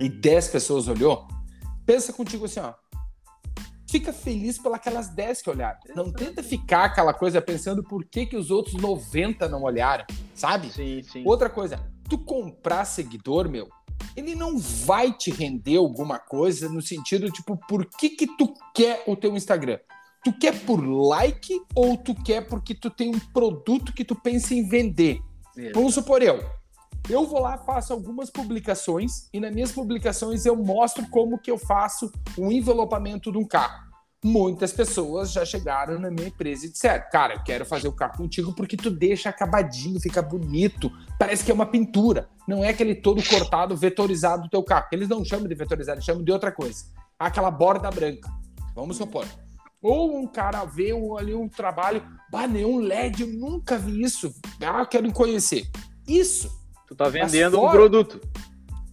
e 0.00 0.08
10 0.08 0.48
pessoas 0.48 0.88
olhou, 0.88 1.28
pensa 1.84 2.12
contigo 2.12 2.46
assim, 2.46 2.60
ó. 2.60 2.72
Fica 3.88 4.12
feliz 4.12 4.58
pelas 4.58 5.08
10 5.10 5.42
que 5.42 5.50
olharam. 5.50 5.78
Não 5.94 6.10
tenta 6.10 6.42
ficar 6.42 6.86
aquela 6.86 7.14
coisa 7.14 7.40
pensando 7.40 7.84
por 7.84 8.04
que, 8.04 8.26
que 8.26 8.36
os 8.36 8.50
outros 8.50 8.74
90 8.74 9.48
não 9.48 9.62
olharam, 9.62 10.04
sabe? 10.34 10.68
sim, 10.70 11.02
sim. 11.02 11.22
Outra 11.24 11.48
coisa, 11.48 11.78
tu 12.14 12.18
comprar 12.18 12.84
seguidor, 12.84 13.48
meu, 13.48 13.68
ele 14.16 14.36
não 14.36 14.56
vai 14.56 15.12
te 15.12 15.32
render 15.32 15.76
alguma 15.76 16.18
coisa 16.18 16.68
no 16.68 16.80
sentido, 16.80 17.30
tipo, 17.30 17.56
por 17.68 17.84
que 17.86 18.10
que 18.10 18.36
tu 18.36 18.54
quer 18.72 19.02
o 19.06 19.16
teu 19.16 19.36
Instagram? 19.36 19.80
Tu 20.22 20.32
quer 20.32 20.64
por 20.64 20.80
like 20.80 21.60
ou 21.74 21.96
tu 21.96 22.14
quer 22.14 22.46
porque 22.46 22.72
tu 22.72 22.88
tem 22.88 23.10
um 23.10 23.18
produto 23.18 23.92
que 23.92 24.04
tu 24.04 24.14
pensa 24.14 24.54
em 24.54 24.66
vender? 24.66 25.20
Vamos 25.74 25.94
supor 25.94 26.22
eu. 26.22 26.42
Eu 27.10 27.26
vou 27.26 27.40
lá, 27.40 27.58
faço 27.58 27.92
algumas 27.92 28.30
publicações 28.30 29.28
e 29.32 29.40
nas 29.40 29.52
minhas 29.52 29.72
publicações 29.72 30.46
eu 30.46 30.56
mostro 30.56 31.06
como 31.10 31.38
que 31.38 31.50
eu 31.50 31.58
faço 31.58 32.10
o 32.38 32.50
envelopamento 32.50 33.30
de 33.30 33.38
um 33.38 33.44
carro. 33.44 33.92
Muitas 34.26 34.72
pessoas 34.72 35.32
já 35.32 35.44
chegaram 35.44 35.98
na 36.00 36.10
minha 36.10 36.28
empresa 36.28 36.64
e 36.64 36.70
disseram: 36.70 37.04
Cara, 37.12 37.34
eu 37.34 37.42
quero 37.44 37.66
fazer 37.66 37.88
o 37.88 37.92
carro 37.92 38.16
contigo 38.16 38.54
porque 38.54 38.74
tu 38.74 38.90
deixa 38.90 39.28
acabadinho, 39.28 40.00
fica 40.00 40.22
bonito, 40.22 40.90
parece 41.18 41.44
que 41.44 41.50
é 41.50 41.54
uma 41.54 41.66
pintura. 41.66 42.26
Não 42.48 42.64
é 42.64 42.70
aquele 42.70 42.94
todo 42.94 43.22
cortado, 43.22 43.76
vetorizado 43.76 44.44
do 44.44 44.48
teu 44.48 44.62
carro. 44.62 44.86
Eles 44.90 45.10
não 45.10 45.22
chamam 45.22 45.46
de 45.46 45.54
vetorizado, 45.54 45.96
eles 45.96 46.06
chamam 46.06 46.24
de 46.24 46.32
outra 46.32 46.50
coisa. 46.50 46.86
Aquela 47.18 47.50
borda 47.50 47.90
branca. 47.90 48.30
Vamos 48.74 48.96
supor. 48.96 49.26
Ou 49.82 50.16
um 50.18 50.26
cara 50.26 50.64
vê 50.64 50.94
um- 50.94 51.18
ali 51.18 51.34
um 51.34 51.46
trabalho, 51.46 52.02
bah, 52.32 52.46
nenhum 52.46 52.78
LED, 52.80 53.20
eu 53.24 53.28
nunca 53.28 53.76
vi 53.76 54.02
isso. 54.02 54.32
Ah, 54.62 54.80
eu 54.80 54.86
quero 54.86 55.12
conhecer. 55.12 55.68
Isso 56.08 56.50
Tu 56.88 56.94
tá 56.94 57.10
vendendo 57.10 57.58
um 57.58 57.60
fora- 57.60 57.72
produto. 57.72 58.20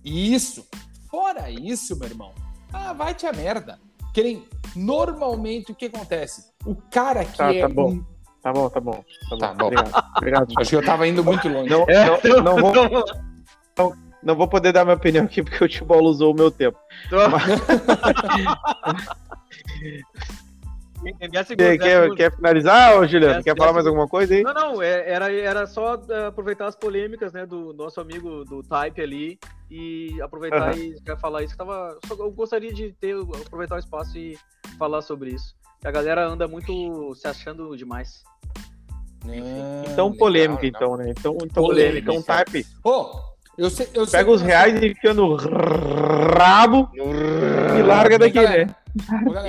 isso. 0.04 0.68
Fora 1.10 1.50
isso, 1.50 1.98
meu 1.98 2.08
irmão, 2.10 2.34
ah, 2.74 2.92
vai 2.94 3.14
te 3.14 3.26
a 3.26 3.32
merda. 3.34 3.80
Que 4.14 4.24
nem, 4.24 4.46
normalmente 4.76 5.72
o 5.72 5.76
que 5.76 5.86
acontece? 5.86 6.52
O 6.66 6.76
cara 6.76 7.24
que 7.26 7.38
Tá, 7.38 7.54
é. 7.54 7.62
tá 7.62 7.70
bom. 7.70 7.92
um- 7.92 8.06
Tá 8.42 8.52
bom, 8.52 8.68
tá 8.70 8.80
bom. 8.80 9.04
Tá 9.30 9.36
bom. 9.36 9.38
Tá 9.38 9.54
bom. 9.54 9.66
Obrigado. 9.68 10.04
Obrigado. 10.18 10.54
Acho 10.58 10.70
que 10.72 10.76
eu 10.76 10.84
tava 10.86 11.08
indo 11.08 11.24
muito 11.24 11.48
longe. 11.48 11.70
Não, 11.70 11.86
É, 11.88 12.28
não, 12.28 12.42
não, 12.44 12.58
vou, 12.58 12.74
não, 13.78 13.94
não 14.24 14.36
vou 14.36 14.48
poder 14.48 14.72
dar 14.74 14.84
minha 14.84 14.96
opinião 14.98 15.26
aqui 15.26 15.44
porque 15.44 15.64
o 15.64 15.68
Tibolo 15.70 16.10
usou 16.10 16.34
o 16.34 16.36
meu 16.36 16.50
tempo. 16.50 16.78
Quer, 21.58 21.78
quer, 21.80 22.10
quer 22.12 22.36
finalizar, 22.36 23.00
ô 23.00 23.08
Juliano? 23.08 23.44
Quer 23.44 23.58
falar 23.58 23.74
mais 23.74 23.88
alguma 23.88 24.08
coisa 24.08 24.36
aí? 24.36 24.44
Não, 24.44 24.54
não, 24.54 24.82
é- 24.82 25.10
era, 25.10 25.32
era 25.34 25.66
só 25.66 25.96
eh, 26.10 26.28
aproveitar 26.28 26.68
as 26.68 26.76
polêmicas, 26.76 27.34
né, 27.34 27.46
do 27.46 27.74
nosso 27.74 28.00
amigo 28.00 28.46
do 28.46 28.62
Type 28.62 29.02
ali 29.02 29.40
e 29.70 30.22
aproveitar 30.22 30.70
Aham. 30.70 30.78
e 30.78 31.02
quer 31.02 31.18
falar 31.18 31.42
isso 31.42 31.54
que 31.54 31.58
tava. 31.58 31.98
Só, 32.06 32.14
eu 32.16 32.32
gostaria 32.32 32.72
de 32.72 32.94
ter, 32.94 33.16
aproveitar 33.46 33.76
o 33.76 33.80
espaço 33.80 34.18
e 34.18 34.38
falar 34.78 35.02
sobre 35.02 35.32
isso. 35.32 35.56
A 35.84 35.90
galera 35.90 36.28
anda 36.28 36.48
muito 36.48 37.16
se 37.16 37.28
achando 37.28 37.76
demais. 37.76 38.24
Então, 39.24 40.08
legal, 40.08 40.18
polêmica, 40.18 40.62
legal. 40.62 40.82
então, 40.82 40.98
né? 40.98 41.10
Então, 41.18 41.38
então 41.44 41.64
Polêmica. 41.64 42.12
Então, 42.12 42.22
type. 42.22 42.66
Ô, 42.84 43.20
eu 43.58 43.70
sei, 43.70 43.88
eu 43.94 44.06
sei 44.06 44.20
Pega 44.20 44.30
que 44.30 44.36
os 44.36 44.42
reais 44.42 44.82
e 44.82 44.88
enfia 44.88 45.14
no 45.14 45.36
rabo 46.38 46.90
e 46.96 47.82
larga 47.82 48.18
daqui, 48.18 48.42
Galera, 48.42 48.66
né? 48.66 48.76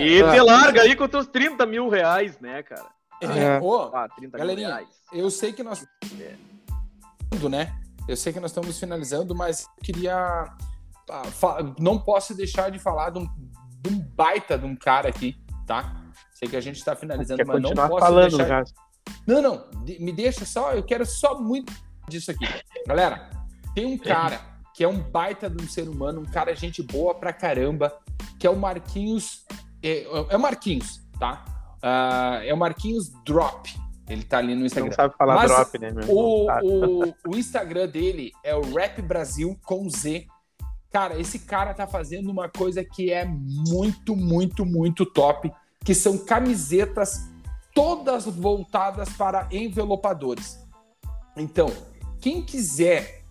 E 0.00 0.22
te 0.22 0.40
larga 0.40 0.82
aí 0.82 0.94
com 0.96 1.08
teus 1.08 1.26
30 1.26 1.64
mil 1.66 1.88
reais, 1.88 2.38
né, 2.40 2.62
cara? 2.62 2.86
é, 3.20 3.60
ô, 3.60 3.90
Ah, 3.94 4.08
30 4.08 4.36
Galerinha, 4.38 4.68
mil 4.68 4.76
reais. 4.76 4.88
eu 5.12 5.30
sei 5.30 5.52
que 5.52 5.62
nós. 5.62 5.86
né? 7.48 7.72
Eu 8.08 8.16
sei 8.16 8.32
que 8.32 8.40
nós 8.40 8.50
estamos 8.50 8.78
finalizando, 8.78 9.34
mas 9.34 9.62
eu 9.62 9.84
queria. 9.84 10.16
ah, 11.10 11.22
Não 11.78 11.98
posso 11.98 12.34
deixar 12.34 12.70
de 12.70 12.78
falar 12.78 13.10
de 13.10 13.18
um, 13.20 13.26
de 13.80 13.90
um 13.90 13.98
baita 14.00 14.58
de 14.58 14.66
um 14.66 14.74
cara 14.76 15.08
aqui, 15.08 15.36
tá? 15.66 15.94
Sei 16.34 16.48
que 16.48 16.56
a 16.56 16.60
gente 16.60 16.76
está 16.76 16.96
finalizando, 16.96 17.38
Quer 17.38 17.46
mas 17.46 17.62
não 17.62 17.70
posso 17.74 18.00
falando, 18.00 18.36
deixar. 18.36 18.64
já. 18.66 18.72
Não, 19.26 19.40
não, 19.40 19.64
me 20.00 20.12
deixa 20.12 20.44
só, 20.44 20.72
eu 20.72 20.82
quero 20.82 21.06
só 21.06 21.38
muito 21.40 21.72
disso 22.08 22.30
aqui. 22.32 22.44
Galera, 22.86 23.30
tem 23.74 23.86
um 23.86 23.96
cara 23.96 24.40
que 24.74 24.82
é 24.82 24.88
um 24.88 24.98
baita 24.98 25.48
de 25.48 25.62
um 25.62 25.68
ser 25.68 25.88
humano, 25.88 26.20
um 26.20 26.24
cara 26.24 26.54
gente 26.56 26.82
boa 26.82 27.14
pra 27.14 27.32
caramba, 27.32 27.92
que 28.42 28.46
é 28.48 28.50
o 28.50 28.56
Marquinhos. 28.56 29.44
É, 29.80 30.02
é 30.02 30.36
o 30.36 30.40
Marquinhos, 30.40 31.00
tá? 31.16 31.44
Ah, 31.80 32.40
é 32.42 32.52
o 32.52 32.56
Marquinhos 32.56 33.12
Drop. 33.24 33.72
Ele 34.08 34.24
tá 34.24 34.38
ali 34.38 34.52
no 34.52 34.60
Não 34.60 34.66
Instagram. 34.66 34.90
sabe 34.90 35.14
falar 35.16 35.36
Mas 35.36 35.50
drop, 35.52 35.78
né, 35.78 35.92
meu? 35.92 36.10
O, 36.10 36.46
Não 36.46 37.08
o, 37.08 37.14
o 37.28 37.36
Instagram 37.36 37.86
dele 37.86 38.32
é 38.42 38.52
o 38.52 38.74
Rap 38.74 39.00
Brasil 39.00 39.56
com 39.64 39.88
Z. 39.88 40.26
Cara, 40.90 41.20
esse 41.20 41.38
cara 41.38 41.72
tá 41.72 41.86
fazendo 41.86 42.32
uma 42.32 42.48
coisa 42.48 42.84
que 42.84 43.12
é 43.12 43.24
muito, 43.24 44.16
muito, 44.16 44.66
muito 44.66 45.06
top, 45.06 45.52
que 45.84 45.94
são 45.94 46.18
camisetas 46.18 47.30
todas 47.72 48.24
voltadas 48.24 49.08
para 49.10 49.46
envelopadores. 49.52 50.58
Então, 51.36 51.70
quem 52.20 52.42
quiser, 52.42 53.22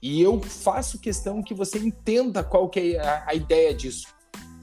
e 0.00 0.22
eu 0.22 0.40
faço 0.40 0.98
questão 0.98 1.42
que 1.42 1.52
você 1.52 1.78
entenda 1.78 2.42
qual 2.42 2.70
que 2.70 2.96
é 2.96 3.06
a, 3.06 3.24
a 3.28 3.34
ideia 3.34 3.74
disso. 3.74 4.15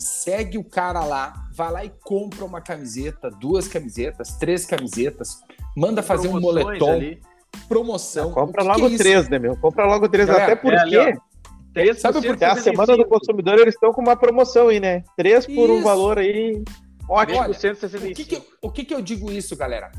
Segue 0.04 0.58
o 0.58 0.64
cara 0.64 1.04
lá, 1.04 1.34
vai 1.54 1.72
lá 1.72 1.86
e 1.86 1.92
compra 2.04 2.44
uma 2.44 2.60
camiseta, 2.62 3.30
duas 3.30 3.68
camisetas, 3.68 4.36
três 4.38 4.66
camisetas, 4.66 5.40
manda 5.76 6.04
fazer 6.04 6.28
um 6.28 6.40
moletom, 6.40 6.92
ali. 6.92 7.22
promoção. 7.68 8.32
Compra 8.32 8.64
O 8.64 8.66
que 8.66 8.72
logo 8.72 8.86
é 8.88 8.90
isso? 8.90 9.04
três, 9.04 9.30
né, 9.30 9.40
meu? 9.40 9.56
Compra 9.58 9.86
logo 9.86 10.10
três. 10.10 10.28
Galera, 10.28 10.54
Até 10.54 10.56
porque 10.56 10.76
é 10.76 10.80
ali, 10.80 10.98
ó. 11.20 11.34
3% 11.74 11.96
Sabe 11.96 12.22
por 12.22 12.44
a 12.44 12.56
semana 12.58 12.96
do 12.96 13.06
consumidor, 13.06 13.58
eles 13.60 13.74
estão 13.74 13.92
com 13.92 14.02
uma 14.02 14.16
promoção 14.16 14.68
aí, 14.68 14.80
né? 14.80 15.04
Três 15.18 15.46
por 15.48 15.70
um 15.72 15.76
Isso. 15.78 15.84
valor 15.84 16.20
aí. 16.20 16.64
Ótimo. 17.10 17.40
Olha, 17.40 17.50
O 17.50 17.54
que, 17.54 17.60
165. 17.60 18.30
que, 18.30 18.48
o 18.62 18.70
que 18.72 18.86
que 18.86 18.94
eu 18.94 19.02
digo 19.02 19.32
isso, 19.32 19.56
galera? 19.56 19.92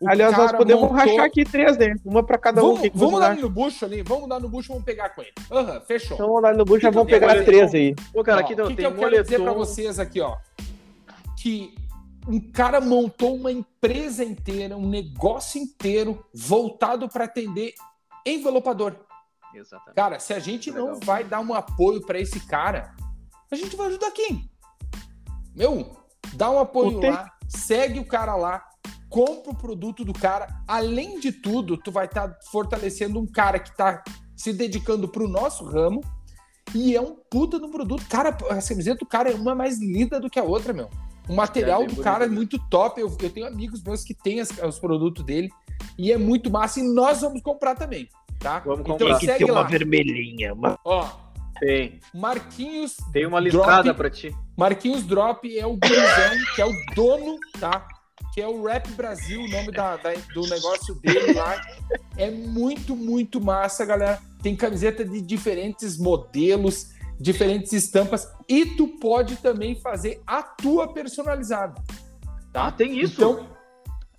O 0.00 0.08
Aliás, 0.08 0.34
nós 0.36 0.52
podemos 0.52 0.82
montou- 0.82 0.96
rachar 0.96 1.24
aqui 1.26 1.44
três, 1.44 1.76
né? 1.76 1.94
Uma 2.04 2.22
pra 2.24 2.38
cada 2.38 2.62
um. 2.62 2.68
Vamos, 2.68 2.78
O 2.78 2.82
que 2.82 2.90
que 2.90 2.96
vamos 2.98 3.20
dar 3.20 3.36
no 3.36 3.50
bucho 3.50 3.84
ali, 3.84 4.02
vamos 4.02 4.28
dar 4.28 4.40
no 4.40 4.48
bucho, 4.48 4.68
vamos 4.68 4.84
pegar 4.84 5.10
com 5.10 5.20
ele. 5.20 5.32
Aham, 5.50 5.80
fechou. 5.82 6.14
Então 6.14 6.26
vamos 6.28 6.42
lá 6.42 6.52
no 6.54 6.64
bucho, 6.64 6.80
já 6.80 6.88
que 6.88 6.94
vamos 6.94 7.10
pegar 7.10 7.28
quero 7.28 7.44
três 7.44 7.74
aí. 7.74 7.94
Pô, 8.12 8.24
cara, 8.24 8.38
Ó, 8.38 8.40
aqui 8.44 8.56
não, 8.56 8.64
o 8.64 8.68
que, 8.68 8.76
que 8.76 8.82
tem 8.82 8.90
eu 8.90 8.96
quero 8.96 9.22
dizer 9.22 9.36
pra 9.36 9.52
moletom. 9.52 9.58
vocês 9.58 9.98
aqui, 9.98 10.20
ó? 10.22 10.36
Que 11.38 11.74
um 12.26 12.40
cara 12.40 12.80
montou 12.80 13.34
uma 13.36 13.52
empresa 13.52 14.24
inteira, 14.24 14.74
um 14.76 14.88
negócio 14.88 15.60
inteiro 15.60 16.24
voltado 16.34 17.06
para 17.08 17.24
atender 17.24 17.74
envelopador. 18.24 18.94
Exatamente. 19.54 19.96
Cara, 19.96 20.18
se 20.18 20.32
a 20.32 20.38
gente 20.38 20.70
não 20.70 20.84
Legal. 20.94 21.00
vai 21.04 21.24
dar 21.24 21.40
um 21.40 21.52
apoio 21.52 22.00
para 22.06 22.18
esse 22.18 22.40
cara, 22.46 22.94
a 23.50 23.56
gente 23.56 23.76
vai 23.76 23.88
ajudar 23.88 24.10
quem? 24.12 24.48
Meu, 25.54 25.96
dá 26.34 26.50
um 26.50 26.58
apoio 26.58 26.98
O 26.98 27.06
lá, 27.06 27.30
segue 27.48 27.98
o 27.98 28.04
cara 28.04 28.36
lá, 28.36 28.64
compra 29.10 29.50
o 29.52 29.54
produto 29.56 30.04
do 30.04 30.12
cara. 30.14 30.46
Além 30.66 31.20
de 31.20 31.32
tudo, 31.32 31.76
tu 31.76 31.90
vai 31.92 32.06
estar 32.06 32.34
fortalecendo 32.50 33.18
um 33.20 33.26
cara 33.26 33.58
que 33.58 33.76
tá 33.76 34.02
se 34.36 34.52
dedicando 34.54 35.06
pro 35.08 35.28
nosso 35.28 35.64
ramo 35.64 36.00
e 36.74 36.94
é 36.96 37.00
um 37.00 37.16
puta 37.30 37.58
no 37.58 37.68
produto. 37.70 38.06
Cara, 38.08 38.30
a 38.30 38.62
camiseta 38.62 39.00
do 39.00 39.06
cara 39.06 39.30
é 39.30 39.34
uma 39.34 39.54
mais 39.54 39.78
linda 39.78 40.18
do 40.20 40.30
que 40.30 40.38
a 40.38 40.44
outra, 40.44 40.72
meu. 40.72 40.88
O 41.28 41.34
material 41.34 41.82
É, 41.82 41.86
do 41.86 41.96
cara 42.02 42.24
é 42.24 42.28
bonito 42.28 42.56
muito 42.56 42.70
top. 42.70 43.00
Eu, 43.00 43.08
eu 43.20 43.30
tenho 43.30 43.46
amigos 43.46 43.82
meus 43.82 44.02
que 44.02 44.14
têm 44.14 44.40
as- 44.40 44.50
os 44.62 44.78
produtos 44.78 45.24
dele 45.24 45.48
e 45.98 46.10
é 46.12 46.16
muito 46.16 46.50
massa. 46.50 46.80
E 46.80 46.82
nós 46.82 47.20
vamos 47.20 47.42
comprar 47.42 47.74
também, 47.74 48.08
tá? 48.38 48.60
Vamos 48.60 48.80
então 48.80 48.96
comprar. 48.96 49.18
Tem 49.18 49.28
que 49.28 49.38
ter 49.38 49.44
uma 49.44 49.60
lá. 49.60 49.66
vermelhinha. 49.66 50.54
Uma... 50.54 50.78
Ó, 50.84 51.06
Tem. 51.60 52.00
Marquinhos 52.14 52.96
Tem 53.12 53.26
uma 53.26 53.38
listada 53.38 53.82
Drop. 53.82 53.96
pra 53.96 54.08
ti. 54.10 54.34
Marquinhos 54.56 55.02
Drop 55.04 55.58
é 55.58 55.66
o 55.66 55.76
gurizão, 55.76 56.32
que 56.56 56.62
é 56.62 56.66
o 56.66 56.72
dono, 56.94 57.36
tá? 57.60 57.86
Que 58.40 58.44
é 58.44 58.48
o 58.48 58.64
Rap 58.64 58.90
Brasil, 58.92 59.42
o 59.42 59.48
nome 59.48 59.70
da, 59.70 59.98
da- 59.98 60.14
do 60.32 60.40
negócio 60.48 60.94
dele 60.94 61.34
lá. 61.34 61.60
é 62.16 62.30
muito, 62.30 62.96
muito 62.96 63.38
massa, 63.38 63.84
galera. 63.84 64.18
Tem 64.42 64.56
camiseta 64.56 65.04
de 65.04 65.20
diferentes 65.20 65.98
modelos, 65.98 66.86
diferentes 67.20 67.70
estampas 67.74 68.26
e 68.48 68.64
tu 68.64 68.88
pode 68.98 69.36
também 69.36 69.74
fazer 69.74 70.22
a 70.26 70.42
tua 70.42 70.90
personalizada. 70.90 71.74
Tá? 72.50 72.68
Ah, 72.68 72.72
tem 72.72 72.98
isso? 72.98 73.12
Então, 73.16 73.46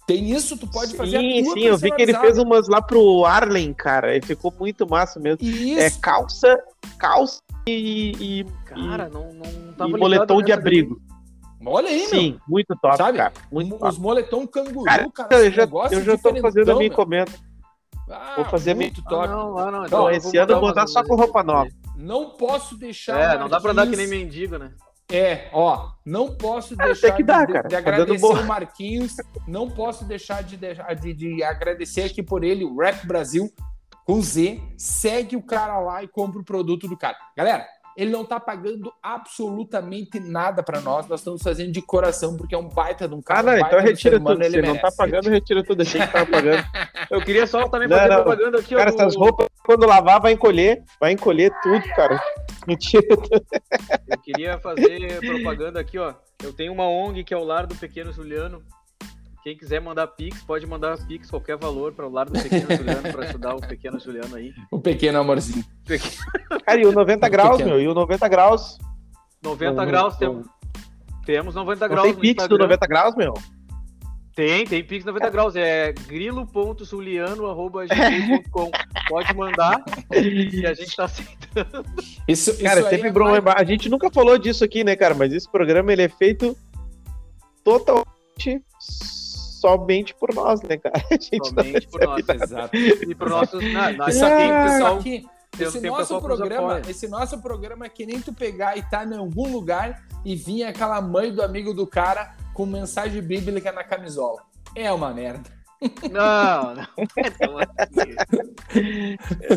tem 0.06 0.30
isso, 0.30 0.56
tu 0.56 0.68
pode 0.68 0.96
fazer 0.96 1.18
sim, 1.18 1.40
a 1.40 1.44
tua 1.44 1.54
sim, 1.56 1.62
eu 1.62 1.78
vi 1.80 1.92
que 1.92 2.02
ele 2.04 2.14
fez 2.14 2.38
umas 2.38 2.68
lá 2.68 2.80
pro 2.80 3.26
Arlen, 3.26 3.74
cara. 3.74 4.16
E 4.16 4.22
ficou 4.22 4.54
muito 4.60 4.88
massa 4.88 5.20
mesmo. 5.20 5.44
Isso. 5.44 5.80
É 5.80 5.90
calça, 6.00 6.64
calça 7.00 7.42
e, 7.68 8.14
e, 8.20 8.46
Cara, 8.66 9.10
não, 9.10 9.34
não 9.34 9.46
e 9.46 9.74
tava 9.76 9.86
ligado 9.88 10.00
moletom 10.00 10.42
de 10.44 10.52
abrigo. 10.52 11.02
Olha 11.66 11.90
aí, 11.90 12.08
Sim, 12.08 12.40
muito 12.48 12.76
top, 12.82 12.98
Sabe? 12.98 13.18
cara. 13.18 13.32
meu. 13.52 13.64
Muito 13.64 13.78
top. 13.78 13.92
Os 13.92 13.98
moletom 13.98 14.48
canguru, 14.48 14.84
Cara, 14.84 15.10
cara. 15.12 15.36
eu 15.46 15.52
já, 15.52 15.64
eu 15.92 16.04
já 16.04 16.18
tô 16.18 16.36
fazendo 16.38 16.72
a 16.72 16.76
minha 16.76 16.90
meu. 16.90 16.94
encomenda. 16.94 17.32
Ah, 18.10 18.34
Vou 18.38 18.46
fazer 18.46 18.74
muito 18.74 19.02
Ah, 19.06 19.10
top. 19.10 19.28
não, 19.28 19.58
ah, 19.58 19.72
não. 19.72 19.86
Então 19.86 20.10
eu 20.10 20.18
esse 20.18 20.38
ano 20.38 20.52
eu 20.52 20.60
vou 20.60 20.70
botar 20.70 20.82
dar 20.82 20.88
só 20.88 21.04
com 21.04 21.16
roupa 21.16 21.44
nova. 21.44 21.70
Não 21.96 22.32
posso 22.32 22.78
deixar. 22.78 23.36
É, 23.36 23.38
não 23.38 23.48
dá 23.48 23.60
pra 23.62 23.74
dar 23.74 23.88
que 23.88 23.96
nem 23.96 24.08
mendigo, 24.08 24.58
né? 24.58 24.72
É, 25.10 25.50
ó, 25.54 25.90
não 26.06 26.36
posso 26.36 26.74
É, 26.74 26.86
deixar 26.86 27.12
que 27.12 27.22
dá, 27.24 27.46
de, 27.46 27.54
cara. 27.54 27.68
de 27.68 27.76
Tá 27.76 27.82
dando 27.82 28.02
agradecer 28.02 28.22
boa. 28.22 28.40
o 28.42 28.46
Marquinhos, 28.48 29.16
não 29.48 29.70
posso 29.70 30.06
deixar 30.06 30.42
de, 30.42 30.58
de, 30.58 31.14
de 31.14 31.44
agradecer 31.44 32.04
aqui 32.04 32.24
por 32.24 32.44
ele, 32.46 32.64
o 32.64 32.78
Rap 32.78 33.06
Brasil, 33.06 33.50
com 34.06 34.22
Z, 34.22 34.62
segue 34.78 35.36
o 35.36 35.44
cara 35.44 35.80
lá 35.80 36.02
e 36.02 36.08
compra 36.08 36.40
o 36.40 36.46
produto 36.46 36.88
do 36.88 36.98
cara. 36.98 37.18
Galera, 37.36 37.66
ele 37.98 38.12
não 38.12 38.24
tá 38.26 38.40
pagando 38.40 38.92
absolutamente 39.02 40.20
nada 40.20 40.62
pra 40.64 40.80
nós, 40.82 41.08
nós 41.08 41.20
estamos 41.20 41.42
fazendo 41.42 41.72
de 41.72 41.82
coração, 41.82 42.36
porque 42.38 42.56
é 42.56 42.58
um 42.58 42.68
baita 42.70 43.08
de 43.08 43.14
um 43.16 43.22
cara, 43.22 43.40
Ah, 43.40 43.44
não, 43.58 43.64
um 43.64 43.68
então 43.68 43.80
retira 43.80 44.18
humano, 44.18 44.36
tudo. 44.40 44.50
Se 44.52 44.58
ele 44.58 44.68
não 44.68 44.76
tá 44.76 44.82
merece. 44.82 44.98
pagando, 44.98 45.30
retira 45.30 45.64
tudo. 45.64 45.82
Achei 45.82 46.02
que 46.02 46.08
tava 46.12 46.26
pagando. 46.32 46.64
Eu 47.10 47.22
queria 47.22 47.48
só 47.48 47.68
também 47.68 47.88
Não, 47.88 47.98
fazer 47.98 48.10
não. 48.10 48.24
propaganda 48.24 48.60
aqui, 48.60 48.76
ó. 48.76 48.78
Cara, 48.78 48.92
do- 48.92 48.96
essas 49.02 49.16
roupas, 49.16 49.48
quando 49.66 49.86
lavar, 49.86 50.22
vai 50.22 50.32
encolher. 50.34 50.84
Vai 51.00 51.12
encolher 51.12 51.52
tudo, 51.62 51.82
cara. 51.96 52.22
Mentira. 52.68 53.06
Eu 54.08 54.18
queria 54.20 54.60
fazer 54.60 55.20
propaganda 55.20 55.80
aqui, 55.80 55.98
ó. 55.98 56.14
Eu 56.44 56.54
tenho 56.54 56.72
uma 56.74 56.88
ONG 56.88 57.24
que 57.24 57.34
é 57.34 57.38
o 57.38 57.44
Lar 57.44 57.66
do 57.68 57.76
Pequeno 57.76 58.12
Juliano. 58.14 58.62
Quem 59.44 59.58
quiser 59.58 59.82
mandar 59.82 60.06
Pix, 60.08 60.42
pode 60.44 60.66
mandar 60.68 60.98
Pix, 61.08 61.30
qualquer 61.30 61.58
valor 61.58 61.94
para 61.94 62.08
o 62.08 62.12
Lar 62.12 62.30
do 62.30 62.34
Pequeno 62.34 62.76
Juliano, 62.78 63.12
para 63.12 63.28
ajudar 63.28 63.56
o 63.56 63.62
Pequeno 63.62 64.00
Juliano 64.00 64.36
aí. 64.36 64.54
O 64.70 64.80
pequeno 64.80 65.20
amorzinho. 65.20 65.66
Cara, 66.66 66.80
e 66.80 66.86
o 66.86 66.92
90 66.92 67.28
graus, 67.28 67.58
pequeno. 67.58 67.72
meu. 67.72 67.82
E 67.82 67.88
o 67.88 67.94
90 67.96 68.28
graus. 68.28 68.78
90 69.44 69.74
Não, 69.74 69.86
graus, 69.88 70.16
temos, 70.18 70.46
temos 71.26 71.56
90 71.56 71.88
Não 71.88 71.90
graus 71.90 72.06
tem 72.06 72.14
no 72.14 72.20
pix 72.22 72.36
do 72.36 72.42
Instagram. 72.44 72.64
90 72.66 72.88
graus, 72.88 73.16
meu? 73.16 73.34
Tem, 74.36 74.66
tem 74.66 74.84
Pix 74.84 75.04
90 75.04 75.30
graus. 75.30 75.56
É 75.56 75.92
grilo.juliano.gmail.com. 75.92 78.72
Pode 79.10 79.36
mandar 79.36 79.84
e 80.12 80.66
a 80.66 80.74
gente 80.74 80.96
tá 80.96 81.06
aceitando. 81.06 81.86
Isso, 82.28 82.58
Cara, 82.64 82.80
isso 82.80 82.90
sempre 82.90 83.10
é 83.10 83.12
bom 83.12 83.30
lembrar. 83.30 83.60
A 83.60 83.64
gente 83.64 83.90
nunca 83.90 84.10
falou 84.10 84.38
disso 84.38 84.64
aqui, 84.64 84.84
né, 84.84 84.96
cara? 84.96 85.14
Mas 85.14 85.34
esse 85.34 85.52
programa 85.52 85.92
ele 85.92 86.04
é 86.04 86.10
feito 86.10 86.56
totalmente 87.64 88.64
somente 89.62 90.16
por 90.16 90.34
nós, 90.34 90.62
né, 90.64 90.78
cara? 90.78 90.96
A 91.10 91.14
gente 91.14 91.48
Somente 91.48 91.88
por 91.88 92.02
nós. 92.04 92.28
Exato. 92.28 92.76
E 92.76 93.16
pro 93.16 93.30
nossos. 93.30 93.64
Aqui, 93.64 93.74
tem 93.74 94.10
isso 94.10 94.20
pessoal. 94.20 94.98
aqui, 94.98 95.26
esse 95.60 95.82
nosso 95.82 96.22
programa, 96.22 96.82
esse 96.90 97.08
nosso 97.08 97.42
programa 97.42 97.86
é 97.86 97.90
que 97.90 98.06
nem 98.06 98.20
tu 98.20 98.34
pegar 98.34 98.76
e 98.78 98.82
tá 98.82 99.06
em 99.06 99.16
algum 99.16 99.52
lugar 99.52 100.04
e 100.26 100.36
vir 100.36 100.64
aquela 100.64 101.00
mãe 101.02 101.32
do 101.32 101.42
amigo 101.42 101.74
do 101.74 101.86
cara 101.86 102.36
com 102.54 102.66
mensagem 102.66 103.22
bíblica 103.22 103.72
na 103.72 103.84
camisola. 103.84 104.42
É 104.76 104.92
uma 104.92 105.14
merda. 105.14 105.50
Não, 106.12 106.76
não 106.76 106.84
é 107.18 107.30
tão 107.32 107.58
assim. 107.58 109.16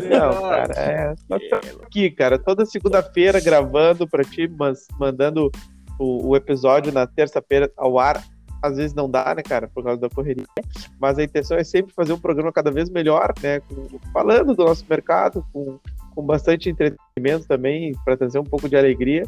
Não, 0.09 0.41
cara, 0.41 0.73
é. 0.75 1.15
Só 1.15 1.37
tô 1.37 1.83
aqui, 1.83 2.09
cara, 2.09 2.39
toda 2.39 2.65
segunda-feira 2.65 3.39
gravando 3.39 4.07
pra 4.07 4.23
ti, 4.23 4.47
mas 4.47 4.87
mandando 4.99 5.51
o, 5.99 6.29
o 6.29 6.35
episódio 6.35 6.91
na 6.91 7.05
terça-feira 7.05 7.71
ao 7.77 7.99
ar. 7.99 8.23
Às 8.65 8.77
vezes 8.77 8.93
não 8.93 9.09
dá, 9.09 9.33
né, 9.35 9.41
cara, 9.43 9.67
por 9.73 9.83
causa 9.83 9.99
da 9.99 10.09
correria. 10.09 10.45
Mas 10.99 11.17
a 11.17 11.23
intenção 11.23 11.57
é 11.57 11.63
sempre 11.63 11.93
fazer 11.93 12.13
um 12.13 12.19
programa 12.19 12.51
cada 12.51 12.71
vez 12.71 12.89
melhor, 12.89 13.33
né? 13.41 13.59
com- 13.61 13.99
falando 14.13 14.53
do 14.55 14.65
nosso 14.65 14.85
mercado, 14.89 15.45
com, 15.53 15.79
com 16.13 16.21
bastante 16.23 16.69
entretenimento 16.69 17.47
também, 17.47 17.93
para 18.03 18.17
trazer 18.17 18.39
um 18.39 18.43
pouco 18.43 18.67
de 18.69 18.75
alegria, 18.75 19.25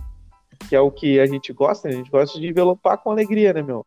que 0.69 0.75
é 0.75 0.81
o 0.81 0.89
que 0.91 1.19
a 1.19 1.25
gente 1.25 1.53
gosta, 1.53 1.87
né? 1.87 1.93
A 1.95 1.97
gente 1.97 2.09
gosta 2.11 2.39
de 2.39 2.47
envelopar 2.47 2.97
com 2.97 3.11
alegria, 3.11 3.53
né, 3.53 3.61
meu? 3.61 3.85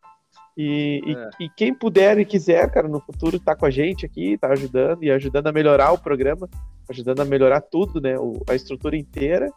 E, 0.56 1.00
e- 1.06 1.14
É. 1.14 1.30
e 1.40 1.48
quem 1.48 1.72
puder 1.72 2.18
e 2.18 2.24
quiser, 2.24 2.70
cara, 2.70 2.88
no 2.88 3.00
futuro 3.00 3.38
tá 3.38 3.54
com 3.56 3.64
a 3.66 3.70
gente 3.70 4.04
aqui, 4.04 4.36
tá 4.38 4.48
ajudando 4.48 5.02
e 5.02 5.10
ajudando 5.10 5.46
a 5.46 5.52
melhorar 5.52 5.92
o 5.92 5.98
programa, 5.98 6.48
ajudando 6.88 7.20
a 7.20 7.24
melhorar 7.24 7.60
tudo, 7.60 8.00
né? 8.00 8.18
o- 8.18 8.42
a 8.48 8.54
estrutura 8.54 8.96
inteira, 8.96 9.50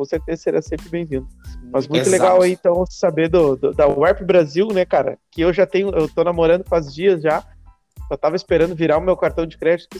com 0.00 0.04
certeza 0.06 0.40
será 0.42 0.62
sempre 0.62 0.88
bem-vindo. 0.88 1.28
Mas 1.70 1.86
muito 1.86 2.06
Exato. 2.06 2.10
legal 2.10 2.40
aí, 2.40 2.52
então, 2.52 2.86
saber 2.88 3.28
do, 3.28 3.54
do- 3.54 3.74
da 3.74 3.86
Warp 3.86 4.22
Brasil, 4.22 4.66
né, 4.68 4.86
cara? 4.86 5.18
Que 5.30 5.42
eu 5.42 5.52
já 5.52 5.66
tenho, 5.66 5.90
eu 5.90 6.08
tô 6.08 6.24
namorando 6.24 6.64
faz 6.66 6.94
dias 6.94 7.20
já. 7.20 7.44
Só 8.08 8.16
tava 8.16 8.34
esperando 8.34 8.74
virar 8.74 8.96
o 8.96 9.02
meu 9.02 9.14
cartão 9.14 9.44
de 9.44 9.58
crédito. 9.58 9.98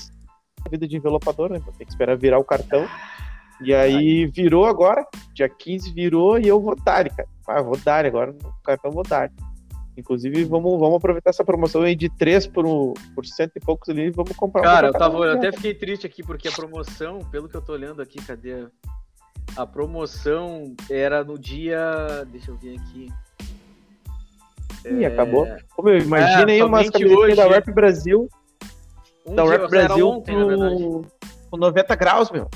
é 0.64 0.70
Vida 0.70 0.88
de 0.88 0.96
envelopador, 0.96 1.52
né? 1.52 1.58
Vou 1.58 1.74
ter 1.74 1.84
que 1.84 1.90
esperar 1.90 2.16
virar 2.16 2.38
o 2.38 2.44
cartão. 2.44 2.88
E 3.60 3.74
aí 3.74 4.24
virou 4.24 4.64
agora, 4.64 5.06
dia 5.34 5.50
15 5.50 5.92
virou 5.92 6.38
e 6.38 6.48
eu 6.48 6.58
vou 6.58 6.74
dar, 6.76 7.06
cara. 7.10 7.28
Ah, 7.46 7.60
vou 7.60 7.76
dar 7.76 8.06
agora, 8.06 8.30
o 8.42 8.62
cartão 8.64 8.90
vou 8.90 9.02
dar. 9.02 9.30
Inclusive, 9.98 10.44
vamos, 10.44 10.80
vamos 10.80 10.96
aproveitar 10.96 11.28
essa 11.28 11.44
promoção 11.44 11.82
aí 11.82 11.94
de 11.94 12.08
3 12.08 12.46
por, 12.46 12.64
por 13.14 13.26
cento 13.26 13.52
e 13.56 13.60
poucos 13.60 13.90
ali 13.90 14.06
e 14.06 14.10
vamos 14.10 14.34
comprar 14.34 14.62
Cara, 14.62 14.86
eu, 14.88 14.92
tava, 14.92 15.18
eu 15.26 15.32
até 15.32 15.52
fiquei 15.52 15.74
triste 15.74 16.06
aqui, 16.06 16.22
porque 16.22 16.48
a 16.48 16.52
promoção, 16.52 17.18
pelo 17.30 17.50
que 17.50 17.54
eu 17.54 17.60
tô 17.60 17.74
olhando 17.74 18.00
aqui, 18.00 18.16
cadê? 18.24 18.66
A 19.56 19.66
promoção 19.66 20.74
era 20.88 21.22
no 21.24 21.38
dia. 21.38 22.24
Deixa 22.28 22.50
eu 22.50 22.56
ver 22.56 22.78
aqui. 22.78 23.12
Ih, 24.84 25.04
acabou. 25.04 25.46
Ô, 25.76 25.82
meu, 25.82 25.98
imagina 25.98 26.50
É, 26.50 26.54
aí 26.54 26.62
umas 26.62 26.88
camisetas 26.88 27.36
da 27.36 27.44
hoje. 27.44 27.52
Warp 27.54 27.68
Brasil 27.68 28.28
Um 29.26 29.34
da 29.34 29.44
era 29.44 29.68
Brasil 29.68 30.08
ontem, 30.08 30.34
na 30.36 30.44
verdade. 30.46 30.76
pro, 30.76 31.06
pro 31.50 31.60
90 31.60 31.94
graus, 31.96 32.30
meu. 32.30 32.48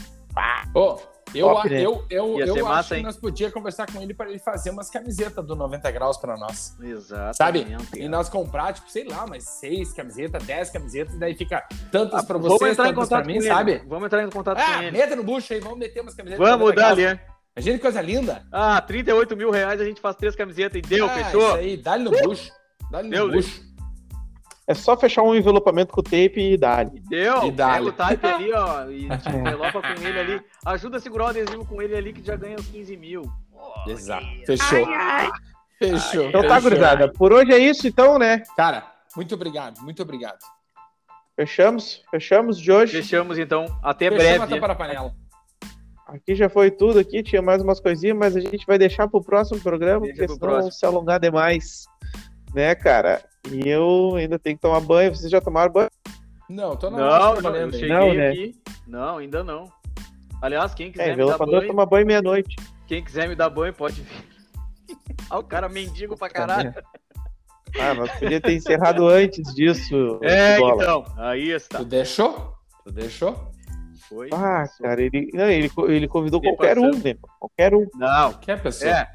Ô, 0.75 0.99
eu, 1.35 1.49
Top, 1.49 1.69
né? 1.71 1.81
eu, 1.85 2.05
eu, 2.11 2.39
Ia 2.39 2.47
eu 2.47 2.55
ser 2.55 2.61
acho 2.61 2.69
massa, 2.69 2.89
que 2.89 2.95
hein? 3.01 3.03
nós 3.03 3.17
podíamos 3.17 3.55
conversar 3.55 3.91
com 3.93 4.01
ele 4.01 4.15
para 4.15 4.31
ele 4.31 4.39
fazer 4.39 4.71
umas 4.71 4.89
camisetas 4.91 5.45
do 5.45 5.55
90 5.57 5.91
graus 5.91 6.17
para 6.17 6.37
nós. 6.37 6.77
Exato. 6.81 7.37
Sabe? 7.37 7.67
E 7.97 8.09
nós 8.09 8.29
comprar, 8.29 8.73
tipo, 8.73 8.91
sei 8.91 9.05
lá, 9.05 9.25
umas 9.25 9.43
seis 9.45 9.93
camisetas, 9.93 10.43
dez 10.45 10.71
camisetas, 10.71 11.15
e 11.15 11.19
daí 11.19 11.35
fica 11.35 11.67
tantas 11.91 12.25
para 12.25 12.37
Ah, 12.37 12.41
Vamos 12.41 12.59
vocês, 12.59 12.73
entrar 12.73 12.89
em 12.89 12.95
tantas 12.95 13.09
para 13.09 13.19
contato 13.19 13.27
mim, 13.27 13.41
com 13.41 13.55
sabe? 13.55 13.83
Vamos 13.87 14.07
entrar 14.07 14.23
em 14.23 14.31
contato 14.31 14.57
com 14.57 14.63
Ah, 14.73 14.83
ele. 14.85 14.91
meta 14.93 15.17
no 15.17 15.23
bucho 15.25 15.53
aí, 15.53 15.61
vamos 15.61 15.79
meter 15.79 16.01
umas 16.01 16.15
camisetas. 16.15 16.47
Vamos 16.47 16.75
90 16.75 16.81
dar 16.81 16.91
ali. 16.91 17.21
Imagina 17.57 17.77
que 17.77 17.83
coisa 17.83 18.01
linda. 18.01 18.43
Ah, 18.51 18.81
38 18.81 19.37
mil 19.37 19.51
reais 19.51 19.81
a 19.81 19.85
gente 19.85 20.01
faz 20.01 20.17
três 20.17 20.35
camisetas 20.35 20.77
e 20.79 20.83
deu, 20.83 21.07
ah, 21.07 21.09
fechou? 21.11 21.41
Isso 21.49 21.57
aí, 21.57 21.77
dá-lhe 21.77 22.05
no 22.05 22.11
bucho. 22.11 22.51
Dá-lhe 22.91 23.09
no 23.09 23.31
bucho. 23.31 23.63
É 24.67 24.73
só 24.75 24.97
fechar 24.97 25.23
um 25.23 25.35
envelopamento 25.35 25.93
com 25.93 26.03
tape 26.03 26.41
e 26.53 26.57
dar. 26.57 26.87
E 26.95 27.01
deu, 27.01 27.37
E 27.39 27.41
pega 27.43 27.53
dá-lhe. 27.53 27.89
o 27.89 27.93
type 27.93 28.27
ali, 28.27 28.53
ó, 28.53 28.89
e 28.89 29.09
te 29.19 29.29
envelopa 29.29 29.83
com 29.83 30.07
ele 30.07 30.19
ali. 30.19 30.41
Ajuda 30.65 30.97
a 30.97 31.01
segurar 31.01 31.25
o 31.25 31.29
adesivo 31.29 31.67
com 31.67 31.83
ele 31.83 31.95
ali 31.95 32.13
que 32.15 32.23
já 32.25 32.35
ganha 32.35 32.57
os 32.57 32.67
15 32.69 32.97
mil. 32.97 33.23
Exato. 33.87 34.27
Fechou. 34.47 34.87
Fechou. 35.79 36.25
Então 36.29 36.43
tá, 36.43 36.55
fechou. 36.55 36.63
gurizada. 36.63 37.13
Por 37.13 37.33
hoje 37.33 37.53
é 37.53 37.59
isso, 37.59 37.87
então, 37.87 38.19
né? 38.19 38.43
Cara, 38.57 38.91
muito 39.15 39.35
obrigado, 39.35 39.81
muito 39.83 40.03
obrigado. 40.03 40.39
Fechamos, 41.37 42.03
fechamos 42.11 42.59
de 42.59 42.71
hoje. 42.73 42.93
Fechamos 43.03 43.39
então, 43.39 43.67
até 43.83 44.09
Fechamos 44.09 44.25
a 44.25 44.37
breve. 44.39 44.55
tampa 44.55 44.69
da 44.69 44.75
panela. 44.75 45.13
Aqui 46.07 46.35
já 46.35 46.49
foi 46.49 46.71
tudo 46.71 46.99
aqui, 46.99 47.23
tinha 47.23 47.43
mais 47.43 47.61
umas 47.63 47.81
coisinhas, 47.81 48.17
mas 48.17 48.37
a 48.37 48.41
gente 48.41 48.65
vai 48.67 48.79
deixar 48.79 49.09
pro 49.09 49.23
próximo 49.23 49.59
programa, 49.61 50.03
Deixa 50.07 50.15
porque 50.17 50.33
senão 50.35 50.39
próximo. 50.39 50.73
se 50.73 50.87
alongar 50.87 51.19
demais. 51.19 51.85
Né, 52.55 52.75
cara? 52.75 53.23
E 53.51 53.69
eu 53.69 54.15
ainda 54.17 54.39
tenho 54.39 54.57
que 54.57 54.63
tomar 54.63 54.81
banho. 54.81 55.15
Vocês 55.15 55.31
já 55.31 55.41
tomaram 55.41 55.73
banho? 55.73 55.91
Não, 56.49 56.77
tô 56.77 56.91
na 56.91 56.99
Não, 56.99 57.05
hora 57.05 57.43
não, 57.43 57.57
eu 57.57 57.73
cheguei 57.73 57.89
Não, 57.89 58.15
né? 58.15 58.29
aqui. 58.31 58.55
Não, 58.87 59.19
ainda 59.19 59.43
não. 59.45 59.71
Aliás, 60.43 60.75
quem 60.75 60.91
quiser 60.93 61.09
É, 61.11 61.17
me 61.17 61.25
dar 61.27 61.39
banho, 61.39 61.67
toma 61.67 61.87
banho 61.87 62.07
meia-noite. 62.07 62.57
quem 62.87 63.03
quiser 63.03 63.29
me 63.29 63.35
dar 63.35 63.49
banho 63.51 63.73
pode 63.73 64.03
vir. 64.03 64.25
Ah, 65.31 65.39
o 65.39 65.43
cara 65.43 65.69
mendigo 65.69 66.17
pra 66.17 66.29
caralho. 66.29 66.75
Ah, 67.81 67.93
mas 67.93 68.09
podia 68.21 68.41
ter 68.41 68.53
encerrado 68.55 69.09
antes 69.09 69.53
disso. 69.53 70.21
É, 70.23 70.59
Bola. 70.61 70.75
então, 70.81 71.05
aí 71.17 71.51
está. 71.51 71.79
Tu 71.79 71.85
deixou? 71.87 72.55
Tu 72.85 72.93
deixou? 72.93 73.51
Foi. 74.09 74.29
Ah, 74.33 74.63
cara, 74.81 75.03
ele, 75.03 75.29
não, 75.35 75.51
ele, 75.51 75.69
ele 75.89 76.07
convidou 76.07 76.39
Fiquei 76.41 76.55
qualquer 76.57 76.79
um, 76.79 76.83
passando. 76.93 77.05
né? 77.05 77.17
Qualquer 77.41 77.75
um. 77.75 77.85
Não, 77.97 78.33
Quer, 78.35 78.63
pessoa? 78.63 78.91
é. 78.93 79.09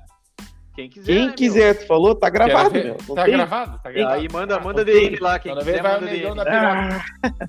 Quem 0.80 0.90
quiser. 0.90 1.06
Quem 1.14 1.28
né, 1.28 1.34
quiser, 1.34 1.78
tu 1.78 1.88
falou, 1.88 2.16
tá 2.16 2.30
gravado, 2.30 2.72
meu. 2.72 2.96
Tá 3.14 3.28
gravado? 3.28 3.80
Tá 3.84 3.90
meu? 3.90 3.94
gravado. 4.00 4.20
Aí 4.22 4.28
manda, 4.32 4.56
Ah, 4.56 4.60
manda 4.62 4.86
dele 4.86 5.18
lá, 5.20 5.38
quem 5.38 5.54
quiser 5.54 5.74
vem, 5.74 5.82
vai 5.82 5.92
o 5.92 5.94
manda 6.02 6.12
negão 6.12 6.36
dele. 6.36 6.46
da 6.46 6.46
piroca. 6.46 7.06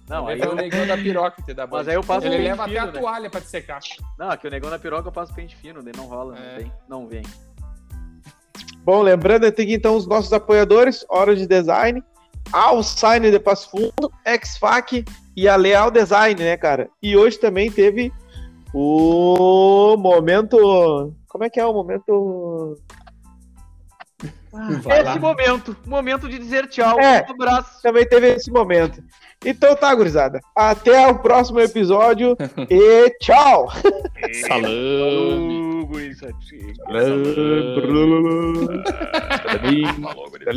Não, 0.08 0.26
aí 0.26 0.38
Vai 0.38 0.48
o 0.48 0.50
eu... 0.50 0.56
negão 0.56 0.86
da 0.88 0.96
piroca 0.96 1.42
te 1.42 1.54
dá 1.54 1.64
banho. 1.64 1.78
Mas 1.80 1.88
aí 1.88 1.94
eu 1.94 2.02
passo 2.02 2.26
Ele 2.26 2.36
pente 2.38 2.48
leva 2.48 2.64
até 2.64 2.78
a 2.78 2.86
né? 2.86 2.92
toalha 2.92 3.30
pra 3.30 3.40
te 3.40 3.46
secar. 3.46 3.78
Não, 4.18 4.30
aqui 4.30 4.48
o 4.48 4.50
negão 4.50 4.68
da 4.68 4.80
piroca 4.80 5.06
eu 5.08 5.12
passo 5.12 5.32
pente 5.32 5.54
fino, 5.54 5.80
daí 5.80 5.92
não 5.96 6.06
rola, 6.06 6.36
É. 6.36 6.40
não 6.40 6.56
vem. 6.58 6.72
Não 6.88 7.06
vem. 7.06 7.22
Bom, 8.82 9.00
lembrando, 9.00 9.50
tem 9.52 9.64
aqui 9.64 9.74
então 9.74 9.94
os 9.94 10.08
nossos 10.08 10.32
apoiadores, 10.32 11.04
Hora 11.08 11.36
de 11.36 11.46
Design, 11.46 12.02
Alsign 12.52 13.30
de 13.30 13.38
Passo 13.38 13.70
Fundo, 13.70 14.10
X-Fac 14.24 15.04
e 15.36 15.46
a 15.48 15.54
Leal 15.54 15.90
Design, 15.92 16.42
né, 16.42 16.56
cara? 16.56 16.88
E 17.00 17.16
hoje 17.16 17.38
também 17.38 17.70
teve 17.70 18.12
o 18.74 19.96
momento. 19.96 21.12
Como 21.28 21.44
é 21.44 21.50
que 21.50 21.60
é 21.60 21.64
o 21.64 21.72
momento. 21.72 22.76
Vai 24.52 25.02
lá. 25.02 25.10
Esse 25.10 25.20
momento, 25.20 25.76
momento 25.86 26.28
de 26.28 26.38
dizer 26.38 26.68
tchau. 26.68 26.98
É. 27.00 27.24
Um 27.28 27.32
abraço. 27.32 27.82
Também 27.82 28.06
teve 28.06 28.28
esse 28.32 28.50
momento. 28.50 29.02
Então 29.44 29.74
tá, 29.74 29.94
gurizada. 29.94 30.40
Até 30.54 31.06
o 31.08 31.18
próximo 31.18 31.60
episódio 31.60 32.36
e 32.68 33.10
tchau! 33.20 33.68
Salame. 34.46 35.70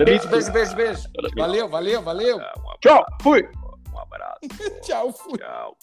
Beijo, 0.06 0.28
beijo, 0.30 0.52
beijo, 0.52 0.76
beijo. 0.76 1.04
Valeu, 1.38 1.70
valeu, 1.70 2.02
valeu. 2.02 2.40
Tchau, 2.82 3.06
fui! 3.22 3.48
Um 3.94 4.00
abraço. 4.00 4.40
Tchau, 4.82 5.14
fui. 5.14 5.38
Tchau. 5.38 5.78